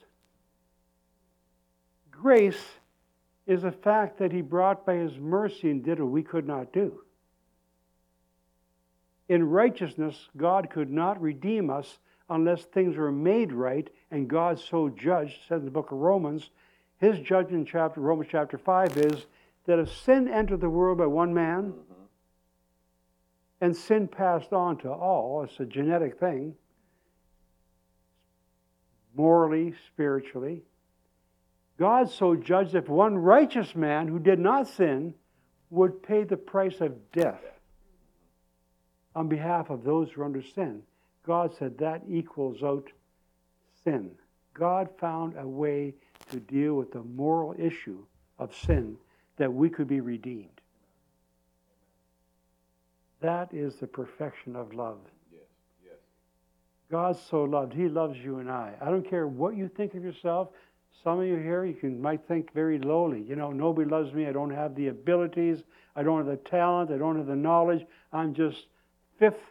Grace 2.11 2.63
is 3.45 3.63
a 3.63 3.71
fact 3.71 4.17
that 4.19 4.31
he 4.31 4.41
brought 4.41 4.85
by 4.85 4.95
his 4.95 5.17
mercy 5.17 5.69
and 5.69 5.83
did 5.83 5.99
what 5.99 6.09
we 6.09 6.23
could 6.23 6.47
not 6.47 6.73
do. 6.73 7.01
In 9.27 9.49
righteousness, 9.49 10.30
God 10.38 10.69
could 10.69 10.91
not 10.91 11.22
redeem 11.22 11.69
us 11.69 11.99
unless 12.30 12.64
things 12.64 12.95
were 12.95 13.11
made 13.11 13.52
right, 13.52 13.89
and 14.11 14.27
God 14.27 14.60
so 14.60 14.89
judged, 14.89 15.39
said 15.47 15.60
in 15.60 15.65
the 15.65 15.72
book 15.72 15.91
of 15.91 15.97
Romans. 15.97 16.49
His 16.97 17.19
judgment 17.19 17.68
chapter 17.72 18.02
Romans 18.02 18.30
chapter 18.31 18.57
5 18.57 18.97
is 18.97 19.26
that 19.65 19.80
if 19.80 19.91
sin 19.91 20.27
entered 20.27 20.61
the 20.61 20.69
world 20.69 20.97
by 20.97 21.07
one 21.07 21.34
man, 21.34 21.73
and 23.61 23.76
sin 23.76 24.07
passed 24.07 24.53
on 24.53 24.77
to 24.77 24.91
all, 24.91 25.43
it's 25.43 25.60
a 25.60 25.65
genetic 25.65 26.19
thing, 26.19 26.56
morally, 29.15 29.73
spiritually. 29.88 30.61
God 31.77 32.10
so 32.10 32.35
judged 32.35 32.76
if 32.76 32.89
one 32.89 33.18
righteous 33.18 33.76
man 33.76 34.07
who 34.07 34.19
did 34.19 34.39
not 34.39 34.68
sin 34.68 35.14
would 35.69 36.03
pay 36.03 36.23
the 36.23 36.38
price 36.38 36.80
of 36.80 37.11
death 37.11 37.55
on 39.15 39.27
behalf 39.27 39.69
of 39.69 39.83
those 39.83 40.11
who 40.11 40.21
are 40.21 40.25
under 40.25 40.41
sin. 40.41 40.81
God 41.25 41.55
said 41.57 41.77
that 41.79 42.03
equals 42.07 42.61
out 42.61 42.91
sin. 43.83 44.11
God 44.53 44.89
found 44.99 45.35
a 45.37 45.47
way 45.47 45.93
to 46.29 46.39
deal 46.39 46.75
with 46.75 46.91
the 46.91 47.03
moral 47.03 47.55
issue 47.57 48.03
of 48.39 48.55
sin 48.55 48.97
that 49.37 49.53
we 49.53 49.69
could 49.69 49.87
be 49.87 50.01
redeemed. 50.01 50.49
That 53.21 53.53
is 53.53 53.75
the 53.75 53.87
perfection 53.87 54.55
of 54.55 54.73
love. 54.73 54.99
Yes, 55.31 55.41
yes. 55.83 55.95
God 56.91 57.17
so 57.29 57.43
loved. 57.43 57.73
He 57.73 57.87
loves 57.87 58.17
you 58.19 58.39
and 58.39 58.49
I. 58.51 58.73
I 58.81 58.85
don't 58.85 59.09
care 59.09 59.27
what 59.27 59.55
you 59.55 59.67
think 59.67 59.95
of 59.95 60.03
yourself. 60.03 60.49
Some 61.03 61.19
of 61.19 61.25
you 61.25 61.37
here, 61.37 61.65
you 61.65 61.73
can 61.73 62.01
might 62.01 62.27
think 62.27 62.53
very 62.53 62.79
lowly. 62.79 63.21
You 63.21 63.35
know, 63.35 63.51
nobody 63.51 63.89
loves 63.89 64.13
me. 64.13 64.27
I 64.27 64.31
don't 64.31 64.51
have 64.51 64.75
the 64.75 64.87
abilities. 64.87 65.63
I 65.95 66.03
don't 66.03 66.17
have 66.17 66.27
the 66.27 66.49
talent. 66.49 66.91
I 66.91 66.97
don't 66.97 67.17
have 67.17 67.27
the 67.27 67.35
knowledge. 67.35 67.85
I'm 68.13 68.33
just 68.33 68.67
fifth 69.19 69.41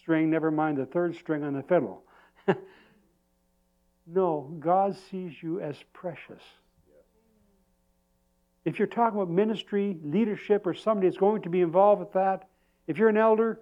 string, 0.00 0.30
never 0.30 0.50
mind 0.50 0.78
the 0.78 0.86
third 0.86 1.14
string 1.16 1.44
on 1.44 1.54
the 1.54 1.62
fiddle. 1.62 2.02
no, 4.06 4.54
God 4.58 4.96
sees 5.10 5.42
you 5.42 5.60
as 5.60 5.76
precious. 5.92 6.42
If 8.64 8.78
you're 8.78 8.88
talking 8.88 9.20
about 9.20 9.32
ministry, 9.32 9.96
leadership, 10.04 10.66
or 10.66 10.74
somebody 10.74 11.08
that's 11.08 11.18
going 11.18 11.42
to 11.42 11.48
be 11.48 11.60
involved 11.60 12.00
with 12.00 12.12
that, 12.12 12.48
if 12.86 12.96
you're 12.96 13.08
an 13.08 13.16
elder, 13.16 13.60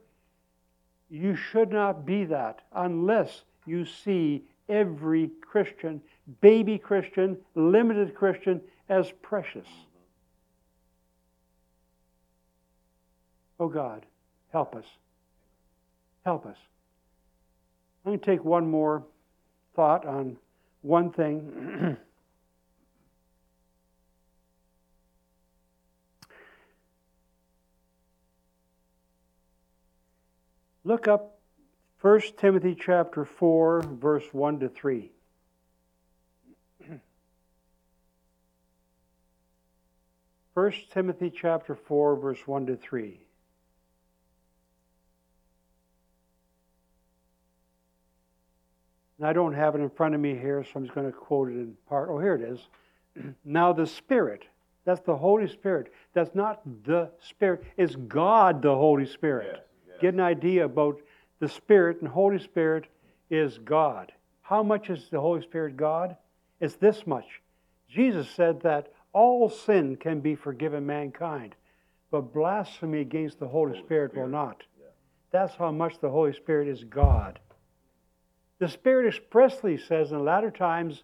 you 1.09 1.37
should 1.37 1.71
not 1.71 2.05
be 2.05 2.25
that 2.27 2.61
unless 2.73 3.43
you 3.67 3.85
see 3.85 4.45
every 4.69 5.31
Christian, 5.41 6.01
baby 6.41 6.79
Christian, 6.79 7.37
limited 7.55 8.15
Christian, 8.15 8.61
as 8.89 9.13
precious. 9.23 9.67
Oh 13.59 13.69
God, 13.69 14.07
help 14.53 14.75
us. 14.75 14.87
Help 16.25 16.47
us. 16.47 16.57
I'm 18.05 18.13
going 18.13 18.21
to 18.21 18.27
take 18.27 18.45
one 18.45 18.71
more 18.71 19.05
thought 19.75 20.07
on 20.07 20.37
one 20.83 21.11
thing. 21.11 21.97
Look 30.85 31.09
up 31.09 31.39
1 32.01 32.21
Timothy 32.39 32.75
chapter 32.75 33.25
4 33.27 33.83
verse 33.83 34.25
1 34.33 34.61
to 34.61 34.69
3. 34.69 35.11
First 40.55 40.91
Timothy 40.91 41.31
chapter 41.31 41.75
4 41.75 42.17
verse 42.17 42.47
1 42.47 42.67
to 42.67 42.77
3. 42.77 43.21
And 49.21 49.29
I 49.29 49.35
don't 49.35 49.53
have 49.53 49.75
it 49.75 49.83
in 49.83 49.91
front 49.91 50.15
of 50.15 50.21
me 50.23 50.35
here, 50.35 50.65
so 50.65 50.71
I'm 50.77 50.85
just 50.85 50.95
going 50.95 51.07
to 51.07 51.13
quote 51.13 51.51
it 51.51 51.53
in 51.53 51.77
part. 51.91 52.09
Oh, 52.11 52.19
here 52.19 52.37
it 52.37 52.41
is. 52.41 53.35
now 53.45 53.71
the 53.71 53.87
Spirit, 53.87 54.45
that's 54.87 55.03
the 55.03 55.15
Holy 55.15 55.47
Spirit. 55.47 55.93
That's 56.15 56.35
not 56.35 56.63
the 56.85 57.11
Spirit, 57.21 57.65
it's 57.77 57.97
God 57.97 58.63
the 58.63 58.75
Holy 58.75 59.05
Spirit. 59.05 59.49
Yes, 59.53 59.63
yes. 59.89 59.97
Get 60.01 60.15
an 60.15 60.21
idea 60.21 60.65
about 60.65 61.03
the 61.39 61.49
Spirit, 61.49 62.01
and 62.01 62.09
Holy 62.09 62.39
Spirit 62.39 62.87
is 63.29 63.59
God. 63.59 64.11
How 64.41 64.63
much 64.63 64.89
is 64.89 65.11
the 65.11 65.21
Holy 65.21 65.43
Spirit 65.43 65.77
God? 65.77 66.17
It's 66.59 66.77
this 66.77 67.07
much. 67.07 67.43
Jesus 67.91 68.27
said 68.31 68.63
that 68.63 68.91
all 69.13 69.51
sin 69.51 69.97
can 69.97 70.21
be 70.21 70.35
forgiven 70.35 70.87
mankind, 70.87 71.55
but 72.11 72.33
blasphemy 72.33 73.03
against 73.03 73.39
the 73.39 73.47
Holy, 73.49 73.73
Holy 73.73 73.85
Spirit, 73.85 74.13
Spirit, 74.13 74.25
will 74.25 74.33
not. 74.33 74.63
yeah. 74.81 74.87
That's 75.31 75.55
how 75.57 75.71
much 75.73 75.99
the 76.01 76.09
Holy 76.09 76.33
Spirit 76.33 76.69
is 76.69 76.85
God. 76.85 77.39
The 78.61 78.69
Spirit 78.69 79.09
expressly 79.09 79.79
says 79.79 80.13
in 80.13 80.19
the 80.19 80.23
latter 80.23 80.51
times, 80.51 81.03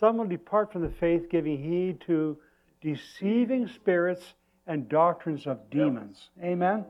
some 0.00 0.16
will 0.16 0.26
depart 0.26 0.72
from 0.72 0.82
the 0.82 0.90
faith, 0.90 1.28
giving 1.30 1.62
heed 1.62 2.00
to 2.06 2.38
deceiving 2.80 3.68
spirits 3.68 4.34
and 4.66 4.88
doctrines 4.88 5.46
of 5.46 5.70
demons. 5.70 6.30
Amen? 6.42 6.86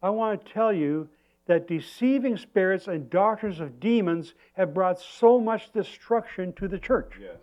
I 0.00 0.10
want 0.10 0.44
to 0.44 0.52
tell 0.52 0.72
you 0.72 1.08
that 1.46 1.66
deceiving 1.66 2.36
spirits 2.36 2.86
and 2.86 3.10
doctrines 3.10 3.58
of 3.58 3.80
demons 3.80 4.34
have 4.52 4.72
brought 4.72 5.00
so 5.00 5.40
much 5.40 5.72
destruction 5.72 6.52
to 6.54 6.68
the 6.68 6.78
church. 6.78 7.14
Yes. 7.20 7.38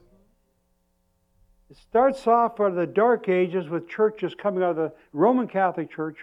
It 1.69 1.77
starts 1.77 2.25
off 2.27 2.59
out 2.59 2.67
of 2.67 2.75
the 2.75 2.87
Dark 2.87 3.27
Ages 3.27 3.67
with 3.67 3.89
churches 3.89 4.33
coming 4.35 4.63
out 4.63 4.71
of 4.71 4.75
the 4.77 4.93
Roman 5.11 5.47
Catholic 5.47 5.91
Church 5.91 6.19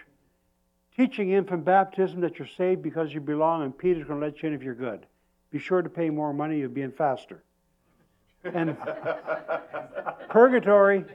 teaching 0.95 1.31
infant 1.31 1.65
baptism 1.65 2.21
that 2.21 2.37
you're 2.39 2.47
saved 2.57 2.81
because 2.81 3.13
you 3.13 3.21
belong 3.21 3.63
and 3.63 3.77
Peter's 3.77 4.07
going 4.07 4.19
to 4.19 4.25
let 4.25 4.41
you 4.41 4.49
in 4.49 4.55
if 4.55 4.61
you're 4.61 4.75
good. 4.75 5.05
Be 5.51 5.59
sure 5.59 5.81
to 5.81 5.89
pay 5.89 6.09
more 6.09 6.33
money, 6.33 6.59
you'll 6.59 6.69
be 6.69 6.81
in 6.81 6.91
faster. 6.91 7.43
And 8.43 8.77
purgatory, 10.29 11.05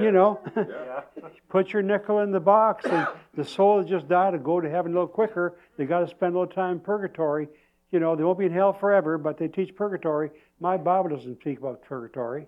you 0.00 0.12
know, 0.12 0.40
Yeah. 0.56 1.02
put 1.48 1.72
your 1.72 1.82
nickel 1.82 2.20
in 2.20 2.32
the 2.32 2.40
box 2.40 2.84
and 2.86 3.06
the 3.34 3.44
soul 3.44 3.78
that 3.78 3.88
just 3.88 4.08
died 4.08 4.32
will 4.32 4.40
go 4.40 4.60
to 4.60 4.68
heaven 4.68 4.92
a 4.92 4.94
little 4.94 5.08
quicker. 5.08 5.58
They 5.76 5.84
got 5.84 6.00
to 6.00 6.08
spend 6.08 6.34
a 6.34 6.38
little 6.38 6.52
time 6.52 6.72
in 6.72 6.80
purgatory. 6.80 7.48
You 7.92 8.00
know, 8.00 8.16
they 8.16 8.24
won't 8.24 8.38
be 8.38 8.46
in 8.46 8.52
hell 8.52 8.72
forever, 8.72 9.16
but 9.16 9.38
they 9.38 9.48
teach 9.48 9.74
purgatory. 9.76 10.30
My 10.60 10.76
Bible 10.76 11.10
doesn't 11.10 11.40
speak 11.40 11.58
about 11.58 11.82
purgatory. 11.82 12.46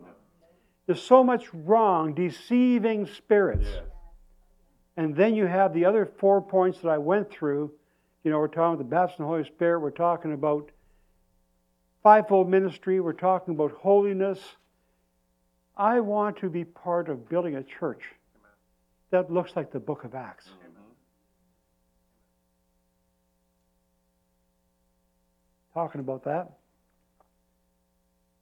There's 0.86 1.02
so 1.02 1.22
much 1.22 1.52
wrong, 1.52 2.14
deceiving 2.14 3.06
spirits. 3.06 3.66
Yes. 3.70 3.82
And 4.98 5.14
then 5.14 5.36
you 5.36 5.46
have 5.46 5.72
the 5.72 5.84
other 5.84 6.10
four 6.18 6.42
points 6.42 6.80
that 6.80 6.88
I 6.88 6.98
went 6.98 7.30
through. 7.30 7.70
You 8.24 8.32
know, 8.32 8.38
we're 8.38 8.48
talking 8.48 8.74
about 8.74 8.78
the 8.78 8.84
baptism 8.84 9.24
of 9.24 9.28
the 9.28 9.36
Holy 9.36 9.44
Spirit. 9.44 9.78
We're 9.78 9.90
talking 9.92 10.32
about 10.32 10.72
fivefold 12.02 12.50
ministry. 12.50 12.98
We're 12.98 13.12
talking 13.12 13.54
about 13.54 13.70
holiness. 13.70 14.40
I 15.76 16.00
want 16.00 16.38
to 16.38 16.50
be 16.50 16.64
part 16.64 17.08
of 17.08 17.28
building 17.28 17.54
a 17.54 17.62
church 17.62 18.02
that 19.10 19.32
looks 19.32 19.52
like 19.54 19.70
the 19.70 19.78
book 19.78 20.02
of 20.02 20.16
Acts. 20.16 20.48
Talking 25.74 26.00
about 26.00 26.24
that. 26.24 26.50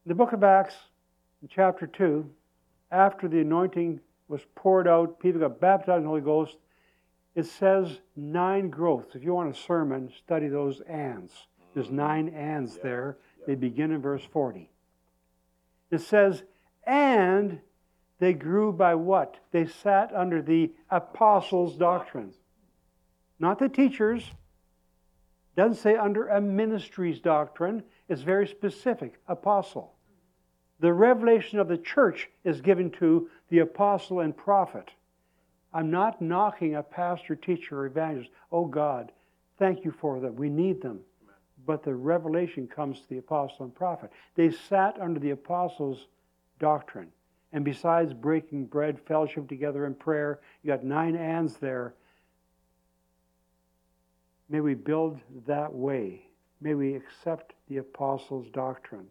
The 0.07 0.15
book 0.15 0.33
of 0.33 0.43
Acts, 0.43 0.74
in 1.43 1.49
chapter 1.49 1.87
2, 1.87 2.27
after 2.91 3.28
the 3.28 3.41
anointing 3.41 4.01
was 4.28 4.40
poured 4.55 4.89
out, 4.89 5.20
people 5.20 5.40
got 5.40 5.61
baptized 5.61 5.98
in 5.98 6.03
the 6.03 6.09
Holy 6.09 6.20
Ghost. 6.20 6.57
It 7.35 7.47
says 7.47 8.01
nine 8.16 8.70
growths. 8.70 9.15
If 9.15 9.23
you 9.23 9.35
want 9.35 9.55
a 9.55 9.59
sermon, 9.59 10.11
study 10.24 10.48
those 10.48 10.81
ands. 10.82 11.32
There's 11.74 11.86
mm-hmm. 11.86 11.97
nine 11.97 12.28
ands 12.31 12.78
there. 12.82 13.19
They 13.47 13.55
begin 13.55 13.93
in 13.93 14.01
verse 14.01 14.24
40. 14.32 14.70
It 15.90 16.01
says, 16.01 16.43
and 16.85 17.61
they 18.19 18.32
grew 18.32 18.73
by 18.73 18.94
what? 18.94 19.36
They 19.53 19.66
sat 19.66 20.15
under 20.15 20.40
the 20.40 20.73
apostles' 20.90 21.77
doctrine. 21.77 22.32
Not 23.39 23.59
the 23.59 23.69
teachers. 23.69 24.31
Doesn't 25.57 25.77
say 25.77 25.97
under 25.97 26.28
a 26.28 26.40
ministry's 26.40 27.20
doctrine. 27.20 27.82
It's 28.09 28.23
very 28.23 28.47
specific. 28.47 29.20
Apostle. 29.28 29.93
The 30.81 30.93
revelation 30.93 31.59
of 31.59 31.69
the 31.69 31.78
church 31.78 32.28
is 32.44 32.61
given 32.61 32.90
to 32.93 33.28
the 33.48 33.60
apostle 33.60 34.20
and 34.20 34.36
prophet. 34.36 34.90
I'm 35.73 35.90
not 35.90 36.23
knocking 36.23 36.74
a 36.74 36.82
pastor, 36.82 37.36
teacher, 37.36 37.81
or 37.81 37.86
evangelist. 37.86 38.31
Oh 38.51 38.64
God, 38.64 39.12
thank 39.59 39.85
you 39.85 39.90
for 39.90 40.20
them. 40.20 40.36
We 40.36 40.48
need 40.48 40.81
them. 40.81 41.01
But 41.66 41.82
the 41.82 41.94
revelation 41.94 42.66
comes 42.66 43.01
to 43.01 43.09
the 43.09 43.18
apostle 43.18 43.64
and 43.64 43.74
prophet. 43.74 44.10
They 44.36 44.51
sat 44.51 44.98
under 45.01 45.20
the 45.20 45.31
apostles' 45.31 46.06
doctrine. 46.59 47.09
And 47.52 47.64
besides 47.64 48.12
breaking 48.12 48.66
bread, 48.66 49.01
fellowship 49.01 49.48
together 49.48 49.86
in 49.86 49.94
prayer, 49.94 50.40
you 50.62 50.68
got 50.68 50.85
nine 50.85 51.16
ands 51.16 51.56
there. 51.56 51.94
May 54.48 54.60
we 54.60 54.74
build 54.74 55.18
that 55.47 55.73
way. 55.73 56.27
May 56.60 56.74
we 56.74 56.94
accept 56.94 57.55
the 57.68 57.78
apostles' 57.78 58.48
doctrine. 58.52 59.06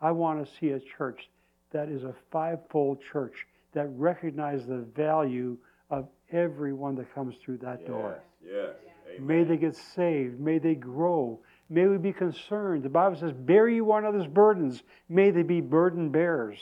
I 0.00 0.10
want 0.10 0.44
to 0.44 0.52
see 0.58 0.70
a 0.70 0.80
church 0.80 1.30
that 1.70 1.88
is 1.88 2.04
a 2.04 2.14
fivefold 2.30 3.00
church 3.00 3.46
that 3.72 3.88
recognize 3.96 4.66
the 4.66 4.84
value 4.94 5.56
of 5.90 6.08
everyone 6.30 6.94
that 6.96 7.14
comes 7.14 7.34
through 7.44 7.58
that 7.58 7.86
door. 7.86 8.22
Yes. 8.44 8.74
Yes. 9.10 9.20
May 9.20 9.44
they 9.44 9.56
get 9.56 9.76
saved. 9.76 10.40
May 10.40 10.58
they 10.58 10.74
grow. 10.74 11.40
May 11.68 11.86
we 11.86 11.98
be 11.98 12.12
concerned. 12.12 12.82
The 12.82 12.88
Bible 12.88 13.16
says, 13.16 13.32
Bear 13.32 13.68
you 13.68 13.84
one 13.84 14.04
another's 14.04 14.26
burdens. 14.26 14.82
May 15.08 15.30
they 15.30 15.42
be 15.42 15.60
burden 15.60 16.10
bearers. 16.10 16.58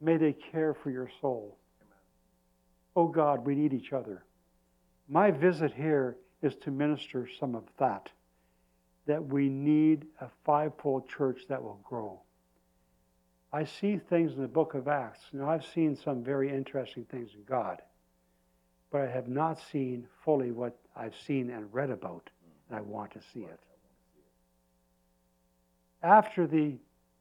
May 0.00 0.16
they 0.16 0.32
care 0.32 0.74
for 0.74 0.90
your 0.90 1.10
soul. 1.20 1.56
Oh 2.96 3.08
God, 3.08 3.44
we 3.46 3.54
need 3.54 3.72
each 3.72 3.92
other. 3.92 4.24
My 5.08 5.30
visit 5.30 5.72
here 5.72 6.16
is 6.42 6.54
to 6.56 6.70
minister 6.70 7.28
some 7.40 7.54
of 7.54 7.64
that. 7.78 8.08
That 9.06 9.24
we 9.24 9.48
need 9.48 10.06
a 10.20 10.28
fivefold 10.44 11.08
church 11.08 11.42
that 11.48 11.62
will 11.62 11.80
grow. 11.82 12.20
I 13.54 13.62
see 13.62 13.98
things 13.98 14.34
in 14.34 14.42
the 14.42 14.48
book 14.48 14.74
of 14.74 14.88
Acts. 14.88 15.20
Now, 15.32 15.48
I've 15.48 15.64
seen 15.64 15.94
some 15.94 16.24
very 16.24 16.50
interesting 16.50 17.04
things 17.04 17.30
in 17.36 17.44
God, 17.44 17.80
but 18.90 19.02
I 19.02 19.06
have 19.06 19.28
not 19.28 19.60
seen 19.70 20.08
fully 20.24 20.50
what 20.50 20.76
I've 20.96 21.14
seen 21.24 21.50
and 21.50 21.72
read 21.72 21.90
about, 21.90 22.28
and 22.68 22.76
I 22.76 22.80
want 22.80 23.12
to 23.12 23.20
see 23.32 23.42
it. 23.42 23.60
After 26.02 26.48
the 26.48 26.74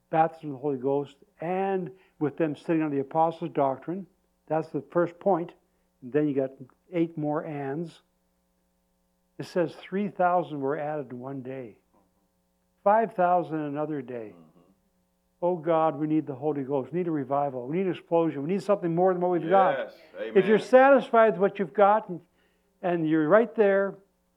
baptism 0.10 0.50
of 0.50 0.56
the 0.56 0.62
Holy 0.62 0.78
Ghost 0.78 1.14
and 1.40 1.92
with 2.20 2.36
them 2.36 2.56
sitting 2.56 2.82
on 2.82 2.90
the 2.90 3.02
apostles' 3.02 3.52
doctrine, 3.54 4.08
that's 4.48 4.70
the 4.70 4.84
first 4.90 5.20
point. 5.20 5.52
And 6.02 6.12
then 6.12 6.28
you 6.28 6.34
got 6.34 6.50
eight 6.92 7.16
more 7.16 7.46
ands. 7.46 8.02
It 9.38 9.46
says 9.46 9.76
3,000 9.76 10.60
were 10.60 10.80
added 10.80 11.12
in 11.12 11.20
one 11.20 11.44
day, 11.44 11.76
5,000 12.84 13.56
another 13.56 14.02
day. 14.02 14.34
Oh 15.44 15.58
God, 15.58 16.00
we 16.00 16.08
need 16.08 16.26
the 16.26 16.34
Holy 16.34 16.64
Ghost. 16.64 16.94
We 16.94 17.00
need 17.00 17.08
a 17.10 17.12
revival. 17.12 17.68
We 17.68 17.76
need 17.76 17.88
an 17.88 17.92
explosion. 17.92 18.44
We 18.44 18.54
need 18.54 18.64
something 18.64 18.96
more 18.96 19.14
than 19.14 19.22
what 19.22 19.32
we've 19.32 19.50
got. 19.50 19.74
Amen. 19.74 20.32
If 20.36 20.46
you're 20.46 20.58
satisfied 20.58 21.34
with 21.34 21.42
what 21.42 21.60
you've 21.60 21.74
got 21.74 22.08
and, 22.08 22.22
and 22.82 23.10
you're 23.10 23.28
right 23.28 23.54
there, 23.54 23.96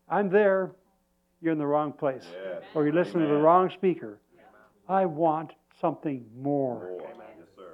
I'm 0.08 0.28
there, 0.28 0.72
you're 1.40 1.52
in 1.52 1.58
the 1.58 1.66
wrong 1.66 1.92
place. 1.92 2.24
Yes. 2.24 2.64
Or 2.74 2.82
you're 2.82 2.92
listening 2.92 3.28
to 3.28 3.34
the 3.34 3.40
wrong 3.40 3.70
speaker. 3.70 4.18
I 4.88 5.06
want 5.06 5.52
something 5.80 6.24
more. 6.36 6.74
More. 6.74 6.98
Yes. 7.00 7.66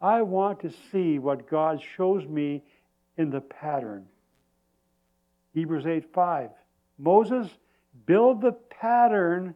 I 0.00 0.22
want 0.22 0.60
to 0.60 0.72
see 0.92 1.18
what 1.18 1.50
God 1.50 1.82
shows 1.96 2.24
me 2.24 2.62
in 3.18 3.30
the 3.30 3.40
pattern. 3.40 4.04
Hebrews 5.54 5.86
8 5.86 6.04
5. 6.14 6.50
Moses, 7.00 7.48
build 8.06 8.42
the 8.42 8.52
pattern, 8.52 9.54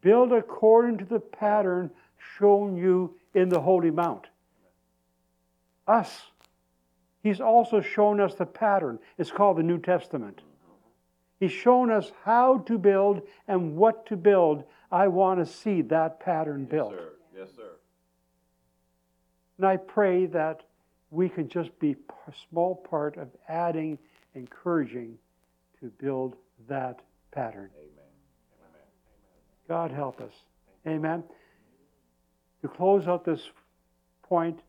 build 0.00 0.32
according 0.32 0.98
to 0.98 1.04
the 1.04 1.20
pattern 1.20 1.92
shown 2.18 2.76
you 2.76 3.14
in 3.34 3.48
the 3.48 3.60
Holy 3.60 3.90
Mount. 3.90 4.26
Us. 5.86 6.26
He's 7.22 7.40
also 7.40 7.80
shown 7.80 8.20
us 8.20 8.34
the 8.34 8.46
pattern. 8.46 8.98
It's 9.16 9.30
called 9.30 9.58
the 9.58 9.62
New 9.62 9.78
Testament. 9.78 10.42
He's 11.40 11.52
shown 11.52 11.90
us 11.90 12.12
how 12.24 12.58
to 12.66 12.78
build 12.78 13.22
and 13.46 13.76
what 13.76 14.06
to 14.06 14.16
build. 14.16 14.64
I 14.90 15.08
want 15.08 15.38
to 15.40 15.46
see 15.46 15.82
that 15.82 16.20
pattern 16.20 16.64
built. 16.64 16.92
Yes, 16.92 17.00
sir. 17.00 17.12
Yes, 17.36 17.48
sir. 17.56 17.70
And 19.56 19.66
I 19.66 19.76
pray 19.76 20.26
that 20.26 20.62
we 21.10 21.28
can 21.28 21.48
just 21.48 21.76
be 21.78 21.96
a 22.26 22.32
small 22.50 22.74
part 22.74 23.16
of 23.16 23.28
adding, 23.48 23.98
encouraging 24.34 25.16
to 25.80 25.86
build 25.98 26.36
that 26.68 27.00
pattern. 27.30 27.70
Amen. 27.76 27.88
God 29.68 29.90
help 29.90 30.20
us. 30.20 30.32
Amen. 30.86 31.22
To 32.68 32.74
close 32.74 33.06
out 33.06 33.24
this 33.24 33.50
point, 34.22 34.60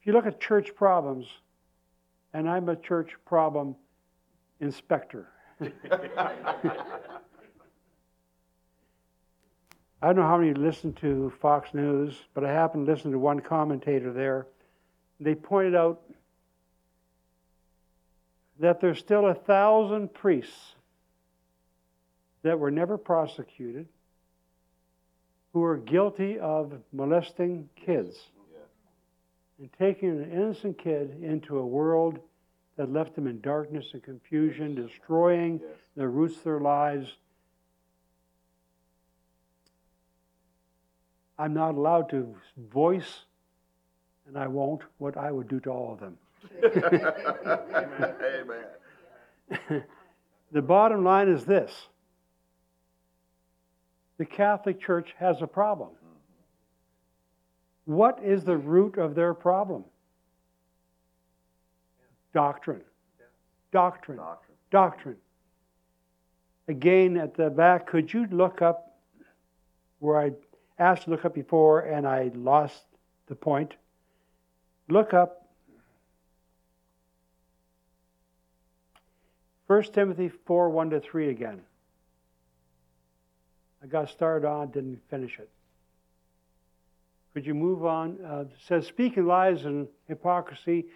if 0.00 0.06
you 0.06 0.12
look 0.12 0.26
at 0.26 0.40
church 0.40 0.74
problems, 0.74 1.26
and 2.32 2.48
I'm 2.48 2.68
a 2.68 2.76
church 2.76 3.16
problem 3.26 3.76
inspector. 4.60 5.28
I 5.60 5.70
don't 10.02 10.16
know 10.16 10.22
how 10.22 10.38
many 10.38 10.54
listen 10.54 10.94
to 10.94 11.32
Fox 11.40 11.74
News, 11.74 12.14
but 12.34 12.44
I 12.44 12.52
happened 12.52 12.86
to 12.86 12.92
listen 12.92 13.12
to 13.12 13.18
one 13.18 13.40
commentator 13.40 14.12
there. 14.12 14.46
They 15.20 15.34
pointed 15.34 15.74
out 15.74 16.00
that 18.58 18.80
there's 18.80 18.98
still 18.98 19.26
a 19.26 19.34
thousand 19.34 20.14
priests 20.14 20.76
that 22.42 22.58
were 22.58 22.70
never 22.70 22.98
prosecuted 22.98 23.86
who 25.52 25.62
are 25.62 25.76
guilty 25.76 26.38
of 26.38 26.72
molesting 26.92 27.68
kids 27.76 28.16
and 29.58 29.68
taking 29.78 30.08
an 30.10 30.30
innocent 30.32 30.78
kid 30.78 31.16
into 31.22 31.58
a 31.58 31.66
world 31.66 32.18
that 32.76 32.90
left 32.90 33.14
them 33.14 33.26
in 33.26 33.38
darkness 33.42 33.84
and 33.92 34.02
confusion, 34.02 34.74
destroying 34.74 35.60
Yes. 35.62 35.70
the 35.94 36.08
roots 36.08 36.36
of 36.38 36.44
their 36.44 36.58
lives. 36.60 37.12
I'm 41.38 41.52
not 41.54 41.74
allowed 41.74 42.08
to 42.10 42.34
voice, 42.56 43.24
and 44.26 44.38
I 44.38 44.46
won't, 44.46 44.82
what 44.98 45.16
I 45.18 45.30
would 45.30 45.48
do 45.48 45.60
to 45.60 45.70
all 45.70 45.92
of 45.92 46.00
them. 46.00 46.16
Amen. 49.50 49.84
The 50.52 50.60
bottom 50.62 51.02
line 51.02 51.28
is 51.28 51.46
this 51.46 51.88
the 54.22 54.26
Catholic 54.26 54.80
Church 54.80 55.16
has 55.18 55.42
a 55.42 55.48
problem. 55.48 55.88
What 57.86 58.20
is 58.22 58.44
the 58.44 58.56
root 58.56 58.96
of 58.96 59.16
their 59.16 59.34
problem? 59.34 59.84
Doctrine. 62.32 62.82
Doctrine. 63.72 64.18
Doctrine. 64.18 64.56
Doctrine. 64.70 65.16
Again, 66.68 67.16
at 67.16 67.34
the 67.34 67.50
back, 67.50 67.88
could 67.88 68.14
you 68.14 68.28
look 68.30 68.62
up 68.62 68.96
where 69.98 70.20
I 70.20 70.30
asked 70.78 71.06
to 71.06 71.10
look 71.10 71.24
up 71.24 71.34
before 71.34 71.80
and 71.80 72.06
I 72.06 72.30
lost 72.36 72.84
the 73.26 73.34
point? 73.34 73.74
Look 74.88 75.12
up 75.12 75.48
1 79.66 79.82
Timothy 79.92 80.28
4 80.28 80.70
1 80.70 80.90
to 80.90 81.00
3 81.00 81.30
again. 81.30 81.62
I 83.82 83.86
got 83.86 84.08
started 84.08 84.46
on, 84.46 84.70
didn't 84.70 85.00
finish 85.10 85.38
it. 85.38 85.50
Could 87.34 87.46
you 87.46 87.54
move 87.54 87.84
on? 87.84 88.18
Uh, 88.24 88.40
it 88.42 88.50
says, 88.66 88.86
speaking 88.86 89.26
lies 89.26 89.64
and 89.64 89.88
hypocrisy, 90.06 90.86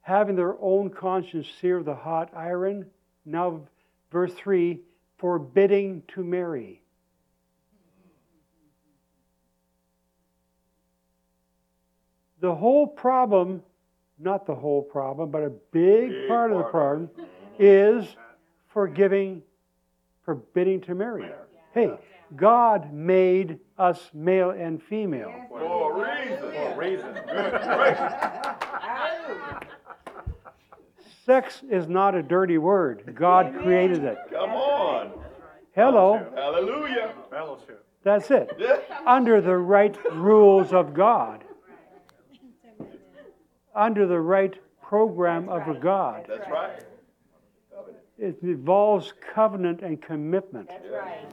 having 0.00 0.36
their 0.36 0.54
own 0.60 0.90
conscience 0.90 1.46
sear 1.60 1.82
the 1.82 1.94
hot 1.94 2.30
iron. 2.34 2.86
Now, 3.24 3.60
verse 4.10 4.32
3 4.34 4.80
forbidding 5.18 6.02
to 6.08 6.22
marry. 6.22 6.82
The 12.40 12.54
whole 12.54 12.86
problem, 12.86 13.62
not 14.18 14.46
the 14.46 14.54
whole 14.54 14.82
problem, 14.82 15.30
but 15.30 15.42
a 15.42 15.50
big, 15.72 16.10
Big 16.10 16.28
part 16.28 16.52
of 16.52 16.58
the 16.58 16.64
problem 16.64 17.10
is 17.58 18.06
forgiving, 18.68 19.42
forbidding 20.22 20.82
to 20.82 20.94
marry. 20.94 21.30
Hey, 21.76 21.92
God 22.34 22.90
made 22.90 23.58
us 23.76 24.08
male 24.14 24.48
and 24.48 24.82
female. 24.82 25.30
For 25.50 25.60
a 25.60 26.24
reason. 26.24 26.38
For 26.38 26.72
a 26.72 26.74
reason. 26.74 27.14
Sex 31.26 31.62
is 31.70 31.86
not 31.86 32.14
a 32.14 32.22
dirty 32.22 32.56
word. 32.56 33.12
God 33.14 33.54
created 33.62 34.04
it. 34.04 34.16
Come 34.32 34.52
on. 34.52 35.12
Hello, 35.74 36.26
Hallelujah. 36.34 37.12
Fellowship. 37.28 37.84
that's 38.02 38.30
it. 38.30 38.50
Under 39.04 39.42
the 39.42 39.58
right 39.58 39.98
rules 40.14 40.72
of 40.72 40.94
God, 40.94 41.44
under 43.74 44.06
the 44.06 44.18
right 44.18 44.58
program 44.82 45.50
of 45.50 45.68
a 45.68 45.74
God. 45.74 46.24
That's 46.26 46.50
right. 46.50 46.82
It 48.18 48.38
involves 48.42 49.12
covenant 49.34 49.82
and 49.82 50.00
commitment. 50.00 50.70
That's 50.70 50.88
right. 50.88 51.26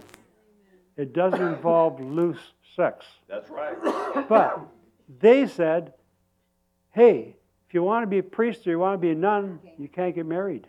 It 0.97 1.13
doesn't 1.13 1.41
involve 1.41 1.99
loose 1.99 2.53
sex. 2.75 3.05
That's 3.27 3.49
right. 3.49 3.75
But 4.29 4.59
they 5.19 5.47
said, 5.47 5.93
hey, 6.91 7.35
if 7.67 7.73
you 7.73 7.83
want 7.83 8.03
to 8.03 8.07
be 8.07 8.19
a 8.19 8.23
priest 8.23 8.67
or 8.67 8.71
you 8.71 8.79
want 8.79 8.93
to 8.93 8.97
be 8.99 9.11
a 9.11 9.15
nun, 9.15 9.59
you 9.77 9.87
can't 9.87 10.13
get 10.13 10.25
married. 10.25 10.67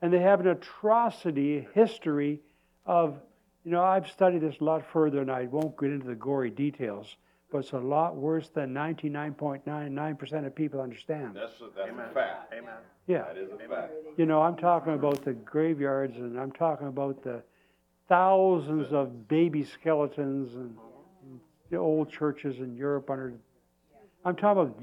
And 0.00 0.12
they 0.12 0.18
have 0.18 0.40
an 0.40 0.48
atrocity 0.48 1.68
history 1.74 2.40
of, 2.84 3.20
you 3.64 3.70
know, 3.70 3.84
I've 3.84 4.10
studied 4.10 4.40
this 4.40 4.56
a 4.60 4.64
lot 4.64 4.84
further 4.92 5.20
and 5.20 5.30
I 5.30 5.44
won't 5.44 5.78
get 5.78 5.90
into 5.90 6.08
the 6.08 6.16
gory 6.16 6.50
details, 6.50 7.16
but 7.52 7.58
it's 7.58 7.70
a 7.70 7.78
lot 7.78 8.16
worse 8.16 8.48
than 8.48 8.74
99.99% 8.74 10.46
of 10.46 10.54
people 10.56 10.80
understand. 10.80 11.36
That's 11.36 11.60
a, 11.60 11.68
that's 11.76 11.90
a 11.90 12.14
fact. 12.14 12.52
Amen. 12.52 12.74
Yeah. 13.06 13.22
That 13.22 13.36
is 13.36 13.50
a 13.52 13.68
fact. 13.68 13.92
You 14.16 14.26
know, 14.26 14.42
I'm 14.42 14.56
talking 14.56 14.94
about 14.94 15.24
the 15.24 15.34
graveyards 15.34 16.16
and 16.16 16.36
I'm 16.36 16.50
talking 16.50 16.88
about 16.88 17.22
the 17.22 17.44
thousands 18.16 18.92
of 18.92 19.26
baby 19.26 19.64
skeletons 19.64 20.54
and 20.54 20.76
the 21.70 21.78
old 21.78 22.10
churches 22.10 22.58
in 22.58 22.76
Europe 22.76 23.08
under. 23.08 23.32
I'm 24.26 24.36
talking 24.36 24.62
about 24.64 24.76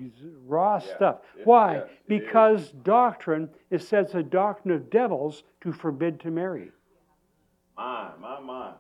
raw 0.48 0.82
Yeah. 0.84 0.96
stuff. 0.96 1.16
Yes, 1.38 1.46
Why? 1.46 1.78
is. 1.78 1.90
because 2.08 2.72
doctrine, 2.72 3.48
it 3.70 3.84
says 3.84 4.16
a 4.16 4.24
doctrine 4.24 4.74
of 4.74 4.90
devils 4.90 5.44
to 5.62 5.72
forbid 5.72 6.20
to 6.22 6.32
marry. 6.32 6.72
My, 7.78 8.10
my, 8.20 8.40
my. 8.40 8.72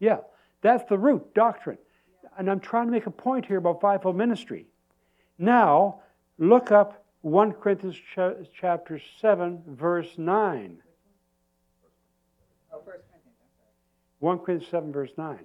Yeah, 0.00 0.18
That's 0.62 0.82
the 0.88 0.98
root 0.98 1.32
doctrine. 1.32 1.78
And 2.36 2.50
I'm 2.50 2.58
trying 2.60 2.86
to 2.86 2.90
make 2.92 3.06
a 3.06 3.10
point 3.12 3.46
here 3.46 3.58
about 3.58 3.80
fivefold 3.80 4.16
ministry. 4.16 4.66
Now, 5.38 6.00
look 6.38 6.72
up 6.72 7.04
1 7.20 7.52
Corinthians 7.52 7.96
cha- 8.16 8.34
chapter 8.52 9.00
7, 9.20 9.62
verse 9.68 10.18
9. 10.18 10.82
1 14.22 14.38
Corinthians 14.38 14.70
7, 14.70 14.92
verse 14.92 15.10
9. 15.18 15.36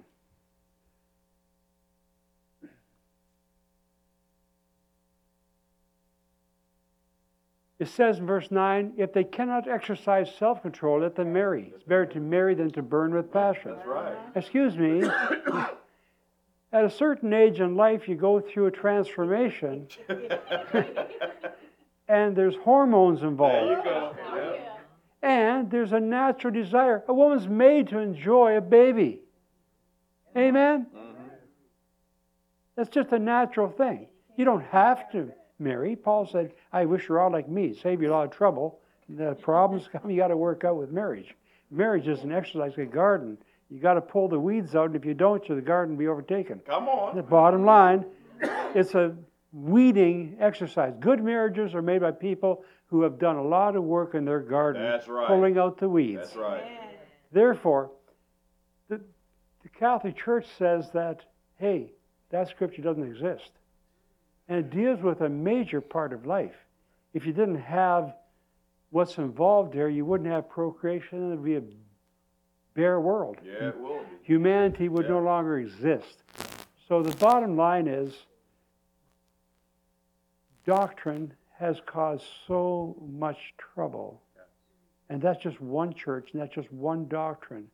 It 7.80 7.88
says 7.88 8.18
in 8.18 8.26
verse 8.26 8.50
9, 8.50 8.94
if 8.96 9.12
they 9.12 9.24
cannot 9.24 9.68
exercise 9.68 10.32
self 10.36 10.62
control, 10.62 11.00
let 11.00 11.14
them 11.16 11.32
marry. 11.32 11.72
It's 11.74 11.84
better 11.84 12.06
to 12.06 12.20
marry 12.20 12.54
than 12.54 12.70
to 12.72 12.82
burn 12.82 13.14
with 13.14 13.32
passion. 13.32 13.74
That's 13.76 13.86
right. 13.88 14.16
Excuse 14.34 14.76
me. 14.76 15.02
At 16.72 16.84
a 16.84 16.90
certain 16.90 17.32
age 17.32 17.60
in 17.60 17.76
life, 17.76 18.06
you 18.08 18.14
go 18.14 18.40
through 18.40 18.66
a 18.66 18.70
transformation, 18.70 19.88
and 22.08 22.36
there's 22.36 22.56
hormones 22.56 23.20
There 23.20 23.28
involved. 23.30 23.70
you 23.70 23.82
go. 23.84 24.14
Yeah. 24.34 24.67
And 25.22 25.70
there's 25.70 25.92
a 25.92 26.00
natural 26.00 26.52
desire. 26.52 27.02
A 27.08 27.14
woman's 27.14 27.48
made 27.48 27.88
to 27.88 27.98
enjoy 27.98 28.56
a 28.56 28.60
baby. 28.60 29.20
Amen? 30.36 30.86
Mm-hmm. 30.94 31.28
That's 32.76 32.90
just 32.90 33.10
a 33.12 33.18
natural 33.18 33.68
thing. 33.68 34.06
You 34.36 34.44
don't 34.44 34.64
have 34.66 35.10
to 35.12 35.32
marry. 35.58 35.96
Paul 35.96 36.28
said, 36.30 36.52
I 36.72 36.84
wish 36.84 37.08
you're 37.08 37.20
all 37.20 37.32
like 37.32 37.48
me, 37.48 37.74
save 37.74 38.00
you 38.00 38.10
a 38.10 38.12
lot 38.12 38.24
of 38.24 38.30
trouble. 38.30 38.78
The 39.08 39.34
problems 39.34 39.88
come, 39.90 40.08
you 40.10 40.16
got 40.18 40.28
to 40.28 40.36
work 40.36 40.64
out 40.64 40.76
with 40.76 40.90
marriage. 40.92 41.34
Marriage 41.70 42.06
is 42.06 42.22
an 42.22 42.30
exercise 42.30 42.72
like 42.76 42.78
a 42.78 42.86
garden. 42.86 43.36
You 43.70 43.80
got 43.80 43.94
to 43.94 44.00
pull 44.00 44.28
the 44.28 44.38
weeds 44.38 44.74
out, 44.74 44.86
and 44.86 44.96
if 44.96 45.04
you 45.04 45.14
don't, 45.14 45.46
the 45.46 45.60
garden 45.60 45.96
will 45.96 46.00
be 46.00 46.08
overtaken. 46.08 46.60
Come 46.66 46.88
on. 46.88 47.16
The 47.16 47.22
bottom 47.22 47.64
line, 47.64 48.04
it's 48.74 48.94
a 48.94 49.16
weeding 49.52 50.36
exercise. 50.40 50.94
Good 51.00 51.22
marriages 51.22 51.74
are 51.74 51.82
made 51.82 52.00
by 52.00 52.12
people 52.12 52.64
who 52.88 53.02
have 53.02 53.18
done 53.18 53.36
a 53.36 53.42
lot 53.42 53.76
of 53.76 53.84
work 53.84 54.14
in 54.14 54.24
their 54.24 54.40
garden, 54.40 54.82
right. 54.82 55.28
pulling 55.28 55.58
out 55.58 55.78
the 55.78 55.88
weeds. 55.88 56.20
That's 56.22 56.36
right. 56.36 56.64
Therefore, 57.30 57.90
the, 58.88 59.00
the 59.62 59.68
Catholic 59.68 60.16
Church 60.16 60.46
says 60.58 60.90
that, 60.94 61.20
hey, 61.56 61.92
that 62.30 62.48
scripture 62.48 62.82
doesn't 62.82 63.04
exist. 63.04 63.50
And 64.48 64.58
it 64.58 64.70
deals 64.70 65.00
with 65.02 65.20
a 65.20 65.28
major 65.28 65.80
part 65.82 66.14
of 66.14 66.24
life. 66.24 66.54
If 67.12 67.26
you 67.26 67.32
didn't 67.32 67.60
have 67.60 68.14
what's 68.90 69.18
involved 69.18 69.74
there, 69.74 69.90
you 69.90 70.06
wouldn't 70.06 70.30
have 70.30 70.48
procreation, 70.48 71.18
and 71.18 71.32
it'd 71.32 71.44
be 71.44 71.56
a 71.56 71.62
bare 72.74 73.00
world. 73.00 73.36
Yeah, 73.44 73.68
it 73.68 73.78
will. 73.78 74.00
Humanity 74.22 74.88
would 74.88 75.08
no 75.08 75.20
longer 75.20 75.58
exist. 75.58 76.22
So 76.86 77.02
the 77.02 77.14
bottom 77.16 77.56
line 77.56 77.86
is 77.86 78.14
doctrine 80.64 81.34
has 81.58 81.76
caused 81.86 82.24
so 82.46 82.96
much 83.10 83.38
trouble. 83.58 84.22
And 85.10 85.20
that's 85.20 85.42
just 85.42 85.60
one 85.60 85.94
church, 85.94 86.30
and 86.32 86.42
that's 86.42 86.54
just 86.54 86.70
one 86.72 87.08
doctrine. 87.08 87.66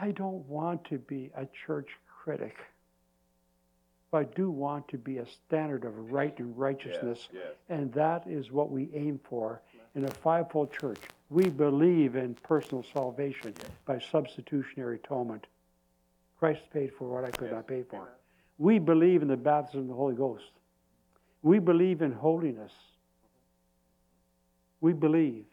I 0.00 0.12
don't 0.12 0.46
want 0.46 0.84
to 0.86 0.98
be 0.98 1.30
a 1.36 1.46
church 1.66 1.88
critic. 2.06 2.56
But 4.10 4.18
I 4.18 4.24
do 4.36 4.50
want 4.50 4.86
to 4.88 4.98
be 4.98 5.18
a 5.18 5.26
standard 5.26 5.84
of 5.84 6.12
right 6.12 6.38
and 6.38 6.56
righteousness. 6.56 7.28
Yes, 7.32 7.42
yes. 7.42 7.52
And 7.68 7.92
that 7.94 8.26
is 8.26 8.52
what 8.52 8.70
we 8.70 8.88
aim 8.94 9.20
for 9.28 9.60
in 9.94 10.04
a 10.04 10.10
fivefold 10.10 10.72
church. 10.72 11.00
We 11.28 11.48
believe 11.48 12.14
in 12.14 12.34
personal 12.44 12.84
salvation 12.92 13.54
by 13.84 13.98
substitutionary 13.98 15.00
atonement. 15.02 15.46
Christ 16.38 16.60
paid 16.72 16.92
for 16.96 17.08
what 17.08 17.24
I 17.24 17.30
could 17.30 17.50
not 17.50 17.66
pay 17.66 17.82
for. 17.82 18.08
We 18.58 18.78
believe 18.78 19.22
in 19.22 19.28
the 19.28 19.36
baptism 19.36 19.80
of 19.80 19.88
the 19.88 19.94
Holy 19.94 20.14
Ghost. 20.14 20.44
We 21.42 21.58
believe 21.58 22.02
in 22.02 22.12
holiness. 22.12 22.72
We 24.80 24.92
believe. 24.92 25.44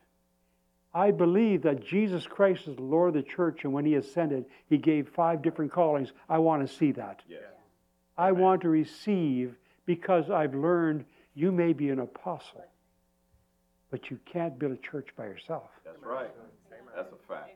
I 0.94 1.12
believe 1.12 1.64
that 1.64 1.84
Jesus 1.84 2.28
Christ 2.28 2.68
is 2.68 2.76
the 2.76 2.84
Lord 2.84 3.16
of 3.16 3.24
the 3.24 3.30
church, 3.30 3.64
and 3.64 3.74
when 3.74 3.86
he 3.86 3.96
ascended, 3.96 4.46
he 4.70 4.78
gave 4.78 5.10
five 5.10 5.42
different 5.42 5.72
callings. 5.72 6.12
I 6.30 6.38
want 6.38 6.68
to 6.68 6.74
see 6.74 6.92
that. 6.94 7.22
Yes. 7.28 7.42
I 8.18 8.32
want 8.32 8.62
to 8.62 8.70
receive 8.70 9.56
because 9.86 10.30
I've 10.30 10.54
learned 10.54 11.06
you 11.34 11.52
may 11.52 11.74
be 11.74 11.90
an 11.90 12.00
apostle, 12.00 12.64
but 13.90 14.12
you 14.12 14.20
can't 14.26 14.60
build 14.60 14.74
a 14.74 14.78
church 14.78 15.10
by 15.18 15.26
yourself. 15.26 15.70
That's 15.84 15.98
right. 16.04 16.30
That's 16.96 17.12
a 17.12 17.28
fact. 17.28 17.50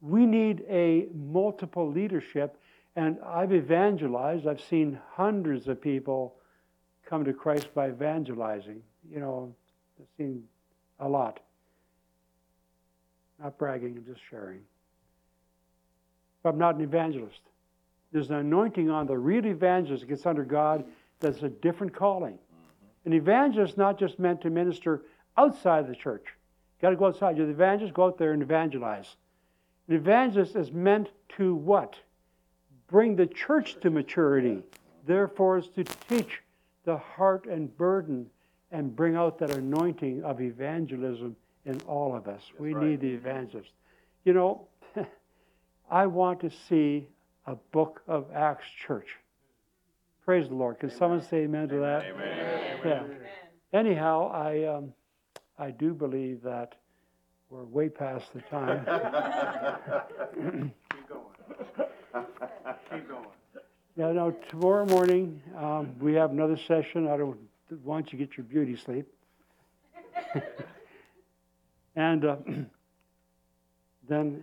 We 0.00 0.26
need 0.26 0.62
a 0.68 1.08
multiple 1.14 1.90
leadership, 1.90 2.58
and 2.96 3.18
I've 3.24 3.52
evangelized. 3.52 4.46
I've 4.46 4.60
seen 4.60 4.98
hundreds 5.14 5.68
of 5.68 5.80
people 5.80 6.36
come 7.06 7.24
to 7.24 7.32
Christ 7.32 7.72
by 7.74 7.88
evangelizing. 7.88 8.82
You 9.10 9.20
know, 9.20 9.54
I've 9.98 10.06
seen 10.18 10.42
a 11.00 11.08
lot. 11.08 11.40
Not 13.40 13.56
bragging, 13.58 13.96
I'm 13.96 14.04
just 14.04 14.20
sharing. 14.28 14.60
But 16.42 16.50
I'm 16.50 16.58
not 16.58 16.76
an 16.76 16.82
evangelist. 16.82 17.40
There's 18.12 18.30
an 18.30 18.36
anointing 18.36 18.90
on 18.90 19.06
the 19.06 19.16
real 19.16 19.46
evangelist 19.46 20.02
that 20.02 20.08
gets 20.08 20.26
under 20.26 20.44
God 20.44 20.84
that's 21.20 21.42
a 21.42 21.48
different 21.48 21.94
calling. 21.94 22.38
An 23.04 23.12
evangelist 23.12 23.74
is 23.74 23.78
not 23.78 23.98
just 23.98 24.18
meant 24.18 24.40
to 24.42 24.50
minister 24.50 25.02
outside 25.36 25.86
the 25.86 25.94
church. 25.94 26.24
You've 26.24 26.82
Got 26.82 26.90
to 26.90 26.96
go 26.96 27.06
outside. 27.06 27.36
You're 27.36 27.46
the 27.46 27.52
evangelist, 27.52 27.94
go 27.94 28.06
out 28.06 28.18
there 28.18 28.32
and 28.32 28.42
evangelize. 28.42 29.16
An 29.88 29.94
evangelist 29.94 30.56
is 30.56 30.72
meant 30.72 31.10
to 31.36 31.54
what? 31.54 31.96
Bring 32.88 33.16
the 33.16 33.26
church 33.26 33.78
to 33.80 33.90
maturity. 33.90 34.62
Therefore, 35.06 35.58
is 35.58 35.68
to 35.70 35.84
teach 35.84 36.42
the 36.86 36.96
heart 36.96 37.46
and 37.46 37.76
burden 37.76 38.24
and 38.72 38.96
bring 38.96 39.14
out 39.16 39.38
that 39.38 39.50
anointing 39.50 40.24
of 40.24 40.40
evangelism 40.40 41.36
in 41.66 41.78
all 41.82 42.16
of 42.16 42.28
us. 42.28 42.40
we 42.58 42.72
right. 42.72 42.86
need 42.86 43.00
the 43.00 43.10
evangelist. 43.10 43.70
You 44.24 44.32
know, 44.32 44.68
I 45.90 46.06
want 46.06 46.40
to 46.40 46.50
see 46.68 47.08
a 47.44 47.56
book 47.72 48.02
of 48.08 48.26
Acts 48.34 48.66
church. 48.86 49.18
Praise 50.24 50.48
the 50.48 50.54
Lord. 50.54 50.78
Can 50.78 50.90
someone 50.90 51.20
say 51.20 51.38
amen 51.38 51.68
to 51.68 51.76
that? 51.80 52.06
Amen. 52.06 52.80
Yeah. 52.84 53.02
Anyhow, 53.78 54.30
I 54.32 54.64
um, 54.64 54.92
I 55.58 55.70
do 55.70 55.92
believe 55.92 56.42
that 56.42 56.74
we're 57.50 57.64
way 57.64 57.88
past 57.88 58.32
the 58.32 58.40
time. 58.42 58.84
Yeah, 62.92 63.35
no, 63.96 64.30
tomorrow 64.50 64.84
morning, 64.84 65.40
um, 65.56 65.94
we 65.98 66.12
have 66.12 66.30
another 66.30 66.58
session. 66.68 67.08
I 67.08 67.16
don't 67.16 67.38
want 67.82 68.12
you 68.12 68.18
to 68.18 68.26
get 68.26 68.36
your 68.36 68.44
beauty 68.44 68.76
sleep. 68.76 69.06
and 71.96 72.24
uh, 72.26 72.36
then, 74.08 74.42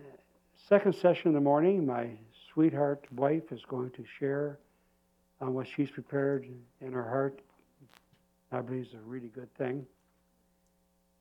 second 0.68 0.96
session 0.96 1.28
in 1.28 1.34
the 1.34 1.40
morning, 1.40 1.86
my 1.86 2.08
sweetheart 2.52 3.04
wife 3.12 3.52
is 3.52 3.60
going 3.68 3.90
to 3.90 4.04
share 4.18 4.58
on 5.40 5.54
what 5.54 5.68
she's 5.76 5.90
prepared 5.90 6.48
in 6.80 6.92
her 6.92 7.08
heart. 7.08 7.40
I 8.50 8.60
believe 8.60 8.86
is 8.86 8.94
a 8.94 9.08
really 9.08 9.28
good 9.28 9.54
thing. 9.56 9.86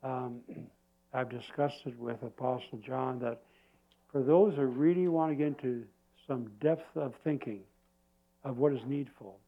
Um, 0.03 0.39
I've 1.14 1.30
discussed 1.30 1.81
it 1.85 1.99
with 1.99 2.23
Apostle 2.23 2.80
John 2.84 3.19
that 3.19 3.43
for 4.11 4.23
those 4.23 4.55
who 4.55 4.64
really 4.64 5.07
want 5.07 5.31
to 5.31 5.35
get 5.35 5.47
into 5.49 5.84
some 6.27 6.49
depth 6.60 6.97
of 6.97 7.14
thinking 7.23 7.61
of 8.43 8.57
what 8.57 8.73
is 8.73 8.81
needful, 8.85 9.39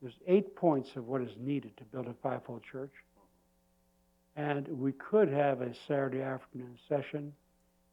there's 0.00 0.18
eight 0.26 0.56
points 0.56 0.90
of 0.96 1.06
what 1.06 1.22
is 1.22 1.30
needed 1.38 1.76
to 1.76 1.84
build 1.84 2.06
a 2.06 2.14
fivefold 2.22 2.62
church. 2.62 2.92
And 4.36 4.68
we 4.68 4.92
could 4.92 5.28
have 5.28 5.62
a 5.62 5.74
Saturday 5.88 6.20
afternoon 6.20 6.78
session 6.88 7.32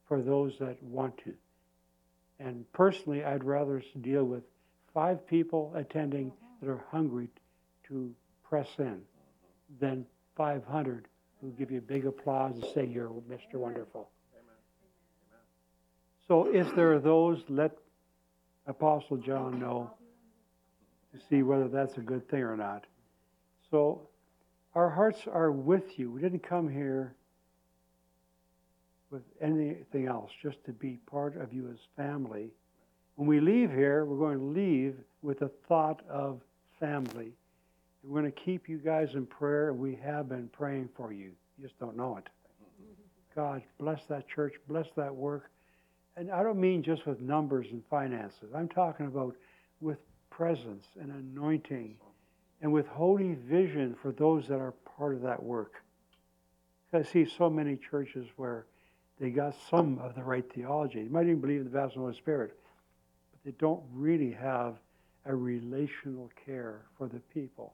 for 0.07 0.21
those 0.21 0.53
that 0.59 0.81
want 0.83 1.17
to. 1.19 1.33
And 2.39 2.69
personally, 2.73 3.23
I'd 3.23 3.43
rather 3.43 3.81
deal 4.01 4.25
with 4.25 4.43
five 4.93 5.25
people 5.25 5.71
attending 5.75 6.33
that 6.61 6.69
are 6.69 6.83
hungry 6.91 7.29
to 7.87 8.13
press 8.43 8.67
in 8.77 9.01
than 9.79 10.05
500 10.35 11.07
who 11.41 11.51
give 11.51 11.71
you 11.71 11.81
big 11.81 12.05
applause 12.05 12.55
and 12.55 12.65
say 12.73 12.85
you're 12.85 13.09
Mr. 13.09 13.55
Wonderful. 13.55 14.09
So, 16.27 16.53
if 16.53 16.73
there 16.75 16.93
are 16.93 16.99
those, 16.99 17.41
let 17.49 17.71
Apostle 18.65 19.17
John 19.17 19.59
know 19.59 19.91
to 21.13 21.19
see 21.29 21.43
whether 21.43 21.67
that's 21.67 21.97
a 21.97 22.01
good 22.01 22.27
thing 22.29 22.41
or 22.41 22.57
not. 22.57 22.85
So, 23.69 24.07
our 24.75 24.89
hearts 24.89 25.27
are 25.31 25.51
with 25.51 25.99
you. 25.99 26.11
We 26.11 26.21
didn't 26.21 26.47
come 26.47 26.67
here 26.67 27.15
with 29.11 29.21
anything 29.39 30.07
else, 30.07 30.31
just 30.41 30.63
to 30.65 30.71
be 30.71 30.99
part 31.05 31.39
of 31.39 31.53
you 31.53 31.69
as 31.69 31.77
family. 31.95 32.49
When 33.15 33.27
we 33.27 33.39
leave 33.39 33.69
here, 33.69 34.05
we're 34.05 34.17
going 34.17 34.39
to 34.39 34.59
leave 34.59 34.95
with 35.21 35.39
the 35.39 35.51
thought 35.67 36.01
of 36.09 36.41
family. 36.79 37.33
We're 38.03 38.19
going 38.19 38.31
to 38.31 38.39
keep 38.39 38.67
you 38.67 38.79
guys 38.79 39.09
in 39.13 39.27
prayer, 39.27 39.71
we 39.73 39.97
have 40.03 40.27
been 40.27 40.49
praying 40.49 40.89
for 40.97 41.13
you. 41.13 41.31
You 41.57 41.67
just 41.67 41.79
don't 41.79 41.95
know 41.95 42.17
it. 42.17 42.27
God, 43.35 43.61
bless 43.79 44.01
that 44.09 44.27
church, 44.27 44.53
bless 44.67 44.87
that 44.95 45.13
work, 45.13 45.49
And 46.17 46.31
I 46.31 46.43
don't 46.43 46.59
mean 46.59 46.83
just 46.83 47.05
with 47.05 47.19
numbers 47.21 47.67
and 47.71 47.83
finances. 47.89 48.49
I'm 48.55 48.67
talking 48.67 49.05
about 49.07 49.35
with 49.79 49.97
presence 50.37 50.85
and 50.99 51.11
anointing 51.11 51.95
and 52.61 52.71
with 52.71 52.87
holy 52.87 53.35
vision 53.35 53.95
for 54.01 54.11
those 54.11 54.47
that 54.47 54.59
are 54.59 54.73
part 54.97 55.15
of 55.15 55.21
that 55.21 55.41
work. 55.41 55.73
I 56.93 57.03
see 57.03 57.25
so 57.25 57.49
many 57.49 57.77
churches 57.89 58.27
where 58.37 58.65
they 59.19 59.31
got 59.31 59.55
some 59.69 59.99
of 59.99 60.15
the 60.15 60.23
right 60.23 60.45
theology. 60.53 61.03
They 61.03 61.09
might 61.09 61.25
even 61.25 61.41
believe 61.41 61.61
in 61.61 61.63
the 61.65 61.69
baptism 61.71 62.03
of 62.03 62.07
the 62.07 62.11
Holy 62.11 62.17
Spirit, 62.17 62.57
but 63.31 63.39
they 63.43 63.55
don't 63.59 63.81
really 63.91 64.31
have 64.31 64.75
a 65.25 65.35
relational 65.35 66.29
care 66.45 66.81
for 66.97 67.07
the 67.07 67.19
people. 67.33 67.73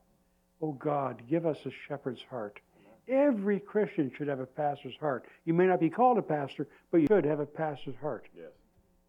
Oh 0.62 0.74
God, 0.74 1.22
give 1.30 1.46
us 1.46 1.58
a 1.66 1.72
shepherd's 1.88 2.22
heart. 2.30 2.60
Every 3.08 3.60
Christian 3.60 4.12
should 4.16 4.28
have 4.28 4.40
a 4.40 4.46
pastor's 4.46 4.96
heart. 5.00 5.26
You 5.46 5.54
may 5.54 5.66
not 5.66 5.80
be 5.80 5.90
called 5.90 6.18
a 6.18 6.22
pastor, 6.22 6.68
but 6.92 7.02
you 7.02 7.08
should 7.08 7.26
have 7.26 7.40
a 7.40 7.46
pastor's 7.46 7.96
heart. 8.00 8.28
Yes. 8.36 8.52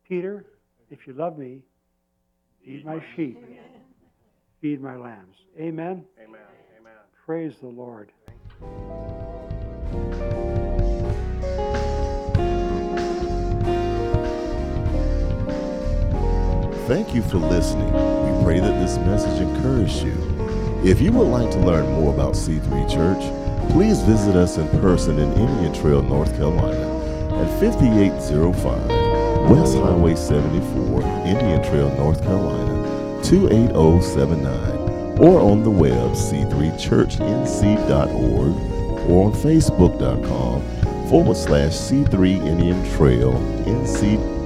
Peter, 0.08 0.46
if 0.90 1.06
you 1.06 1.12
love 1.12 1.36
me, 1.38 1.60
feed 2.64 2.84
my 2.84 3.02
sheep, 3.14 3.38
feed 4.60 4.82
my 4.82 4.96
lambs. 4.96 5.36
Amen. 5.58 6.04
Amen. 6.18 6.40
Amen. 6.78 6.92
Praise 7.24 7.54
the 7.60 7.68
Lord. 7.68 8.12
Thank 16.86 17.14
you 17.14 17.22
for 17.22 17.38
listening. 17.38 17.86
We 17.86 18.44
pray 18.44 18.58
that 18.58 18.80
this 18.80 18.96
message 18.98 19.40
encouraged 19.40 20.02
you. 20.02 20.30
If 20.84 21.00
you 21.00 21.12
would 21.12 21.28
like 21.28 21.50
to 21.52 21.58
learn 21.60 21.86
more 21.92 22.12
about 22.12 22.34
C3 22.34 22.90
Church, 22.90 23.70
please 23.70 24.00
visit 24.00 24.34
us 24.34 24.56
in 24.56 24.68
person 24.80 25.18
in 25.18 25.32
Indian 25.34 25.72
Trail, 25.72 26.02
North 26.02 26.34
Carolina 26.36 26.90
at 27.40 27.60
5805 27.60 28.99
West 29.48 29.76
Highway 29.76 30.14
74, 30.14 31.02
Indian 31.26 31.62
Trail, 31.62 31.90
North 31.96 32.22
Carolina 32.22 33.20
28079 33.22 35.20
or 35.20 35.40
on 35.40 35.62
the 35.62 35.70
web 35.70 36.12
c3churchnc.org 36.12 39.10
or 39.10 39.26
on 39.26 39.32
facebook.com 39.32 40.62
forward 41.08 41.36
slash 41.36 41.72
C3 41.72 42.46
Indian 42.46 42.82
Trail 42.96 43.32
NC 43.66 44.39